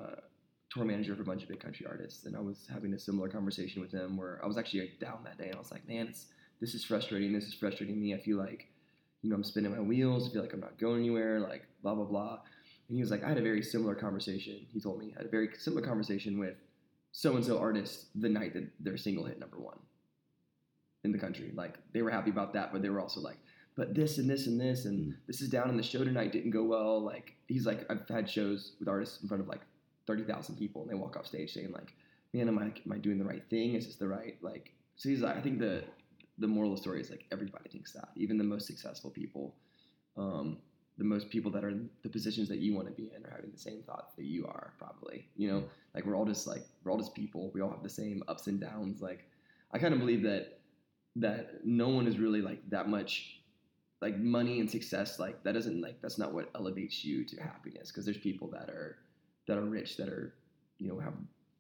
tour 0.70 0.86
manager 0.86 1.16
for 1.16 1.22
a 1.22 1.26
bunch 1.26 1.44
of 1.44 1.50
big 1.50 1.60
country 1.60 1.86
artists, 1.86 2.26
and 2.26 2.36
I 2.36 2.40
was 2.40 2.66
having 2.72 2.94
a 2.94 3.00
similar 3.00 3.28
conversation 3.28 3.82
with 3.82 3.92
him 3.92 4.16
where 4.16 4.40
I 4.42 4.48
was 4.48 4.58
actually 4.58 4.82
like, 4.82 5.00
down 5.00 5.20
that 5.26 5.38
day, 5.38 5.48
and 5.48 5.56
I 5.56 5.60
was 5.60 5.72
like, 5.72 5.88
man, 5.88 6.08
it's, 6.08 6.28
this 6.62 6.74
is 6.74 6.86
frustrating. 6.86 7.34
This 7.34 7.46
is 7.46 7.54
frustrating 7.54 8.00
me. 8.00 8.14
I 8.14 8.20
feel 8.20 8.38
like, 8.38 8.70
you 9.21 9.30
know, 9.30 9.36
I'm 9.36 9.43
spinning 9.43 9.71
my 9.71 9.80
wheels. 9.82 10.30
I 10.30 10.34
feel 10.34 10.41
like 10.41 10.53
I'm 10.53 10.60
not 10.60 10.77
going 10.80 10.99
anywhere. 10.99 11.39
Like 11.39 11.65
blah 11.82 11.95
blah 11.95 12.06
blah. 12.06 12.39
And 12.89 12.95
he 12.95 13.01
was 13.01 13.12
like, 13.12 13.23
I 13.23 13.30
had 13.30 13.38
a 13.38 13.41
very 13.41 13.62
similar 13.63 13.95
conversation. 13.95 14.65
He 14.71 14.80
told 14.80 14.99
me 14.99 15.13
I 15.15 15.19
had 15.19 15.27
a 15.27 15.30
very 15.30 15.49
similar 15.58 15.82
conversation 15.82 16.39
with 16.39 16.56
so 17.12 17.36
and 17.36 17.43
so 17.43 17.58
artist 17.60 18.06
the 18.15 18.30
night 18.30 18.53
that 18.53 18.69
their 18.80 18.97
single 18.97 19.25
hit 19.25 19.39
number 19.39 19.58
one 19.58 19.77
in 21.03 21.12
the 21.12 21.17
country. 21.19 21.51
Like 21.53 21.77
they 21.93 22.01
were 22.01 22.12
happy 22.12 22.30
about 22.30 22.53
that, 22.53 22.71
but 22.71 22.82
they 22.82 22.89
were 22.89 23.01
also 23.01 23.19
like, 23.19 23.38
but 23.75 23.93
this 23.93 24.17
and 24.17 24.30
this 24.30 24.47
and 24.47 24.60
this 24.60 24.86
and 24.86 25.13
Mm. 25.13 25.17
this 25.27 25.41
is 25.41 25.49
down 25.49 25.69
and 25.69 25.77
the 25.77 25.84
show 25.84 26.03
tonight 26.03 26.32
didn't 26.32 26.51
go 26.51 26.63
well. 26.63 27.01
Like 27.01 27.34
he's 27.47 27.65
like, 27.65 27.86
I've 27.91 28.08
had 28.08 28.30
shows 28.30 28.73
with 28.80 28.88
artists 28.88 29.21
in 29.21 29.27
front 29.27 29.41
of 29.41 29.49
like 29.49 29.62
thirty 30.06 30.23
thousand 30.23 30.56
people, 30.58 30.82
and 30.84 30.89
they 30.91 30.95
walk 30.95 31.17
off 31.17 31.27
stage 31.27 31.53
saying 31.53 31.71
like, 31.71 31.93
man, 32.34 32.47
am 32.47 32.58
I 32.60 32.63
am 32.63 32.91
I 32.91 32.97
doing 32.97 33.17
the 33.19 33.25
right 33.25 33.43
thing? 33.49 33.75
Is 33.75 33.86
this 33.88 33.95
the 33.97 34.08
right 34.08 34.38
like? 34.41 34.73
So 34.95 35.10
he's 35.10 35.21
like, 35.21 35.38
I 35.38 35.41
think 35.41 35.60
the 35.60 35.84
the 36.38 36.47
moral 36.47 36.71
of 36.71 36.78
the 36.78 36.82
story 36.82 37.02
is 37.02 37.10
like 37.10 37.26
everybody 37.32 37.69
thinks 37.69 37.93
that, 37.93 38.10
even 38.15 38.38
the 38.38 38.43
most 38.43 38.67
successful 38.67 39.10
people. 39.10 39.56
Um, 40.17 40.58
the 40.97 41.04
most 41.04 41.30
people 41.30 41.52
that 41.52 41.63
are 41.63 41.69
in 41.69 41.91
the 42.02 42.10
positions 42.10 42.50
that 42.50 42.58
you 42.58 42.73
want 42.73 42.88
to 42.88 42.93
be 42.93 43.12
in 43.15 43.23
are 43.23 43.30
having 43.30 43.52
the 43.52 43.60
same 43.60 43.84
thoughts 43.84 44.15
that 44.15 44.26
you 44.26 44.47
are 44.47 44.73
probably 44.80 45.28
you 45.36 45.47
know? 45.47 45.63
Like 45.93 46.06
we're 46.06 46.15
all 46.15 46.26
just 46.26 46.47
like 46.47 46.63
we're 46.84 46.91
all 46.91 46.97
just 46.97 47.13
people. 47.13 47.52
We 47.54 47.62
all 47.62 47.69
have 47.69 47.84
the 47.84 47.89
same 47.89 48.23
ups 48.28 48.47
and 48.47 48.60
downs. 48.60 49.02
Like 49.02 49.26
i 49.73 49.78
kind 49.78 49.93
of 49.93 50.00
believe 50.00 50.23
that 50.23 50.60
that 51.15 51.65
no 51.65 51.89
one 51.89 52.08
is 52.08 52.19
really 52.19 52.41
like 52.41 52.62
that 52.69 52.88
much 52.88 53.41
like 54.02 54.17
money 54.17 54.60
and 54.60 54.69
success 54.69 55.19
like 55.19 55.43
that 55.43 55.54
doesn't 55.54 55.82
like 55.82 56.00
that's 56.02 56.19
not 56.19 56.34
what 56.34 56.50
elevates 56.56 57.04
you 57.04 57.26
to 57.26 57.36
happiness 57.41 57.89
because 57.89 58.06
there's 58.06 58.17
people 58.17 58.50
that 58.50 58.69
are 58.69 58.97
that 59.47 59.58
are 59.58 59.65
rich 59.65 59.97
that 59.97 60.10
are 60.10 60.36
you 60.78 60.88
know 60.88 61.00
have 61.00 61.13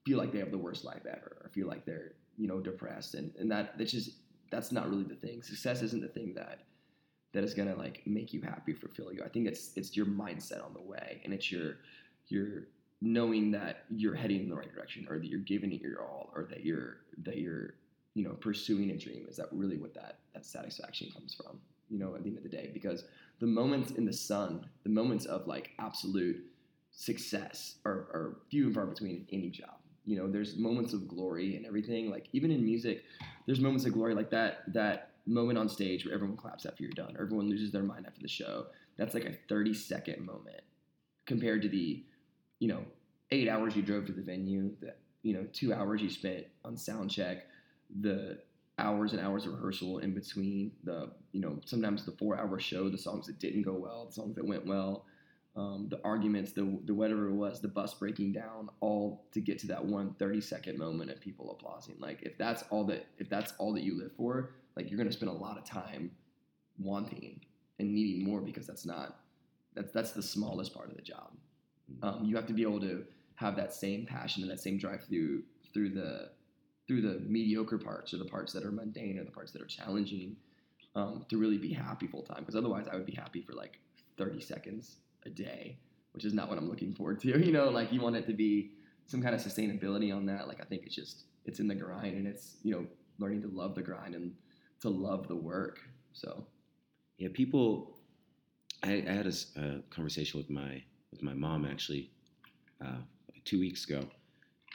feel 0.05 0.17
like 0.17 0.31
they 0.31 0.39
have 0.39 0.51
the 0.51 0.57
worst 0.57 0.85
life 0.85 1.05
ever 1.09 1.37
or 1.43 1.49
feel 1.49 1.67
like 1.67 1.85
they're 1.85 2.13
you 2.37 2.47
know 2.47 2.59
depressed 2.59 3.15
and 3.15 3.33
and 3.39 3.49
that 3.49 3.77
that's 3.77 3.91
just 3.91 4.11
that's 4.49 4.71
not 4.71 4.89
really 4.89 5.03
the 5.03 5.15
thing. 5.15 5.41
Success 5.41 5.81
isn't 5.81 6.01
the 6.01 6.07
thing 6.07 6.33
that 6.35 6.61
that 7.33 7.43
is 7.43 7.53
gonna 7.53 7.75
like 7.75 8.01
make 8.05 8.33
you 8.33 8.41
happy 8.41 8.73
fulfill 8.73 9.11
you. 9.11 9.21
I 9.23 9.29
think 9.29 9.47
it's 9.47 9.71
it's 9.75 9.95
your 9.95 10.05
mindset 10.05 10.63
on 10.63 10.73
the 10.73 10.81
way 10.81 11.21
and 11.23 11.33
it's 11.33 11.51
your 11.51 11.77
your 12.27 12.67
knowing 13.01 13.51
that 13.51 13.85
you're 13.89 14.15
heading 14.15 14.41
in 14.41 14.49
the 14.49 14.55
right 14.55 14.73
direction 14.73 15.05
or 15.09 15.19
that 15.19 15.27
you're 15.27 15.39
giving 15.39 15.71
it 15.71 15.81
your 15.81 16.01
all 16.01 16.31
or 16.35 16.45
that 16.49 16.65
you're 16.65 16.97
that 17.23 17.37
you're 17.37 17.75
you 18.13 18.23
know 18.23 18.33
pursuing 18.33 18.91
a 18.91 18.97
dream. 18.97 19.25
Is 19.29 19.37
that 19.37 19.49
really 19.51 19.77
what 19.77 19.93
that 19.93 20.19
that 20.33 20.45
satisfaction 20.45 21.11
comes 21.11 21.33
from 21.33 21.59
you 21.89 21.99
know 21.99 22.15
at 22.15 22.23
the 22.23 22.29
end 22.29 22.37
of 22.37 22.43
the 22.43 22.49
day? 22.49 22.71
Because 22.73 23.03
the 23.39 23.47
moments 23.47 23.91
in 23.91 24.05
the 24.05 24.13
sun 24.13 24.65
the 24.83 24.89
moments 24.89 25.25
of 25.25 25.47
like 25.47 25.71
absolute 25.79 26.43
success 26.91 27.75
are, 27.85 28.07
are 28.13 28.37
few 28.49 28.65
and 28.65 28.73
far 28.73 28.87
between 28.87 29.25
in 29.29 29.39
any 29.39 29.49
job 29.49 29.77
you 30.07 30.17
know 30.17 30.27
there's 30.27 30.55
moments 30.55 30.93
of 30.93 31.07
glory 31.07 31.55
and 31.55 31.65
everything 31.65 32.09
like 32.09 32.27
even 32.33 32.49
in 32.49 32.63
music 32.63 33.03
there's 33.45 33.59
moments 33.59 33.85
of 33.85 33.93
glory 33.93 34.15
like 34.15 34.31
that 34.31 34.63
that 34.73 35.11
moment 35.27 35.59
on 35.59 35.67
stage 35.67 36.05
where 36.05 36.15
everyone 36.15 36.37
claps 36.37 36.65
after 36.65 36.83
you're 36.83 36.91
done 36.93 37.15
or 37.17 37.23
everyone 37.23 37.49
loses 37.49 37.71
their 37.71 37.83
mind 37.83 38.05
after 38.07 38.21
the 38.21 38.27
show. 38.27 38.67
That's 38.97 39.13
like 39.13 39.25
a 39.25 39.33
30 39.49 39.73
second 39.73 40.25
moment 40.25 40.61
compared 41.25 41.61
to 41.61 41.69
the 41.69 42.03
you 42.59 42.67
know 42.67 42.83
eight 43.31 43.49
hours 43.49 43.75
you 43.75 43.81
drove 43.81 44.05
to 44.05 44.13
the 44.13 44.21
venue 44.21 44.71
the 44.79 44.93
you 45.21 45.33
know 45.33 45.45
two 45.51 45.73
hours 45.73 46.01
you 46.01 46.09
spent 46.09 46.45
on 46.63 46.77
sound 46.77 47.11
check 47.11 47.45
the 48.01 48.39
hours 48.79 49.11
and 49.11 49.21
hours 49.21 49.45
of 49.45 49.53
rehearsal 49.53 49.99
in 49.99 50.13
between 50.13 50.71
the 50.85 51.11
you 51.33 51.41
know 51.41 51.59
sometimes 51.65 52.05
the 52.05 52.13
four 52.13 52.39
hour 52.39 52.57
show 52.59 52.89
the 52.89 52.97
songs 52.97 53.27
that 53.27 53.37
didn't 53.39 53.61
go 53.61 53.73
well 53.73 54.05
the 54.05 54.13
songs 54.13 54.35
that 54.35 54.47
went 54.47 54.65
well 54.65 55.05
um, 55.57 55.87
the 55.89 55.99
arguments 56.03 56.51
the, 56.51 56.79
the 56.85 56.93
whatever 56.93 57.27
it 57.27 57.33
was 57.33 57.59
the 57.59 57.67
bus 57.67 57.95
breaking 57.95 58.31
down 58.31 58.69
all 58.79 59.25
to 59.31 59.41
get 59.41 59.57
to 59.59 59.67
that 59.67 59.83
one 59.83 60.13
30 60.19 60.39
second 60.39 60.77
moment 60.77 61.09
of 61.09 61.19
people 61.19 61.51
applauding. 61.51 61.95
Like 61.99 62.21
if 62.21 62.37
that's 62.37 62.63
all 62.69 62.85
that 62.85 63.07
if 63.17 63.27
that's 63.27 63.53
all 63.57 63.73
that 63.73 63.83
you 63.83 63.97
live 63.97 64.11
for 64.15 64.51
like 64.75 64.89
you're 64.89 64.97
going 64.97 65.09
to 65.09 65.15
spend 65.15 65.31
a 65.31 65.33
lot 65.33 65.57
of 65.57 65.65
time 65.65 66.11
wanting 66.77 67.41
and 67.79 67.93
needing 67.93 68.23
more 68.23 68.39
because 68.39 68.67
that's 68.67 68.85
not 68.85 69.17
that's 69.73 69.91
that's 69.91 70.11
the 70.11 70.21
smallest 70.21 70.73
part 70.75 70.89
of 70.89 70.95
the 70.95 71.01
job. 71.01 71.31
Um, 72.03 72.25
you 72.25 72.35
have 72.35 72.45
to 72.47 72.53
be 72.53 72.61
able 72.61 72.81
to 72.81 73.05
have 73.35 73.55
that 73.55 73.73
same 73.73 74.05
passion 74.05 74.43
and 74.43 74.51
that 74.51 74.59
same 74.59 74.77
drive 74.77 75.05
through 75.09 75.41
through 75.73 75.89
the 75.89 76.29
through 76.87 77.01
the 77.01 77.19
mediocre 77.27 77.79
parts 77.79 78.13
or 78.13 78.17
the 78.17 78.25
parts 78.25 78.53
that 78.53 78.63
are 78.63 78.71
mundane 78.71 79.17
or 79.17 79.23
the 79.23 79.31
parts 79.31 79.51
that 79.53 79.61
are 79.61 79.67
challenging 79.67 80.35
um, 80.95 81.25
to 81.29 81.37
really 81.37 81.57
be 81.57 81.73
happy 81.73 82.07
full 82.07 82.23
time 82.23 82.39
because 82.39 82.55
otherwise 82.55 82.87
i 82.91 82.95
would 82.95 83.05
be 83.05 83.13
happy 83.13 83.41
for 83.41 83.53
like 83.53 83.79
30 84.17 84.39
seconds 84.41 84.97
a 85.27 85.29
day 85.29 85.77
which 86.13 86.25
is 86.25 86.33
not 86.33 86.49
what 86.49 86.57
i'm 86.57 86.69
looking 86.69 86.93
forward 86.93 87.19
to 87.19 87.27
you 87.45 87.51
know 87.51 87.69
like 87.69 87.91
you 87.93 88.01
want 88.01 88.15
it 88.15 88.25
to 88.25 88.33
be 88.33 88.71
some 89.05 89.21
kind 89.21 89.35
of 89.35 89.41
sustainability 89.41 90.15
on 90.15 90.25
that 90.25 90.47
like 90.47 90.59
i 90.61 90.65
think 90.65 90.83
it's 90.85 90.95
just 90.95 91.25
it's 91.45 91.59
in 91.59 91.67
the 91.67 91.75
grind 91.75 92.15
and 92.17 92.27
it's 92.27 92.57
you 92.63 92.71
know 92.73 92.85
learning 93.19 93.41
to 93.41 93.47
love 93.49 93.75
the 93.75 93.81
grind 93.81 94.15
and 94.15 94.33
to 94.81 94.89
love 94.89 95.27
the 95.27 95.35
work 95.35 95.79
so 96.13 96.45
Yeah, 97.17 97.29
people. 97.33 97.99
I, 98.83 99.03
I 99.07 99.13
had 99.19 99.27
a 99.27 99.81
conversation 99.89 100.37
with 100.39 100.49
my 100.49 100.83
with 101.11 101.21
my 101.23 101.33
mom 101.33 101.65
actually 101.65 102.11
uh, 102.85 103.01
two 103.43 103.59
weeks 103.59 103.85
ago, 103.89 104.01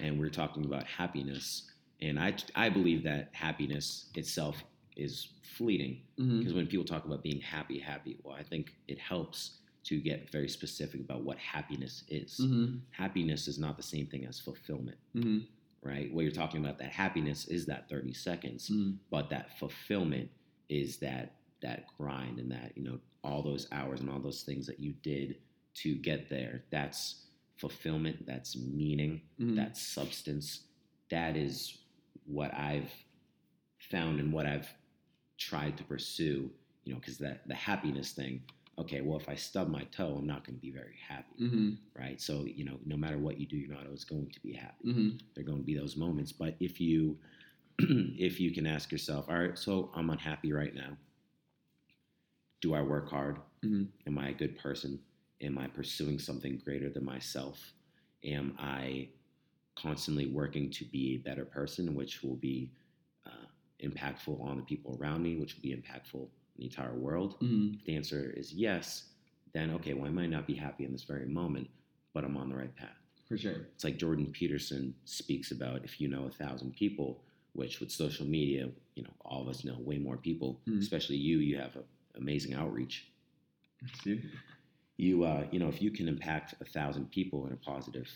and 0.00 0.14
we 0.18 0.20
were 0.26 0.30
talking 0.42 0.64
about 0.64 0.84
happiness. 0.84 1.70
And 2.00 2.18
I 2.18 2.34
I 2.56 2.68
believe 2.68 3.04
that 3.04 3.30
happiness 3.32 4.10
itself 4.16 4.56
is 4.96 5.28
fleeting 5.56 6.02
Mhm. 6.18 6.38
because 6.38 6.54
when 6.54 6.66
people 6.66 6.84
talk 6.84 7.04
about 7.04 7.22
being 7.22 7.40
happy, 7.40 7.78
happy, 7.78 8.18
well, 8.24 8.34
I 8.34 8.42
think 8.42 8.74
it 8.88 8.98
helps 8.98 9.58
to 9.84 10.00
get 10.00 10.30
very 10.30 10.48
specific 10.48 11.00
about 11.00 11.22
what 11.24 11.38
happiness 11.38 12.04
is. 12.08 12.38
Mhm. 12.38 12.80
Happiness 12.90 13.48
is 13.48 13.58
not 13.58 13.76
the 13.76 13.82
same 13.82 14.06
thing 14.06 14.24
as 14.26 14.38
fulfillment, 14.38 14.98
Mhm. 15.14 15.46
right? 15.82 16.12
What 16.12 16.22
you're 16.22 16.30
talking 16.30 16.60
about, 16.64 16.78
that 16.78 16.92
happiness 16.92 17.48
is 17.48 17.66
that 17.66 17.88
30 17.88 18.12
seconds, 18.12 18.68
Mhm. 18.68 18.98
but 19.10 19.28
that 19.30 19.58
fulfillment 19.58 20.30
is 20.68 20.98
that 20.98 21.36
that 21.60 21.86
grind 21.96 22.38
and 22.40 22.50
that 22.50 22.76
you 22.76 22.82
know 22.82 23.00
all 23.22 23.40
those 23.42 23.68
hours 23.70 24.00
and 24.00 24.10
all 24.10 24.18
those 24.20 24.42
things 24.42 24.66
that 24.66 24.80
you 24.80 24.92
did 25.02 25.40
to 25.74 25.94
get 25.94 26.28
there. 26.28 26.64
That's 26.70 27.26
fulfillment. 27.56 28.26
That's 28.26 28.56
meaning. 28.56 29.22
Mhm. 29.38 29.54
That's 29.54 29.80
substance. 29.80 30.66
That 31.08 31.36
is 31.36 31.78
what 32.24 32.52
I've 32.54 32.90
found 33.78 34.18
and 34.20 34.32
what 34.32 34.46
I've 34.46 34.68
tried 35.38 35.76
to 35.78 35.84
pursue. 35.84 36.52
You 36.84 36.94
know, 36.94 36.98
because 36.98 37.18
that 37.18 37.46
the 37.46 37.54
happiness 37.54 38.12
thing. 38.12 38.42
Okay, 38.78 39.00
well, 39.02 39.18
if 39.18 39.28
I 39.28 39.34
stub 39.34 39.68
my 39.68 39.84
toe, 39.84 40.16
I'm 40.18 40.26
not 40.26 40.44
going 40.44 40.56
to 40.56 40.60
be 40.62 40.70
very 40.70 40.96
happy, 41.06 41.36
Mhm. 41.38 41.76
right? 41.98 42.20
So 42.20 42.44
you 42.46 42.64
know, 42.64 42.78
no 42.86 42.96
matter 42.96 43.18
what 43.18 43.38
you 43.38 43.46
do, 43.46 43.56
you're 43.56 43.74
not 43.74 43.84
always 43.86 44.04
going 44.04 44.30
to 44.30 44.40
be 44.40 44.52
happy 44.52 44.84
Mhm. 44.88 45.20
there 45.34 45.42
are 45.42 45.46
going 45.46 45.58
to 45.58 45.64
be 45.64 45.74
those 45.76 45.96
moments 45.96 46.32
but 46.32 46.54
if 46.60 46.80
you 46.80 47.18
if 47.78 48.40
you 48.40 48.50
can 48.52 48.66
ask 48.66 48.92
yourself 48.92 49.28
all 49.28 49.38
right 49.38 49.58
so 49.58 49.90
i'm 49.94 50.10
unhappy 50.10 50.52
right 50.52 50.74
now 50.74 50.96
do 52.60 52.74
i 52.74 52.82
work 52.82 53.08
hard 53.08 53.38
Mhm. 53.62 53.88
am 54.06 54.18
i 54.18 54.28
a 54.28 54.34
good 54.34 54.56
person 54.58 55.00
am 55.40 55.58
i 55.58 55.66
pursuing 55.66 56.18
something 56.18 56.58
greater 56.64 56.88
than 56.90 57.04
myself 57.04 57.72
am 58.24 58.54
i 58.58 59.08
constantly 59.76 60.26
working 60.26 60.70
to 60.70 60.84
be 60.86 61.14
a 61.14 61.18
better 61.18 61.44
person 61.44 61.94
which 61.94 62.22
will 62.22 62.36
be 62.36 62.70
uh, 63.26 63.46
impactful 63.82 64.40
on 64.42 64.56
the 64.58 64.62
people 64.64 64.96
around 65.00 65.22
me 65.22 65.36
which 65.36 65.54
will 65.54 65.62
be 65.62 65.74
impactful 65.74 66.28
the 66.56 66.64
entire 66.64 66.94
world 66.94 67.38
Mhm. 67.40 67.74
if 67.74 67.84
the 67.84 67.96
answer 67.96 68.30
is 68.36 68.52
yes 68.52 69.08
then 69.52 69.70
okay 69.70 69.94
well 69.94 70.06
i 70.06 70.10
might 70.10 70.30
not 70.30 70.46
be 70.46 70.54
happy 70.54 70.84
in 70.84 70.92
this 70.92 71.04
very 71.04 71.26
moment 71.26 71.68
but 72.12 72.24
i'm 72.24 72.36
on 72.36 72.48
the 72.48 72.56
right 72.56 72.74
path 72.76 72.96
For 73.26 73.36
sure. 73.38 73.66
it's 73.74 73.84
like 73.84 73.96
Jordan 73.96 74.26
Peterson 74.32 74.94
speaks 75.04 75.50
about 75.52 75.84
if 75.84 76.00
you 76.00 76.08
know 76.08 76.26
a 76.26 76.30
thousand 76.30 76.74
people, 76.74 77.24
which 77.54 77.80
with 77.80 77.90
social 77.90 78.26
media, 78.26 78.70
you 78.94 79.02
know, 79.04 79.14
all 79.24 79.40
of 79.40 79.48
us 79.48 79.64
know 79.64 79.78
way 79.78 79.96
more 79.96 80.18
people, 80.18 80.60
Mhm. 80.66 80.80
especially 80.80 81.16
you, 81.16 81.38
you 81.38 81.56
have 81.56 81.74
a, 81.76 81.84
amazing 82.16 82.52
outreach. 82.52 83.06
See? 84.02 84.20
You, 84.98 85.24
uh, 85.24 85.46
you 85.50 85.58
know, 85.60 85.68
if 85.68 85.80
you 85.80 85.90
can 85.90 86.08
impact 86.08 86.54
a 86.60 86.64
thousand 86.66 87.10
people 87.10 87.46
in 87.46 87.52
a 87.54 87.56
positive 87.56 88.08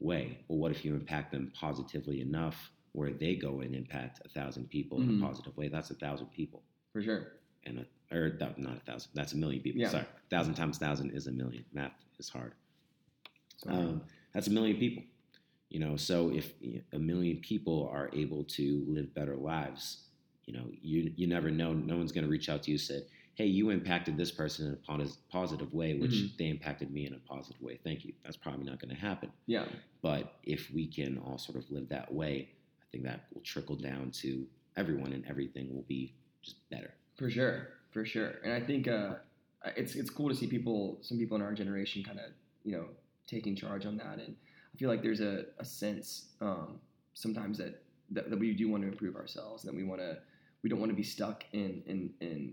way, 0.00 0.38
well, 0.48 0.58
what 0.58 0.72
if 0.72 0.84
you 0.84 0.92
impact 0.94 1.30
them 1.30 1.52
positively 1.54 2.20
enough 2.20 2.72
where 2.92 3.12
they 3.12 3.36
go 3.36 3.60
and 3.60 3.76
impact 3.76 4.22
a 4.24 4.28
thousand 4.28 4.68
people 4.70 5.00
in 5.02 5.08
Mhm. 5.08 5.18
a 5.18 5.24
positive 5.24 5.56
way? 5.56 5.68
That's 5.68 5.90
a 5.92 5.94
thousand 5.94 6.28
people. 6.32 6.64
For 6.92 7.00
sure. 7.00 7.38
And 7.66 7.78
a, 8.10 8.14
or 8.14 8.30
that, 8.38 8.58
not 8.58 8.76
a 8.76 8.80
thousand, 8.80 9.10
that's 9.14 9.32
a 9.32 9.36
million 9.36 9.62
people. 9.62 9.80
Yeah. 9.80 9.88
Sorry. 9.90 10.04
A 10.04 10.28
thousand 10.30 10.54
times 10.54 10.78
thousand 10.78 11.10
is 11.12 11.26
a 11.26 11.32
million. 11.32 11.64
Math 11.72 11.92
is 12.18 12.28
hard. 12.28 12.52
Um, 13.66 14.02
that's 14.32 14.46
a 14.48 14.50
million 14.50 14.76
people. 14.76 15.02
You 15.70 15.80
know, 15.80 15.96
so 15.96 16.30
if 16.30 16.52
a 16.92 16.98
million 16.98 17.38
people 17.38 17.88
are 17.92 18.10
able 18.12 18.44
to 18.44 18.84
live 18.86 19.12
better 19.14 19.34
lives, 19.36 20.02
you 20.44 20.52
know, 20.52 20.66
you 20.70 21.12
you 21.16 21.26
never 21.26 21.50
know. 21.50 21.72
No 21.72 21.96
one's 21.96 22.12
going 22.12 22.24
to 22.24 22.30
reach 22.30 22.48
out 22.48 22.62
to 22.64 22.70
you 22.70 22.74
and 22.74 22.80
say, 22.80 23.02
"Hey, 23.34 23.46
you 23.46 23.70
impacted 23.70 24.16
this 24.16 24.30
person 24.30 24.66
in 24.68 24.74
a 24.74 25.06
positive 25.32 25.72
way, 25.72 25.94
which 25.94 26.12
Mhm. 26.12 26.36
they 26.36 26.48
impacted 26.48 26.92
me 26.92 27.06
in 27.06 27.14
a 27.14 27.18
positive 27.18 27.60
way. 27.62 27.78
Thank 27.82 28.04
you." 28.04 28.12
That's 28.22 28.36
probably 28.36 28.64
not 28.66 28.78
going 28.78 28.94
to 28.94 29.00
happen. 29.00 29.32
yeah. 29.46 29.66
But 30.02 30.38
if 30.44 30.70
we 30.70 30.86
can 30.86 31.18
all 31.18 31.38
sort 31.38 31.56
of 31.56 31.68
live 31.70 31.88
that 31.88 32.12
way, 32.12 32.50
I 32.82 32.84
think 32.92 33.04
that 33.04 33.26
will 33.32 33.40
trickle 33.40 33.76
down 33.76 34.10
to 34.22 34.46
everyone, 34.76 35.12
and 35.14 35.24
everything 35.26 35.74
will 35.74 35.86
be 35.88 36.12
just 36.42 36.56
better. 36.68 36.92
For 37.16 37.30
sure, 37.30 37.68
for 37.92 38.04
sure, 38.04 38.34
and 38.42 38.52
I 38.52 38.60
think 38.60 38.88
uh, 38.88 39.14
it's 39.76 39.94
it's 39.94 40.10
cool 40.10 40.28
to 40.28 40.34
see 40.34 40.48
people, 40.48 40.98
some 41.00 41.16
people 41.16 41.36
in 41.36 41.42
our 41.42 41.54
generation, 41.54 42.02
kind 42.02 42.18
of 42.18 42.26
you 42.64 42.72
know 42.72 42.86
taking 43.26 43.54
charge 43.54 43.86
on 43.86 43.96
that, 43.98 44.18
and 44.18 44.34
I 44.74 44.78
feel 44.78 44.88
like 44.88 45.02
there's 45.02 45.20
a, 45.20 45.44
a 45.58 45.64
sense 45.64 46.26
um, 46.40 46.80
sometimes 47.14 47.58
that, 47.58 47.82
that 48.10 48.30
that 48.30 48.38
we 48.38 48.52
do 48.52 48.68
want 48.68 48.82
to 48.82 48.88
improve 48.88 49.14
ourselves, 49.14 49.62
and 49.62 49.72
that 49.72 49.76
we 49.76 49.84
want 49.84 50.00
to 50.00 50.18
we 50.62 50.68
don't 50.68 50.80
want 50.80 50.90
to 50.90 50.96
be 50.96 51.04
stuck 51.04 51.44
in 51.52 51.82
in 51.86 52.10
in 52.20 52.52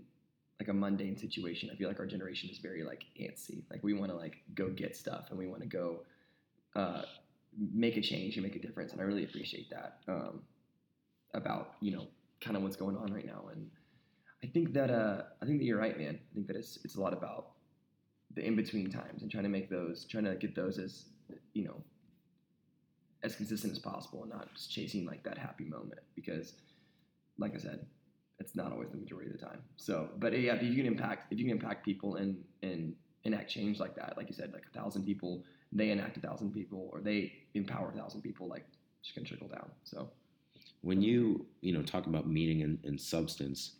like 0.60 0.68
a 0.68 0.72
mundane 0.72 1.16
situation. 1.16 1.68
I 1.72 1.76
feel 1.76 1.88
like 1.88 1.98
our 1.98 2.06
generation 2.06 2.48
is 2.48 2.58
very 2.58 2.84
like 2.84 3.04
antsy, 3.20 3.64
like 3.68 3.82
we 3.82 3.94
want 3.94 4.12
to 4.12 4.16
like 4.16 4.36
go 4.54 4.68
get 4.70 4.96
stuff, 4.96 5.26
and 5.30 5.38
we 5.38 5.48
want 5.48 5.62
to 5.62 5.68
go 5.68 6.04
uh, 6.76 7.02
make 7.74 7.96
a 7.96 8.00
change 8.00 8.36
and 8.36 8.44
make 8.44 8.54
a 8.54 8.60
difference, 8.60 8.92
and 8.92 9.00
I 9.00 9.04
really 9.04 9.24
appreciate 9.24 9.70
that 9.70 9.98
um, 10.06 10.42
about 11.34 11.74
you 11.80 11.90
know 11.90 12.06
kind 12.40 12.56
of 12.56 12.62
what's 12.62 12.76
going 12.76 12.96
on 12.96 13.12
right 13.12 13.26
now, 13.26 13.46
and. 13.50 13.68
I 14.42 14.48
think 14.48 14.72
that 14.72 14.90
uh, 14.90 15.22
I 15.40 15.46
think 15.46 15.58
that 15.58 15.64
you're 15.64 15.78
right, 15.78 15.96
man. 15.96 16.18
I 16.18 16.34
think 16.34 16.46
that 16.48 16.56
it's 16.56 16.78
it's 16.84 16.96
a 16.96 17.00
lot 17.00 17.12
about 17.12 17.50
the 18.34 18.44
in 18.44 18.56
between 18.56 18.90
times 18.90 19.22
and 19.22 19.30
trying 19.30 19.44
to 19.44 19.50
make 19.50 19.70
those, 19.70 20.04
trying 20.04 20.24
to 20.24 20.34
get 20.34 20.54
those 20.54 20.78
as 20.78 21.04
you 21.54 21.64
know 21.64 21.76
as 23.22 23.36
consistent 23.36 23.72
as 23.72 23.78
possible, 23.78 24.22
and 24.22 24.32
not 24.32 24.52
just 24.54 24.70
chasing 24.70 25.06
like 25.06 25.22
that 25.22 25.38
happy 25.38 25.64
moment 25.64 26.00
because, 26.16 26.54
like 27.38 27.54
I 27.54 27.58
said, 27.58 27.86
it's 28.40 28.56
not 28.56 28.72
always 28.72 28.90
the 28.90 28.96
majority 28.96 29.30
of 29.30 29.38
the 29.38 29.44
time. 29.44 29.62
So, 29.76 30.08
but 30.18 30.36
yeah, 30.38 30.54
if 30.54 30.62
you 30.62 30.74
can 30.74 30.86
impact 30.86 31.32
if 31.32 31.38
you 31.38 31.44
can 31.44 31.52
impact 31.52 31.84
people 31.84 32.16
and 32.16 32.42
and 32.62 32.94
enact 33.24 33.48
change 33.48 33.78
like 33.78 33.94
that, 33.94 34.14
like 34.16 34.28
you 34.28 34.34
said, 34.34 34.52
like 34.52 34.64
a 34.74 34.78
thousand 34.78 35.04
people, 35.04 35.44
they 35.70 35.90
enact 35.90 36.16
a 36.16 36.20
thousand 36.20 36.52
people, 36.52 36.90
or 36.92 37.00
they 37.00 37.32
empower 37.54 37.90
a 37.90 37.96
thousand 37.96 38.22
people, 38.22 38.48
like 38.48 38.66
just 39.04 39.14
gonna 39.14 39.26
trickle 39.26 39.48
down. 39.48 39.70
So, 39.84 40.10
when 40.80 41.00
you 41.00 41.46
you 41.60 41.72
know 41.72 41.82
talk 41.82 42.06
about 42.06 42.26
meaning 42.26 42.62
and, 42.62 42.80
and 42.82 43.00
substance 43.00 43.76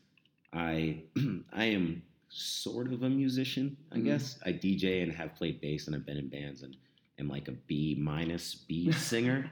i 0.52 1.02
i 1.52 1.64
am 1.64 2.02
sort 2.28 2.92
of 2.92 3.02
a 3.02 3.08
musician 3.10 3.76
i 3.92 3.96
Mhm. 3.96 4.04
guess 4.04 4.38
i 4.44 4.52
dj 4.52 5.02
and 5.02 5.12
have 5.12 5.34
played 5.34 5.60
bass 5.60 5.86
and 5.86 5.96
i've 5.96 6.06
been 6.06 6.16
in 6.16 6.28
bands 6.28 6.62
and 6.62 6.76
am 7.18 7.28
like 7.28 7.48
a 7.48 7.52
b 7.52 7.96
minus 7.98 8.54
b 8.54 8.90
singer 9.12 9.50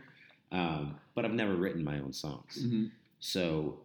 um, 0.53 0.97
but 1.15 1.25
i've 1.25 1.35
never 1.35 1.55
written 1.57 1.85
my 1.85 1.99
own 2.01 2.13
songs 2.13 2.65
so 3.19 3.81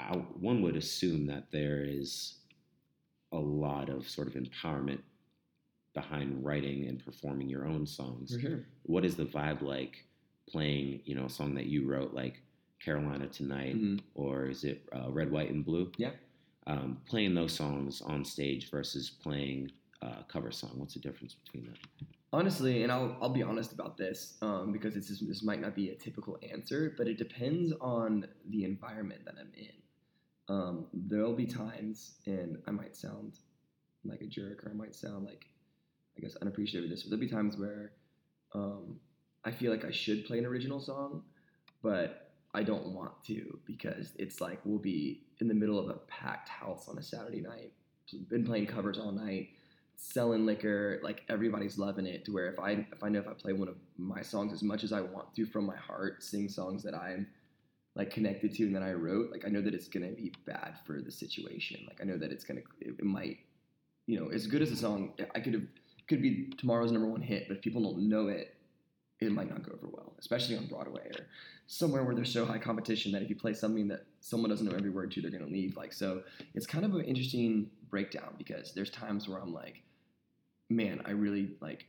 I, 0.00 0.14
one 0.16 0.62
would 0.62 0.76
assume 0.76 1.26
that 1.26 1.50
there 1.52 1.84
is 1.84 2.36
a 3.32 3.38
lot 3.38 3.88
of 3.88 4.08
sort 4.08 4.26
of 4.28 4.34
empowerment 4.34 5.00
behind 5.94 6.44
writing 6.44 6.86
and 6.88 7.04
performing 7.04 7.48
your 7.48 7.66
own 7.66 7.86
songs 7.86 8.36
sure. 8.40 8.64
what 8.84 9.04
is 9.04 9.14
the 9.16 9.24
vibe 9.24 9.62
like 9.62 10.04
playing 10.48 11.00
you 11.04 11.14
know 11.14 11.26
a 11.26 11.30
song 11.30 11.54
that 11.54 11.66
you 11.66 11.86
wrote 11.88 12.12
like 12.14 12.42
carolina 12.84 13.26
tonight 13.28 13.76
Mhm. 13.76 14.00
or 14.14 14.46
is 14.46 14.64
it 14.64 14.82
uh, 14.96 15.10
red 15.10 15.30
white 15.30 15.50
and 15.50 15.64
blue 15.64 15.90
Yeah. 15.98 16.12
Um, 16.70 16.98
playing 17.06 17.34
those 17.34 17.52
songs 17.52 18.00
on 18.02 18.24
stage 18.24 18.70
versus 18.70 19.10
playing 19.10 19.70
a 20.02 20.24
cover 20.28 20.50
song 20.50 20.72
what's 20.76 20.94
the 20.94 21.00
difference 21.00 21.34
between 21.34 21.64
them 21.66 21.74
Honestly, 22.32 22.84
and 22.84 22.92
I'll, 22.92 23.16
I'll 23.20 23.28
be 23.28 23.42
honest 23.42 23.72
about 23.72 23.96
this 23.96 24.36
um, 24.40 24.70
because 24.72 24.94
this, 24.94 25.10
is, 25.10 25.18
this 25.18 25.42
might 25.42 25.60
not 25.60 25.74
be 25.74 25.90
a 25.90 25.96
typical 25.96 26.38
answer, 26.48 26.94
but 26.96 27.08
it 27.08 27.18
depends 27.18 27.72
on 27.80 28.24
the 28.50 28.62
environment 28.62 29.22
that 29.24 29.34
I'm 29.40 29.50
in. 29.56 29.74
Um, 30.48 30.86
there'll 30.92 31.34
be 31.34 31.46
times, 31.46 32.14
and 32.26 32.58
I 32.68 32.70
might 32.70 32.94
sound 32.94 33.38
like 34.04 34.20
a 34.20 34.26
jerk 34.26 34.64
or 34.64 34.70
I 34.70 34.74
might 34.74 34.94
sound 34.94 35.26
like, 35.26 35.46
I 36.16 36.20
guess, 36.20 36.36
unappreciative 36.36 36.84
of 36.84 36.90
this, 36.90 37.02
but 37.02 37.10
there'll 37.10 37.20
be 37.20 37.28
times 37.28 37.56
where 37.56 37.92
um, 38.54 39.00
I 39.44 39.50
feel 39.50 39.72
like 39.72 39.84
I 39.84 39.90
should 39.90 40.24
play 40.24 40.38
an 40.38 40.46
original 40.46 40.80
song, 40.80 41.24
but 41.82 42.30
I 42.54 42.62
don't 42.62 42.94
want 42.94 43.24
to 43.26 43.58
because 43.66 44.12
it's 44.18 44.40
like 44.40 44.60
we'll 44.64 44.78
be 44.78 45.22
in 45.40 45.48
the 45.48 45.54
middle 45.54 45.78
of 45.78 45.88
a 45.88 45.98
packed 46.08 46.48
house 46.48 46.88
on 46.88 46.98
a 46.98 47.02
Saturday 47.02 47.40
night, 47.40 47.72
been 48.28 48.44
playing 48.44 48.66
covers 48.66 48.98
all 48.98 49.12
night 49.12 49.50
selling 50.00 50.46
liquor, 50.46 50.98
like 51.02 51.22
everybody's 51.28 51.78
loving 51.78 52.06
it. 52.06 52.24
To 52.24 52.32
where 52.32 52.50
if 52.50 52.58
I 52.58 52.86
if 52.92 53.02
I 53.02 53.08
know 53.08 53.20
if 53.20 53.28
I 53.28 53.34
play 53.34 53.52
one 53.52 53.68
of 53.68 53.76
my 53.98 54.22
songs 54.22 54.52
as 54.52 54.62
much 54.62 54.82
as 54.82 54.92
I 54.92 55.00
want 55.00 55.34
to 55.36 55.46
from 55.46 55.66
my 55.66 55.76
heart, 55.76 56.22
sing 56.22 56.48
songs 56.48 56.82
that 56.82 56.94
I'm 56.94 57.26
like 57.94 58.10
connected 58.10 58.54
to 58.54 58.64
and 58.64 58.74
that 58.74 58.82
I 58.82 58.92
wrote, 58.92 59.30
like 59.30 59.44
I 59.44 59.48
know 59.48 59.60
that 59.60 59.74
it's 59.74 59.88
gonna 59.88 60.12
be 60.12 60.32
bad 60.46 60.78
for 60.86 61.02
the 61.02 61.12
situation. 61.12 61.84
Like 61.86 62.00
I 62.00 62.04
know 62.04 62.16
that 62.16 62.32
it's 62.32 62.44
gonna 62.44 62.62
it, 62.80 63.02
might, 63.04 63.38
you 64.06 64.18
know, 64.18 64.30
as 64.30 64.46
good 64.46 64.62
as 64.62 64.70
the 64.70 64.76
song, 64.76 65.12
I 65.34 65.40
could 65.40 65.54
have 65.54 65.66
could 66.08 66.22
be 66.22 66.50
tomorrow's 66.58 66.92
number 66.92 67.08
one 67.08 67.20
hit, 67.20 67.46
but 67.46 67.58
if 67.58 67.62
people 67.62 67.82
don't 67.82 68.08
know 68.08 68.28
it, 68.28 68.54
it 69.20 69.32
might 69.32 69.50
not 69.50 69.62
go 69.62 69.72
over 69.72 69.88
well, 69.92 70.12
especially 70.18 70.56
on 70.56 70.66
Broadway 70.66 71.02
or 71.14 71.26
somewhere 71.66 72.02
where 72.04 72.14
there's 72.14 72.32
so 72.32 72.44
high 72.44 72.58
competition 72.58 73.12
that 73.12 73.22
if 73.22 73.28
you 73.28 73.36
play 73.36 73.52
something 73.52 73.88
that 73.88 74.06
someone 74.20 74.50
doesn't 74.50 74.66
know 74.66 74.76
every 74.76 74.90
word 74.90 75.10
to, 75.12 75.20
they're 75.20 75.30
gonna 75.30 75.46
leave. 75.46 75.76
Like 75.76 75.92
so, 75.92 76.22
it's 76.54 76.66
kind 76.66 76.84
of 76.84 76.94
an 76.94 77.04
interesting 77.04 77.70
breakdown 77.90 78.34
because 78.38 78.72
there's 78.72 78.90
times 78.90 79.28
where 79.28 79.38
I'm 79.38 79.52
like, 79.52 79.82
man, 80.68 81.02
I 81.04 81.10
really 81.10 81.50
like 81.60 81.86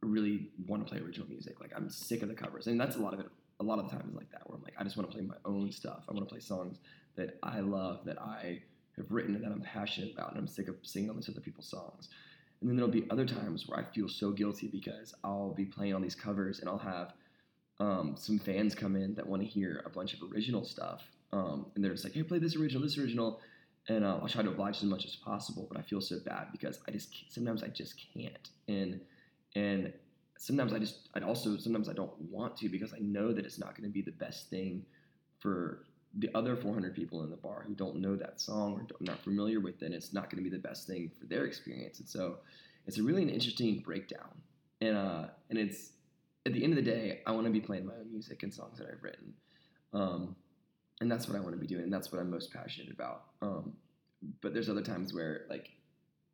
really 0.00 0.48
want 0.66 0.86
to 0.86 0.90
play 0.90 1.02
original 1.02 1.28
music. 1.28 1.60
Like 1.60 1.72
I'm 1.76 1.90
sick 1.90 2.22
of 2.22 2.28
the 2.28 2.34
covers. 2.34 2.66
And 2.68 2.80
that's 2.80 2.96
a 2.96 3.00
lot 3.00 3.14
of 3.14 3.20
it 3.20 3.26
a 3.60 3.64
lot 3.64 3.78
of 3.78 3.90
the 3.90 3.96
times 3.96 4.14
like 4.14 4.30
that 4.30 4.48
where 4.48 4.56
I'm 4.56 4.62
like, 4.62 4.74
I 4.78 4.84
just 4.84 4.96
want 4.96 5.10
to 5.10 5.16
play 5.16 5.26
my 5.26 5.34
own 5.44 5.72
stuff. 5.72 6.04
I 6.08 6.12
want 6.12 6.28
to 6.28 6.32
play 6.32 6.40
songs 6.40 6.78
that 7.16 7.38
I 7.42 7.60
love, 7.60 8.04
that 8.04 8.20
I 8.20 8.60
have 8.96 9.10
written 9.10 9.34
and 9.34 9.44
that 9.44 9.50
I'm 9.50 9.62
passionate 9.62 10.12
about 10.14 10.30
and 10.30 10.38
I'm 10.38 10.46
sick 10.46 10.68
of 10.68 10.76
singing 10.82 11.10
all 11.10 11.16
these 11.16 11.28
other 11.28 11.40
people's 11.40 11.68
songs. 11.68 12.08
And 12.60 12.68
then 12.68 12.76
there'll 12.76 12.90
be 12.90 13.06
other 13.10 13.26
times 13.26 13.68
where 13.68 13.78
I 13.78 13.84
feel 13.84 14.08
so 14.08 14.32
guilty 14.32 14.68
because 14.68 15.14
I'll 15.24 15.54
be 15.54 15.64
playing 15.64 15.94
all 15.94 16.00
these 16.00 16.14
covers 16.16 16.60
and 16.60 16.68
I'll 16.68 16.78
have 16.78 17.12
um, 17.80 18.16
some 18.16 18.38
fans 18.38 18.74
come 18.74 18.96
in 18.96 19.14
that 19.14 19.26
want 19.26 19.42
to 19.42 19.48
hear 19.48 19.82
a 19.86 19.90
bunch 19.90 20.14
of 20.14 20.20
original 20.32 20.64
stuff 20.64 21.02
Um, 21.32 21.66
and 21.74 21.84
they're 21.84 21.92
just 21.92 22.04
like, 22.04 22.14
hey, 22.14 22.22
play 22.22 22.38
this 22.38 22.56
original, 22.56 22.82
this 22.82 22.98
original, 22.98 23.40
and 23.88 24.04
uh, 24.04 24.18
I'll 24.20 24.28
try 24.28 24.42
to 24.42 24.48
oblige 24.50 24.78
as 24.78 24.84
much 24.84 25.04
as 25.04 25.16
possible. 25.16 25.66
But 25.70 25.78
I 25.78 25.82
feel 25.82 26.00
so 26.00 26.18
bad 26.24 26.48
because 26.52 26.78
I 26.88 26.90
just 26.92 27.14
sometimes 27.30 27.62
I 27.62 27.68
just 27.68 27.94
can't, 28.14 28.48
and 28.66 29.00
and 29.54 29.92
sometimes 30.38 30.72
I 30.72 30.78
just 30.78 31.08
I 31.14 31.20
also 31.20 31.56
sometimes 31.58 31.88
I 31.88 31.92
don't 31.92 32.12
want 32.30 32.56
to 32.58 32.68
because 32.68 32.94
I 32.94 32.98
know 33.00 33.32
that 33.32 33.44
it's 33.44 33.58
not 33.58 33.76
going 33.76 33.88
to 33.88 33.92
be 33.92 34.02
the 34.02 34.12
best 34.12 34.50
thing 34.50 34.84
for 35.38 35.84
the 36.14 36.30
other 36.34 36.56
400 36.56 36.94
people 36.94 37.22
in 37.22 37.30
the 37.30 37.36
bar 37.36 37.64
who 37.66 37.74
don't 37.74 37.96
know 37.96 38.16
that 38.16 38.40
song 38.40 38.80
or 38.80 38.96
not 39.00 39.22
familiar 39.22 39.60
with 39.60 39.82
it. 39.82 39.92
It's 39.92 40.12
not 40.12 40.30
going 40.30 40.42
to 40.42 40.50
be 40.50 40.54
the 40.54 40.62
best 40.62 40.86
thing 40.86 41.10
for 41.18 41.26
their 41.26 41.44
experience, 41.44 42.00
and 42.00 42.08
so 42.08 42.38
it's 42.86 42.98
a 42.98 43.02
really 43.02 43.22
an 43.22 43.30
interesting 43.30 43.80
breakdown. 43.80 44.40
And 44.80 44.96
uh, 44.96 45.26
and 45.50 45.58
it's 45.58 45.92
at 46.46 46.54
the 46.54 46.64
end 46.64 46.72
of 46.72 46.82
the 46.82 46.90
day, 46.90 47.20
I 47.26 47.32
want 47.32 47.46
to 47.46 47.52
be 47.52 47.60
playing 47.60 47.86
my 47.86 47.94
own 47.94 48.10
music 48.10 48.42
and 48.42 48.52
songs 48.52 48.78
that 48.78 48.88
I've 48.90 49.02
written. 49.02 49.34
Um, 49.92 50.36
and 51.00 51.10
that's 51.10 51.28
what 51.28 51.36
I 51.36 51.40
want 51.40 51.54
to 51.54 51.60
be 51.60 51.66
doing. 51.66 51.84
And 51.84 51.92
that's 51.92 52.10
what 52.10 52.20
I'm 52.20 52.30
most 52.30 52.52
passionate 52.52 52.90
about. 52.92 53.24
Um, 53.42 53.74
but 54.40 54.52
there's 54.52 54.68
other 54.68 54.82
times 54.82 55.14
where 55.14 55.42
like 55.48 55.70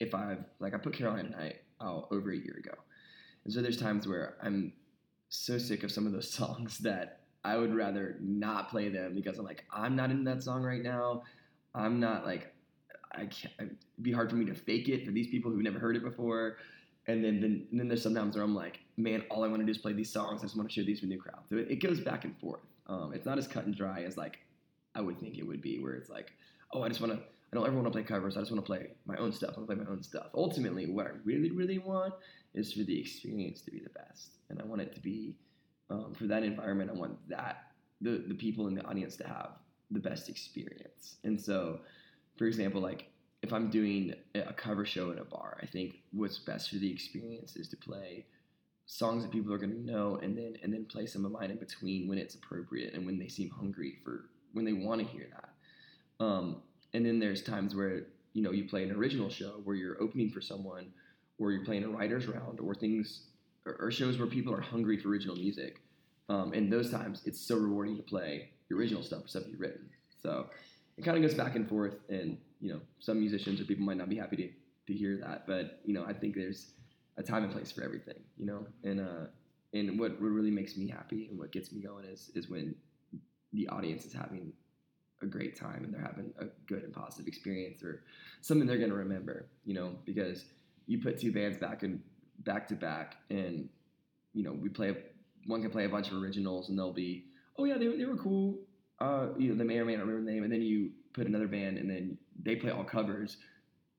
if 0.01 0.15
I've 0.15 0.45
like 0.61 0.75
I 0.75 0.79
put 0.79 0.95
Caroline 0.95 1.27
and 1.27 1.35
I 1.35 1.55
out 1.83 2.09
over 2.11 2.31
a 2.31 2.37
year 2.37 2.57
ago, 2.59 2.75
and 3.45 3.53
so 3.53 3.61
there's 3.61 3.77
times 3.77 4.07
where 4.07 4.37
I'm 4.43 4.73
so 5.29 5.59
sick 5.59 5.83
of 5.83 5.91
some 5.91 6.07
of 6.07 6.13
those 6.13 6.31
songs 6.41 6.79
that 6.79 7.24
I 7.45 7.57
would 7.57 7.75
rather 7.75 8.17
not 8.21 8.71
play 8.71 8.89
them 8.89 9.15
because 9.15 9.39
I'm 9.39 9.45
like 9.45 9.65
I'm 9.73 9.95
not 9.95 10.11
in 10.11 10.25
that 10.25 10.43
song 10.43 10.63
right 10.63 10.83
now. 10.83 11.23
I'm 11.75 12.01
not 12.01 12.25
like 12.25 12.55
I 13.13 13.27
can't. 13.27 13.55
It'd 13.59 13.77
be 14.03 14.13
hard 14.13 14.31
for 14.31 14.37
me 14.37 14.45
to 14.47 14.55
fake 14.55 14.89
it 14.89 15.05
for 15.05 15.13
these 15.13 15.29
people 15.29 15.51
who've 15.51 15.63
never 15.63 15.79
heard 15.79 15.97
it 15.97 16.03
before. 16.03 16.57
And 17.07 17.23
then, 17.23 17.41
then, 17.41 17.67
and 17.71 17.79
then 17.79 17.89
there's 17.89 18.03
sometimes 18.03 18.35
where 18.35 18.45
I'm 18.45 18.55
like, 18.55 18.81
man, 18.97 19.25
all 19.31 19.45
I 19.45 19.49
want 19.49 19.61
to 19.61 19.67
do 19.67 19.71
is 19.71 19.79
play 19.79 19.93
these 19.93 20.11
songs. 20.11 20.41
I 20.41 20.47
just 20.47 20.57
want 20.57 20.71
to 20.71 20.75
share 20.75 20.85
these 20.85 21.03
with 21.03 21.11
new 21.11 21.21
crowds. 21.21 21.51
So 21.51 21.57
it, 21.57 21.71
it 21.71 21.77
goes 21.77 22.01
back 22.01 22.25
and 22.25 22.35
forth. 22.39 22.61
Um, 22.87 23.13
it's 23.15 23.27
not 23.27 23.37
as 23.37 23.47
cut 23.47 23.67
and 23.67 23.77
dry 23.77 24.05
as 24.05 24.17
like 24.17 24.39
I 24.95 25.01
would 25.01 25.19
think 25.21 25.37
it 25.37 25.47
would 25.47 25.61
be, 25.61 25.79
where 25.81 25.95
it's 25.95 26.09
like, 26.09 26.33
oh, 26.73 26.83
I 26.83 26.89
just 26.89 27.01
want 27.01 27.13
to. 27.13 27.19
I 27.19 27.57
don't 27.57 27.67
ever 27.67 27.77
want 27.77 27.87
to 27.87 27.93
play 27.93 28.03
covers. 28.03 28.37
I 28.37 28.41
just 28.41 28.51
want 28.51 28.65
to 28.65 28.67
play 28.67 28.89
my 29.07 29.17
own 29.17 29.33
stuff. 29.33 29.51
I 29.55 29.61
want 29.61 29.71
to 29.71 29.77
play 29.77 29.85
my 29.85 29.91
own 29.91 30.03
stuff. 30.03 30.27
Ultimately, 30.35 30.91
what 30.91 31.07
I 31.07 31.11
really, 31.25 31.53
really 31.53 31.79
want 31.79 32.15
is 32.53 32.73
for 32.73 32.83
the 32.83 32.99
experience 32.99 33.61
to 33.63 33.71
be 33.71 33.79
the 33.79 33.91
best, 33.91 34.39
and 34.49 34.61
I 34.61 34.65
want 34.65 34.81
it 34.81 34.95
to 34.95 35.01
be 35.01 35.35
um, 35.91 36.15
for 36.15 36.27
that 36.27 36.43
environment. 36.43 36.91
I 36.91 36.95
want 36.95 37.17
that 37.29 37.73
the 38.01 38.25
the 38.29 38.35
people 38.35 38.67
in 38.67 38.75
the 38.75 38.85
audience 38.85 39.17
to 39.17 39.27
have 39.27 39.51
the 39.91 40.01
best 40.01 40.29
experience. 40.29 41.17
And 41.25 41.41
so, 41.41 41.81
for 42.37 42.47
example, 42.47 42.81
like 42.81 43.07
if 43.43 43.53
I'm 43.53 43.71
doing 43.71 44.15
a 44.35 44.53
cover 44.55 44.87
show 44.87 45.11
in 45.11 45.19
a 45.19 45.25
bar, 45.25 45.59
I 45.63 45.67
think 45.67 45.97
what's 46.13 46.39
best 46.39 46.71
for 46.71 46.77
the 46.77 46.91
experience 46.91 47.57
is 47.57 47.69
to 47.69 47.77
play 47.77 48.25
songs 48.87 49.23
that 49.23 49.33
people 49.33 49.53
are 49.53 49.59
going 49.59 49.73
to 49.73 49.93
know, 49.93 50.19
and 50.23 50.37
then 50.37 50.57
and 50.63 50.73
then 50.73 50.85
play 50.87 51.07
some 51.07 51.25
of 51.25 51.33
mine 51.33 51.51
in 51.51 51.59
between 51.59 52.09
when 52.09 52.19
it's 52.19 52.35
appropriate 52.35 52.95
and 52.95 53.05
when 53.07 53.19
they 53.19 53.29
seem 53.29 53.51
hungry 53.51 53.99
for 54.03 54.31
when 54.53 54.65
they 54.65 54.73
want 54.73 55.01
to 55.01 55.07
hear 55.07 55.27
that. 55.31 56.25
Um, 56.25 56.63
and 56.93 57.05
then 57.05 57.19
there's 57.19 57.43
times 57.43 57.75
where 57.75 58.03
you 58.33 58.43
know 58.43 58.53
you 58.53 58.69
play 58.69 58.85
an 58.85 58.93
original 58.93 59.29
show 59.29 59.61
where 59.65 59.77
you're 59.77 60.01
opening 60.03 60.31
for 60.31 60.41
someone, 60.41 60.93
or 61.39 61.53
you're 61.53 61.65
playing 61.65 61.85
a 61.85 61.89
writers 61.89 62.27
round, 62.27 62.61
or 62.61 62.75
things, 62.75 63.23
or, 63.67 63.77
or 63.81 63.91
shows 63.91 64.19
where 64.19 64.27
people 64.27 64.55
are 64.55 64.61
hungry 64.61 64.99
for 64.99 65.09
original 65.09 65.37
music. 65.37 65.81
Um, 66.29 66.53
and 66.53 66.73
those 66.73 66.91
times, 66.91 67.23
it's 67.25 67.41
so 67.41 67.57
rewarding 67.57 67.97
to 67.97 68.03
play 68.03 68.51
your 68.69 68.79
original 68.79 69.03
stuff, 69.03 69.29
stuff 69.29 69.45
you've 69.49 69.61
written. 69.61 69.89
So 70.23 70.49
it 70.97 71.05
kind 71.05 71.17
of 71.17 71.23
goes 71.23 71.35
back 71.35 71.55
and 71.57 71.69
forth, 71.69 71.97
and 72.09 72.39
you 72.61 72.73
know, 72.73 72.81
some 72.99 73.21
musicians 73.21 73.61
or 73.61 73.65
people 73.65 73.85
might 73.85 73.99
not 73.99 74.09
be 74.09 74.17
happy 74.17 74.37
to, 74.37 74.49
to 74.87 74.99
hear 74.99 75.19
that, 75.19 75.47
but 75.47 75.81
you 75.85 75.93
know, 75.93 76.05
I 76.07 76.13
think 76.13 76.35
there's 76.35 76.73
a 77.17 77.23
time 77.23 77.45
and 77.45 77.53
place 77.53 77.71
for 77.71 77.83
everything, 77.83 78.21
you 78.39 78.47
know, 78.47 78.67
and 78.85 79.01
uh, 79.01 79.27
and 79.73 79.99
what, 79.99 80.13
what 80.21 80.31
really 80.31 80.51
makes 80.51 80.77
me 80.77 80.89
happy 80.89 81.27
and 81.31 81.39
what 81.39 81.53
gets 81.53 81.73
me 81.73 81.83
going 81.83 82.05
is 82.05 82.31
is 82.35 82.49
when 82.49 82.75
the 83.53 83.69
audience 83.69 84.05
is 84.05 84.13
having 84.13 84.53
a 85.23 85.27
great 85.27 85.59
time 85.59 85.85
and 85.85 85.93
they're 85.93 86.01
having 86.01 86.33
a 86.41 86.47
good 86.67 86.83
and 86.83 86.93
positive 86.93 87.27
experience 87.27 87.83
or 87.83 88.03
something 88.41 88.67
they're 88.67 88.79
going 88.79 88.91
to 88.91 88.97
remember, 88.97 89.47
you 89.65 89.75
know, 89.75 89.95
because 90.05 90.47
you 90.87 91.01
put 91.01 91.19
two 91.19 91.33
bands 91.33 91.57
back 91.59 91.83
and 91.83 92.01
back 92.41 92.69
to 92.69 92.75
back 92.75 93.17
and 93.31 93.69
you 94.33 94.43
know 94.43 94.53
we 94.53 94.69
play 94.69 94.95
one 95.47 95.63
can 95.63 95.71
play 95.71 95.85
a 95.85 95.89
bunch 95.89 96.09
of 96.09 96.15
originals 96.15 96.69
and 96.69 96.79
they'll 96.79 96.93
be 96.93 97.27
oh 97.59 97.65
yeah 97.65 97.77
they, 97.79 97.87
they 97.97 98.05
were 98.05 98.17
cool. 98.17 98.59
Uh, 99.01 99.29
you 99.37 99.49
know 99.49 99.55
they 99.57 99.65
may 99.65 99.79
or 99.79 99.85
may 99.85 99.97
not 99.97 100.07
remember 100.07 100.25
the 100.25 100.31
name 100.31 100.45
and 100.45 100.53
then 100.53 100.63
you 100.63 100.91
put 101.13 101.27
another 101.27 101.49
band 101.49 101.79
and 101.79 101.91
then 101.91 102.17
they 102.43 102.57
play 102.57 102.71
all 102.71 102.85
covers. 102.85 103.37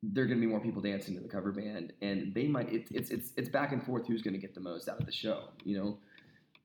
There 0.02 0.24
are 0.24 0.28
going 0.28 0.40
to 0.40 0.46
be 0.46 0.52
more 0.52 0.60
people 0.60 0.82
dancing 0.82 1.16
to 1.16 1.22
the 1.22 1.28
cover 1.28 1.52
band 1.52 1.94
and 2.02 2.34
they 2.34 2.48
might 2.48 2.72
it, 2.72 2.88
it's 2.92 3.10
it's 3.10 3.32
it's 3.38 3.50
back 3.50 3.72
and 3.72 3.84
forth 3.84 4.08
who's 4.08 4.22
going 4.22 4.34
to 4.34 4.40
get 4.40 4.54
the 4.54 4.62
most 4.62 4.88
out 4.88 5.00
of 5.00 5.06
the 5.06 5.12
show 5.12 5.50
you 5.64 5.78
know? 5.78 5.98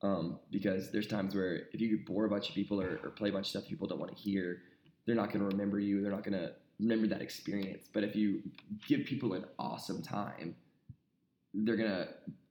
Um, 0.02 0.38
because 0.50 0.90
there's 0.90 1.06
times 1.06 1.34
where 1.34 1.64
if 1.74 1.80
you 1.80 2.00
bore 2.06 2.24
a 2.24 2.30
bunch 2.30 2.48
of 2.48 2.54
people 2.54 2.80
or, 2.80 3.00
or 3.04 3.10
play 3.10 3.28
a 3.28 3.32
bunch 3.32 3.46
of 3.46 3.50
stuff 3.50 3.66
people 3.66 3.86
don't 3.86 3.98
want 3.98 4.16
to 4.16 4.22
hear 4.22 4.62
they're 5.06 5.16
not 5.16 5.30
going 5.30 5.40
to 5.40 5.46
remember 5.46 5.78
you 5.78 6.00
they're 6.00 6.10
not 6.10 6.24
going 6.24 6.38
to 6.38 6.52
remember 6.80 7.06
that 7.08 7.20
experience. 7.20 7.88
But 7.92 8.04
if 8.04 8.16
you 8.16 8.42
give 8.88 9.04
people 9.04 9.34
an 9.34 9.44
awesome 9.58 10.02
time 10.02 10.56
they're 11.54 11.76
going 11.76 11.90
to 11.90 12.08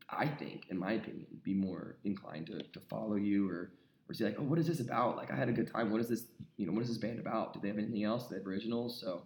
i 0.10 0.26
think 0.28 0.66
in 0.70 0.78
my 0.78 0.94
opinion 0.94 1.26
be 1.44 1.54
more 1.54 1.98
inclined 2.04 2.48
to, 2.48 2.62
to 2.64 2.80
follow 2.90 3.16
you 3.16 3.50
or 3.50 3.72
or 4.10 4.14
say 4.14 4.26
like 4.26 4.36
oh 4.40 4.44
what 4.44 4.60
is 4.60 4.68
this 4.68 4.80
about 4.80 5.16
like 5.18 5.32
i 5.32 5.36
had 5.36 5.50
a 5.50 5.52
good 5.54 5.72
time 5.72 5.92
what 5.92 6.02
is 6.02 6.10
this 6.10 6.24
you 6.58 6.66
know 6.66 6.72
what 6.74 6.82
is 6.82 6.90
this 6.90 6.98
band 6.98 7.20
about 7.20 7.54
do 7.54 7.60
they 7.62 7.68
have 7.68 7.78
anything 7.78 8.04
else 8.04 8.24
do 8.28 8.30
they 8.36 8.40
have 8.40 8.48
originals 8.48 9.00
so 9.00 9.24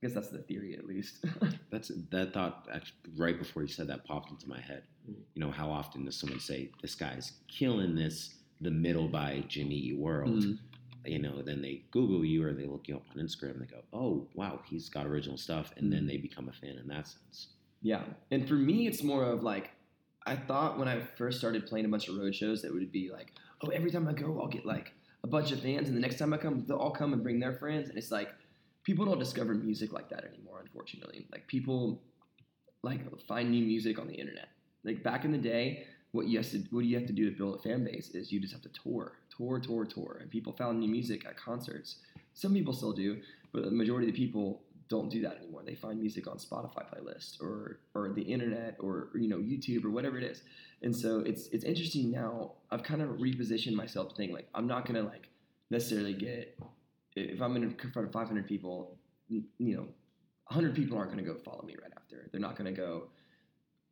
I 0.00 0.06
guess 0.06 0.14
that's 0.14 0.28
the 0.28 0.38
theory, 0.38 0.76
at 0.78 0.86
least. 0.86 1.24
That's 1.72 1.90
that 2.12 2.32
thought 2.32 2.68
actually, 2.72 2.98
right 3.16 3.36
before 3.36 3.62
you 3.62 3.68
said 3.68 3.88
that 3.88 4.04
popped 4.04 4.30
into 4.30 4.48
my 4.48 4.60
head. 4.60 4.84
Mhm. 5.10 5.16
You 5.34 5.40
know, 5.40 5.50
how 5.50 5.68
often 5.72 6.04
does 6.04 6.14
someone 6.14 6.38
say, 6.38 6.70
"This 6.80 6.94
guy's 6.94 7.32
killing 7.48 7.96
this"? 7.96 8.36
The 8.60 8.70
middle 8.70 9.08
by 9.08 9.42
Jimmy 9.48 9.74
Eat 9.74 9.98
World. 9.98 10.44
Mhm. 10.44 10.58
You 11.04 11.18
know, 11.18 11.42
then 11.42 11.60
they 11.62 11.82
Google 11.90 12.24
you 12.24 12.44
or 12.46 12.52
they 12.52 12.66
look 12.66 12.86
you 12.86 12.94
up 12.94 13.06
on 13.10 13.16
Instagram 13.20 13.54
and 13.54 13.62
they 13.62 13.66
go, 13.66 13.82
"Oh, 13.92 14.28
wow, 14.34 14.60
he's 14.70 14.88
got 14.88 15.04
original 15.04 15.36
stuff," 15.36 15.72
and 15.76 15.86
Mm-hmm. 15.86 15.90
then 15.90 16.06
they 16.06 16.16
become 16.16 16.48
a 16.48 16.52
fan 16.52 16.78
in 16.78 16.86
that 16.86 17.08
sense. 17.08 17.48
Yeah, 17.80 18.02
and 18.30 18.48
for 18.48 18.54
me, 18.54 18.86
it's 18.86 19.02
more 19.02 19.24
of 19.24 19.42
like 19.42 19.70
I 20.26 20.36
thought 20.36 20.78
when 20.78 20.88
I 20.88 21.00
first 21.16 21.38
started 21.38 21.66
playing 21.66 21.86
a 21.86 21.88
bunch 21.88 22.08
of 22.08 22.16
road 22.16 22.34
shows 22.34 22.62
that 22.62 22.68
it 22.68 22.74
would 22.74 22.92
be 22.92 23.10
like, 23.10 23.32
oh, 23.62 23.68
every 23.68 23.90
time 23.90 24.06
I 24.08 24.12
go, 24.12 24.40
I'll 24.40 24.48
get 24.48 24.66
like 24.66 24.92
a 25.24 25.26
bunch 25.26 25.52
of 25.52 25.60
fans, 25.60 25.88
and 25.88 25.96
the 25.96 26.00
next 26.00 26.18
time 26.18 26.32
I 26.34 26.38
come, 26.38 26.64
they'll 26.66 26.76
all 26.76 26.90
come 26.90 27.12
and 27.12 27.22
bring 27.22 27.40
their 27.40 27.54
friends, 27.54 27.88
and 27.88 27.96
it's 27.96 28.10
like 28.10 28.28
people 28.84 29.04
don't 29.04 29.18
discover 29.18 29.54
music 29.54 29.92
like 29.92 30.08
that 30.10 30.24
anymore, 30.24 30.60
unfortunately. 30.62 31.26
Like 31.30 31.46
people 31.46 32.02
like 32.82 33.00
find 33.26 33.50
new 33.50 33.64
music 33.64 33.98
on 33.98 34.06
the 34.06 34.14
internet. 34.14 34.48
Like 34.84 35.02
back 35.02 35.24
in 35.24 35.32
the 35.32 35.38
day, 35.38 35.86
what 36.12 36.26
you 36.26 36.38
have 36.38 36.50
to 36.50 36.58
what 36.70 36.84
you 36.84 36.96
have 36.96 37.06
to 37.06 37.12
do 37.12 37.30
to 37.30 37.36
build 37.36 37.56
a 37.56 37.62
fan 37.62 37.84
base 37.84 38.10
is 38.10 38.32
you 38.32 38.40
just 38.40 38.52
have 38.52 38.62
to 38.62 38.70
tour, 38.70 39.18
tour, 39.36 39.60
tour, 39.60 39.84
tour, 39.84 40.18
and 40.20 40.30
people 40.30 40.52
found 40.52 40.80
new 40.80 40.88
music 40.88 41.26
at 41.26 41.36
concerts. 41.36 41.96
Some 42.34 42.54
people 42.54 42.72
still 42.72 42.92
do, 42.92 43.20
but 43.52 43.64
the 43.64 43.70
majority 43.70 44.08
of 44.08 44.14
the 44.14 44.18
people 44.18 44.62
don't 44.88 45.10
do 45.10 45.20
that 45.22 45.36
anymore. 45.36 45.62
They 45.64 45.74
find 45.74 46.00
music 46.00 46.26
on 46.26 46.38
Spotify 46.38 46.84
playlists 46.92 47.40
or 47.42 47.80
or 47.94 48.12
the 48.14 48.22
internet 48.22 48.76
or 48.80 49.10
you 49.14 49.28
know 49.28 49.38
YouTube 49.38 49.84
or 49.84 49.90
whatever 49.90 50.18
it 50.18 50.24
is. 50.24 50.42
And 50.82 50.94
so 50.94 51.20
it's 51.20 51.48
it's 51.48 51.64
interesting 51.64 52.10
now. 52.10 52.52
I've 52.70 52.82
kind 52.82 53.02
of 53.02 53.10
repositioned 53.10 53.74
myself 53.74 54.10
to 54.10 54.14
think 54.14 54.32
like 54.32 54.48
I'm 54.54 54.66
not 54.66 54.86
gonna 54.86 55.02
like 55.02 55.28
necessarily 55.70 56.14
get 56.14 56.58
if 57.14 57.42
I'm 57.42 57.56
in 57.56 57.74
front 57.92 58.08
of 58.08 58.12
500 58.12 58.46
people, 58.46 58.96
you 59.28 59.42
know, 59.58 59.86
100 60.46 60.74
people 60.74 60.96
aren't 60.96 61.10
gonna 61.10 61.22
go 61.22 61.36
follow 61.36 61.62
me 61.62 61.76
right 61.80 61.92
after. 61.96 62.28
They're 62.30 62.40
not 62.40 62.56
gonna 62.56 62.72
go, 62.72 63.08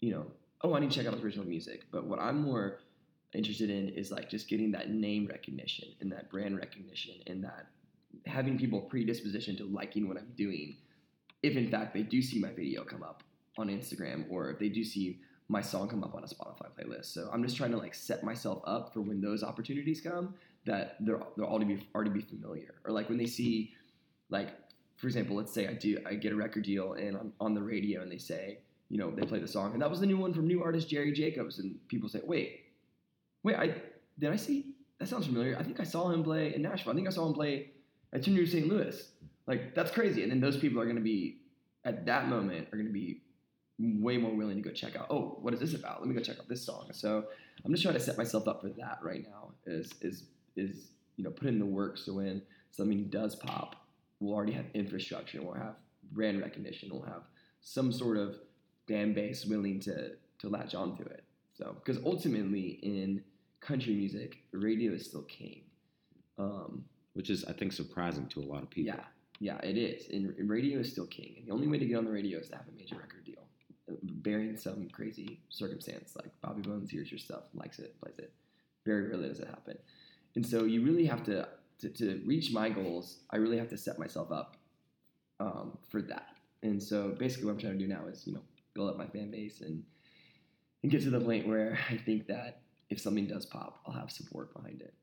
you 0.01 0.13
know, 0.13 0.27
oh 0.63 0.75
I 0.75 0.81
need 0.81 0.91
to 0.91 0.97
check 0.97 1.07
out 1.07 1.15
his 1.15 1.23
original 1.23 1.47
music. 1.47 1.85
But 1.91 2.07
what 2.07 2.19
I'm 2.19 2.41
more 2.41 2.81
interested 3.35 3.69
in 3.69 3.91
is 3.91 4.11
like 4.11 4.31
just 4.31 4.49
getting 4.49 4.73
that 4.73 4.91
name 4.91 5.27
recognition 5.27 5.89
and 6.01 6.11
that 6.13 6.31
brand 6.31 6.57
recognition 6.57 7.17
and 7.27 7.45
that 7.45 7.67
having 8.25 8.57
people 8.57 8.81
predisposition 8.81 9.57
to 9.57 9.65
liking 9.65 10.09
what 10.09 10.17
I'm 10.17 10.33
doing 10.37 10.77
if 11.47 11.57
in 11.57 11.71
fact 11.71 11.95
they 11.95 12.03
do 12.03 12.23
see 12.23 12.39
my 12.39 12.51
video 12.51 12.85
come 12.85 13.03
up 13.03 13.23
on 13.59 13.69
Instagram 13.69 14.25
or 14.31 14.51
if 14.51 14.59
they 14.59 14.69
do 14.69 14.85
see 14.85 15.21
my 15.49 15.61
song 15.61 15.89
come 15.89 16.03
up 16.03 16.15
on 16.15 16.25
a 16.25 16.27
Spotify 16.27 16.69
playlist. 16.77 17.07
So 17.07 17.31
I'm 17.33 17.43
just 17.43 17.57
trying 17.57 17.71
to 17.71 17.77
like 17.77 17.95
set 17.95 18.25
myself 18.25 18.63
up 18.67 18.93
for 18.93 19.01
when 19.01 19.21
those 19.21 19.43
opportunities 19.43 20.01
come 20.01 20.35
that 20.65 20.97
they're 21.01 21.21
they're 21.37 21.47
already 21.47 21.77
be 21.77 21.89
already 21.95 22.11
be 22.11 22.21
familiar. 22.21 22.75
Or 22.85 22.93
like 22.93 23.09
when 23.09 23.19
they 23.19 23.27
see 23.27 23.73
like 24.29 24.49
for 24.97 25.07
example, 25.07 25.37
let's 25.37 25.53
say 25.53 25.69
I 25.69 25.75
do 25.75 25.99
I 26.07 26.15
get 26.15 26.33
a 26.33 26.37
record 26.37 26.65
deal 26.65 26.95
and 26.95 27.17
I'm 27.17 27.33
on 27.41 27.55
the 27.55 27.63
radio 27.63 28.03
and 28.03 28.11
they 28.11 28.19
say, 28.19 28.59
you 28.89 28.99
know, 28.99 29.11
they 29.11 29.27
play 29.27 29.39
the 29.39 29.49
song 29.49 29.73
and 29.73 29.83
that 29.83 29.91
was 29.91 30.01
the 30.01 30.07
new 30.07 30.17
one 30.17 30.33
from 30.33 30.47
new 30.47 30.63
artist 30.63 30.89
Jerry 30.89 31.13
Jacobs 31.13 31.59
and 31.59 31.77
people 31.89 32.09
say, 32.09 32.21
"Wait. 32.25 32.63
Wait, 33.43 33.57
I 33.57 33.75
did 34.19 34.33
I 34.33 34.37
see 34.37 34.75
that 34.99 35.09
sounds 35.09 35.27
familiar. 35.27 35.57
I 35.59 35.63
think 35.63 35.79
I 35.79 35.85
saw 35.85 36.09
him 36.09 36.25
play 36.25 36.55
in 36.55 36.63
Nashville. 36.63 36.93
I 36.93 36.97
think 36.97 37.07
I 37.07 37.11
saw 37.11 37.27
him 37.27 37.35
play 37.35 37.71
at 38.13 38.23
Tin 38.23 38.35
Roof 38.35 38.51
St. 38.51 38.67
Louis. 38.67 39.11
Like 39.47 39.75
that's 39.75 39.91
crazy. 39.91 40.23
And 40.23 40.31
then 40.31 40.41
those 40.41 40.57
people 40.57 40.81
are 40.81 40.85
going 40.85 40.97
to 40.97 41.03
be 41.03 41.39
at 41.85 42.07
that 42.07 42.29
moment 42.29 42.69
are 42.73 42.77
going 42.77 42.87
to 42.87 42.93
be 42.93 43.23
way 43.79 44.17
more 44.17 44.35
willing 44.35 44.57
to 44.57 44.63
go 44.63 44.73
check 44.75 44.97
out. 44.97 45.07
Oh, 45.11 45.39
what 45.41 45.55
is 45.55 45.61
this 45.61 45.75
about? 45.75 46.01
Let 46.01 46.09
me 46.09 46.15
go 46.15 46.21
check 46.21 46.39
out 46.39 46.49
this 46.49 46.65
song. 46.65 46.89
So 46.93 47.25
I'm 47.65 47.71
just 47.71 47.83
trying 47.83 47.95
to 47.95 48.01
set 48.01 48.17
myself 48.17 48.49
up 48.49 48.63
for 48.63 48.69
that 48.71 48.99
right 49.03 49.23
now. 49.23 49.53
Is 49.67 49.93
is 50.01 50.25
is 50.57 50.89
you 51.17 51.25
know 51.25 51.31
put 51.31 51.49
in 51.49 51.59
the 51.59 51.67
work 51.67 51.99
so 51.99 52.15
when 52.15 52.43
something 52.71 53.09
does 53.09 53.37
pop, 53.37 53.87
we'll 54.21 54.35
already 54.35 54.53
have 54.53 54.67
infrastructure. 54.75 55.43
We'll 55.43 55.55
have 55.55 55.77
brand 56.13 56.41
recognition. 56.41 56.91
We'll 56.93 57.03
have 57.03 57.23
some 57.61 57.93
sort 57.93 58.17
of 58.17 58.37
fan 58.89 59.15
base 59.15 59.45
willing 59.45 59.81
to 59.81 60.13
to 60.39 60.49
latch 60.49 60.75
onto 60.75 61.03
it. 61.05 61.25
So 61.55 61.77
because 61.85 62.03
ultimately 62.05 62.81
in 62.83 63.23
country 63.61 63.95
music, 63.95 64.39
radio 64.53 64.93
is 64.93 65.07
still 65.07 65.23
king. 65.23 65.63
Um, 66.39 66.85
which 67.15 67.31
is 67.31 67.45
I 67.47 67.53
think 67.53 67.73
surprising 67.73 68.27
to 68.29 68.41
a 68.41 68.45
lot 68.45 68.63
of 68.63 68.69
people. 68.69 68.95
Yeah, 68.95 69.05
yeah, 69.39 69.59
it 69.63 69.77
is. 69.77 70.09
And, 70.11 70.35
radio 70.49 70.81
is 70.81 70.91
still 70.91 71.07
king. 71.07 71.35
And 71.39 71.47
the 71.47 71.53
only 71.53 71.69
way 71.69 71.79
to 71.79 71.85
get 71.85 71.97
on 71.97 72.05
the 72.05 72.11
radio 72.11 72.39
is 72.39 72.49
to 72.49 72.57
have 72.57 72.67
a 72.69 72.77
major 72.77 72.97
record 72.97 73.25
deal, 73.25 73.47
bearing 74.03 74.57
some 74.57 74.89
crazy 74.91 75.41
circumstance 75.49 76.17
like 76.17 76.31
Bobby 76.41 76.63
Bones 76.63 76.91
hears 76.91 77.11
your 77.11 77.19
stuff, 77.19 77.45
likes 77.55 77.79
it, 77.79 77.99
plays 78.01 78.19
it. 78.19 78.33
Very 78.85 79.09
rarely 79.09 79.29
does 79.29 79.41
it 79.41 79.49
happen. 79.49 79.77
And 80.37 80.47
so 80.47 80.65
you 80.65 80.85
really 80.85 81.07
have 81.07 81.25
to 81.25 81.49
to, 81.81 81.91
to 81.91 82.23
reach 82.25 82.53
my 82.53 82.71
goals. 82.71 83.19
I 83.31 83.37
really 83.37 83.59
have 83.59 83.69
to 83.69 83.77
set 83.77 83.99
myself 83.99 84.33
up 84.33 84.57
um, 85.41 85.77
for 85.91 86.01
that. 86.03 86.29
And 86.63 86.83
so 86.83 87.15
basically, 87.19 87.47
what 87.47 87.53
I'm 87.53 87.59
trying 87.59 87.79
to 87.79 87.79
do 87.79 87.87
now 87.87 88.07
is 88.07 88.27
you 88.27 88.33
know 88.33 88.43
build 88.75 88.91
up 88.91 88.97
my 88.97 89.07
fan 89.07 89.31
base 89.31 89.61
and 89.61 89.83
and 90.83 90.93
get 90.93 91.03
to 91.03 91.11
the 91.11 91.21
point 91.21 91.47
where 91.47 91.79
I 91.91 91.97
think 91.97 92.27
that 92.29 92.61
if 92.89 93.01
something 93.01 93.27
does 93.27 93.45
pop, 93.45 93.81
I'll 93.87 93.93
have 93.93 94.11
support 94.11 94.55
behind 94.55 94.81
it. 94.81 94.95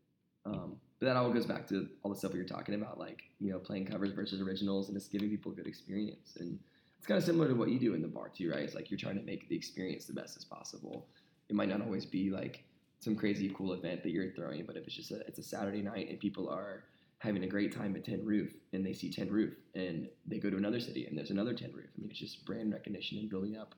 Um, 0.45 0.77
but 1.03 1.09
that 1.13 1.17
all 1.17 1.29
goes 1.31 1.45
back 1.45 1.67
to 1.67 1.89
all 2.01 2.11
the 2.13 2.17
stuff 2.17 2.31
we 2.31 2.39
were 2.39 2.45
talking 2.45 2.75
about, 2.75 2.97
like 2.97 3.23
you 3.41 3.51
know 3.51 3.59
playing 3.59 3.85
covers 3.85 4.11
versus 4.11 4.39
originals, 4.39 4.87
and 4.87 4.97
just 4.97 5.11
giving 5.11 5.29
people 5.29 5.51
a 5.51 5.55
good 5.55 5.67
experience. 5.67 6.37
And 6.39 6.57
it's 6.97 7.05
kind 7.05 7.17
of 7.17 7.25
similar 7.25 7.49
to 7.49 7.55
what 7.55 7.67
you 7.69 7.77
do 7.77 7.93
in 7.93 8.01
the 8.01 8.07
bar 8.07 8.29
too, 8.29 8.49
right? 8.49 8.61
It's 8.61 8.73
like 8.73 8.89
you're 8.89 8.97
trying 8.97 9.17
to 9.17 9.21
make 9.21 9.49
the 9.49 9.55
experience 9.55 10.05
the 10.05 10.13
best 10.13 10.37
as 10.37 10.45
possible. 10.45 11.07
It 11.49 11.57
might 11.57 11.67
not 11.67 11.81
always 11.81 12.05
be 12.05 12.29
like 12.29 12.63
some 13.01 13.17
crazy 13.17 13.53
cool 13.53 13.73
event 13.73 14.01
that 14.03 14.11
you're 14.11 14.31
throwing, 14.31 14.65
but 14.65 14.77
if 14.77 14.85
it's 14.85 14.95
just 14.95 15.11
a 15.11 15.19
it's 15.27 15.39
a 15.39 15.43
Saturday 15.43 15.81
night 15.81 16.09
and 16.09 16.17
people 16.21 16.47
are 16.49 16.85
having 17.19 17.43
a 17.43 17.47
great 17.47 17.75
time 17.75 17.93
at 17.97 18.05
Tin 18.05 18.23
Roof 18.25 18.53
and 18.71 18.85
they 18.85 18.93
see 18.93 19.09
Tin 19.09 19.29
Roof 19.29 19.53
and 19.75 20.07
they 20.25 20.39
go 20.39 20.49
to 20.49 20.55
another 20.55 20.79
city 20.79 21.05
and 21.05 21.17
there's 21.17 21.31
another 21.31 21.53
Tin 21.53 21.73
Roof. 21.73 21.89
I 21.97 22.01
mean, 22.01 22.09
it's 22.11 22.19
just 22.19 22.45
brand 22.45 22.71
recognition 22.71 23.17
and 23.17 23.29
building 23.29 23.57
up 23.57 23.75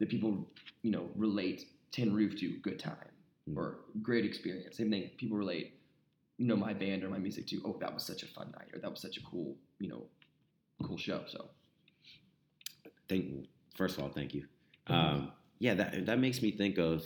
that 0.00 0.10
people 0.10 0.46
you 0.82 0.90
know 0.90 1.08
relate 1.16 1.64
Tin 1.92 2.14
Roof 2.14 2.36
to 2.40 2.58
good 2.58 2.78
time 2.78 3.08
Mm. 3.48 3.56
or 3.56 3.78
great 4.02 4.24
experience. 4.24 4.76
Same 4.76 4.90
thing, 4.90 5.10
people 5.16 5.36
relate 5.38 5.77
you 6.38 6.46
know 6.46 6.56
my 6.56 6.72
band 6.72 7.04
or 7.04 7.10
my 7.10 7.18
music 7.18 7.46
to 7.48 7.60
oh 7.64 7.76
that 7.80 7.92
was 7.92 8.04
such 8.04 8.22
a 8.22 8.26
fun 8.26 8.50
night 8.56 8.68
or 8.72 8.78
that 8.78 8.90
was 8.90 9.00
such 9.00 9.16
a 9.16 9.22
cool 9.22 9.56
you 9.78 9.88
know 9.88 10.06
cool 10.82 10.96
show. 10.96 11.22
So 11.26 11.50
Thank 13.08 13.46
first 13.74 13.96
of 13.96 14.04
all, 14.04 14.10
thank 14.10 14.34
you. 14.34 14.44
Um, 14.86 15.32
yeah, 15.58 15.74
that 15.74 16.06
that 16.06 16.18
makes 16.18 16.42
me 16.42 16.50
think 16.50 16.78
of. 16.78 17.04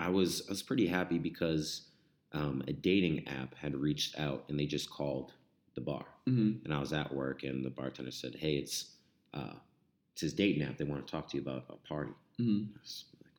I 0.00 0.08
was 0.08 0.42
I 0.48 0.52
was 0.52 0.62
pretty 0.62 0.86
happy 0.86 1.18
because 1.18 1.88
um, 2.32 2.62
a 2.68 2.72
dating 2.72 3.26
app 3.28 3.54
had 3.54 3.74
reached 3.74 4.18
out 4.18 4.44
and 4.48 4.58
they 4.58 4.66
just 4.66 4.90
called 4.90 5.32
the 5.74 5.80
bar, 5.80 6.04
mm-hmm. 6.28 6.64
and 6.64 6.74
I 6.74 6.78
was 6.78 6.92
at 6.92 7.12
work 7.12 7.42
and 7.42 7.64
the 7.64 7.70
bartender 7.70 8.10
said, 8.10 8.36
"Hey, 8.36 8.54
it's 8.54 8.96
uh, 9.32 9.54
it's 10.12 10.22
his 10.22 10.34
dating 10.34 10.62
app. 10.62 10.78
They 10.78 10.84
want 10.84 11.06
to 11.06 11.10
talk 11.10 11.28
to 11.30 11.36
you 11.36 11.42
about 11.42 11.64
a 11.68 11.88
party." 11.88 12.12
Mm-hmm. 12.40 12.72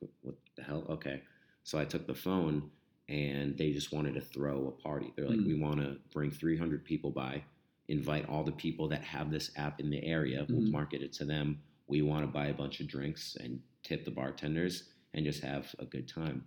Like, 0.00 0.10
what 0.22 0.34
the 0.56 0.62
hell? 0.62 0.84
Okay. 0.90 1.22
So 1.64 1.78
I 1.78 1.84
took 1.84 2.06
the 2.06 2.14
phone 2.14 2.70
and 3.08 3.56
they 3.56 3.72
just 3.72 3.92
wanted 3.92 4.14
to 4.14 4.20
throw 4.20 4.68
a 4.68 4.82
party. 4.82 5.12
They're 5.16 5.28
like, 5.28 5.38
Mm. 5.38 5.46
we 5.46 5.54
want 5.54 5.80
to 5.80 5.98
bring 6.12 6.30
300 6.30 6.84
people 6.84 7.10
by, 7.10 7.44
invite 7.88 8.28
all 8.28 8.42
the 8.42 8.52
people 8.52 8.88
that 8.88 9.02
have 9.02 9.30
this 9.30 9.52
app 9.56 9.78
in 9.80 9.90
the 9.90 10.02
area. 10.04 10.44
We'll 10.48 10.62
Mhm. 10.62 10.70
market 10.72 11.02
it 11.02 11.12
to 11.14 11.24
them. 11.24 11.62
We 11.86 12.02
want 12.02 12.26
to 12.26 12.32
buy 12.32 12.48
a 12.48 12.54
bunch 12.54 12.80
of 12.80 12.88
drinks 12.88 13.36
and 13.36 13.62
tip 13.84 14.04
the 14.04 14.10
bartenders 14.10 14.90
and 15.14 15.24
just 15.24 15.40
have 15.42 15.72
a 15.78 15.86
good 15.86 16.08
time. 16.08 16.44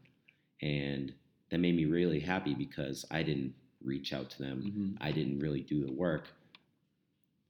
And 0.62 1.14
that 1.49 1.60
made 1.60 1.76
me 1.76 1.86
really 1.86 2.20
happy 2.20 2.53
because 2.53 3.05
I 3.10 3.24
didn't 3.24 3.55
reach 3.82 4.12
out 4.12 4.30
to 4.32 4.39
them. 4.39 4.62
Mm-hmm. 4.64 4.95
I 4.99 5.14
didn't 5.14 5.39
really 5.39 5.62
do 5.62 5.86
the 5.86 5.91
work 5.93 6.28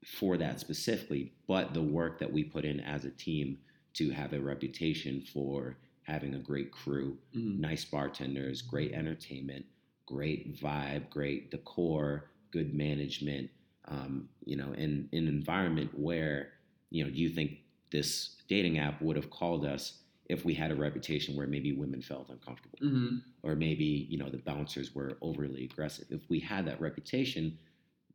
for 0.06 0.38
that 0.38 0.60
specifically, 0.60 1.34
but 1.48 1.74
the 1.74 1.82
work 1.82 2.20
that 2.20 2.32
we 2.32 2.44
put 2.44 2.64
in 2.64 2.80
as 2.80 3.06
a 3.06 3.10
team 3.12 3.58
to 3.94 4.12
have 4.12 4.34
a 4.34 4.40
reputation 4.40 5.22
for 5.22 5.78
having 6.10 6.34
a 6.36 6.40
great 6.40 6.72
crew, 6.72 7.18
Mm-hmm. 7.36 7.62
nice 7.62 7.86
bartenders, 7.86 8.62
great 8.62 8.94
entertainment, 8.94 9.66
great 10.06 10.60
vibe, 10.60 11.10
great 11.10 11.52
decor, 11.52 12.30
good 12.52 12.74
management, 12.74 13.50
um, 13.88 14.28
you 14.46 14.56
know, 14.56 14.72
in, 14.74 15.08
in 15.12 15.28
an 15.28 15.30
environment 15.30 15.92
where, 15.94 16.50
you 16.90 17.04
know, 17.04 17.10
do 17.12 17.18
you 17.18 17.30
think 17.30 17.60
this 17.92 18.36
dating 18.48 18.80
app 18.80 19.02
would 19.02 19.16
have 19.16 19.30
called 19.30 19.66
us 19.66 20.00
if 20.26 20.46
we 20.46 20.54
had 20.54 20.72
a 20.72 20.76
reputation 20.76 21.36
where 21.36 21.48
maybe 21.48 21.72
women 21.74 22.02
felt 22.02 22.30
uncomfortable? 22.30 22.80
Mm-hmm. 22.82 23.18
or 23.44 23.56
maybe 23.56 24.08
you 24.10 24.18
know 24.18 24.30
the 24.30 24.38
bouncers 24.38 24.94
were 24.96 25.18
overly 25.22 25.64
aggressive. 25.66 26.06
If 26.10 26.22
we 26.30 26.40
had 26.40 26.66
that 26.68 26.80
reputation, 26.82 27.58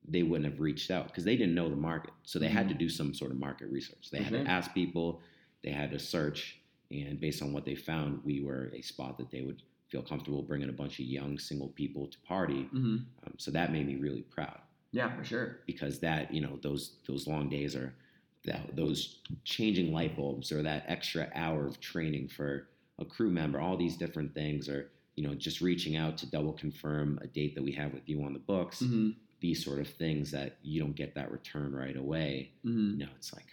they 0.07 0.23
wouldn't 0.23 0.51
have 0.51 0.61
reached 0.61 0.91
out 0.91 1.07
because 1.09 1.25
they 1.25 1.37
didn't 1.37 1.55
know 1.55 1.69
the 1.69 1.77
market. 1.77 2.13
So 2.25 2.39
they 2.39 2.49
had 2.49 2.69
to 2.69 2.75
do 2.75 2.89
some 2.89 3.15
sort 3.15 3.31
of 3.31 3.39
market 3.39 3.69
research. 3.71 4.11
They 4.13 4.23
had 4.23 4.33
Mhm. 4.33 4.45
to 4.45 4.51
ask 4.51 4.75
people, 4.75 5.21
they 5.63 5.71
had 5.71 5.91
to 5.93 5.99
search, 5.99 6.61
and 7.03 7.21
based 7.21 7.43
on 7.43 7.53
what 7.53 7.65
they 7.65 7.75
found, 7.75 8.21
we 8.25 8.41
were 8.41 8.71
a 8.75 8.81
spot 8.83 9.19
that 9.19 9.31
they 9.31 9.43
would 9.43 9.63
feel 9.89 10.03
comfortable 10.03 10.43
bringing 10.43 10.69
a 10.69 10.73
bunch 10.73 10.99
of 10.99 11.05
young 11.07 11.39
single 11.39 11.69
people 11.69 12.07
to 12.09 12.19
party. 12.21 12.65
Mm-hmm. 12.75 12.97
Um, 13.27 13.35
so 13.39 13.51
that 13.51 13.73
made 13.73 13.87
me 13.87 13.97
really 13.97 14.23
proud 14.23 14.59
Yeah, 14.93 15.15
for 15.17 15.25
sure. 15.25 15.61
because 15.67 15.99
that 16.01 16.33
you 16.33 16.41
know 16.41 16.59
those 16.63 16.97
those 17.07 17.27
long 17.27 17.49
days 17.49 17.75
are 17.77 17.95
that 18.45 18.77
those 18.77 19.21
changing 19.45 19.93
light 19.93 20.17
bulbs 20.17 20.53
or 20.53 20.63
that 20.63 20.85
extra 20.89 21.31
hour 21.35 21.67
of 21.67 21.81
training 21.81 22.29
for 22.29 22.69
a 22.99 23.05
crew 23.05 23.31
member 23.31 23.61
all 23.61 23.77
these 23.77 23.97
different 23.97 24.35
things 24.35 24.69
or 24.69 24.91
you 25.17 25.27
know 25.27 25.35
just 25.35 25.61
reaching 25.61 25.97
out 25.97 26.17
to 26.19 26.27
double 26.31 26.53
confirm 26.53 27.19
a 27.23 27.27
date 27.27 27.55
that 27.55 27.63
we 27.65 27.73
have 27.73 27.93
with 27.93 28.07
you 28.09 28.23
on 28.23 28.33
the 28.33 28.39
books 28.39 28.83
Mm-hmm. 28.83 29.11
these 29.41 29.65
sort 29.65 29.79
of 29.81 29.89
things 29.89 30.31
that 30.33 30.57
you 30.63 30.81
don't 30.81 30.95
get 30.97 31.15
that 31.15 31.31
return 31.31 31.75
right 31.75 31.97
away 31.97 32.51
Mm-hmm. 32.67 33.01
you 33.01 33.07
know 33.07 33.13
it's 33.17 33.33
like 33.33 33.47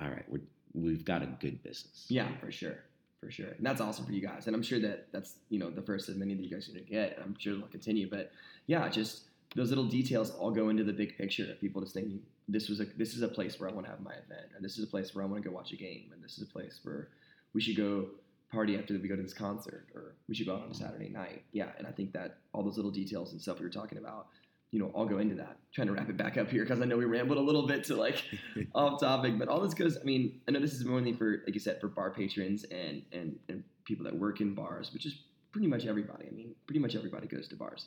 all 0.00 0.08
right 0.10 0.24
we're, 0.28 0.40
we've 0.74 1.04
got 1.04 1.22
a 1.22 1.26
good 1.40 1.62
business 1.62 2.06
Yeah, 2.08 2.28
for 2.40 2.52
sure, 2.52 2.76
for 3.20 3.30
sure. 3.30 3.48
And 3.48 3.64
that's 3.64 3.80
awesome 3.80 4.04
for 4.04 4.12
you 4.12 4.20
guys. 4.20 4.46
And 4.46 4.54
I'm 4.54 4.62
sure 4.62 4.80
that 4.80 5.08
that's 5.12 5.36
you 5.48 5.58
know 5.58 5.70
the 5.70 5.82
first 5.82 6.08
of 6.08 6.16
many 6.16 6.34
that 6.34 6.42
you 6.42 6.50
guys 6.50 6.68
are 6.68 6.72
gonna 6.72 6.84
get. 6.84 7.18
I'm 7.22 7.36
sure 7.38 7.54
it'll 7.54 7.68
continue. 7.68 8.08
But 8.08 8.32
yeah, 8.66 8.88
just 8.88 9.22
those 9.54 9.70
little 9.70 9.86
details 9.86 10.30
all 10.30 10.50
go 10.50 10.68
into 10.68 10.84
the 10.84 10.92
big 10.92 11.16
picture 11.16 11.50
of 11.50 11.60
people 11.60 11.80
just 11.80 11.94
thinking 11.94 12.20
this 12.48 12.68
was 12.68 12.80
a 12.80 12.84
this 12.96 13.14
is 13.14 13.22
a 13.22 13.28
place 13.28 13.58
where 13.58 13.68
I 13.68 13.72
want 13.72 13.86
to 13.86 13.90
have 13.90 14.00
my 14.00 14.12
event, 14.12 14.52
or 14.54 14.60
this 14.60 14.78
is 14.78 14.84
a 14.84 14.86
place 14.86 15.14
where 15.14 15.24
I 15.24 15.28
want 15.28 15.42
to 15.42 15.48
go 15.48 15.54
watch 15.54 15.72
a 15.72 15.76
game, 15.76 16.10
and 16.12 16.22
this 16.22 16.38
is 16.38 16.42
a 16.42 16.52
place 16.52 16.80
where 16.82 17.08
we 17.54 17.60
should 17.60 17.76
go 17.76 18.06
party 18.52 18.78
after 18.78 18.94
we 18.94 19.08
go 19.08 19.16
to 19.16 19.22
this 19.22 19.34
concert, 19.34 19.86
or 19.94 20.14
we 20.28 20.34
should 20.34 20.46
go 20.46 20.54
out 20.54 20.62
on 20.62 20.70
a 20.70 20.74
Saturday 20.74 21.08
night. 21.08 21.42
Yeah, 21.52 21.70
and 21.78 21.86
I 21.86 21.90
think 21.90 22.12
that 22.12 22.38
all 22.52 22.62
those 22.62 22.76
little 22.76 22.92
details 22.92 23.32
and 23.32 23.40
stuff 23.40 23.58
we 23.58 23.64
were 23.64 23.70
talking 23.70 23.98
about, 23.98 24.28
you 24.70 24.80
know, 24.80 24.92
I'll 24.96 25.06
go 25.06 25.18
into 25.18 25.36
that. 25.36 25.58
trying 25.72 25.86
to 25.86 25.92
wrap 25.92 26.08
it 26.08 26.16
back 26.16 26.36
up 26.36 26.50
here 26.50 26.62
because 26.62 26.80
I 26.80 26.84
know 26.84 26.96
we 26.96 27.04
rambled 27.04 27.38
a 27.38 27.42
little 27.42 27.66
bit 27.66 27.84
to 27.84 27.96
like 27.96 28.22
off 28.74 29.00
topic, 29.00 29.38
but 29.38 29.48
all 29.48 29.60
this 29.60 29.74
goes. 29.74 29.96
I 29.96 30.04
mean, 30.04 30.40
I 30.48 30.50
know 30.50 30.60
this 30.60 30.74
is 30.74 30.84
mainly 30.84 31.12
for, 31.12 31.42
like 31.46 31.54
you 31.54 31.60
said, 31.60 31.80
for 31.80 31.88
bar 31.88 32.10
patrons 32.10 32.64
and 32.64 33.02
and 33.12 33.38
and 33.48 33.64
people 33.84 34.04
that 34.04 34.16
work 34.18 34.40
in 34.40 34.54
bars, 34.54 34.92
which 34.92 35.06
is 35.06 35.20
pretty 35.52 35.68
much 35.68 35.86
everybody. 35.86 36.26
I 36.26 36.30
mean, 36.30 36.54
pretty 36.66 36.80
much 36.80 36.94
everybody 36.96 37.26
goes 37.26 37.48
to 37.48 37.56
bars, 37.56 37.86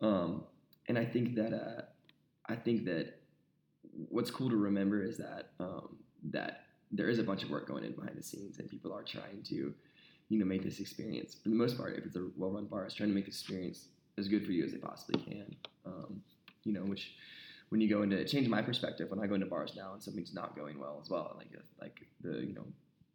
um, 0.00 0.44
and 0.88 0.96
I 0.96 1.04
think 1.04 1.34
that 1.34 1.52
uh, 1.52 1.82
I 2.46 2.56
think 2.56 2.84
that 2.84 3.14
what's 4.08 4.30
cool 4.30 4.48
to 4.48 4.56
remember 4.56 5.02
is 5.02 5.18
that 5.18 5.50
um, 5.60 5.96
that 6.30 6.66
there 6.92 7.08
is 7.08 7.18
a 7.18 7.24
bunch 7.24 7.42
of 7.42 7.50
work 7.50 7.66
going 7.66 7.84
in 7.84 7.92
behind 7.92 8.16
the 8.16 8.22
scenes, 8.22 8.58
and 8.58 8.68
people 8.70 8.92
are 8.92 9.02
trying 9.02 9.42
to, 9.48 9.74
you 10.28 10.38
know, 10.38 10.44
make 10.44 10.62
this 10.62 10.78
experience 10.78 11.36
for 11.42 11.48
the 11.48 11.54
most 11.54 11.76
part. 11.76 11.96
If 11.96 12.06
it's 12.06 12.16
a 12.16 12.28
well-run 12.36 12.66
bar, 12.66 12.86
is 12.86 12.94
trying 12.94 13.08
to 13.08 13.14
make 13.14 13.26
this 13.26 13.40
experience 13.40 13.88
as 14.18 14.28
good 14.28 14.44
for 14.44 14.52
you 14.52 14.64
as 14.64 14.72
they 14.72 14.78
possibly 14.78 15.22
can. 15.22 15.56
Um, 15.86 16.22
you 16.64 16.72
know, 16.72 16.82
which 16.82 17.14
when 17.70 17.80
you 17.80 17.88
go 17.88 18.02
into 18.02 18.16
it 18.16 18.26
changed 18.26 18.50
my 18.50 18.62
perspective 18.62 19.10
when 19.10 19.18
I 19.18 19.26
go 19.26 19.34
into 19.34 19.46
bars 19.46 19.72
now 19.76 19.94
and 19.94 20.02
something's 20.02 20.34
not 20.34 20.56
going 20.56 20.78
well 20.78 20.98
as 21.02 21.10
well. 21.10 21.34
Like 21.36 21.48
like 21.80 22.06
the 22.20 22.44
you 22.44 22.54
know 22.54 22.66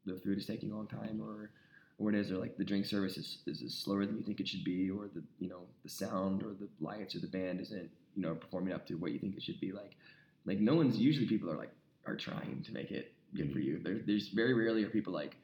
the 0.05 0.19
food 0.19 0.37
is 0.37 0.45
taking 0.45 0.71
a 0.71 0.75
long 0.75 0.87
time 0.87 1.21
or 1.21 1.51
or 1.99 2.09
it 2.09 2.15
is 2.15 2.31
or 2.31 2.37
like 2.37 2.57
the 2.57 2.63
drink 2.63 2.85
service 2.85 3.17
is, 3.17 3.39
is, 3.47 3.61
is 3.61 3.73
slower 3.73 4.05
than 4.05 4.17
you 4.17 4.23
think 4.23 4.39
it 4.39 4.47
should 4.47 4.63
be 4.63 4.89
or 4.89 5.09
the 5.13 5.23
you 5.39 5.49
know 5.49 5.61
the 5.83 5.89
sound 5.89 6.43
or 6.43 6.53
the 6.53 6.67
lights 6.79 7.15
or 7.15 7.19
the 7.19 7.27
band 7.27 7.59
isn't 7.61 7.89
you 8.15 8.21
know 8.21 8.35
performing 8.35 8.73
up 8.73 8.85
to 8.87 8.95
what 8.95 9.11
you 9.11 9.19
think 9.19 9.35
it 9.35 9.43
should 9.43 9.59
be 9.59 9.71
like 9.71 9.95
like 10.45 10.59
no 10.59 10.75
one's 10.75 10.97
usually 10.97 11.27
people 11.27 11.51
are 11.51 11.57
like 11.57 11.71
are 12.05 12.15
trying 12.15 12.63
to 12.63 12.71
make 12.71 12.91
it 12.91 13.13
good 13.35 13.51
for 13.51 13.59
you 13.59 13.79
there, 13.83 13.99
there's 14.05 14.29
very 14.29 14.53
rarely 14.53 14.83
are 14.83 14.89
people 14.89 15.13
like 15.13 15.35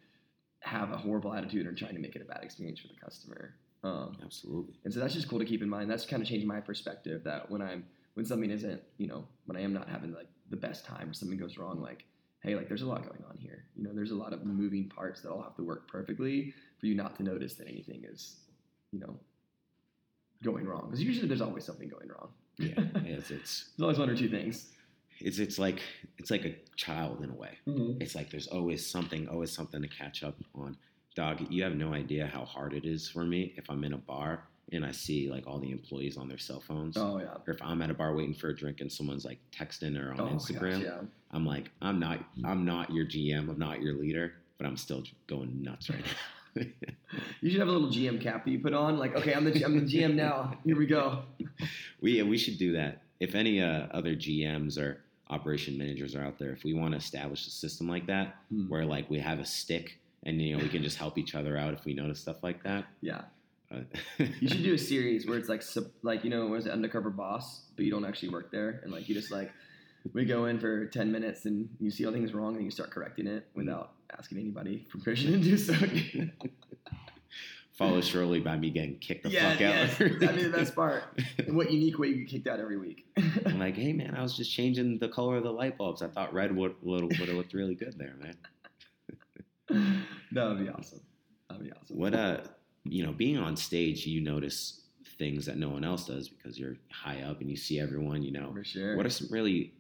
have 0.62 0.92
a 0.92 0.98
horrible 0.98 1.34
attitude 1.34 1.68
or 1.68 1.74
trying 1.74 1.94
to 1.94 2.00
make 2.00 2.16
it 2.16 2.22
a 2.22 2.26
bad 2.26 2.44
experience 2.44 2.80
for 2.80 2.88
the 2.88 3.00
customer 3.04 3.56
um, 3.84 4.16
absolutely 4.24 4.76
and 4.86 4.94
so 4.94 5.00
that's 5.00 5.14
just 5.14 5.28
cool 5.28 5.40
to 5.40 5.46
keep 5.46 5.62
in 5.62 5.70
mind. 5.70 5.90
That's 5.90 6.06
kind 6.06 6.22
of 6.22 6.28
changed 6.30 6.48
my 6.48 6.60
perspective 6.62 7.24
that 7.26 7.50
when 7.52 7.62
I'm 7.62 7.86
when 8.14 8.26
something 8.26 8.50
isn't, 8.52 8.82
you 8.98 9.08
know, 9.08 9.26
when 9.46 9.58
I 9.58 9.62
am 9.62 9.74
not 9.74 9.90
having 9.90 10.14
like 10.14 10.28
the 10.50 10.56
best 10.58 10.86
time 10.86 11.10
or 11.10 11.14
something 11.14 11.38
goes 11.38 11.58
wrong, 11.58 11.82
like, 11.82 12.06
hey, 12.42 12.56
like 12.56 12.68
there's 12.68 12.84
a 12.84 12.88
lot 12.88 13.02
going 13.04 13.24
on 13.30 13.38
here. 13.38 13.66
You 13.76 13.84
know, 13.84 13.92
there's 13.94 14.12
a 14.12 14.16
lot 14.16 14.34
of 14.34 14.46
moving 14.46 14.88
parts 14.88 15.22
that 15.22 15.32
all 15.32 15.42
have 15.42 15.56
to 15.56 15.64
work 15.64 15.88
perfectly 15.88 16.54
for 16.80 16.86
you 16.86 16.96
not 16.96 17.16
to 17.18 17.24
notice 17.24 17.56
that 17.56 17.68
anything 17.68 18.04
is, 18.08 18.38
you 18.92 19.00
know, 19.00 19.16
going 20.44 20.66
wrong. 20.66 20.84
Because 20.86 21.02
usually 21.02 21.28
there's 21.28 21.42
always 21.42 21.64
something 21.66 21.90
going 21.90 22.08
wrong. 22.10 22.30
yeah 22.58 22.74
it's, 23.18 23.32
it's 23.32 23.72
There's 23.76 23.82
always 23.82 23.98
one 23.98 24.10
or 24.12 24.16
two 24.16 24.30
things. 24.30 24.68
it's 25.20 25.40
it's 25.40 25.58
like 25.58 25.82
it's 26.20 26.30
like 26.30 26.46
a 26.46 26.56
child 26.76 27.24
in 27.24 27.32
a 27.32 27.34
way 27.34 27.58
Mm-hmm. 27.68 28.00
it's 28.00 28.14
like 28.14 28.30
there's 28.30 28.46
always 28.48 28.86
something, 28.86 29.28
always 29.28 29.52
something 29.52 29.82
to 29.82 29.88
catch 29.88 30.22
up 30.24 30.38
on. 30.54 30.78
Dog, 31.16 31.46
you 31.50 31.64
have 31.64 31.76
no 31.76 31.94
idea 31.94 32.26
how 32.28 32.44
hard 32.46 32.74
it 32.74 32.86
is 32.86 33.08
for 33.10 33.24
me 33.24 33.54
if 33.58 33.70
I'm 33.70 33.84
in 33.84 33.94
a 33.94 33.98
bar 33.98 34.46
and 34.72 34.84
I 34.86 34.92
see 34.92 35.30
like 35.30 35.46
all 35.46 35.60
the 35.60 35.72
employees 35.72 36.18
on 36.18 36.28
their 36.28 36.38
cell 36.40 36.60
phones. 36.60 36.98
Oh 36.98 37.20
yeah. 37.20 37.36
Or 37.48 37.54
if 37.54 37.62
I'm 37.62 37.82
at 37.84 37.92
a 37.92 37.94
bar 37.94 38.16
waiting 38.16 38.34
for 38.34 38.50
a 38.50 38.56
drink 38.56 38.82
and 38.82 38.92
someone's 38.92 39.24
like 39.26 39.40
texting 39.52 39.96
or 40.02 40.12
on 40.14 40.20
Oh, 40.20 40.26
Instagram, 40.34 40.72
gosh, 40.78 40.84
yeah. 40.84 41.02
I'm 41.32 41.46
like, 41.46 41.70
I'm 41.82 42.00
not, 42.00 42.20
I'm 42.44 42.66
not 42.66 42.92
your 42.92 43.06
GM, 43.06 43.50
I'm 43.50 43.60
not 43.60 43.82
your 43.82 43.94
leader, 43.94 44.34
but 44.58 44.66
I'm 44.66 44.78
still 44.78 45.04
going 45.28 45.62
nuts 45.62 45.90
right 45.90 46.00
now. 46.00 46.64
You 47.42 47.50
should 47.52 47.60
have 47.60 47.68
a 47.68 47.72
little 47.72 47.90
GM 47.90 48.22
cap 48.22 48.46
that 48.46 48.52
you 48.52 48.60
put 48.60 48.74
on. 48.74 48.98
Like, 48.98 49.16
okay, 49.16 49.34
I'm 49.34 49.44
the 49.44 49.64
I'm 49.64 49.76
the 49.86 49.86
GM 49.92 50.14
now. 50.16 50.58
Here 50.66 50.78
we 50.78 50.86
go. 50.88 51.24
we 52.02 52.22
we 52.24 52.38
should 52.38 52.58
do 52.58 52.74
that. 52.74 53.02
if 53.20 53.36
any 53.36 53.62
uh, 53.62 53.88
other 53.92 54.16
GMs 54.16 54.78
or 54.80 55.02
operation 55.30 55.78
managers 55.78 56.16
are 56.16 56.24
out 56.24 56.38
there, 56.40 56.52
if 56.52 56.64
we 56.64 56.74
want 56.74 56.92
to 56.94 56.98
establish 56.98 57.46
a 57.48 57.50
system 57.50 57.88
like 57.88 58.08
that, 58.08 58.36
Hmm. 58.50 58.68
where 58.70 58.86
like 58.86 59.10
we 59.10 59.20
have 59.20 59.40
a 59.40 59.46
stick 59.46 60.00
and 60.26 60.42
you 60.42 60.56
know 60.56 60.64
we 60.64 60.70
can 60.70 60.84
just 60.84 60.98
help 60.98 61.18
each 61.18 61.36
other 61.36 61.58
out 61.58 61.74
if 61.74 61.86
we 61.86 61.94
notice 61.94 62.20
stuff 62.20 62.38
like 62.44 62.64
that. 62.64 62.86
Yeah. 63.02 63.22
Uh, 63.72 63.80
You 64.40 64.48
should 64.48 64.64
do 64.64 64.74
a 64.74 64.78
series 64.94 65.28
where 65.28 65.38
it's 65.38 65.50
like 65.50 65.64
like 66.02 66.24
you 66.24 66.30
know 66.30 66.48
was 66.48 66.66
it 66.66 66.72
undercover 66.72 67.10
boss, 67.10 67.64
but 67.76 67.86
you 67.86 67.92
don't 67.92 68.06
actually 68.06 68.30
work 68.30 68.52
there, 68.52 68.82
and 68.84 68.92
like 68.92 69.10
you 69.10 69.16
just 69.16 69.32
like 69.32 69.52
we 70.14 70.26
go 70.26 70.46
in 70.46 70.60
for 70.60 70.86
ten 70.88 71.12
minutes 71.12 71.46
and 71.46 71.70
you 71.80 71.90
see 71.90 72.06
all 72.06 72.12
things 72.12 72.34
wrong 72.34 72.56
and 72.56 72.66
you 72.66 72.72
start 72.72 72.92
correcting 72.92 73.28
it 73.28 73.48
without 73.56 73.94
asking 74.18 74.38
anybody 74.38 74.86
permission 74.90 75.32
to 75.32 75.38
do 75.40 75.58
so. 75.58 75.74
follow 77.74 78.02
surely 78.02 78.40
by 78.40 78.56
me 78.56 78.70
getting 78.70 78.98
kicked 79.00 79.24
the 79.24 79.30
yeah, 79.30 79.52
fuck 79.52 79.62
out. 79.62 80.20
that'd 80.20 80.36
be 80.36 80.44
the 80.44 80.56
best 80.56 80.76
part. 80.76 81.04
And 81.40 81.56
what 81.58 81.72
unique 81.72 81.98
way 81.98 82.10
you 82.10 82.18
get 82.18 82.28
kicked 82.28 82.48
out 82.48 82.60
every 82.60 82.78
week? 82.78 83.06
I'm 83.46 83.60
like, 83.60 83.76
hey 83.76 83.94
man, 83.94 84.16
I 84.16 84.22
was 84.22 84.38
just 84.38 84.52
changing 84.52 85.00
the 85.00 85.10
color 85.10 85.38
of 85.38 85.44
the 85.44 85.52
light 85.52 85.78
bulbs. 85.78 86.02
I 86.02 86.08
thought 86.08 86.34
red 86.34 86.56
would 86.56 86.76
would, 86.82 87.04
would 87.04 87.28
have 87.28 87.38
looked 87.38 87.54
really 87.54 87.76
good 87.76 87.96
there, 87.98 88.14
man. 88.22 88.36
that 90.32 90.48
would 90.48 90.60
be 90.60 90.70
awesome. 90.70 91.02
That'd 91.50 91.66
be 91.66 91.72
awesome. 91.72 91.98
What 91.98 92.14
uh, 92.14 92.38
you 92.84 93.04
know, 93.06 93.12
being 93.12 93.38
on 93.38 93.56
stage, 93.56 94.06
you 94.06 94.22
notice 94.22 94.82
things 95.18 95.46
that 95.46 95.58
no 95.58 95.70
one 95.70 95.84
else 95.84 96.08
does 96.08 96.30
because 96.30 96.58
you're 96.58 96.76
high 96.92 97.22
up 97.22 97.42
and 97.42 97.50
you 97.50 97.56
see 97.56 97.80
everyone. 97.80 98.24
You 98.24 98.32
know, 98.32 98.52
For 98.54 98.64
sure. 98.64 98.98
what 98.98 99.06
are 99.06 99.10
some 99.10 99.28
really 99.32 99.74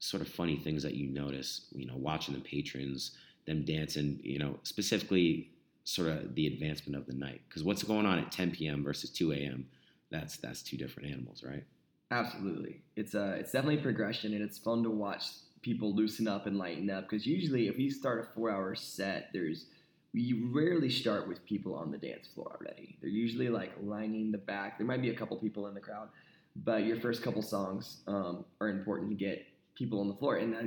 sort 0.00 0.22
of 0.22 0.28
funny 0.28 0.56
things 0.56 0.82
that 0.82 0.94
you 0.94 1.08
notice? 1.08 1.66
You 1.72 1.86
know, 1.86 1.96
watching 1.96 2.34
the 2.34 2.40
patrons, 2.40 3.12
them 3.46 3.64
dancing. 3.64 4.20
You 4.22 4.38
know, 4.38 4.58
specifically 4.62 5.50
sort 5.84 6.08
of 6.08 6.34
the 6.34 6.46
advancement 6.46 6.96
of 6.96 7.06
the 7.06 7.14
night. 7.14 7.40
Because 7.48 7.64
what's 7.64 7.82
going 7.82 8.04
on 8.06 8.18
at 8.18 8.30
10 8.30 8.50
p.m. 8.50 8.84
versus 8.84 9.10
2 9.10 9.32
a.m. 9.32 9.66
That's 10.10 10.36
that's 10.38 10.62
two 10.62 10.76
different 10.76 11.10
animals, 11.10 11.42
right? 11.42 11.64
Absolutely, 12.10 12.80
it's 12.96 13.14
uh, 13.14 13.36
it's 13.38 13.52
definitely 13.52 13.82
progression, 13.82 14.32
and 14.32 14.42
it's 14.42 14.56
fun 14.56 14.82
to 14.84 14.90
watch 14.90 15.24
people 15.62 15.94
loosen 15.94 16.28
up 16.28 16.46
and 16.46 16.56
lighten 16.58 16.90
up. 16.90 17.08
Because 17.08 17.26
usually, 17.26 17.68
if 17.68 17.76
we 17.76 17.90
start 17.90 18.20
a 18.20 18.34
four-hour 18.34 18.74
set, 18.74 19.30
there's 19.32 19.66
we 20.14 20.48
rarely 20.52 20.88
start 20.88 21.28
with 21.28 21.44
people 21.44 21.74
on 21.74 21.90
the 21.90 21.98
dance 21.98 22.28
floor 22.28 22.58
already. 22.58 22.96
They're 23.00 23.10
usually 23.10 23.50
like 23.50 23.72
lining 23.82 24.32
the 24.32 24.38
back. 24.38 24.78
There 24.78 24.86
might 24.86 25.02
be 25.02 25.10
a 25.10 25.14
couple 25.14 25.36
people 25.36 25.66
in 25.66 25.74
the 25.74 25.80
crowd, 25.80 26.08
but 26.56 26.84
your 26.84 26.98
first 26.98 27.22
couple 27.22 27.42
songs 27.42 27.98
um, 28.06 28.44
are 28.60 28.68
important 28.68 29.10
to 29.10 29.16
get 29.16 29.44
people 29.74 30.00
on 30.00 30.08
the 30.08 30.14
floor, 30.14 30.36
and 30.36 30.54
uh, 30.54 30.62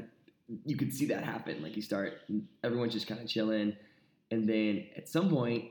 you 0.66 0.78
could 0.78 0.94
see 0.94 1.06
that 1.08 1.24
happen. 1.24 1.64
Like 1.64 1.76
you 1.76 1.82
start, 1.82 2.22
everyone's 2.64 2.94
just 2.94 3.08
kind 3.08 3.20
of 3.20 3.28
chilling, 3.28 3.76
and 4.30 4.48
then 4.48 4.86
at 4.96 5.10
some 5.10 5.30
point, 5.30 5.66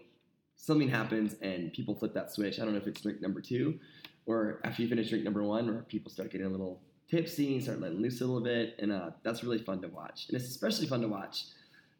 something 0.56 0.88
happens 0.88 1.36
and 1.40 1.72
people 1.72 1.94
flip 1.94 2.12
that 2.12 2.30
switch. 2.30 2.60
I 2.60 2.64
don't 2.64 2.74
know 2.74 2.80
if 2.80 2.86
it's 2.86 3.00
drink 3.00 3.22
number 3.22 3.40
two 3.40 3.78
or 4.26 4.60
after 4.64 4.82
you 4.82 4.88
finish 4.88 5.08
drink 5.08 5.24
number 5.24 5.42
one, 5.42 5.68
or 5.68 5.82
people 5.82 6.10
start 6.10 6.30
getting 6.30 6.46
a 6.46 6.50
little 6.50 6.80
tipsy 7.10 7.54
and 7.54 7.62
start 7.62 7.80
letting 7.80 8.00
loose 8.00 8.20
a 8.20 8.24
little 8.24 8.42
bit, 8.42 8.76
and 8.78 8.92
uh, 8.92 9.10
that's 9.22 9.42
really 9.42 9.58
fun 9.58 9.82
to 9.82 9.88
watch. 9.88 10.26
And 10.28 10.36
it's 10.36 10.48
especially 10.48 10.86
fun 10.86 11.00
to 11.00 11.08
watch 11.08 11.44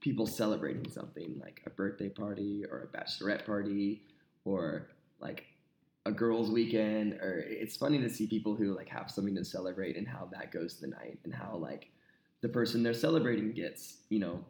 people 0.01 0.27
celebrating 0.27 0.91
something 0.91 1.39
like 1.43 1.63
a 1.67 1.71
birthday 1.71 2.09
party 2.09 2.65
or 2.71 2.83
a 2.83 2.97
bachelorette 2.97 3.45
party 3.45 4.03
or 4.45 4.89
like 5.21 5.45
a 6.07 6.13
girls' 6.13 6.51
weekend. 6.51 7.15
Or 7.15 7.45
it's 7.47 7.77
funny 7.77 7.99
to 8.01 8.09
see 8.09 8.27
people 8.27 8.55
who 8.55 8.75
like 8.75 8.89
have 8.89 9.11
something 9.11 9.35
to 9.35 9.45
celebrate 9.45 9.97
and 9.97 10.09
how 10.09 10.29
that 10.33 10.53
goes 10.53 10.79
the 10.81 10.87
night 10.87 11.19
and 11.25 11.35
how 11.35 11.57
like 11.57 11.91
the 12.41 12.49
person 12.49 12.83
they're 12.83 12.95
celebrating 12.95 13.53
gets, 13.53 13.99
you 14.09 14.19
know, 14.19 14.43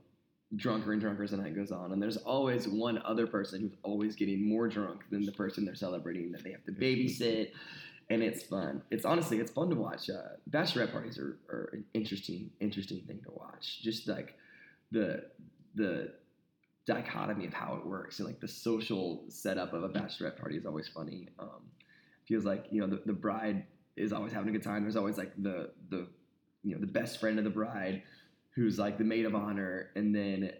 drunker 0.56 0.92
and 0.92 1.00
drunker 1.00 1.22
as 1.22 1.30
the 1.30 1.36
night 1.36 1.56
goes 1.56 1.72
on. 1.72 1.92
And 1.92 2.02
there's 2.02 2.16
always 2.18 2.68
one 2.68 2.98
other 3.04 3.26
person 3.26 3.60
who's 3.60 3.76
always 3.82 4.14
getting 4.14 4.48
more 4.48 4.68
drunk 4.68 5.02
than 5.10 5.24
the 5.24 5.32
person 5.32 5.64
they're 5.64 5.74
celebrating 5.74 6.30
that 6.32 6.44
they 6.44 6.52
have 6.52 6.64
to 6.64 6.72
babysit. 6.72 7.50
And 8.10 8.22
it's 8.22 8.42
fun. 8.42 8.82
It's 8.90 9.04
honestly, 9.04 9.38
it's 9.38 9.52
fun 9.52 9.70
to 9.70 9.76
watch. 9.76 10.10
Uh, 10.10 10.34
bachelorette 10.50 10.92
parties 10.92 11.16
are, 11.18 11.38
are 11.48 11.70
an 11.72 11.84
interesting, 11.94 12.50
interesting 12.60 13.02
thing 13.06 13.20
to 13.22 13.30
watch. 13.30 13.80
Just 13.82 14.08
like 14.08 14.34
the 14.90 15.24
the 15.76 16.12
dichotomy 16.86 17.46
of 17.46 17.52
how 17.52 17.76
it 17.76 17.86
works 17.86 18.18
and 18.18 18.26
like 18.26 18.40
the 18.40 18.48
social 18.48 19.22
setup 19.28 19.72
of 19.72 19.84
a 19.84 19.88
bachelorette 19.88 20.36
party 20.36 20.56
is 20.56 20.66
always 20.66 20.88
funny. 20.88 21.28
Um, 21.38 21.70
feels 22.26 22.44
like 22.44 22.66
you 22.70 22.80
know 22.80 22.88
the, 22.88 23.00
the 23.06 23.12
bride 23.12 23.64
is 23.96 24.12
always 24.12 24.32
having 24.32 24.48
a 24.48 24.52
good 24.52 24.62
time. 24.64 24.82
There's 24.82 24.96
always 24.96 25.16
like 25.16 25.32
the 25.38 25.70
the 25.90 26.08
you 26.64 26.74
know 26.74 26.80
the 26.80 26.86
best 26.86 27.20
friend 27.20 27.38
of 27.38 27.44
the 27.44 27.50
bride 27.50 28.02
who's 28.54 28.78
like 28.78 28.98
the 28.98 29.04
maid 29.04 29.24
of 29.24 29.34
honor, 29.34 29.90
and 29.94 30.14
then 30.14 30.50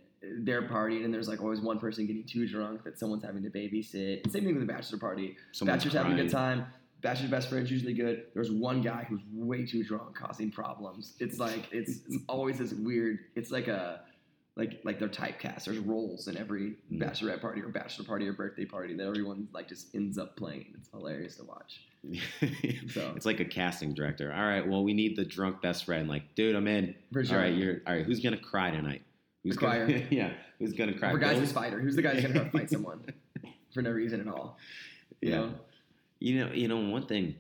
they're 0.43 0.69
partying, 0.69 1.05
and 1.05 1.13
there's 1.13 1.29
like 1.29 1.41
always 1.41 1.61
one 1.61 1.79
person 1.79 2.07
getting 2.07 2.25
too 2.25 2.47
drunk 2.47 2.85
that 2.85 2.99
someone's 2.99 3.25
having 3.25 3.43
to 3.43 3.51
babysit. 3.51 4.31
Same 4.31 4.45
thing 4.45 4.55
with 4.55 4.67
the 4.67 4.73
bachelor 4.73 4.99
party. 4.99 5.37
Someone's 5.53 5.85
Bachelor's 5.85 6.05
having 6.05 6.19
a 6.19 6.23
good 6.23 6.31
crying. 6.31 6.65
Bachelor's 7.01 7.31
best 7.31 7.49
friend's 7.49 7.71
usually 7.71 7.95
good. 7.95 8.25
There's 8.35 8.51
one 8.51 8.83
guy 8.83 9.07
who's 9.09 9.21
way 9.33 9.65
too 9.65 9.83
drunk, 9.85 10.15
causing 10.17 10.51
problems. 10.51 11.15
It's 11.21 11.39
like 11.39 11.69
it's, 11.73 12.01
it's 12.09 12.19
always 12.29 12.59
this 12.59 12.73
weird. 12.73 13.21
It's 13.35 13.51
like 13.51 13.69
a 13.69 14.01
like 14.57 14.81
like 14.85 14.99
they're 14.99 15.09
typecast. 15.09 15.65
There's 15.65 15.79
roles 15.79 16.29
in 16.29 16.37
every 16.37 16.77
Mm. 16.93 16.99
bachelorette 17.03 17.41
party 17.41 17.63
or 17.63 17.69
bachelor 17.69 18.05
party 18.05 18.27
or 18.29 18.33
birthday 18.35 18.65
party 18.65 18.95
that 18.95 19.07
everyone 19.07 19.49
like 19.53 19.69
just 19.69 19.95
ends 19.95 20.19
up 20.19 20.37
playing. 20.37 20.75
It's 20.77 20.89
hilarious 20.91 21.37
to 21.37 21.45
watch. 21.45 21.81
So 22.91 23.13
it's 23.15 23.27
like 23.27 23.41
a 23.41 23.45
casting 23.45 23.95
director. 23.95 24.33
All 24.33 24.43
right, 24.43 24.67
well, 24.67 24.83
we 24.83 24.93
need 24.95 25.17
the 25.17 25.25
drunk 25.25 25.63
best 25.63 25.85
friend. 25.85 26.09
Like, 26.09 26.35
dude, 26.35 26.57
I'm 26.57 26.67
in. 26.67 26.95
for 27.13 27.25
sure. 27.25 27.37
All 27.37 27.43
right, 27.45 27.55
you're 27.55 27.81
all 27.87 27.95
right. 27.95 28.05
Who's 28.05 28.21
gonna 28.21 28.37
cry 28.39 28.71
tonight? 28.71 29.03
Who's 29.45 29.55
The 29.55 29.61
gonna, 29.61 29.85
crier. 29.87 30.07
yeah, 30.11 30.33
who's 30.59 30.73
gonna 30.73 30.99
cry? 30.99 31.13
For 31.13 31.19
guys 31.19 31.39
who's 31.39 31.53
fighter, 31.53 31.79
who's 31.79 31.97
the 31.97 32.03
guy 32.03 32.15
who's 32.15 32.23
gonna 32.33 32.45
go 32.45 32.51
fight 32.51 32.69
someone 32.71 33.05
for 33.73 33.83
no 33.83 33.91
reason 33.91 34.21
at 34.21 34.29
all? 34.29 34.59
You 35.21 35.31
Yeah. 35.31 35.37
know? 35.37 35.55
You 36.21 36.39
know, 36.45 36.53
you 36.53 36.69
know, 36.69 36.79
one 36.79 37.07
thing 37.07 37.35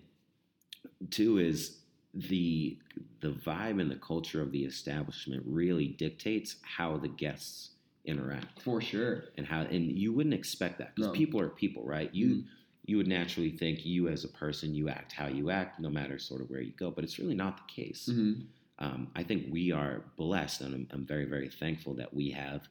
too 1.10 1.38
is 1.38 1.78
the 2.14 2.78
the 3.20 3.28
vibe 3.30 3.80
and 3.80 3.90
the 3.90 3.96
culture 3.96 4.40
of 4.42 4.50
the 4.52 4.64
establishment 4.64 5.42
really 5.46 5.88
dictates 5.88 6.56
how 6.62 6.96
the 6.96 7.08
guests 7.08 7.70
interact 8.06 8.62
for 8.62 8.80
sure. 8.80 9.24
and 9.36 9.46
how 9.46 9.60
and 9.60 9.92
you 9.98 10.12
wouldn't 10.12 10.34
expect 10.34 10.78
that 10.78 10.94
because 10.94 11.08
No. 11.08 11.12
people 11.12 11.38
are 11.40 11.50
people, 11.50 11.84
right? 11.84 12.12
You 12.14 12.26
Mhm. 12.36 12.44
you 12.86 12.96
would 12.96 13.06
naturally 13.06 13.50
think 13.50 13.84
you 13.84 14.08
as 14.08 14.24
a 14.24 14.28
person 14.28 14.74
you 14.74 14.88
act 14.88 15.12
how 15.12 15.28
you 15.28 15.50
act 15.50 15.78
no 15.78 15.90
matter 15.90 16.18
sort 16.18 16.40
of 16.40 16.48
where 16.50 16.62
you 16.62 16.72
go, 16.72 16.90
but 16.90 17.04
it's 17.04 17.18
really 17.18 17.34
not 17.34 17.58
the 17.58 17.72
case. 17.72 18.08
Mhm. 18.10 18.46
um, 18.78 19.10
I 19.14 19.22
think 19.22 19.52
we 19.52 19.70
are 19.72 20.02
blessed, 20.16 20.62
and 20.62 20.74
I'm, 20.74 20.86
I'm 20.90 21.04
very, 21.04 21.26
very 21.26 21.50
thankful 21.50 21.92
that 21.96 22.14
we 22.14 22.30
have 22.30 22.66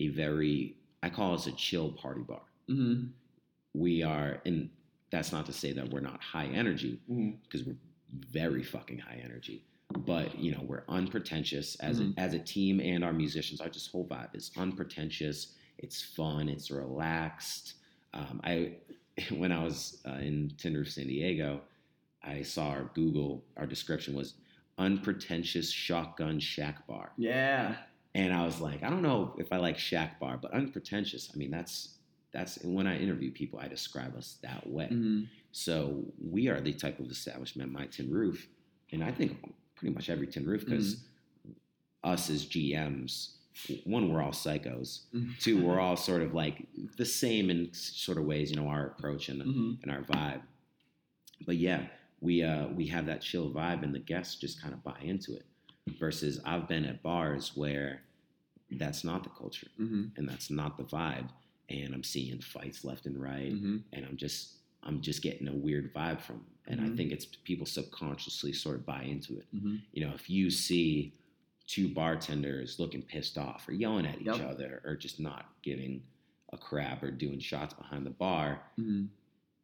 a 0.00 0.08
very, 0.08 0.76
I 1.04 1.08
call 1.08 1.34
us 1.34 1.46
a 1.46 1.52
chill 1.52 1.92
party 1.92 2.22
bar. 2.22 2.42
Mhm. 2.68 3.12
We 3.72 4.02
are, 4.02 4.42
and 4.44 4.70
that's 5.12 5.30
not 5.30 5.46
to 5.46 5.52
say 5.52 5.72
that 5.72 5.88
we're 5.90 6.00
not 6.00 6.20
high 6.20 6.46
energy, 6.46 6.98
because 7.44 7.64
we're 7.64 7.76
very 8.30 8.62
fucking 8.64 8.98
high 8.98 9.20
energy. 9.22 9.62
But 9.98 10.36
you 10.38 10.52
know, 10.52 10.62
we're 10.66 10.84
unpretentious 10.88 11.76
as 11.76 12.00
Mhm. 12.00 12.16
a, 12.16 12.20
as 12.20 12.34
a 12.34 12.38
team, 12.40 12.80
and 12.80 13.04
our 13.04 13.12
musicians. 13.12 13.60
Our 13.60 13.68
just 13.68 13.92
whole 13.92 14.06
vibe 14.06 14.34
is 14.34 14.50
unpretentious. 14.56 15.54
It's 15.78 16.02
fun. 16.02 16.48
It's 16.48 16.70
relaxed. 16.70 17.74
Um, 18.14 18.40
I 18.42 18.76
when 19.30 19.52
I 19.52 19.62
was 19.62 20.00
uh, 20.08 20.12
in 20.14 20.52
Tin 20.56 20.74
Roof, 20.74 20.90
San 20.90 21.06
Diego, 21.06 21.60
I 22.24 22.42
saw 22.42 22.68
our 22.70 22.90
Google. 22.94 23.44
Our 23.58 23.66
description 23.66 24.14
was 24.14 24.34
unpretentious 24.78 25.70
shotgun 25.70 26.40
shack 26.40 26.86
bar. 26.86 27.12
Yeah. 27.18 27.76
And 28.14 28.32
I 28.32 28.44
was 28.46 28.60
like, 28.60 28.82
I 28.82 28.88
don't 28.90 29.02
know 29.02 29.34
if 29.38 29.52
I 29.52 29.56
like 29.58 29.78
shack 29.78 30.18
bar, 30.18 30.38
but 30.40 30.52
unpretentious. 30.52 31.30
I 31.34 31.36
mean, 31.36 31.50
that's 31.50 31.98
that's 32.32 32.62
when 32.64 32.86
I 32.86 32.98
interview 32.98 33.30
people, 33.30 33.58
I 33.58 33.68
describe 33.68 34.16
us 34.16 34.38
that 34.42 34.66
way. 34.68 34.88
Mhm. 34.90 35.28
So 35.52 36.04
we 36.18 36.48
are 36.48 36.60
the 36.60 36.72
type 36.72 36.98
of 36.98 37.10
establishment, 37.10 37.70
my 37.72 37.86
tin 37.86 38.10
roof, 38.10 38.48
and 38.90 39.04
I 39.04 39.12
think 39.12 39.38
pretty 39.74 39.94
much 39.94 40.08
every 40.10 40.26
tin 40.26 40.46
roof, 40.46 40.64
because 40.64 41.04
us 42.04 42.30
as 42.30 42.46
GMs, 42.46 43.36
one, 43.84 44.08
we're 44.10 44.22
all 44.22 44.32
psychos. 44.32 45.02
Mhm. 45.14 45.38
Two, 45.38 45.62
we're 45.62 45.78
all 45.84 45.96
sort 45.96 46.22
of 46.22 46.32
like 46.34 46.66
the 46.96 47.04
same 47.04 47.50
in 47.50 47.72
sort 47.74 48.16
of 48.18 48.24
ways, 48.24 48.50
you 48.50 48.56
know, 48.56 48.66
our 48.68 48.86
approach 48.86 49.28
and 49.28 49.42
Mhm. 49.42 49.82
and 49.82 49.90
our 49.92 50.02
vibe. 50.02 50.42
But 51.46 51.56
yeah, 51.58 51.88
we 52.20 52.42
uh, 52.42 52.68
we 52.68 52.86
have 52.86 53.06
that 53.06 53.20
chill 53.20 53.52
vibe, 53.52 53.82
and 53.82 53.94
the 53.94 53.98
guests 53.98 54.36
just 54.36 54.60
kind 54.60 54.72
of 54.72 54.82
buy 54.82 54.98
into 55.02 55.34
it. 55.36 55.44
Versus, 55.98 56.40
I've 56.44 56.68
been 56.68 56.84
at 56.84 57.02
bars 57.02 57.56
where 57.56 58.02
that's 58.70 59.02
not 59.04 59.24
the 59.24 59.30
culture 59.30 59.66
Mhm. 59.78 60.16
and 60.16 60.28
that's 60.28 60.48
not 60.48 60.76
the 60.78 60.84
vibe, 60.84 61.28
and 61.80 61.94
I'm 61.94 62.04
seeing 62.04 62.40
fights 62.40 62.84
left 62.84 63.06
and 63.06 63.20
right, 63.20 63.52
Mhm. 63.52 63.82
and 63.92 64.04
I'm 64.06 64.16
just 64.16 64.58
I'm 64.84 65.00
just 65.00 65.22
getting 65.22 65.46
a 65.46 65.54
weird 65.54 65.94
vibe 65.94 66.20
from, 66.20 66.36
'em. 66.38 66.46
and 66.66 66.80
I 66.80 66.88
Mhm. 66.88 66.96
think 66.96 67.12
it's 67.12 67.24
people 67.24 67.64
subconsciously 67.66 68.52
sort 68.52 68.74
of 68.80 68.84
buy 68.84 69.04
into 69.04 69.38
it. 69.38 69.46
Mhm. 69.54 69.80
You 69.92 70.04
know, 70.04 70.12
if 70.12 70.28
you 70.28 70.50
see 70.50 71.12
two 71.68 71.88
bartenders 71.94 72.80
looking 72.80 73.00
pissed 73.00 73.38
off 73.38 73.68
or 73.68 73.74
yelling 73.74 74.06
at 74.06 74.18
each 74.20 74.26
Yep. 74.26 74.40
other 74.40 74.80
or 74.84 74.96
just 74.96 75.20
not 75.20 75.54
giving 75.62 76.02
a 76.52 76.58
crap 76.58 77.00
or 77.04 77.12
doing 77.12 77.38
shots 77.38 77.74
behind 77.74 78.04
the 78.04 78.10
bar, 78.10 78.72
Mhm. 78.76 79.08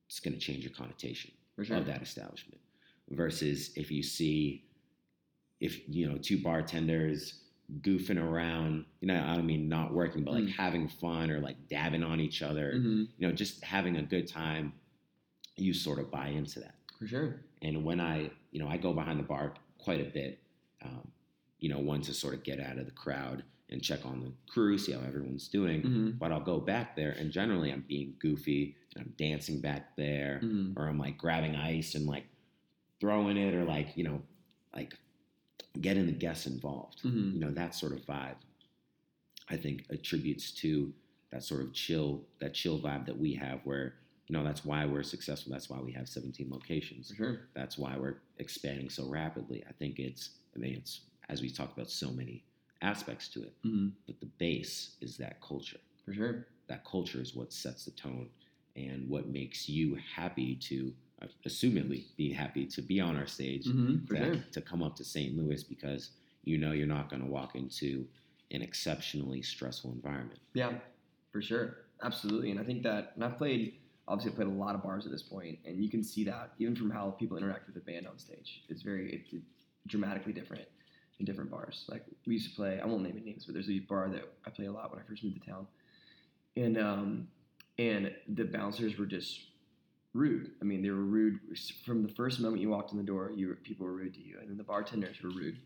it's 0.06 0.20
going 0.20 0.34
to 0.34 0.40
change 0.40 0.62
your 0.62 0.72
connotation 0.72 1.32
sure. 1.64 1.76
of 1.78 1.86
that 1.86 2.00
establishment. 2.00 2.60
Versus 3.10 3.76
if 3.76 3.90
you 3.90 4.04
see, 4.04 4.62
if 5.58 5.88
you 5.88 6.06
know, 6.08 6.16
two 6.16 6.38
bartenders 6.40 7.42
goofing 7.80 8.22
around, 8.22 8.84
you 9.00 9.08
know, 9.08 9.22
I 9.22 9.34
don't 9.36 9.46
mean 9.46 9.68
not 9.68 9.92
working, 9.92 10.24
but 10.24 10.34
like 10.34 10.44
Mm. 10.44 10.52
having 10.56 10.88
fun 10.88 11.30
or 11.30 11.40
like 11.40 11.68
dabbing 11.68 12.02
on 12.02 12.18
each 12.20 12.40
other, 12.42 12.72
Mhm. 12.74 13.08
you 13.18 13.28
know, 13.28 13.32
just 13.32 13.62
having 13.62 13.96
a 13.96 14.02
good 14.02 14.26
time, 14.26 14.72
you 15.56 15.74
sort 15.74 15.98
of 15.98 16.10
buy 16.10 16.28
into 16.28 16.60
that. 16.60 16.74
For 16.98 17.06
sure. 17.06 17.40
And 17.62 17.84
when 17.84 18.00
I, 18.00 18.30
you 18.52 18.58
know, 18.58 18.68
I 18.68 18.78
go 18.78 18.92
behind 18.94 19.18
the 19.18 19.24
bar 19.24 19.54
quite 19.76 20.00
a 20.00 20.10
bit, 20.10 20.38
um, 20.82 21.10
you 21.60 21.68
know, 21.68 21.78
one 21.78 22.00
to 22.02 22.14
sort 22.14 22.34
of 22.34 22.42
get 22.42 22.58
out 22.60 22.78
of 22.78 22.86
the 22.86 22.92
crowd 22.92 23.44
and 23.68 23.82
check 23.82 24.06
on 24.06 24.20
the 24.20 24.32
crew, 24.50 24.78
see 24.78 24.92
how 24.92 25.00
everyone's 25.00 25.48
doing. 25.48 25.82
Mm-hmm. 25.82 26.10
But 26.12 26.32
I'll 26.32 26.40
go 26.40 26.58
back 26.60 26.96
there, 26.96 27.10
and 27.12 27.30
generally 27.30 27.70
I'm 27.70 27.82
being 27.86 28.14
goofy 28.18 28.76
and 28.94 29.04
I'm 29.04 29.14
dancing 29.18 29.60
back 29.60 29.94
there, 29.96 30.40
Mm-hmm. 30.42 30.78
or 30.78 30.88
I'm 30.88 30.98
like 30.98 31.18
grabbing 31.18 31.54
ice 31.54 31.94
and 31.94 32.06
like 32.06 32.24
throwing 32.98 33.36
it, 33.36 33.54
or 33.54 33.64
like 33.64 33.94
you 33.96 34.04
know, 34.04 34.22
like 34.74 34.96
getting 35.80 36.06
the 36.06 36.12
guests 36.12 36.46
involved. 36.46 37.02
Mhm. 37.02 37.34
You 37.34 37.40
know, 37.40 37.50
that 37.52 37.74
sort 37.74 37.92
of 37.92 38.00
vibe. 38.06 38.36
I 39.48 39.56
think 39.56 39.86
attributes 39.90 40.52
to 40.52 40.92
that 41.30 41.42
sort 41.44 41.62
of 41.62 41.72
chill, 41.72 42.24
that 42.40 42.54
chill 42.54 42.78
vibe 42.78 43.06
that 43.06 43.18
we 43.18 43.34
have, 43.34 43.60
where 43.64 43.94
you 44.26 44.34
know 44.34 44.44
that's 44.44 44.64
why 44.64 44.84
we're 44.86 45.02
successful. 45.02 45.52
That's 45.52 45.70
why 45.70 45.80
we 45.80 45.92
have 45.92 46.08
17 46.08 46.50
locations 46.50 47.12
sure. 47.16 47.48
that's 47.54 47.78
why 47.78 47.96
we're 47.96 48.16
expanding 48.38 48.90
so 48.90 49.06
rapidly. 49.08 49.64
I 49.68 49.72
think 49.72 49.98
it's, 49.98 50.30
I 50.54 50.58
mean, 50.58 50.74
it's 50.74 51.00
as 51.28 51.40
we 51.42 51.50
talked 51.50 51.76
about, 51.76 51.90
so 51.90 52.10
many 52.10 52.44
aspects 52.82 53.28
to 53.28 53.42
it, 53.42 53.54
Mm-hmm. 53.64 53.88
but 54.06 54.20
the 54.20 54.26
base 54.38 54.96
is 55.00 55.16
that 55.18 55.40
culture. 55.40 55.78
For 56.04 56.12
sure. 56.14 56.46
That 56.68 56.84
culture 56.84 57.20
is 57.20 57.34
what 57.34 57.52
sets 57.52 57.84
the 57.86 57.90
tone 57.92 58.28
and 58.76 59.08
what 59.08 59.28
makes 59.28 59.68
you 59.68 59.98
happy 60.14 60.54
to, 60.56 60.94
assumedly, 61.46 62.04
be 62.16 62.32
happy 62.32 62.66
to 62.66 62.82
be 62.82 63.00
on 63.00 63.16
our 63.16 63.26
stage, 63.26 63.66
Mm-hmm. 63.66 64.06
For 64.06 64.14
to, 64.14 64.24
sure. 64.24 64.44
to 64.52 64.60
come 64.60 64.82
up 64.82 64.96
to 64.96 65.04
St. 65.04 65.36
Louis 65.36 65.62
because 65.64 66.10
you 66.44 66.58
know 66.58 66.72
you're 66.72 66.86
not 66.86 67.10
going 67.10 67.22
to 67.22 67.28
walk 67.28 67.54
into 67.54 68.06
an 68.50 68.62
exceptionally 68.62 69.42
stressful 69.42 69.92
environment. 69.92 70.40
Yeah, 70.54 70.72
for 71.32 71.42
sure. 71.42 71.78
Absolutely. 72.02 72.50
And 72.50 72.60
I 72.60 72.64
think 72.64 72.82
that, 72.84 73.12
and 73.16 73.24
I've 73.24 73.36
played, 73.36 73.74
obviously, 74.06 74.30
I've 74.30 74.36
played 74.36 74.48
a 74.48 74.50
lot 74.50 74.74
of 74.74 74.82
bars 74.82 75.04
at 75.04 75.12
this 75.12 75.22
point, 75.22 75.58
and 75.66 75.82
you 75.82 75.90
can 75.90 76.02
see 76.02 76.24
that 76.24 76.52
even 76.58 76.74
from 76.76 76.90
how 76.90 77.10
people 77.10 77.36
interact 77.36 77.66
with 77.66 77.74
the 77.74 77.80
band 77.80 78.06
on 78.06 78.18
stage. 78.18 78.62
It's 78.68 78.82
very, 78.82 79.12
it's 79.12 79.32
it's 79.32 79.44
dramatically 79.86 80.32
different 80.32 80.64
in 81.18 81.26
different 81.26 81.50
bars. 81.50 81.84
Like, 81.88 82.04
we 82.26 82.34
used 82.34 82.48
to 82.50 82.54
play, 82.54 82.80
I 82.80 82.86
won't 82.86 83.02
name 83.02 83.16
any 83.16 83.26
names, 83.32 83.44
but 83.44 83.54
there's 83.54 83.68
a 83.68 83.80
bar 83.80 84.08
that 84.10 84.22
I 84.46 84.50
play 84.50 84.66
a 84.66 84.72
lot 84.72 84.90
when 84.92 85.00
I 85.00 85.02
first 85.08 85.24
moved 85.24 85.42
to 85.42 85.50
town. 85.50 85.66
And, 86.56 86.78
um, 86.78 87.28
and 87.78 88.12
the 88.28 88.44
bouncers 88.44 88.96
were 88.96 89.06
just 89.06 89.40
rude. 90.18 90.50
I 90.60 90.64
mean, 90.64 90.82
they 90.82 90.90
were 90.90 90.96
rude 90.96 91.38
from 91.84 92.02
the 92.02 92.12
first 92.12 92.40
moment 92.40 92.60
you 92.60 92.68
walked 92.68 92.92
in 92.92 92.98
the 92.98 93.04
door. 93.04 93.32
You 93.34 93.48
were, 93.48 93.54
people 93.54 93.86
were 93.86 93.92
rude 93.92 94.14
to 94.14 94.20
you, 94.20 94.38
and 94.40 94.50
then 94.50 94.56
the 94.56 94.64
bartenders 94.64 95.22
were 95.22 95.30
rude, 95.30 95.58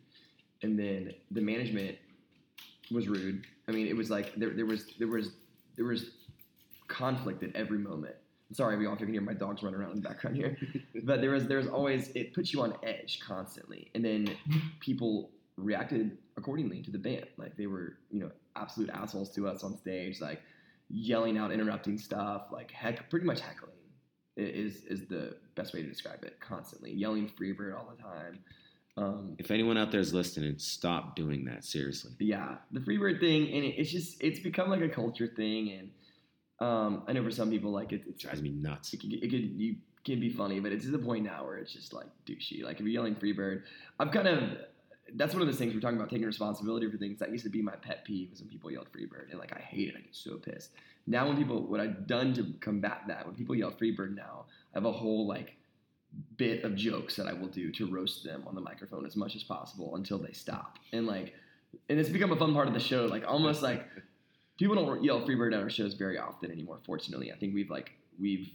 and 0.62 0.78
then 0.78 1.12
the 1.30 1.40
management 1.40 1.96
was 2.90 3.08
rude. 3.08 3.46
I 3.68 3.72
mean, 3.72 3.86
it 3.86 3.96
was 3.96 4.10
like 4.10 4.34
there, 4.36 4.50
there 4.50 4.66
was 4.66 4.86
there 4.98 5.08
was 5.08 5.30
there 5.76 5.86
was 5.86 6.10
conflict 6.88 7.42
at 7.42 7.56
every 7.56 7.78
moment. 7.78 8.14
Sorry, 8.52 8.76
we 8.76 8.86
all 8.86 8.96
can 8.96 9.10
hear 9.10 9.22
my 9.22 9.32
dogs 9.32 9.62
running 9.62 9.80
around 9.80 9.92
in 9.92 10.02
the 10.02 10.08
background 10.08 10.36
here, 10.36 10.58
but 11.04 11.20
there 11.22 11.30
was 11.30 11.46
there 11.46 11.58
was 11.58 11.68
always 11.68 12.10
it 12.10 12.34
puts 12.34 12.52
you 12.52 12.60
on 12.62 12.74
edge 12.82 13.20
constantly, 13.26 13.90
and 13.94 14.04
then 14.04 14.36
people 14.80 15.30
reacted 15.56 16.18
accordingly 16.36 16.82
to 16.82 16.90
the 16.90 16.98
band. 16.98 17.26
Like 17.38 17.56
they 17.56 17.66
were 17.66 17.96
you 18.10 18.20
know 18.20 18.30
absolute 18.54 18.90
assholes 18.90 19.30
to 19.34 19.48
us 19.48 19.64
on 19.64 19.78
stage, 19.78 20.20
like 20.20 20.42
yelling 20.90 21.38
out, 21.38 21.50
interrupting 21.50 21.96
stuff, 21.96 22.48
like 22.52 22.70
heck, 22.70 23.08
pretty 23.08 23.24
much 23.24 23.40
heckling 23.40 23.71
is 24.36 24.84
is 24.84 25.06
the 25.06 25.36
best 25.54 25.74
way 25.74 25.82
to 25.82 25.88
describe 25.88 26.22
it. 26.24 26.38
Constantly 26.40 26.92
yelling 26.92 27.28
Freebird 27.28 27.76
all 27.76 27.92
the 27.96 28.02
time. 28.02 28.38
Um, 28.96 29.34
If 29.38 29.50
anyone 29.50 29.78
out 29.78 29.90
there 29.90 30.00
is 30.00 30.12
listening, 30.12 30.58
stop 30.58 31.16
doing 31.16 31.44
that. 31.46 31.64
Seriously. 31.64 32.12
yeah, 32.18 32.56
the 32.72 32.80
Freebird 32.80 33.20
thing, 33.20 33.44
and 33.52 33.64
it, 33.64 33.74
it's 33.78 33.90
just 33.90 34.22
it's 34.22 34.40
become 34.40 34.68
like 34.70 34.82
a 34.82 34.88
culture 34.88 35.26
thing, 35.26 35.72
and 35.72 35.90
um, 36.68 37.04
I 37.08 37.12
know 37.12 37.22
for 37.24 37.30
some 37.30 37.50
people 37.50 37.70
like 37.72 37.92
it, 37.92 38.02
It 38.06 38.18
drives 38.18 38.42
me 38.42 38.50
nuts. 38.50 38.92
it, 38.94 39.00
can- 39.00 39.12
it 39.12 39.30
could 39.30 39.60
you 39.60 39.76
can 40.04 40.18
be 40.20 40.30
funny, 40.30 40.60
but 40.60 40.72
it's 40.72 40.84
to 40.84 40.90
the 40.90 40.98
point 40.98 41.24
now 41.24 41.44
where 41.44 41.56
it's 41.58 41.72
just 41.72 41.92
like 41.92 42.06
douchey. 42.26 42.62
Like 42.64 42.76
if 42.76 42.80
you're 42.80 42.88
yelling 42.88 43.14
Freebird, 43.14 43.62
I'm 44.00 44.10
kind 44.10 44.28
of 44.28 44.40
that's 45.14 45.32
one 45.32 45.42
of 45.42 45.48
those 45.48 45.58
things 45.58 45.74
we're 45.74 45.80
talking 45.80 45.96
about 45.96 46.10
taking 46.10 46.26
responsibility 46.26 46.90
for 46.90 46.96
things. 46.96 47.18
That 47.18 47.30
used 47.30 47.44
to 47.44 47.50
be 47.50 47.62
my 47.62 47.76
pet 47.76 48.04
peeve 48.04 48.30
was 48.30 48.40
when 48.40 48.48
people 48.48 48.70
yelled 48.70 48.88
Freebird, 48.92 49.30
and 49.30 49.38
like 49.38 49.54
I 49.54 49.60
hate 49.60 49.88
it. 49.88 49.94
I 49.96 50.00
get 50.00 50.14
so 50.14 50.36
pissed. 50.36 50.70
Now 51.06 51.26
when 51.26 51.36
people 51.36 51.62
what 51.66 51.80
I've 51.80 52.06
done 52.06 52.32
to 52.34 52.54
combat 52.60 53.02
that, 53.08 53.26
when 53.26 53.34
people 53.34 53.54
yell 53.54 53.72
Freebird 53.72 54.14
now, 54.14 54.46
I 54.74 54.78
have 54.78 54.84
a 54.84 54.92
whole 54.92 55.26
like 55.26 55.56
bit 56.36 56.64
of 56.64 56.74
jokes 56.74 57.16
that 57.16 57.26
I 57.26 57.32
will 57.32 57.48
do 57.48 57.70
to 57.72 57.86
roast 57.86 58.24
them 58.24 58.44
on 58.46 58.54
the 58.54 58.60
microphone 58.60 59.06
as 59.06 59.16
much 59.16 59.34
as 59.34 59.42
possible 59.42 59.96
until 59.96 60.18
they 60.18 60.32
stop. 60.32 60.78
And 60.92 61.06
like, 61.06 61.32
and 61.88 61.98
it's 61.98 62.10
become 62.10 62.32
a 62.32 62.36
fun 62.36 62.52
part 62.52 62.68
of 62.68 62.74
the 62.74 62.80
show. 62.80 63.06
Like 63.06 63.24
almost 63.26 63.62
like 63.62 63.86
people 64.58 64.74
don't 64.74 65.02
yell 65.02 65.20
Freebird 65.22 65.54
at 65.54 65.60
our 65.60 65.70
shows 65.70 65.94
very 65.94 66.18
often 66.18 66.50
anymore. 66.50 66.80
Fortunately, 66.84 67.32
I 67.32 67.36
think 67.36 67.54
we've 67.54 67.70
like 67.70 67.92
we've 68.20 68.50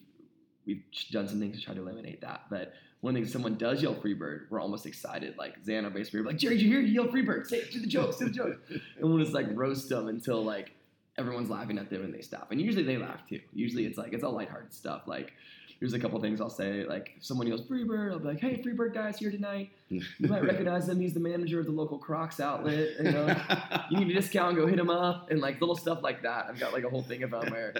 we've 0.65 0.83
done 1.11 1.27
some 1.27 1.39
things 1.39 1.57
to 1.57 1.65
try 1.65 1.73
to 1.73 1.81
eliminate 1.81 2.21
that. 2.21 2.41
But 2.49 2.73
one 3.01 3.13
thing, 3.13 3.23
if 3.23 3.29
someone 3.29 3.55
does 3.55 3.81
yell 3.81 3.93
Freebird, 3.93 4.49
we're 4.49 4.59
almost 4.59 4.85
excited. 4.85 5.37
Like 5.37 5.55
our 5.69 5.89
bass 5.89 6.09
player, 6.09 6.23
like 6.23 6.37
Jerry, 6.37 6.57
did 6.57 6.63
you 6.63 6.71
hear 6.71 6.81
you 6.81 7.03
yell 7.03 7.07
Freebird? 7.11 7.47
Say 7.47 7.63
do 7.69 7.79
the 7.79 7.87
jokes, 7.87 8.17
do 8.17 8.25
the 8.25 8.31
jokes. 8.31 8.57
and 8.69 8.81
we'll 9.09 9.19
just 9.19 9.33
like 9.33 9.47
roast 9.51 9.89
them 9.89 10.07
until 10.07 10.43
like 10.43 10.71
everyone's 11.17 11.49
laughing 11.49 11.77
at 11.77 11.89
them 11.89 12.03
and 12.03 12.13
they 12.13 12.21
stop. 12.21 12.51
And 12.51 12.59
usually 12.59 12.83
they 12.83 12.97
laugh 12.97 13.27
too. 13.27 13.39
Usually 13.53 13.85
it's 13.85 13.97
like 13.97 14.13
it's 14.13 14.23
all 14.23 14.33
lighthearted 14.33 14.73
stuff. 14.73 15.03
Like 15.05 15.33
there's 15.79 15.93
a 15.93 15.99
couple 15.99 16.19
things 16.19 16.41
I'll 16.41 16.49
say. 16.49 16.85
Like 16.85 17.13
if 17.17 17.25
someone 17.25 17.45
yells 17.45 17.61
Freebird, 17.61 18.11
I'll 18.11 18.19
be 18.19 18.29
like, 18.29 18.39
Hey, 18.39 18.61
Freebird 18.61 18.95
guy's 18.95 19.19
here 19.19 19.29
tonight. 19.29 19.71
You 19.89 20.01
might 20.19 20.43
recognize 20.43 20.89
him. 20.89 20.99
He's 20.99 21.13
the 21.13 21.19
manager 21.19 21.59
of 21.59 21.67
the 21.67 21.71
local 21.71 21.99
Crocs 21.99 22.39
outlet. 22.39 22.89
You 22.97 23.11
know, 23.11 23.35
you 23.91 23.99
need 23.99 24.09
a 24.09 24.13
discount, 24.19 24.55
go 24.55 24.65
hit 24.65 24.79
him 24.79 24.89
up, 24.89 25.29
and 25.29 25.39
like 25.39 25.59
little 25.61 25.75
stuff 25.77 26.01
like 26.01 26.23
that. 26.23 26.47
I've 26.49 26.59
got 26.59 26.73
like 26.73 26.83
a 26.83 26.89
whole 26.89 27.03
thing 27.03 27.23
about 27.23 27.51
where, 27.51 27.75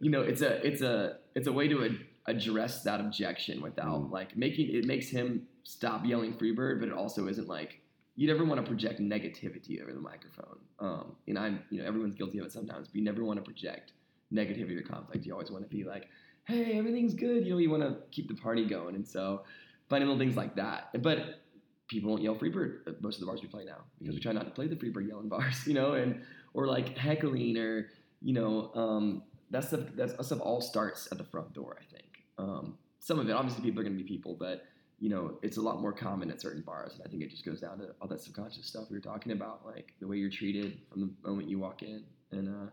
you 0.00 0.10
know, 0.10 0.22
it's 0.22 0.40
a 0.40 0.66
it's 0.66 0.80
a 0.80 1.18
it's 1.34 1.46
a 1.46 1.52
way 1.52 1.68
to 1.68 1.82
address 2.26 2.82
that 2.84 3.00
objection 3.00 3.60
without 3.60 4.02
Mm. 4.02 4.10
like 4.10 4.36
making 4.36 4.74
it 4.74 4.84
makes 4.86 5.08
him 5.08 5.46
stop 5.64 6.04
yelling 6.04 6.32
Freebird, 6.34 6.80
but 6.80 6.88
it 6.88 6.94
also 6.94 7.28
isn't 7.28 7.48
like 7.48 7.80
you 8.14 8.26
never 8.26 8.44
want 8.44 8.62
to 8.64 8.66
project 8.70 9.00
negativity 9.00 9.80
over 9.82 9.92
the 9.92 10.00
microphone. 10.00 10.58
Um, 10.78 11.16
and 11.26 11.38
I'm 11.38 11.62
you 11.70 11.80
know 11.80 11.86
everyone's 11.86 12.14
guilty 12.14 12.38
of 12.38 12.46
it 12.46 12.52
sometimes, 12.52 12.88
but 12.88 12.94
you 12.96 13.02
never 13.02 13.24
want 13.24 13.38
to 13.38 13.42
project 13.44 13.92
negativity 14.32 14.76
or 14.78 14.82
conflict. 14.82 15.26
You 15.26 15.32
always 15.32 15.50
want 15.50 15.64
to 15.64 15.68
be 15.76 15.84
like, 15.84 16.08
hey, 16.44 16.78
everything's 16.78 17.14
good. 17.14 17.44
You 17.44 17.52
know, 17.52 17.58
you 17.58 17.70
want 17.70 17.82
to 17.82 17.96
keep 18.10 18.28
the 18.28 18.34
party 18.34 18.64
going, 18.66 18.94
and 18.94 19.06
so 19.06 19.42
finding 19.88 20.08
little 20.08 20.20
things 20.20 20.36
like 20.36 20.56
that. 20.56 20.90
But 21.02 21.40
people 21.88 22.14
don't 22.14 22.22
yell 22.22 22.34
Freebird 22.34 22.86
at 22.86 23.02
most 23.02 23.16
of 23.16 23.20
the 23.20 23.26
bars 23.26 23.42
we 23.42 23.48
play 23.48 23.64
now 23.64 23.82
because 23.98 24.14
we 24.14 24.20
try 24.20 24.32
not 24.32 24.44
to 24.44 24.50
play 24.50 24.66
the 24.66 24.76
Freebird 24.76 25.08
yelling 25.08 25.28
bars, 25.34 25.66
you 25.66 25.74
know, 25.74 25.94
and 25.94 26.22
or 26.54 26.66
like 26.66 26.96
heckling 26.96 27.56
or 27.56 27.88
you 28.20 28.32
know 28.34 28.70
um, 28.74 29.22
that 29.50 29.64
stuff. 29.64 29.80
That's, 29.96 30.12
that 30.14 30.24
stuff 30.24 30.40
all 30.40 30.60
starts 30.60 31.08
at 31.12 31.18
the 31.18 31.24
front 31.24 31.52
door. 31.54 31.78
I 31.80 31.84
think 31.94 32.11
um, 32.38 32.78
some 32.98 33.18
of 33.18 33.28
it, 33.28 33.32
obviously, 33.32 33.62
people 33.62 33.80
are 33.80 33.84
going 33.84 33.96
to 33.96 34.02
be 34.02 34.08
people, 34.08 34.36
but 34.38 34.64
you 34.98 35.08
know, 35.08 35.38
it's 35.42 35.56
a 35.56 35.60
lot 35.60 35.80
more 35.80 35.92
common 35.92 36.30
at 36.30 36.40
certain 36.40 36.62
bars, 36.62 36.94
and 36.94 37.02
I 37.04 37.10
think 37.10 37.22
it 37.22 37.30
just 37.30 37.44
goes 37.44 37.60
down 37.60 37.78
to 37.78 37.88
all 38.00 38.06
that 38.06 38.20
subconscious 38.20 38.66
stuff 38.66 38.84
we 38.88 38.96
were 38.96 39.02
talking 39.02 39.32
about, 39.32 39.66
like 39.66 39.94
the 40.00 40.06
way 40.06 40.16
you're 40.16 40.30
treated 40.30 40.78
from 40.90 41.00
the 41.00 41.28
moment 41.28 41.48
you 41.48 41.58
walk 41.58 41.82
in, 41.82 42.04
and 42.30 42.48
uh, 42.48 42.70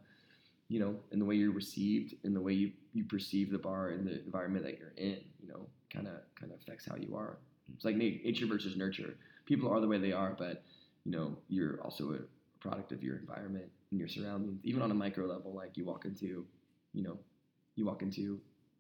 you 0.68 0.80
know, 0.80 0.96
and 1.12 1.20
the 1.20 1.26
way 1.26 1.36
you're 1.36 1.52
received, 1.52 2.14
and 2.24 2.36
the 2.36 2.42
way 2.42 2.54
you, 2.54 2.72
you 2.94 3.04
perceive 3.04 3.52
the 3.52 3.58
bar 3.58 3.90
and 3.90 4.06
the 4.06 4.24
environment 4.24 4.64
that 4.64 4.78
you're 4.78 4.94
in, 4.98 5.18
you 5.42 5.48
know, 5.48 5.66
kind 5.92 6.08
of 6.08 6.14
kind 6.40 6.52
of 6.52 6.60
affects 6.60 6.86
how 6.88 6.96
you 6.96 7.16
are. 7.16 7.40
It's 7.74 7.86
like 7.86 7.96
nature 7.96 8.46
versus 8.46 8.76
nurture. 8.76 9.16
People 9.48 9.72
are 9.72 9.82
the 9.82 9.88
way 9.88 9.98
they 9.98 10.12
are, 10.12 10.36
but 10.38 10.64
you 11.06 11.12
know, 11.12 11.36
you're 11.48 11.82
also 11.82 12.14
a 12.14 12.20
product 12.60 12.92
of 12.92 13.02
your 13.02 13.18
environment 13.18 13.66
and 13.90 14.00
your 14.00 14.10
surroundings. 14.10 14.60
Even 14.64 14.84
on 14.84 14.92
a 14.92 14.94
micro 14.94 15.26
level, 15.26 15.54
like 15.54 15.78
you 15.78 15.86
walk 15.86 16.06
into, 16.06 16.46
you 16.94 17.02
know, 17.02 17.18
you 17.76 17.86
walk 17.86 18.04
into 18.04 18.40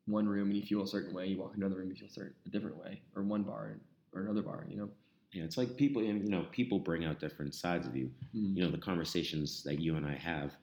one 0.10 0.28
room 0.28 0.47
and 0.49 0.57
you 0.57 0.64
feel 0.64 0.82
a 0.84 0.88
certain 0.88 1.14
way. 1.14 1.28
You 1.28 1.38
walk 1.38 1.53
into 1.53 1.66
another 1.66 1.80
room, 1.80 1.89
you 1.89 1.95
feel 1.95 2.07
a 2.07 2.12
certain 2.12 2.34
a 2.45 2.49
different 2.49 2.78
way, 2.78 3.01
or 3.16 3.24
one 3.24 3.43
bar 3.43 3.78
or 4.14 4.22
another 4.22 4.41
bar. 4.41 4.66
You 4.70 4.78
know. 4.78 4.89
Yeah, 5.32 5.43
it's 5.43 5.57
like 5.57 5.78
people, 5.78 6.01
and 6.01 6.24
you 6.24 6.30
know, 6.30 6.47
people 6.51 6.80
bring 6.80 7.05
out 7.05 7.20
different 7.20 7.53
sides 7.53 7.86
of 7.86 7.95
you. 7.95 8.10
You 8.34 8.64
know, 8.64 8.72
the 8.72 8.80
conversations 8.80 9.64
that 9.64 9.80
you 9.80 9.95
and 9.95 10.05
I 10.05 10.16
have, 10.16 10.53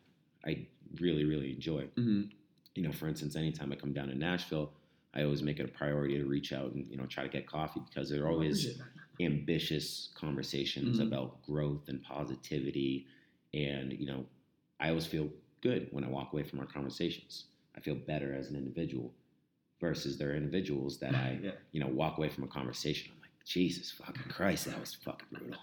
I 0.45 0.67
really, 1.01 1.25
really 1.25 1.53
enjoy. 1.53 1.83
Mm-hmm. 1.97 2.23
You 2.75 2.83
know, 2.83 2.93
for 2.93 3.07
instance, 3.07 3.37
anytime 3.37 3.73
I 3.73 3.77
come 3.77 3.93
down 3.93 4.09
to 4.09 4.15
Nashville, 4.17 4.73
I 5.15 5.23
always 5.23 5.43
make 5.43 5.61
it 5.61 5.65
a 5.65 5.69
priority 5.69 6.19
to 6.19 6.25
reach 6.25 6.53
out 6.53 6.73
and 6.73 6.87
you 6.89 6.97
know 6.97 7.07
try 7.07 7.23
to 7.23 7.29
get 7.29 7.47
coffee 7.47 7.81
because 7.89 8.11
they're 8.11 8.29
always 8.29 8.81
ambitious 9.21 10.11
conversations 10.15 10.99
Mhm. 10.99 11.07
about 11.07 11.43
growth 11.43 11.89
and 11.89 12.03
positivity, 12.03 13.07
and 13.55 13.93
you 13.93 14.07
know, 14.07 14.27
I 14.81 14.89
always 14.89 15.07
feel 15.07 15.31
good 15.63 15.89
when 15.93 16.05
I 16.05 16.09
walk 16.09 16.33
away 16.33 16.43
from 16.43 16.59
our 16.61 16.67
conversations. 16.67 17.47
I 17.77 17.81
feel 17.81 17.95
better 17.95 18.35
as 18.35 18.51
an 18.51 18.57
individual 18.57 19.15
versus 19.81 20.17
there 20.19 20.31
are 20.31 20.35
individuals 20.37 20.99
that 20.99 21.15
I 21.27 21.39
yeah. 21.43 21.51
you 21.73 21.81
know, 21.81 21.89
walk 21.89 22.19
away 22.19 22.29
from 22.29 22.45
a 22.45 22.49
conversation. 22.49 23.13
I'm 23.15 23.21
like, 23.21 23.31
Jesus 23.45 23.91
fucking 23.93 24.31
Christ, 24.31 24.67
that 24.67 24.81
was 24.81 24.95
fucking 24.95 25.29
brutal. 25.33 25.61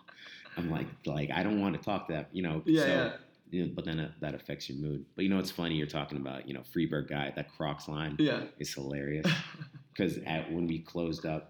I'm 0.58 0.70
like, 0.70 0.88
like 1.06 1.32
I 1.32 1.44
don't 1.44 1.60
want 1.62 1.76
to 1.76 1.82
talk 1.82 2.08
to 2.08 2.14
that, 2.14 2.30
you 2.32 2.44
know. 2.44 2.62
Yeah, 2.66 2.82
so, 2.82 2.88
yeah. 2.88 3.12
you 3.50 3.66
know, 3.66 3.72
but 3.76 3.86
then 3.86 4.00
it, 4.00 4.12
that 4.22 4.36
affects 4.36 4.70
your 4.70 4.78
mood. 4.78 5.06
But 5.16 5.24
you 5.24 5.30
know, 5.30 5.40
it's 5.40 5.52
funny 5.52 5.76
you're 5.76 5.88
talking 5.88 6.18
about, 6.20 6.48
you 6.48 6.54
know, 6.54 6.62
Freebird 6.76 7.10
guy. 7.10 7.34
That 7.36 7.52
Crocs 7.56 7.88
line 7.88 8.16
Yeah. 8.20 8.44
is 8.60 8.74
hilarious 8.74 9.26
because 9.94 10.18
at 10.26 10.52
when 10.52 10.68
we 10.68 10.80
closed 10.80 11.26
up 11.26 11.50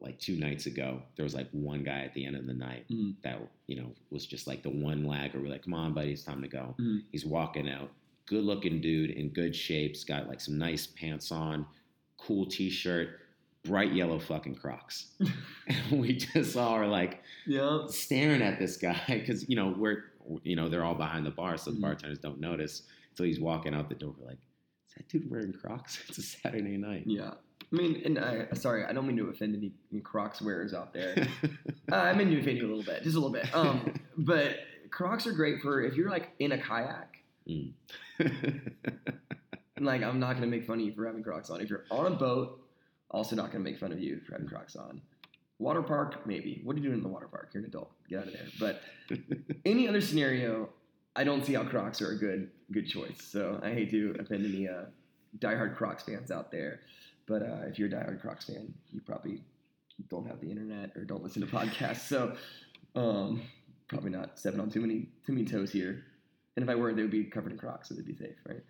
like 0.00 0.18
two 0.20 0.36
nights 0.36 0.66
ago, 0.66 1.02
there 1.16 1.24
was 1.24 1.34
like 1.34 1.48
one 1.52 1.82
guy 1.82 2.00
at 2.00 2.12
the 2.14 2.24
end 2.24 2.36
of 2.36 2.46
the 2.46 2.52
night 2.54 2.84
Mhm. 2.90 3.14
that 3.22 3.40
you 3.66 3.76
know 3.80 3.90
was 4.10 4.26
just 4.26 4.46
like 4.46 4.62
the 4.62 4.70
one 4.70 5.04
lagger. 5.04 5.40
We're 5.40 5.48
like, 5.48 5.64
come 5.64 5.74
on, 5.74 5.92
buddy, 5.92 6.12
it's 6.12 6.22
time 6.22 6.40
to 6.42 6.48
go. 6.48 6.74
Mhm. 6.78 7.02
He's 7.10 7.24
walking 7.26 7.68
out, 7.68 7.90
good 8.26 8.44
looking 8.44 8.80
dude 8.80 9.10
in 9.10 9.30
good 9.30 9.56
shapes, 9.56 10.04
got 10.04 10.28
like 10.28 10.40
some 10.40 10.56
nice 10.58 10.86
pants 10.86 11.32
on, 11.32 11.66
cool 12.18 12.46
t-shirt, 12.46 13.20
bright 13.64 13.92
yellow 13.92 14.18
fucking 14.18 14.54
Crocs. 14.56 15.06
and 15.68 15.90
we 16.00 16.14
just 16.16 16.56
all 16.56 16.70
are 16.74 16.86
like 16.86 17.22
Yeah. 17.46 17.86
staring 17.88 18.42
at 18.42 18.58
this 18.58 18.76
guy 18.76 19.00
because 19.08 19.48
you 19.48 19.56
know 19.56 19.74
we're 19.76 20.04
you 20.42 20.56
know 20.56 20.68
they're 20.68 20.84
all 20.84 20.94
behind 20.94 21.24
the 21.26 21.30
bar, 21.30 21.56
so 21.56 21.70
the 21.70 21.76
Mhm. 21.78 21.82
bartenders 21.82 22.18
don't 22.18 22.40
notice 22.40 22.82
until 23.10 23.26
he's 23.26 23.40
walking 23.40 23.74
out 23.74 23.88
the 23.88 23.94
door. 23.94 24.14
We're 24.18 24.26
like, 24.28 24.38
is 24.88 24.94
that 24.96 25.08
dude 25.08 25.30
wearing 25.30 25.52
Crocs? 25.52 26.02
It's 26.08 26.18
a 26.18 26.22
Saturday 26.22 26.76
night. 26.76 27.04
Yeah. 27.06 27.34
I 27.72 27.76
mean, 27.76 28.02
and 28.04 28.18
I 28.18 28.46
sorry, 28.54 28.84
I 28.84 28.92
don't 28.92 29.06
mean 29.08 29.16
to 29.16 29.28
offend 29.28 29.56
any, 29.56 29.72
any 29.92 30.00
Crocs 30.00 30.40
wearers 30.40 30.72
out 30.74 30.92
there. 30.92 31.26
uh, 31.90 31.96
I 31.96 32.12
mean 32.14 32.30
to 32.30 32.38
offend 32.40 32.58
you 32.58 32.66
a 32.66 32.70
little 32.72 32.84
bit, 32.84 33.02
just 33.02 33.16
a 33.16 33.20
little 33.20 33.32
bit. 33.32 33.52
Um, 33.54 33.92
but 34.18 34.56
Crocs 34.90 35.26
are 35.26 35.32
great 35.32 35.60
for 35.62 35.82
if 35.82 35.94
you're 35.94 36.10
like 36.10 36.30
in 36.38 36.52
a 36.52 36.58
kayak. 36.58 37.16
Mm. 37.48 37.72
And 39.76 39.84
like, 39.84 40.02
I'm 40.02 40.18
not 40.18 40.34
gonna 40.34 40.46
make 40.46 40.66
fun 40.66 40.80
of 40.80 40.86
you 40.86 40.92
for 40.92 41.06
having 41.06 41.22
Crocs 41.22 41.50
on. 41.50 41.60
If 41.60 41.70
you're 41.70 41.84
on 41.90 42.12
a 42.12 42.16
boat, 42.16 42.60
also 43.10 43.36
not 43.36 43.52
gonna 43.52 43.64
make 43.64 43.78
fun 43.78 43.92
of 43.92 44.00
you 44.00 44.20
for 44.26 44.32
having 44.32 44.48
Crocs 44.48 44.76
on. 44.76 45.00
Water 45.58 45.82
park, 45.82 46.26
maybe. 46.26 46.60
What 46.64 46.74
are 46.74 46.78
you 46.78 46.84
doing 46.84 46.98
in 46.98 47.02
the 47.02 47.08
water 47.08 47.28
park? 47.28 47.50
You're 47.52 47.62
an 47.62 47.68
adult. 47.68 47.90
Get 48.08 48.20
out 48.20 48.26
of 48.26 48.32
there. 48.32 48.46
But 48.58 48.82
any 49.64 49.88
other 49.88 50.00
scenario, 50.00 50.68
I 51.14 51.24
don't 51.24 51.44
see 51.44 51.54
how 51.54 51.64
Crocs 51.64 52.02
are 52.02 52.12
a 52.12 52.18
good 52.18 52.50
good 52.72 52.86
choice. 52.86 53.18
So 53.20 53.60
I 53.62 53.70
hate 53.70 53.90
to 53.90 54.16
offend 54.18 54.44
any 54.44 54.68
uh, 54.68 54.86
diehard 55.38 55.76
Crocs 55.76 56.02
fans 56.02 56.30
out 56.30 56.50
there. 56.50 56.80
But 57.26 57.42
uh, 57.42 57.62
if 57.68 57.78
you're 57.78 57.88
a 57.88 57.90
diehard 57.90 58.20
Crocs 58.20 58.46
fan, 58.46 58.72
you 58.90 59.00
probably 59.00 59.42
don't 60.10 60.26
have 60.26 60.40
the 60.40 60.50
internet 60.50 60.90
or 60.96 61.04
don't 61.04 61.22
listen 61.22 61.42
to 61.42 61.48
podcasts. 61.48 62.06
So 62.08 62.34
um, 62.94 63.42
probably 63.88 64.10
not 64.10 64.38
stepping 64.38 64.60
on 64.60 64.70
too 64.70 64.80
many 64.80 65.08
too 65.26 65.32
many 65.32 65.44
toes 65.44 65.72
here. 65.72 66.04
And 66.56 66.62
if 66.62 66.70
I 66.70 66.74
were, 66.74 66.94
they 66.94 67.02
would 67.02 67.10
be 67.10 67.24
covered 67.24 67.52
in 67.52 67.58
Crocs, 67.58 67.88
so 67.88 67.94
they'd 67.94 68.06
be 68.06 68.14
safe, 68.14 68.36
right? 68.48 68.62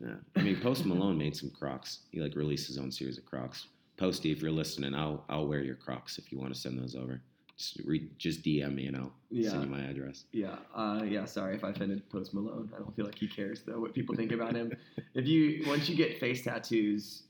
Yeah. 0.00 0.14
I 0.36 0.42
mean, 0.42 0.60
Post 0.60 0.84
Malone 0.86 1.18
made 1.18 1.36
some 1.36 1.50
Crocs. 1.50 2.00
He 2.12 2.20
like 2.20 2.34
released 2.36 2.66
his 2.66 2.78
own 2.78 2.90
series 2.90 3.18
of 3.18 3.24
Crocs. 3.26 3.66
Posty, 3.96 4.30
if 4.30 4.40
you're 4.40 4.50
listening, 4.52 4.94
I'll 4.94 5.24
I'll 5.28 5.46
wear 5.48 5.60
your 5.62 5.74
Crocs 5.74 6.18
if 6.18 6.30
you 6.30 6.38
want 6.38 6.54
to 6.54 6.58
send 6.60 6.78
those 6.78 6.94
over. 6.94 7.20
Just 7.56 7.80
re- 7.84 8.08
just 8.18 8.42
DM 8.44 8.74
me 8.76 8.86
and 8.86 8.96
I'll 8.96 9.12
Yeah. 9.30 9.50
send 9.50 9.64
you 9.64 9.68
my 9.70 9.80
address. 9.82 10.24
Yeah, 10.30 10.58
uh, 10.74 11.02
yeah. 11.04 11.24
Sorry 11.24 11.56
if 11.56 11.64
I 11.64 11.70
offended 11.70 12.08
Post 12.08 12.32
Malone. 12.32 12.70
I 12.76 12.78
don't 12.78 12.94
feel 12.94 13.04
like 13.04 13.16
he 13.18 13.26
cares 13.26 13.62
though 13.62 13.80
what 13.80 13.92
people 13.94 14.14
think 14.14 14.30
about 14.30 14.54
him. 14.54 14.72
if 15.14 15.26
you 15.26 15.64
once 15.66 15.88
you 15.88 15.96
get 15.96 16.20
face 16.20 16.44
tattoos, 16.44 17.24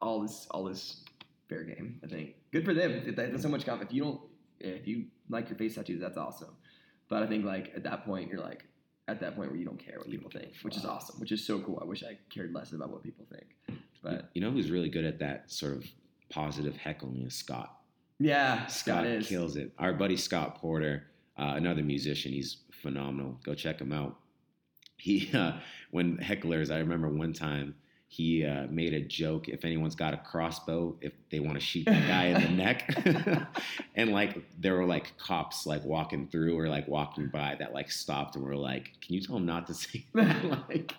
all 0.00 0.20
this 0.20 0.46
all 0.52 0.68
is 0.68 1.02
fair 1.48 1.64
game. 1.64 1.98
I 2.04 2.06
think 2.06 2.34
good 2.52 2.64
for 2.64 2.74
them. 2.74 3.12
That's 3.16 3.42
so 3.42 3.48
much 3.48 3.64
confidence. 3.66 3.90
If 3.90 3.96
you 3.96 4.02
don't, 4.04 4.20
if 4.60 4.86
you 4.86 5.06
like 5.28 5.48
your 5.48 5.58
face 5.58 5.74
tattoos, 5.74 6.00
that's 6.00 6.16
awesome. 6.16 6.54
But 7.08 7.24
I 7.24 7.26
think 7.26 7.44
like 7.44 7.72
at 7.74 7.82
that 7.82 8.04
point, 8.04 8.30
you're 8.30 8.40
like 8.40 8.64
at 9.08 9.18
that 9.20 9.34
point 9.34 9.50
where 9.50 9.58
you 9.58 9.64
don't 9.64 9.78
care 9.84 9.98
what 9.98 10.08
people 10.10 10.30
think, 10.30 10.52
which 10.62 10.76
is 10.76 10.84
awesome, 10.84 11.18
which 11.18 11.32
is 11.32 11.44
so 11.44 11.58
cool. 11.60 11.78
I 11.82 11.86
wish 11.86 12.04
I 12.04 12.16
cared 12.32 12.54
less 12.54 12.72
about 12.72 12.90
what 12.90 13.02
people 13.02 13.26
think. 13.32 13.80
But 14.02 14.30
You 14.34 14.40
know 14.42 14.50
who's 14.50 14.70
really 14.70 14.88
good 14.90 15.04
at 15.04 15.18
that 15.18 15.50
sort 15.50 15.72
of 15.74 15.84
positive 16.28 16.76
heckling 16.76 17.22
is 17.26 17.34
Scott. 17.34 17.80
yeah, 18.20 18.66
Scott 18.66 19.02
Scott 19.02 19.06
is. 19.06 19.26
kills 19.26 19.56
it. 19.56 19.72
Our 19.78 19.92
buddy 19.94 20.16
Scott 20.16 20.56
Porter, 20.60 21.04
uh, 21.38 21.54
another 21.56 21.82
musician, 21.82 22.32
he's 22.32 22.58
phenomenal. 22.70 23.38
Go 23.42 23.54
check 23.54 23.80
him 23.80 23.92
out. 23.92 24.16
He, 24.98 25.30
uh, 25.34 25.52
when 25.90 26.18
hecklers, 26.18 26.70
I 26.72 26.78
remember 26.78 27.08
one 27.08 27.32
time 27.32 27.74
he 28.10 28.44
uh, 28.44 28.66
made 28.70 28.94
a 28.94 29.00
joke. 29.00 29.48
If 29.48 29.64
anyone's 29.64 29.94
got 29.94 30.14
a 30.14 30.16
crossbow, 30.16 30.96
if 31.00 31.12
they 31.30 31.40
want 31.40 31.54
to 31.54 31.60
shoot 31.60 31.84
the 31.84 31.92
guy 31.92 32.26
in 32.26 32.42
the 32.42 32.48
neck, 32.62 33.46
and 33.94 34.10
like 34.12 34.42
there 34.58 34.74
were 34.74 34.86
like 34.86 35.16
cops 35.18 35.66
like 35.66 35.84
walking 35.84 36.26
through 36.26 36.58
or 36.58 36.68
like 36.68 36.88
walking 36.88 37.28
by 37.28 37.56
that 37.58 37.74
like 37.74 37.90
stopped 37.90 38.36
and 38.36 38.44
were 38.44 38.56
like, 38.56 38.92
"Can 39.00 39.14
you 39.14 39.20
tell 39.20 39.36
him 39.36 39.46
not 39.46 39.66
to 39.66 39.74
say 39.74 40.04
that?" 40.14 40.44
like 40.68 40.94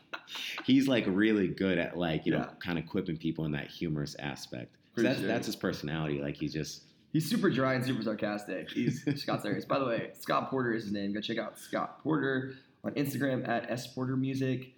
he's 0.65 0.87
like 0.87 1.05
really 1.07 1.47
good 1.47 1.77
at 1.79 1.97
like 1.97 2.25
you 2.25 2.31
know 2.31 2.47
kind 2.63 2.77
of 2.77 2.85
quipping 2.85 3.17
people 3.17 3.45
in 3.45 3.51
that 3.51 3.67
humorous 3.67 4.15
aspect 4.19 4.75
that's 5.03 5.19
sure. 5.19 5.27
that's 5.27 5.45
his 5.45 5.55
personality. 5.55 6.21
Like 6.21 6.35
he's 6.35 6.53
just 6.53 6.83
He's 7.11 7.27
super 7.27 7.49
dry 7.49 7.73
and 7.73 7.83
super 7.83 8.03
sarcastic. 8.03 8.69
He's 8.69 9.01
Scott's 9.19 9.41
hilarious. 9.41 9.65
By 9.65 9.79
the 9.79 9.85
way, 9.85 10.11
Scott 10.19 10.51
Porter 10.51 10.73
is 10.73 10.83
his 10.83 10.91
name. 10.91 11.11
Go 11.11 11.21
check 11.21 11.39
out 11.39 11.57
Scott 11.57 12.03
Porter 12.03 12.53
on 12.83 12.91
Instagram 12.91 13.47
at 13.47 13.69
S 13.69 13.87
Porter 13.87 14.15
Music. 14.15 14.73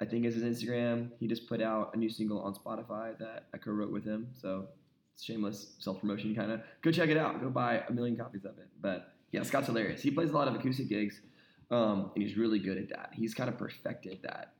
I 0.00 0.04
think 0.04 0.26
is 0.26 0.34
his 0.34 0.44
Instagram. 0.44 1.10
He 1.18 1.26
just 1.26 1.48
put 1.48 1.62
out 1.62 1.94
a 1.94 1.96
new 1.96 2.10
single 2.10 2.40
on 2.42 2.54
Spotify 2.54 3.16
that 3.18 3.46
I 3.54 3.58
co-wrote 3.58 3.90
with 3.92 4.04
him. 4.04 4.28
So 4.40 4.68
shameless 5.20 5.74
self-promotion 5.78 6.34
kind 6.34 6.52
of. 6.52 6.60
Go 6.82 6.90
check 6.90 7.08
it 7.08 7.16
out. 7.16 7.40
Go 7.40 7.48
buy 7.48 7.82
a 7.88 7.92
million 7.92 8.16
copies 8.16 8.44
of 8.44 8.58
it. 8.58 8.68
But 8.80 9.14
yeah, 9.32 9.42
Scott's 9.42 9.66
hilarious. 9.66 10.02
He 10.02 10.10
plays 10.10 10.30
a 10.30 10.34
lot 10.34 10.48
of 10.48 10.54
acoustic 10.54 10.88
gigs, 10.88 11.20
um, 11.70 12.10
and 12.14 12.22
he's 12.22 12.36
really 12.36 12.58
good 12.58 12.76
at 12.76 12.88
that. 12.90 13.10
He's 13.14 13.34
kind 13.34 13.48
of 13.48 13.56
perfected 13.58 14.18
that 14.22 14.52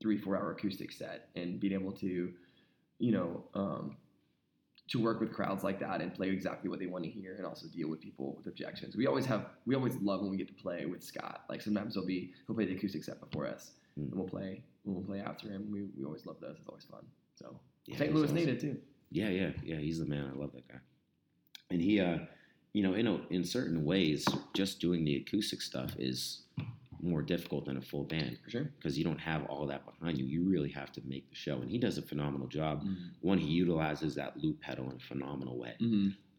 three 0.00 0.16
four 0.18 0.36
hour 0.36 0.52
acoustic 0.52 0.92
set 0.92 1.28
and 1.36 1.60
being 1.60 1.74
able 1.74 1.92
to, 1.92 2.32
you 2.98 3.12
know. 3.12 3.44
Um, 3.54 3.96
to 4.88 5.02
work 5.02 5.20
with 5.20 5.34
crowds 5.34 5.62
like 5.62 5.78
that 5.80 6.00
and 6.00 6.14
play 6.14 6.30
exactly 6.30 6.70
what 6.70 6.78
they 6.78 6.86
want 6.86 7.04
to 7.04 7.10
hear 7.10 7.34
and 7.36 7.44
also 7.44 7.66
deal 7.66 7.90
with 7.90 8.00
people 8.00 8.34
with 8.38 8.46
objections. 8.46 8.96
We 8.96 9.06
always 9.06 9.26
have 9.26 9.44
we 9.66 9.74
always 9.74 9.94
love 9.96 10.22
when 10.22 10.30
we 10.30 10.38
get 10.38 10.48
to 10.48 10.54
play 10.54 10.86
with 10.86 11.04
Scott. 11.04 11.42
Like 11.50 11.60
sometimes 11.60 11.92
he'll 11.92 12.06
be 12.06 12.32
he'll 12.46 12.56
play 12.56 12.64
the 12.64 12.74
acoustic 12.74 13.04
set 13.04 13.20
before 13.20 13.46
us 13.46 13.72
Mm. 13.98 14.10
and 14.10 14.14
we'll 14.14 14.28
play 14.28 14.62
we'll 14.94 15.04
play 15.04 15.20
after 15.20 15.48
him. 15.48 15.68
We, 15.70 15.84
we 15.96 16.04
always 16.04 16.26
love 16.26 16.36
those. 16.40 16.56
It's 16.58 16.68
always 16.68 16.84
fun. 16.84 17.04
So 17.34 17.58
yeah, 17.86 17.98
St. 17.98 18.14
Louis 18.14 18.24
awesome. 18.24 18.36
native 18.36 18.60
too. 18.60 18.76
Yeah, 19.10 19.28
yeah, 19.28 19.50
yeah. 19.64 19.76
He's 19.76 19.98
the 19.98 20.06
man. 20.06 20.30
I 20.34 20.38
love 20.38 20.52
that 20.52 20.68
guy. 20.68 20.78
And 21.70 21.80
he, 21.80 22.00
uh, 22.00 22.18
you 22.72 22.82
know, 22.82 22.94
in 22.94 23.06
a, 23.06 23.20
in 23.30 23.44
certain 23.44 23.84
ways, 23.84 24.26
just 24.54 24.80
doing 24.80 25.04
the 25.04 25.16
acoustic 25.16 25.62
stuff 25.62 25.90
is 25.98 26.42
more 27.00 27.22
difficult 27.22 27.64
than 27.64 27.76
a 27.76 27.80
full 27.80 28.04
band 28.04 28.38
For 28.44 28.50
sure. 28.50 28.72
because 28.76 28.98
you 28.98 29.04
don't 29.04 29.20
have 29.20 29.44
all 29.46 29.66
that 29.66 29.82
behind 29.86 30.18
you. 30.18 30.26
You 30.26 30.48
really 30.48 30.70
have 30.72 30.92
to 30.92 31.00
make 31.06 31.28
the 31.28 31.36
show, 31.36 31.56
and 31.56 31.70
he 31.70 31.78
does 31.78 31.96
a 31.96 32.02
phenomenal 32.02 32.48
job. 32.48 32.82
Mm-hmm. 32.82 33.04
One, 33.20 33.38
he 33.38 33.46
utilizes 33.46 34.14
that 34.16 34.36
loop 34.36 34.60
pedal 34.60 34.90
in 34.90 34.96
a 34.96 35.00
phenomenal 35.00 35.58
way. 35.58 35.74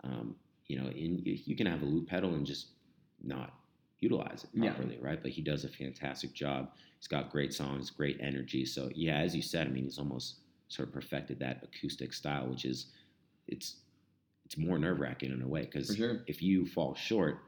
Um, 0.03 0.35
you 0.67 0.79
know, 0.79 0.89
in, 0.89 1.21
you 1.23 1.55
can 1.55 1.65
have 1.65 1.81
a 1.81 1.85
loop 1.85 2.07
pedal 2.07 2.35
and 2.35 2.45
just 2.45 2.67
not 3.23 3.53
utilize 4.01 4.43
it 4.45 4.49
Yeah. 4.53 4.73
properly, 4.73 4.97
right? 4.99 5.21
But 5.21 5.31
he 5.31 5.41
does 5.41 5.63
a 5.65 5.69
fantastic 5.69 6.33
job. 6.33 6.73
He's 6.97 7.07
got 7.07 7.31
great 7.31 7.53
songs, 7.53 7.89
great 7.89 8.17
energy. 8.19 8.65
So 8.65 8.89
yeah, 8.95 9.19
as 9.19 9.35
you 9.35 9.41
said, 9.41 9.67
I 9.67 9.69
mean, 9.71 9.83
he's 9.85 9.99
almost 9.99 10.37
sort 10.69 10.87
of 10.87 10.93
perfected 10.93 11.39
that 11.39 11.63
acoustic 11.63 12.13
style, 12.13 12.47
which 12.47 12.65
is 12.65 12.87
it's 13.47 13.77
it's 14.45 14.57
more 14.57 14.79
nerve 14.79 14.99
wracking 14.99 15.31
in 15.31 15.41
a 15.43 15.47
way 15.47 15.61
because 15.61 15.95
sure. 15.95 16.23
if 16.27 16.41
you 16.41 16.65
fall 16.65 16.95
short, 16.95 17.39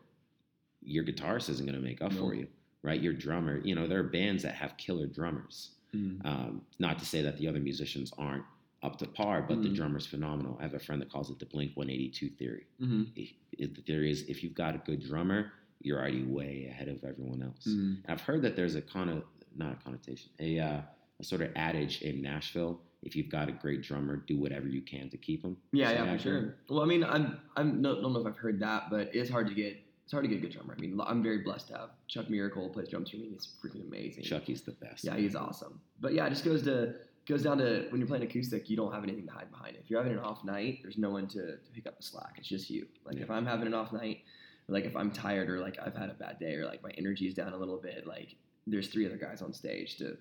your 0.84 1.04
guitarist 1.04 1.50
isn't 1.50 1.66
going 1.66 1.76
to 1.78 1.82
make 1.84 2.02
up 2.02 2.12
No. 2.12 2.20
for 2.20 2.36
you, 2.36 2.48
right? 2.84 3.02
Your 3.02 3.14
drummer, 3.14 3.60
you 3.66 3.74
know, 3.74 3.88
there 3.88 4.00
are 4.00 4.04
bands 4.04 4.44
that 4.44 4.54
have 4.54 4.78
killer 4.78 5.08
drummers. 5.08 5.72
Mm-hmm. 5.96 6.26
Um, 6.28 6.62
not 6.80 7.00
to 7.00 7.06
say 7.06 7.22
that 7.24 7.38
the 7.38 7.48
other 7.48 7.60
musicians 7.60 8.14
aren't 8.20 8.46
up 8.84 8.98
to 9.00 9.08
par, 9.08 9.42
but 9.48 9.62
the 9.64 9.70
Mhm. 9.70 9.76
drummer's 9.76 10.06
phenomenal. 10.06 10.58
I 10.60 10.64
have 10.64 10.74
a 10.76 10.80
friend 10.80 11.02
that 11.02 11.10
calls 11.10 11.30
it 11.32 11.40
the 11.40 11.46
Blink 11.48 11.76
182 11.76 12.30
theory. 12.30 12.66
Mm-hmm. 12.80 13.04
If- 13.16 13.34
if 13.54 13.74
the 13.76 13.82
theory 13.82 14.10
is 14.12 14.24
if 14.30 14.44
you've 14.44 14.54
got 14.56 14.76
a 14.76 14.80
good 14.80 15.02
drummer, 15.02 15.52
you're 15.84 16.00
already 16.00 16.24
way 16.24 16.68
ahead 16.70 16.88
of 16.88 17.04
everyone 17.04 17.42
else. 17.44 17.66
Mm-hmm. 17.68 18.12
I've 18.12 18.22
heard 18.22 18.42
that 18.44 18.56
there's 18.56 18.76
a 18.76 18.82
kind 18.82 19.10
of 19.10 19.24
not 19.56 19.74
a 19.74 19.84
connotation, 19.84 20.30
a, 20.40 20.60
uh, 20.60 20.82
a 21.20 21.24
sort 21.24 21.42
of 21.42 21.52
adage 21.56 22.02
in 22.02 22.22
Nashville: 22.22 22.80
if 23.04 23.16
you've 23.16 23.30
got 23.30 23.50
a 23.50 23.52
great 23.52 23.82
drummer, 23.82 24.18
do 24.28 24.40
whatever 24.40 24.68
you 24.68 24.82
can 24.82 25.10
to 25.10 25.18
keep 25.18 25.44
him. 25.44 25.58
Yeah, 25.72 25.92
yeah, 25.92 26.12
for 26.14 26.20
sure. 26.20 26.56
Well, 26.70 26.82
I 26.82 26.86
mean, 26.86 27.04
I'm 27.04 27.40
I'm 27.56 27.82
no, 27.82 28.02
don't 28.02 28.14
know 28.14 28.22
if 28.22 28.28
I've 28.28 28.38
heard 28.38 28.60
that, 28.62 28.90
but 28.90 29.10
it's 29.14 29.30
hard 29.30 29.48
to 29.48 29.54
get 29.54 29.78
it's 30.04 30.12
hard 30.12 30.24
to 30.24 30.30
get 30.30 30.40
a 30.40 30.42
good 30.42 30.52
drummer. 30.52 30.76
I 30.78 30.82
mean, 30.82 31.00
I'm 31.06 31.24
very 31.24 31.40
blessed 31.40 31.70
to 31.70 31.74
have 31.78 31.90
Chuck 32.08 32.30
Miracle 32.30 32.68
plays 32.70 32.90
drums 32.90 33.10
for 33.10 33.18
me. 33.18 33.30
He's 33.34 33.48
freaking 33.64 33.88
amazing. 33.88 34.24
Chucky's 34.24 34.62
the 34.62 34.74
best. 34.74 35.04
Yeah, 35.04 35.16
he's 35.16 35.36
awesome. 35.36 35.80
But 36.00 36.14
yeah, 36.14 36.26
it 36.28 36.30
just 36.32 36.46
goes 36.46 36.64
to 36.64 36.96
goes 37.28 37.44
down 37.44 37.58
to 37.60 37.88
when 37.90 38.00
you're 38.02 38.08
playing 38.08 38.24
acoustic, 38.24 38.70
you 38.70 38.76
don't 38.76 38.92
have 38.94 39.04
anything 39.04 39.26
to 39.28 39.32
hide 39.32 39.50
behind. 39.52 39.78
If 39.78 39.90
you're 39.90 40.02
having 40.02 40.18
an 40.18 40.24
off 40.24 40.44
night, 40.44 40.80
there's 40.82 40.98
no 40.98 41.12
one 41.12 41.28
to, 41.30 41.58
to 41.58 41.72
pick 41.74 41.88
up 41.88 41.98
the 41.98 42.04
slack. 42.04 42.34
It's 42.38 42.48
just 42.48 42.70
you. 42.70 42.88
Like 43.06 43.18
Yeah. 43.18 43.24
if 43.24 43.32
I'm 43.32 43.46
having 43.46 43.68
an 43.68 43.74
off 43.74 43.94
night, 43.94 44.24
like 44.72 44.86
if 44.86 44.96
I'm 44.96 45.12
tired 45.12 45.50
or 45.50 45.60
like 45.60 45.78
I've 45.86 45.96
had 45.96 46.10
a 46.10 46.14
bad 46.14 46.40
day 46.40 46.56
or 46.56 46.66
like 46.66 46.82
my 46.82 46.92
energy 46.98 47.28
is 47.28 47.34
down 47.34 47.54
a 47.54 47.58
little 47.58 47.78
bit, 47.78 48.08
like 48.08 48.36
there's 48.66 48.88
three 48.88 49.06
other 49.06 49.18
guys 49.18 49.42
on 49.42 49.54
stage 49.54 49.98
to 49.98 50.18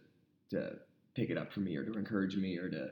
to 0.50 0.72
pick 1.14 1.30
it 1.30 1.38
up 1.38 1.52
for 1.52 1.60
me 1.60 1.76
or 1.76 1.84
to 1.84 1.92
encourage 1.92 2.36
me 2.36 2.58
or 2.58 2.68
to 2.68 2.90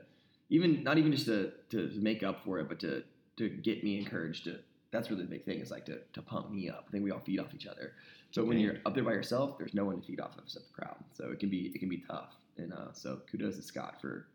even 0.49 0.83
not 0.83 0.97
even 0.97 1.11
just 1.11 1.25
to, 1.25 1.51
to, 1.69 1.91
make 1.95 2.23
up 2.23 2.43
for 2.43 2.59
it, 2.59 2.69
but 2.69 2.79
to 2.79 3.03
to 3.37 3.49
get 3.49 3.83
me 3.83 3.97
encouraged 3.97 4.45
to 4.45 4.59
that's 4.91 5.09
really 5.11 5.23
the 5.23 5.29
big 5.29 5.45
thing 5.45 5.59
is 5.59 5.69
like 5.69 5.85
to, 5.85 5.99
to 6.13 6.21
pump 6.21 6.49
me 6.49 6.67
up. 6.69 6.85
I 6.87 6.91
think 6.91 7.03
we 7.03 7.11
all 7.11 7.19
feed 7.19 7.39
off 7.39 7.53
each 7.53 7.67
other. 7.67 7.93
So 8.31 8.43
when 8.43 8.57
you're 8.57 8.77
up 8.85 8.95
there 8.95 9.03
by 9.03 9.11
yourself, 9.11 9.57
there's 9.57 9.75
no 9.75 9.85
one 9.85 9.99
to 9.99 10.07
feed 10.07 10.19
off 10.19 10.35
of 10.37 10.45
except 10.45 10.67
the 10.67 10.73
crowd. 10.73 10.95
So 11.13 11.29
it 11.31 11.39
can 11.39 11.49
be 11.49 11.71
it 11.75 11.79
can 11.79 11.89
be 11.89 12.03
tough. 12.09 12.35
And 12.57 12.73
uh, 12.73 12.93
so 12.93 13.21
kudos 13.29 13.57
to 13.57 13.61
Scott 13.61 14.01
for 14.01 14.27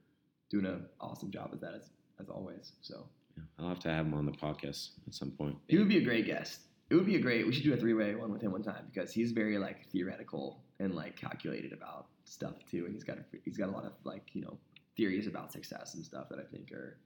doing 0.51 0.67
an 0.67 0.85
awesome 1.01 1.31
job 1.31 1.51
with 1.51 1.61
that 1.63 1.75
as, 1.75 1.89
as 2.21 2.29
always. 2.29 2.73
So 2.83 3.07
Yeah, 3.37 3.43
I'll 3.59 3.69
have 3.69 3.81
to 3.81 3.89
have 3.89 4.07
him 4.07 4.15
on 4.15 4.27
the 4.27 4.33
podcast 4.33 4.91
at 5.07 5.15
some 5.15 5.31
point. 5.31 5.57
he 5.69 5.79
would 5.79 5.89
be 5.89 5.99
a 5.99 6.05
great 6.05 6.27
guest. 6.27 6.61
It 6.91 6.95
would 6.95 7.07
be 7.07 7.17
a 7.17 7.21
great. 7.21 7.47
We 7.47 7.53
should 7.53 7.65
do 7.65 7.73
a 7.73 7.77
three 7.77 7.95
way 7.95 8.15
one 8.15 8.31
with 8.33 8.43
him 8.43 8.53
one 8.53 8.63
time 8.63 8.87
because 8.93 9.13
he's 9.13 9.33
very 9.33 9.59
like 9.59 9.87
theoretical 9.91 10.61
and 10.81 10.95
like 10.95 11.17
calculated 11.17 11.73
about 11.73 12.07
stuff 12.25 12.55
too, 12.71 12.85
and 12.85 12.95
he's 12.95 13.05
got 13.05 13.19
a, 13.19 13.25
he's 13.45 13.57
got 13.57 13.69
a 13.69 13.73
lot 13.73 13.85
of 13.85 13.93
like 14.05 14.35
you 14.35 14.43
know 14.43 14.59
theories 14.97 15.27
about 15.27 15.51
success 15.53 15.95
and 15.95 16.05
stuff 16.05 16.29
that 16.31 16.39
I 16.39 16.45
think 16.55 16.71
are 16.73 16.99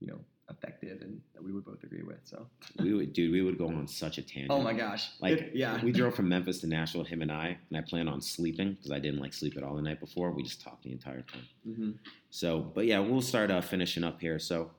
you 0.00 0.06
know 0.08 0.18
effective 0.48 1.02
and 1.02 1.20
that 1.34 1.42
we 1.42 1.52
would 1.52 1.64
both 1.64 1.82
agree 1.82 2.02
with. 2.04 2.18
So 2.24 2.46
we 2.78 2.94
would, 2.94 3.12
dude, 3.12 3.32
we 3.32 3.42
would 3.42 3.58
go 3.58 3.66
on 3.66 3.88
such 3.88 4.18
a 4.18 4.22
tangent. 4.22 4.52
oh 4.52 4.62
my 4.62 4.72
gosh, 4.72 5.10
Like, 5.20 5.38
If- 5.40 5.54
yeah, 5.56 5.82
We 5.82 5.90
drove 5.90 6.14
from 6.14 6.28
Memphis 6.28 6.60
to 6.60 6.68
Nashville, 6.68 7.02
him 7.02 7.20
and 7.20 7.32
I, 7.32 7.58
and 7.68 7.76
I 7.76 7.80
plan 7.80 8.06
on 8.06 8.20
sleeping 8.22 8.74
because 8.74 8.92
I 8.92 9.00
didn't 9.00 9.18
like 9.18 9.34
sleep 9.34 9.56
at 9.56 9.64
all 9.64 9.74
the 9.74 9.82
night 9.82 9.98
before. 9.98 10.30
We 10.30 10.44
just 10.44 10.60
talked 10.62 10.84
the 10.84 10.92
entire 10.92 11.22
time. 11.22 11.42
hmm 11.64 11.90
So, 12.30 12.60
but 12.60 12.86
yeah, 12.86 13.00
we'll 13.00 13.22
start 13.22 13.50
uh, 13.50 13.60
finishing 13.60 14.04
up 14.04 14.20
here. 14.20 14.38
So, 14.38 14.70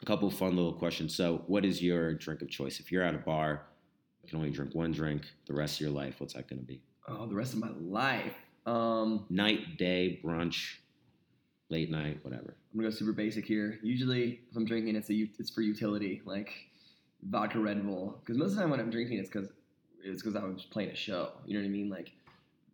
a 0.00 0.04
couple 0.06 0.30
fun 0.30 0.54
little 0.54 0.72
questions. 0.74 1.12
So, 1.12 1.42
what 1.48 1.64
is 1.64 1.82
your 1.82 2.14
drink 2.14 2.40
of 2.42 2.48
choice? 2.48 2.78
If 2.78 2.92
you're 2.92 3.02
at 3.02 3.16
a 3.16 3.18
bar, 3.18 3.66
you 4.24 4.30
can 4.30 4.38
only 4.38 4.50
drink 4.50 4.74
one 4.74 4.92
drink 4.92 5.22
the 5.46 5.54
rest 5.54 5.76
of 5.76 5.80
your 5.82 5.90
life. 5.90 6.16
What's 6.18 6.34
that 6.34 6.48
going 6.48 6.60
to 6.60 6.66
be? 6.66 6.80
Oh, 7.08 7.26
the 7.26 7.34
rest 7.34 7.52
of 7.52 7.60
my 7.60 7.70
life. 7.80 8.34
Um, 8.66 9.26
Night, 9.28 9.76
day, 9.76 10.20
brunch, 10.24 10.76
late 11.68 11.90
night, 11.90 12.18
whatever. 12.22 12.56
I'm 12.72 12.80
gonna 12.80 12.90
go 12.90 12.94
super 12.94 13.12
basic 13.12 13.44
here. 13.44 13.78
Usually, 13.82 14.40
if 14.50 14.56
I'm 14.56 14.64
drinking, 14.64 14.96
it's 14.96 15.10
a 15.10 15.28
it's 15.38 15.50
for 15.50 15.60
utility, 15.60 16.22
like 16.24 16.50
vodka 17.22 17.58
Red 17.58 17.84
Bull. 17.84 18.18
Because 18.20 18.38
most 18.38 18.50
of 18.50 18.56
the 18.56 18.60
time 18.62 18.70
when 18.70 18.80
I'm 18.80 18.90
drinking, 18.90 19.18
it's 19.18 19.28
because 19.28 19.48
it's 20.02 20.22
because 20.22 20.36
I 20.36 20.44
was 20.44 20.62
playing 20.62 20.90
a 20.90 20.96
show. 20.96 21.32
You 21.44 21.54
know 21.54 21.60
what 21.60 21.66
I 21.66 21.70
mean? 21.70 21.90
Like, 21.90 22.12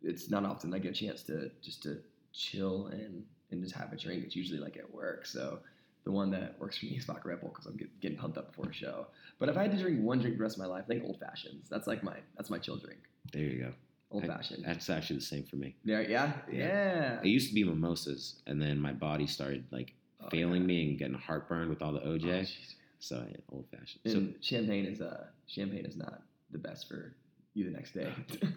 it's 0.02 0.30
not 0.30 0.44
often 0.44 0.72
I 0.72 0.78
get 0.78 0.92
a 0.92 0.94
chance 0.94 1.22
to 1.24 1.50
just 1.62 1.82
to 1.82 1.98
chill 2.32 2.86
and 2.92 3.24
and 3.50 3.62
just 3.62 3.74
have 3.74 3.92
a 3.92 3.96
drink. 3.96 4.24
It's 4.24 4.36
usually 4.36 4.60
like 4.60 4.76
at 4.76 4.92
work. 4.92 5.26
So 5.26 5.58
the 6.04 6.10
one 6.10 6.30
that 6.30 6.56
works 6.58 6.78
for 6.78 6.86
me 6.86 6.92
is 6.92 7.04
vodka 7.04 7.28
Red 7.28 7.40
Bull 7.40 7.50
because 7.50 7.66
I'm 7.66 7.76
get, 7.76 8.00
getting 8.00 8.16
pumped 8.18 8.38
up 8.38 8.48
before 8.48 8.70
a 8.70 8.72
show. 8.72 9.06
But 9.38 9.48
if 9.48 9.56
I 9.56 9.62
had 9.62 9.72
to 9.72 9.78
drink 9.78 10.02
one 10.02 10.18
drink 10.20 10.36
the 10.36 10.42
rest 10.42 10.56
of 10.56 10.60
my 10.60 10.66
life, 10.66 10.84
I 10.84 10.88
think 10.88 11.04
old 11.04 11.18
fashions. 11.20 11.66
That's 11.70 11.86
like 11.86 12.02
my 12.02 12.16
that's 12.36 12.50
my 12.50 12.58
chill 12.58 12.76
drink. 12.76 13.00
There 13.32 13.42
you 13.42 13.58
go. 13.64 13.72
Old 14.10 14.24
I- 14.24 14.26
fashioned. 14.28 14.64
That's 14.66 14.88
actually 14.90 15.16
the 15.16 15.24
same 15.24 15.44
for 15.44 15.56
me. 15.56 15.76
Yeah, 15.84 16.00
yeah, 16.00 16.32
yeah. 16.50 17.20
It 17.22 17.28
used 17.28 17.48
to 17.48 17.54
be 17.54 17.62
mimosas, 17.64 18.36
and 18.46 18.60
then 18.60 18.78
my 18.80 18.92
body 18.92 19.26
started 19.26 19.64
like 19.70 19.94
Oh, 20.22 20.28
failing 20.30 20.62
yeah. 20.62 20.66
me 20.66 20.88
and 20.90 20.98
getting 20.98 21.14
heartburn 21.14 21.70
with 21.70 21.80
all 21.80 21.92
the 21.92 22.02
Oh, 22.02 22.18
OJ. 22.18 22.24
jeez. 22.24 22.74
so 22.98 23.24
yeah, 23.30 23.36
old 23.50 23.64
fashioned. 23.70 24.00
And 24.04 24.34
champagne 24.42 24.84
is 24.84 25.00
uh 25.00 25.26
champagne 25.46 25.86
is 25.86 25.96
not 25.96 26.22
the 26.50 26.58
best 26.58 26.88
for 26.88 27.14
you 27.54 27.64
the 27.64 27.70
next 27.70 27.94
day. 27.94 28.12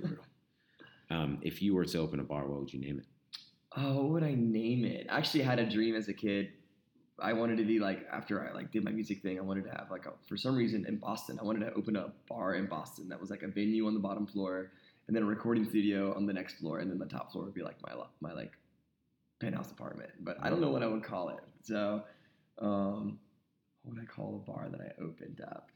Um, 1.09 1.37
if 1.41 1.61
you 1.61 1.75
were 1.75 1.85
to 1.85 1.99
open 1.99 2.19
a 2.19 2.23
bar, 2.23 2.47
what 2.47 2.59
would 2.61 2.73
you 2.73 2.79
name 2.79 2.97
it? 2.99 3.05
oh, 3.75 4.03
what 4.03 4.09
would 4.11 4.23
I 4.23 4.35
name 4.35 4.85
it? 4.85 5.07
I 5.09 5.17
actually 5.17 5.43
had 5.43 5.59
a 5.59 5.69
dream 5.69 5.95
as 5.95 6.07
a 6.07 6.13
kid. 6.13 6.49
I 7.19 7.33
wanted 7.33 7.57
to 7.57 7.65
be 7.65 7.79
like 7.79 8.07
after 8.11 8.47
I 8.47 8.53
like 8.53 8.71
did 8.71 8.83
my 8.83 8.91
music 8.91 9.21
thing. 9.21 9.37
I 9.37 9.41
wanted 9.41 9.65
to 9.65 9.69
have 9.71 9.87
like 9.91 10.05
a, 10.05 10.13
for 10.27 10.35
some 10.35 10.55
reason 10.55 10.85
in 10.87 10.97
Boston. 10.97 11.37
I 11.39 11.43
wanted 11.43 11.59
to 11.61 11.73
open 11.73 11.95
a 11.95 12.11
bar 12.27 12.55
in 12.55 12.65
Boston 12.65 13.09
that 13.09 13.19
was 13.19 13.29
like 13.29 13.43
a 13.43 13.47
venue 13.47 13.85
on 13.87 13.93
the 13.93 13.99
bottom 13.99 14.25
floor, 14.25 14.71
and 15.07 15.15
then 15.15 15.23
a 15.23 15.25
recording 15.25 15.65
studio 15.65 16.13
on 16.15 16.25
the 16.25 16.33
next 16.33 16.55
floor, 16.55 16.79
and 16.79 16.89
then 16.89 16.97
the 16.97 17.05
top 17.05 17.31
floor 17.31 17.45
would 17.45 17.53
be 17.53 17.63
like 17.63 17.77
my 17.85 17.93
my 18.19 18.33
like 18.33 18.53
penthouse 19.39 19.71
apartment. 19.71 20.09
But 20.21 20.37
I 20.41 20.49
don't 20.49 20.61
know 20.61 20.71
what 20.71 20.83
I 20.83 20.87
would 20.87 21.03
call 21.03 21.29
it. 21.29 21.39
So, 21.61 22.03
um, 22.59 23.19
what 23.83 23.95
would 23.95 24.03
I 24.03 24.05
call 24.05 24.43
a 24.43 24.51
bar 24.51 24.69
that 24.71 24.81
I 24.81 25.01
opened 25.01 25.41
up? 25.41 25.69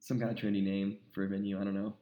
Some 0.00 0.18
kind 0.18 0.30
of 0.30 0.36
trendy 0.36 0.62
name 0.62 0.98
for 1.12 1.24
a 1.24 1.28
venue. 1.28 1.60
I 1.60 1.64
don't 1.64 1.74
know. 1.74 1.94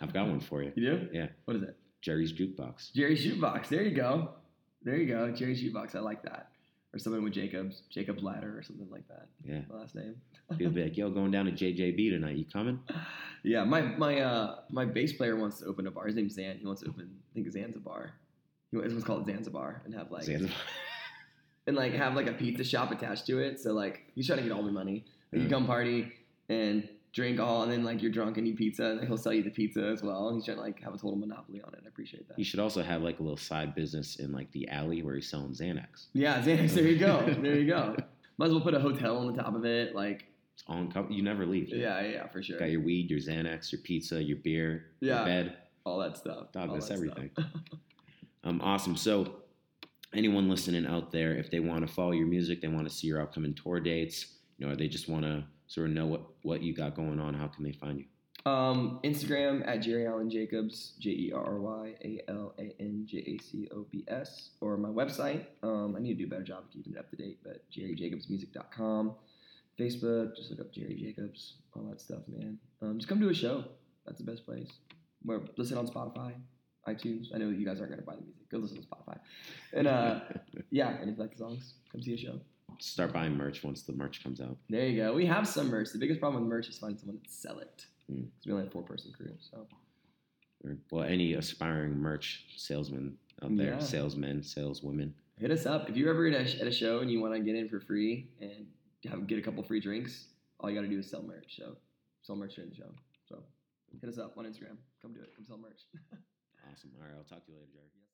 I've 0.00 0.12
got 0.12 0.26
one 0.26 0.40
for 0.40 0.62
you. 0.62 0.72
You 0.74 0.90
do? 0.90 1.08
Yeah. 1.12 1.26
What 1.44 1.56
is 1.56 1.62
it? 1.62 1.76
Jerry's 2.00 2.32
Jukebox. 2.32 2.92
Jerry's 2.92 3.24
Jukebox. 3.24 3.68
There 3.68 3.82
you 3.82 3.94
go. 3.94 4.30
There 4.82 4.96
you 4.96 5.06
go. 5.06 5.30
Jerry's 5.30 5.62
Jukebox. 5.62 5.94
I 5.94 6.00
like 6.00 6.22
that. 6.22 6.48
Or 6.94 6.98
something 6.98 7.24
with 7.24 7.32
Jacobs, 7.32 7.82
Jacob's 7.88 8.22
Ladder, 8.22 8.58
or 8.58 8.62
something 8.62 8.88
like 8.90 9.08
that. 9.08 9.26
Yeah. 9.42 9.60
Last 9.70 9.94
name. 9.94 10.14
People 10.58 10.74
be 10.74 10.82
like, 10.82 10.96
"Yo, 10.96 11.08
going 11.08 11.30
down 11.30 11.46
to 11.46 11.52
JJB 11.52 12.10
tonight. 12.10 12.36
You 12.36 12.44
coming?" 12.44 12.80
yeah, 13.42 13.64
my 13.64 13.80
my 13.80 14.20
uh 14.20 14.56
my 14.70 14.84
bass 14.84 15.14
player 15.14 15.34
wants 15.36 15.60
to 15.60 15.64
open 15.66 15.86
a 15.86 15.90
bar. 15.90 16.06
His 16.06 16.16
name's 16.16 16.34
Zan. 16.34 16.58
He 16.58 16.66
wants 16.66 16.82
to 16.82 16.88
open, 16.90 17.08
I 17.30 17.34
think, 17.34 17.50
Zanzibar. 17.50 17.94
Bar. 17.94 18.12
He 18.70 18.76
wants 18.76 18.92
it's 18.92 19.04
called 19.04 19.24
Zanzibar 19.24 19.80
and 19.86 19.94
have 19.94 20.10
like 20.10 20.24
Zanzibar. 20.24 20.54
and 21.66 21.76
like 21.76 21.94
have 21.94 22.14
like 22.14 22.26
a 22.26 22.34
pizza 22.34 22.62
shop 22.64 22.90
attached 22.90 23.26
to 23.26 23.38
it. 23.38 23.58
So 23.58 23.72
like 23.72 24.02
he's 24.14 24.26
trying 24.26 24.40
to 24.40 24.42
get 24.44 24.52
all 24.52 24.62
the 24.62 24.70
money. 24.72 25.06
Like, 25.32 25.42
you 25.42 25.48
Mm. 25.48 25.50
come 25.50 25.66
party 25.66 26.12
and 26.50 26.86
drink 27.12 27.38
all, 27.40 27.62
and 27.62 27.70
then 27.72 27.84
like 27.84 28.00
you're 28.02 28.10
drunk 28.12 28.38
and 28.38 28.46
eat 28.46 28.56
pizza, 28.56 28.84
and 28.86 29.06
he'll 29.06 29.16
sell 29.16 29.32
you 29.32 29.42
the 29.42 29.50
pizza 29.50 29.84
as 29.84 30.02
well. 30.02 30.32
He's 30.34 30.44
trying 30.44 30.56
to 30.58 30.62
like 30.62 30.80
have 30.82 30.94
a 30.94 30.98
total 30.98 31.16
monopoly 31.16 31.60
on 31.62 31.72
it. 31.74 31.80
I 31.84 31.88
appreciate 31.88 32.26
that. 32.28 32.36
He 32.36 32.44
should 32.44 32.60
also 32.60 32.82
have 32.82 33.02
like 33.02 33.20
a 33.20 33.22
little 33.22 33.36
side 33.36 33.74
business 33.74 34.16
in 34.16 34.32
like 34.32 34.50
the 34.52 34.68
alley 34.68 35.02
where 35.02 35.14
he's 35.14 35.28
selling 35.28 35.52
Xanax. 35.52 36.06
Yeah, 36.14 36.42
Xanax. 36.42 36.70
There 36.74 36.86
you 36.86 36.98
go. 36.98 37.22
There 37.42 37.56
you 37.56 37.66
go. 37.66 37.96
Might 38.38 38.46
as 38.46 38.52
well 38.52 38.60
put 38.62 38.74
a 38.74 38.80
hotel 38.80 39.18
on 39.18 39.34
the 39.34 39.42
top 39.42 39.54
of 39.54 39.64
it. 39.66 39.94
Like, 39.94 40.24
It's 40.54 40.64
in 40.68 40.90
You 41.10 41.22
never 41.22 41.44
leave. 41.44 41.68
yeah, 41.68 42.00
yeah, 42.00 42.08
yeah, 42.08 42.26
for 42.28 42.42
sure. 42.42 42.58
Got 42.58 42.70
your 42.70 42.80
weed, 42.80 43.10
your 43.10 43.20
Xanax, 43.20 43.70
your 43.72 43.80
pizza, 43.82 44.22
your 44.22 44.38
beer, 44.38 44.86
Yeah. 45.00 45.16
your 45.18 45.24
bed. 45.26 45.56
All 45.84 45.98
that 45.98 46.16
stuff. 46.16 46.50
Dog, 46.52 46.68
all 46.70 46.74
that's 46.74 46.88
that 46.88 46.94
everything. 46.94 47.30
Um, 48.44 48.60
awesome. 48.60 48.96
So, 48.96 49.36
anyone 50.14 50.48
listening 50.48 50.84
out 50.86 51.12
there, 51.12 51.34
if 51.36 51.50
they 51.50 51.60
want 51.60 51.86
to 51.86 51.92
follow 51.92 52.10
your 52.10 52.26
music, 52.26 52.60
they 52.60 52.68
want 52.68 52.88
to 52.88 52.92
see 52.94 53.06
your 53.06 53.20
upcoming 53.20 53.54
tour 53.54 53.78
dates, 53.78 54.26
you 54.58 54.66
know, 54.66 54.72
or 54.72 54.76
they 54.76 54.88
just 54.88 55.08
want 55.08 55.24
to 55.24 55.44
sort 55.72 55.88
of 55.88 55.94
know 55.94 56.06
what 56.06 56.22
what 56.42 56.62
you 56.62 56.74
got 56.74 56.94
going 56.94 57.18
on, 57.18 57.34
how 57.34 57.48
can 57.48 57.64
they 57.64 57.72
find 57.72 57.98
you? 57.98 58.04
Um, 58.44 59.00
Instagram 59.04 59.66
at 59.66 59.78
Jerry 59.80 60.06
Alan 60.06 60.28
Jacobs, 60.28 60.94
J 60.98 61.10
E 61.10 61.32
R 61.34 61.44
R 61.44 61.60
Y 61.60 61.94
A 62.04 62.20
L 62.28 62.54
A 62.58 62.74
N 62.78 63.06
J 63.08 63.18
A 63.18 63.42
C 63.42 63.68
O 63.74 63.86
B 63.90 64.04
S, 64.08 64.50
or 64.60 64.76
my 64.76 64.88
website. 64.88 65.46
Um, 65.62 65.94
I 65.96 66.00
need 66.00 66.18
to 66.18 66.24
do 66.24 66.26
a 66.26 66.28
better 66.28 66.42
job 66.42 66.64
of 66.64 66.70
keeping 66.70 66.92
it 66.92 66.98
up 66.98 67.08
to 67.10 67.16
date, 67.16 67.38
but 67.42 67.62
jerryjacobsmusic.com. 67.70 69.14
Facebook, 69.78 70.36
just 70.36 70.50
look 70.50 70.60
up 70.60 70.72
Jerry 70.72 70.94
Jacobs, 70.94 71.54
all 71.74 71.84
that 71.84 72.00
stuff, 72.00 72.20
man. 72.28 72.58
Um, 72.82 72.98
just 72.98 73.08
come 73.08 73.20
to 73.20 73.30
a 73.30 73.34
show. 73.34 73.64
That's 74.04 74.18
the 74.18 74.24
best 74.24 74.44
place. 74.44 74.68
Where 75.22 75.40
listen 75.56 75.78
on 75.78 75.86
Spotify, 75.86 76.34
iTunes. 76.86 77.28
I 77.34 77.38
know 77.38 77.48
you 77.48 77.64
guys 77.64 77.80
aren't 77.80 77.92
gonna 77.92 78.02
buy 78.02 78.16
the 78.16 78.22
music. 78.22 78.50
Go 78.50 78.58
listen 78.58 78.82
to 78.82 78.86
Spotify. 78.86 79.18
And 79.72 79.86
uh, 79.86 80.20
yeah, 80.70 80.88
and 80.88 81.08
if 81.08 81.16
you 81.16 81.22
like 81.22 81.30
the 81.30 81.38
songs, 81.38 81.74
come 81.90 82.02
see 82.02 82.14
a 82.14 82.18
show. 82.18 82.40
Start 82.80 83.12
buying 83.12 83.36
merch 83.36 83.62
once 83.62 83.82
the 83.82 83.92
merch 83.92 84.22
comes 84.22 84.40
out. 84.40 84.56
There 84.68 84.86
you 84.86 84.96
go. 85.02 85.12
We 85.14 85.26
have 85.26 85.46
some 85.48 85.68
merch. 85.68 85.90
The 85.92 85.98
biggest 85.98 86.20
problem 86.20 86.42
with 86.42 86.50
merch 86.50 86.68
is 86.68 86.78
finding 86.78 86.98
someone 86.98 87.18
to 87.24 87.30
sell 87.30 87.58
it. 87.58 87.86
Mm. 88.10 88.26
We 88.46 88.52
only 88.52 88.64
have 88.64 88.72
four 88.72 88.82
person 88.82 89.12
crew. 89.12 89.32
So 89.38 89.66
well, 90.90 91.04
any 91.04 91.34
aspiring 91.34 91.98
merch 91.98 92.44
salesman 92.56 93.16
out 93.42 93.56
there, 93.56 93.72
Yeah. 93.72 93.78
salesmen, 93.80 94.42
saleswomen. 94.42 95.14
hit 95.38 95.50
us 95.50 95.66
up 95.66 95.88
if 95.90 95.96
you're 95.96 96.10
ever 96.10 96.26
at 96.28 96.34
a, 96.34 96.60
at 96.60 96.66
a 96.68 96.72
show 96.72 97.00
and 97.00 97.10
you 97.10 97.20
want 97.20 97.34
to 97.34 97.40
get 97.40 97.56
in 97.56 97.68
for 97.68 97.80
free 97.80 98.28
and 98.40 98.66
have 99.10 99.26
get 99.26 99.38
a 99.38 99.42
couple 99.42 99.62
free 99.64 99.80
drinks. 99.80 100.26
All 100.60 100.70
you 100.70 100.76
got 100.76 100.82
to 100.82 100.88
do 100.88 100.98
is 100.98 101.10
sell 101.10 101.22
merch. 101.22 101.56
So 101.58 101.76
sell 102.22 102.36
merch 102.36 102.54
during 102.54 102.70
the 102.70 102.76
show. 102.76 102.92
So 103.28 103.42
hit 104.00 104.08
us 104.08 104.18
up 104.18 104.38
on 104.38 104.44
Instagram. 104.44 104.76
Come 105.00 105.14
do 105.14 105.20
it. 105.20 105.34
Come 105.34 105.44
sell 105.44 105.58
merch. 105.58 105.80
Awesome. 106.70 106.90
All 106.96 107.02
right, 107.04 107.14
I'll 107.18 107.24
talk 107.24 107.44
to 107.44 107.50
you 107.50 107.58
later, 107.58 107.66
Jerry. 107.74 107.90
Yes. 107.92 108.11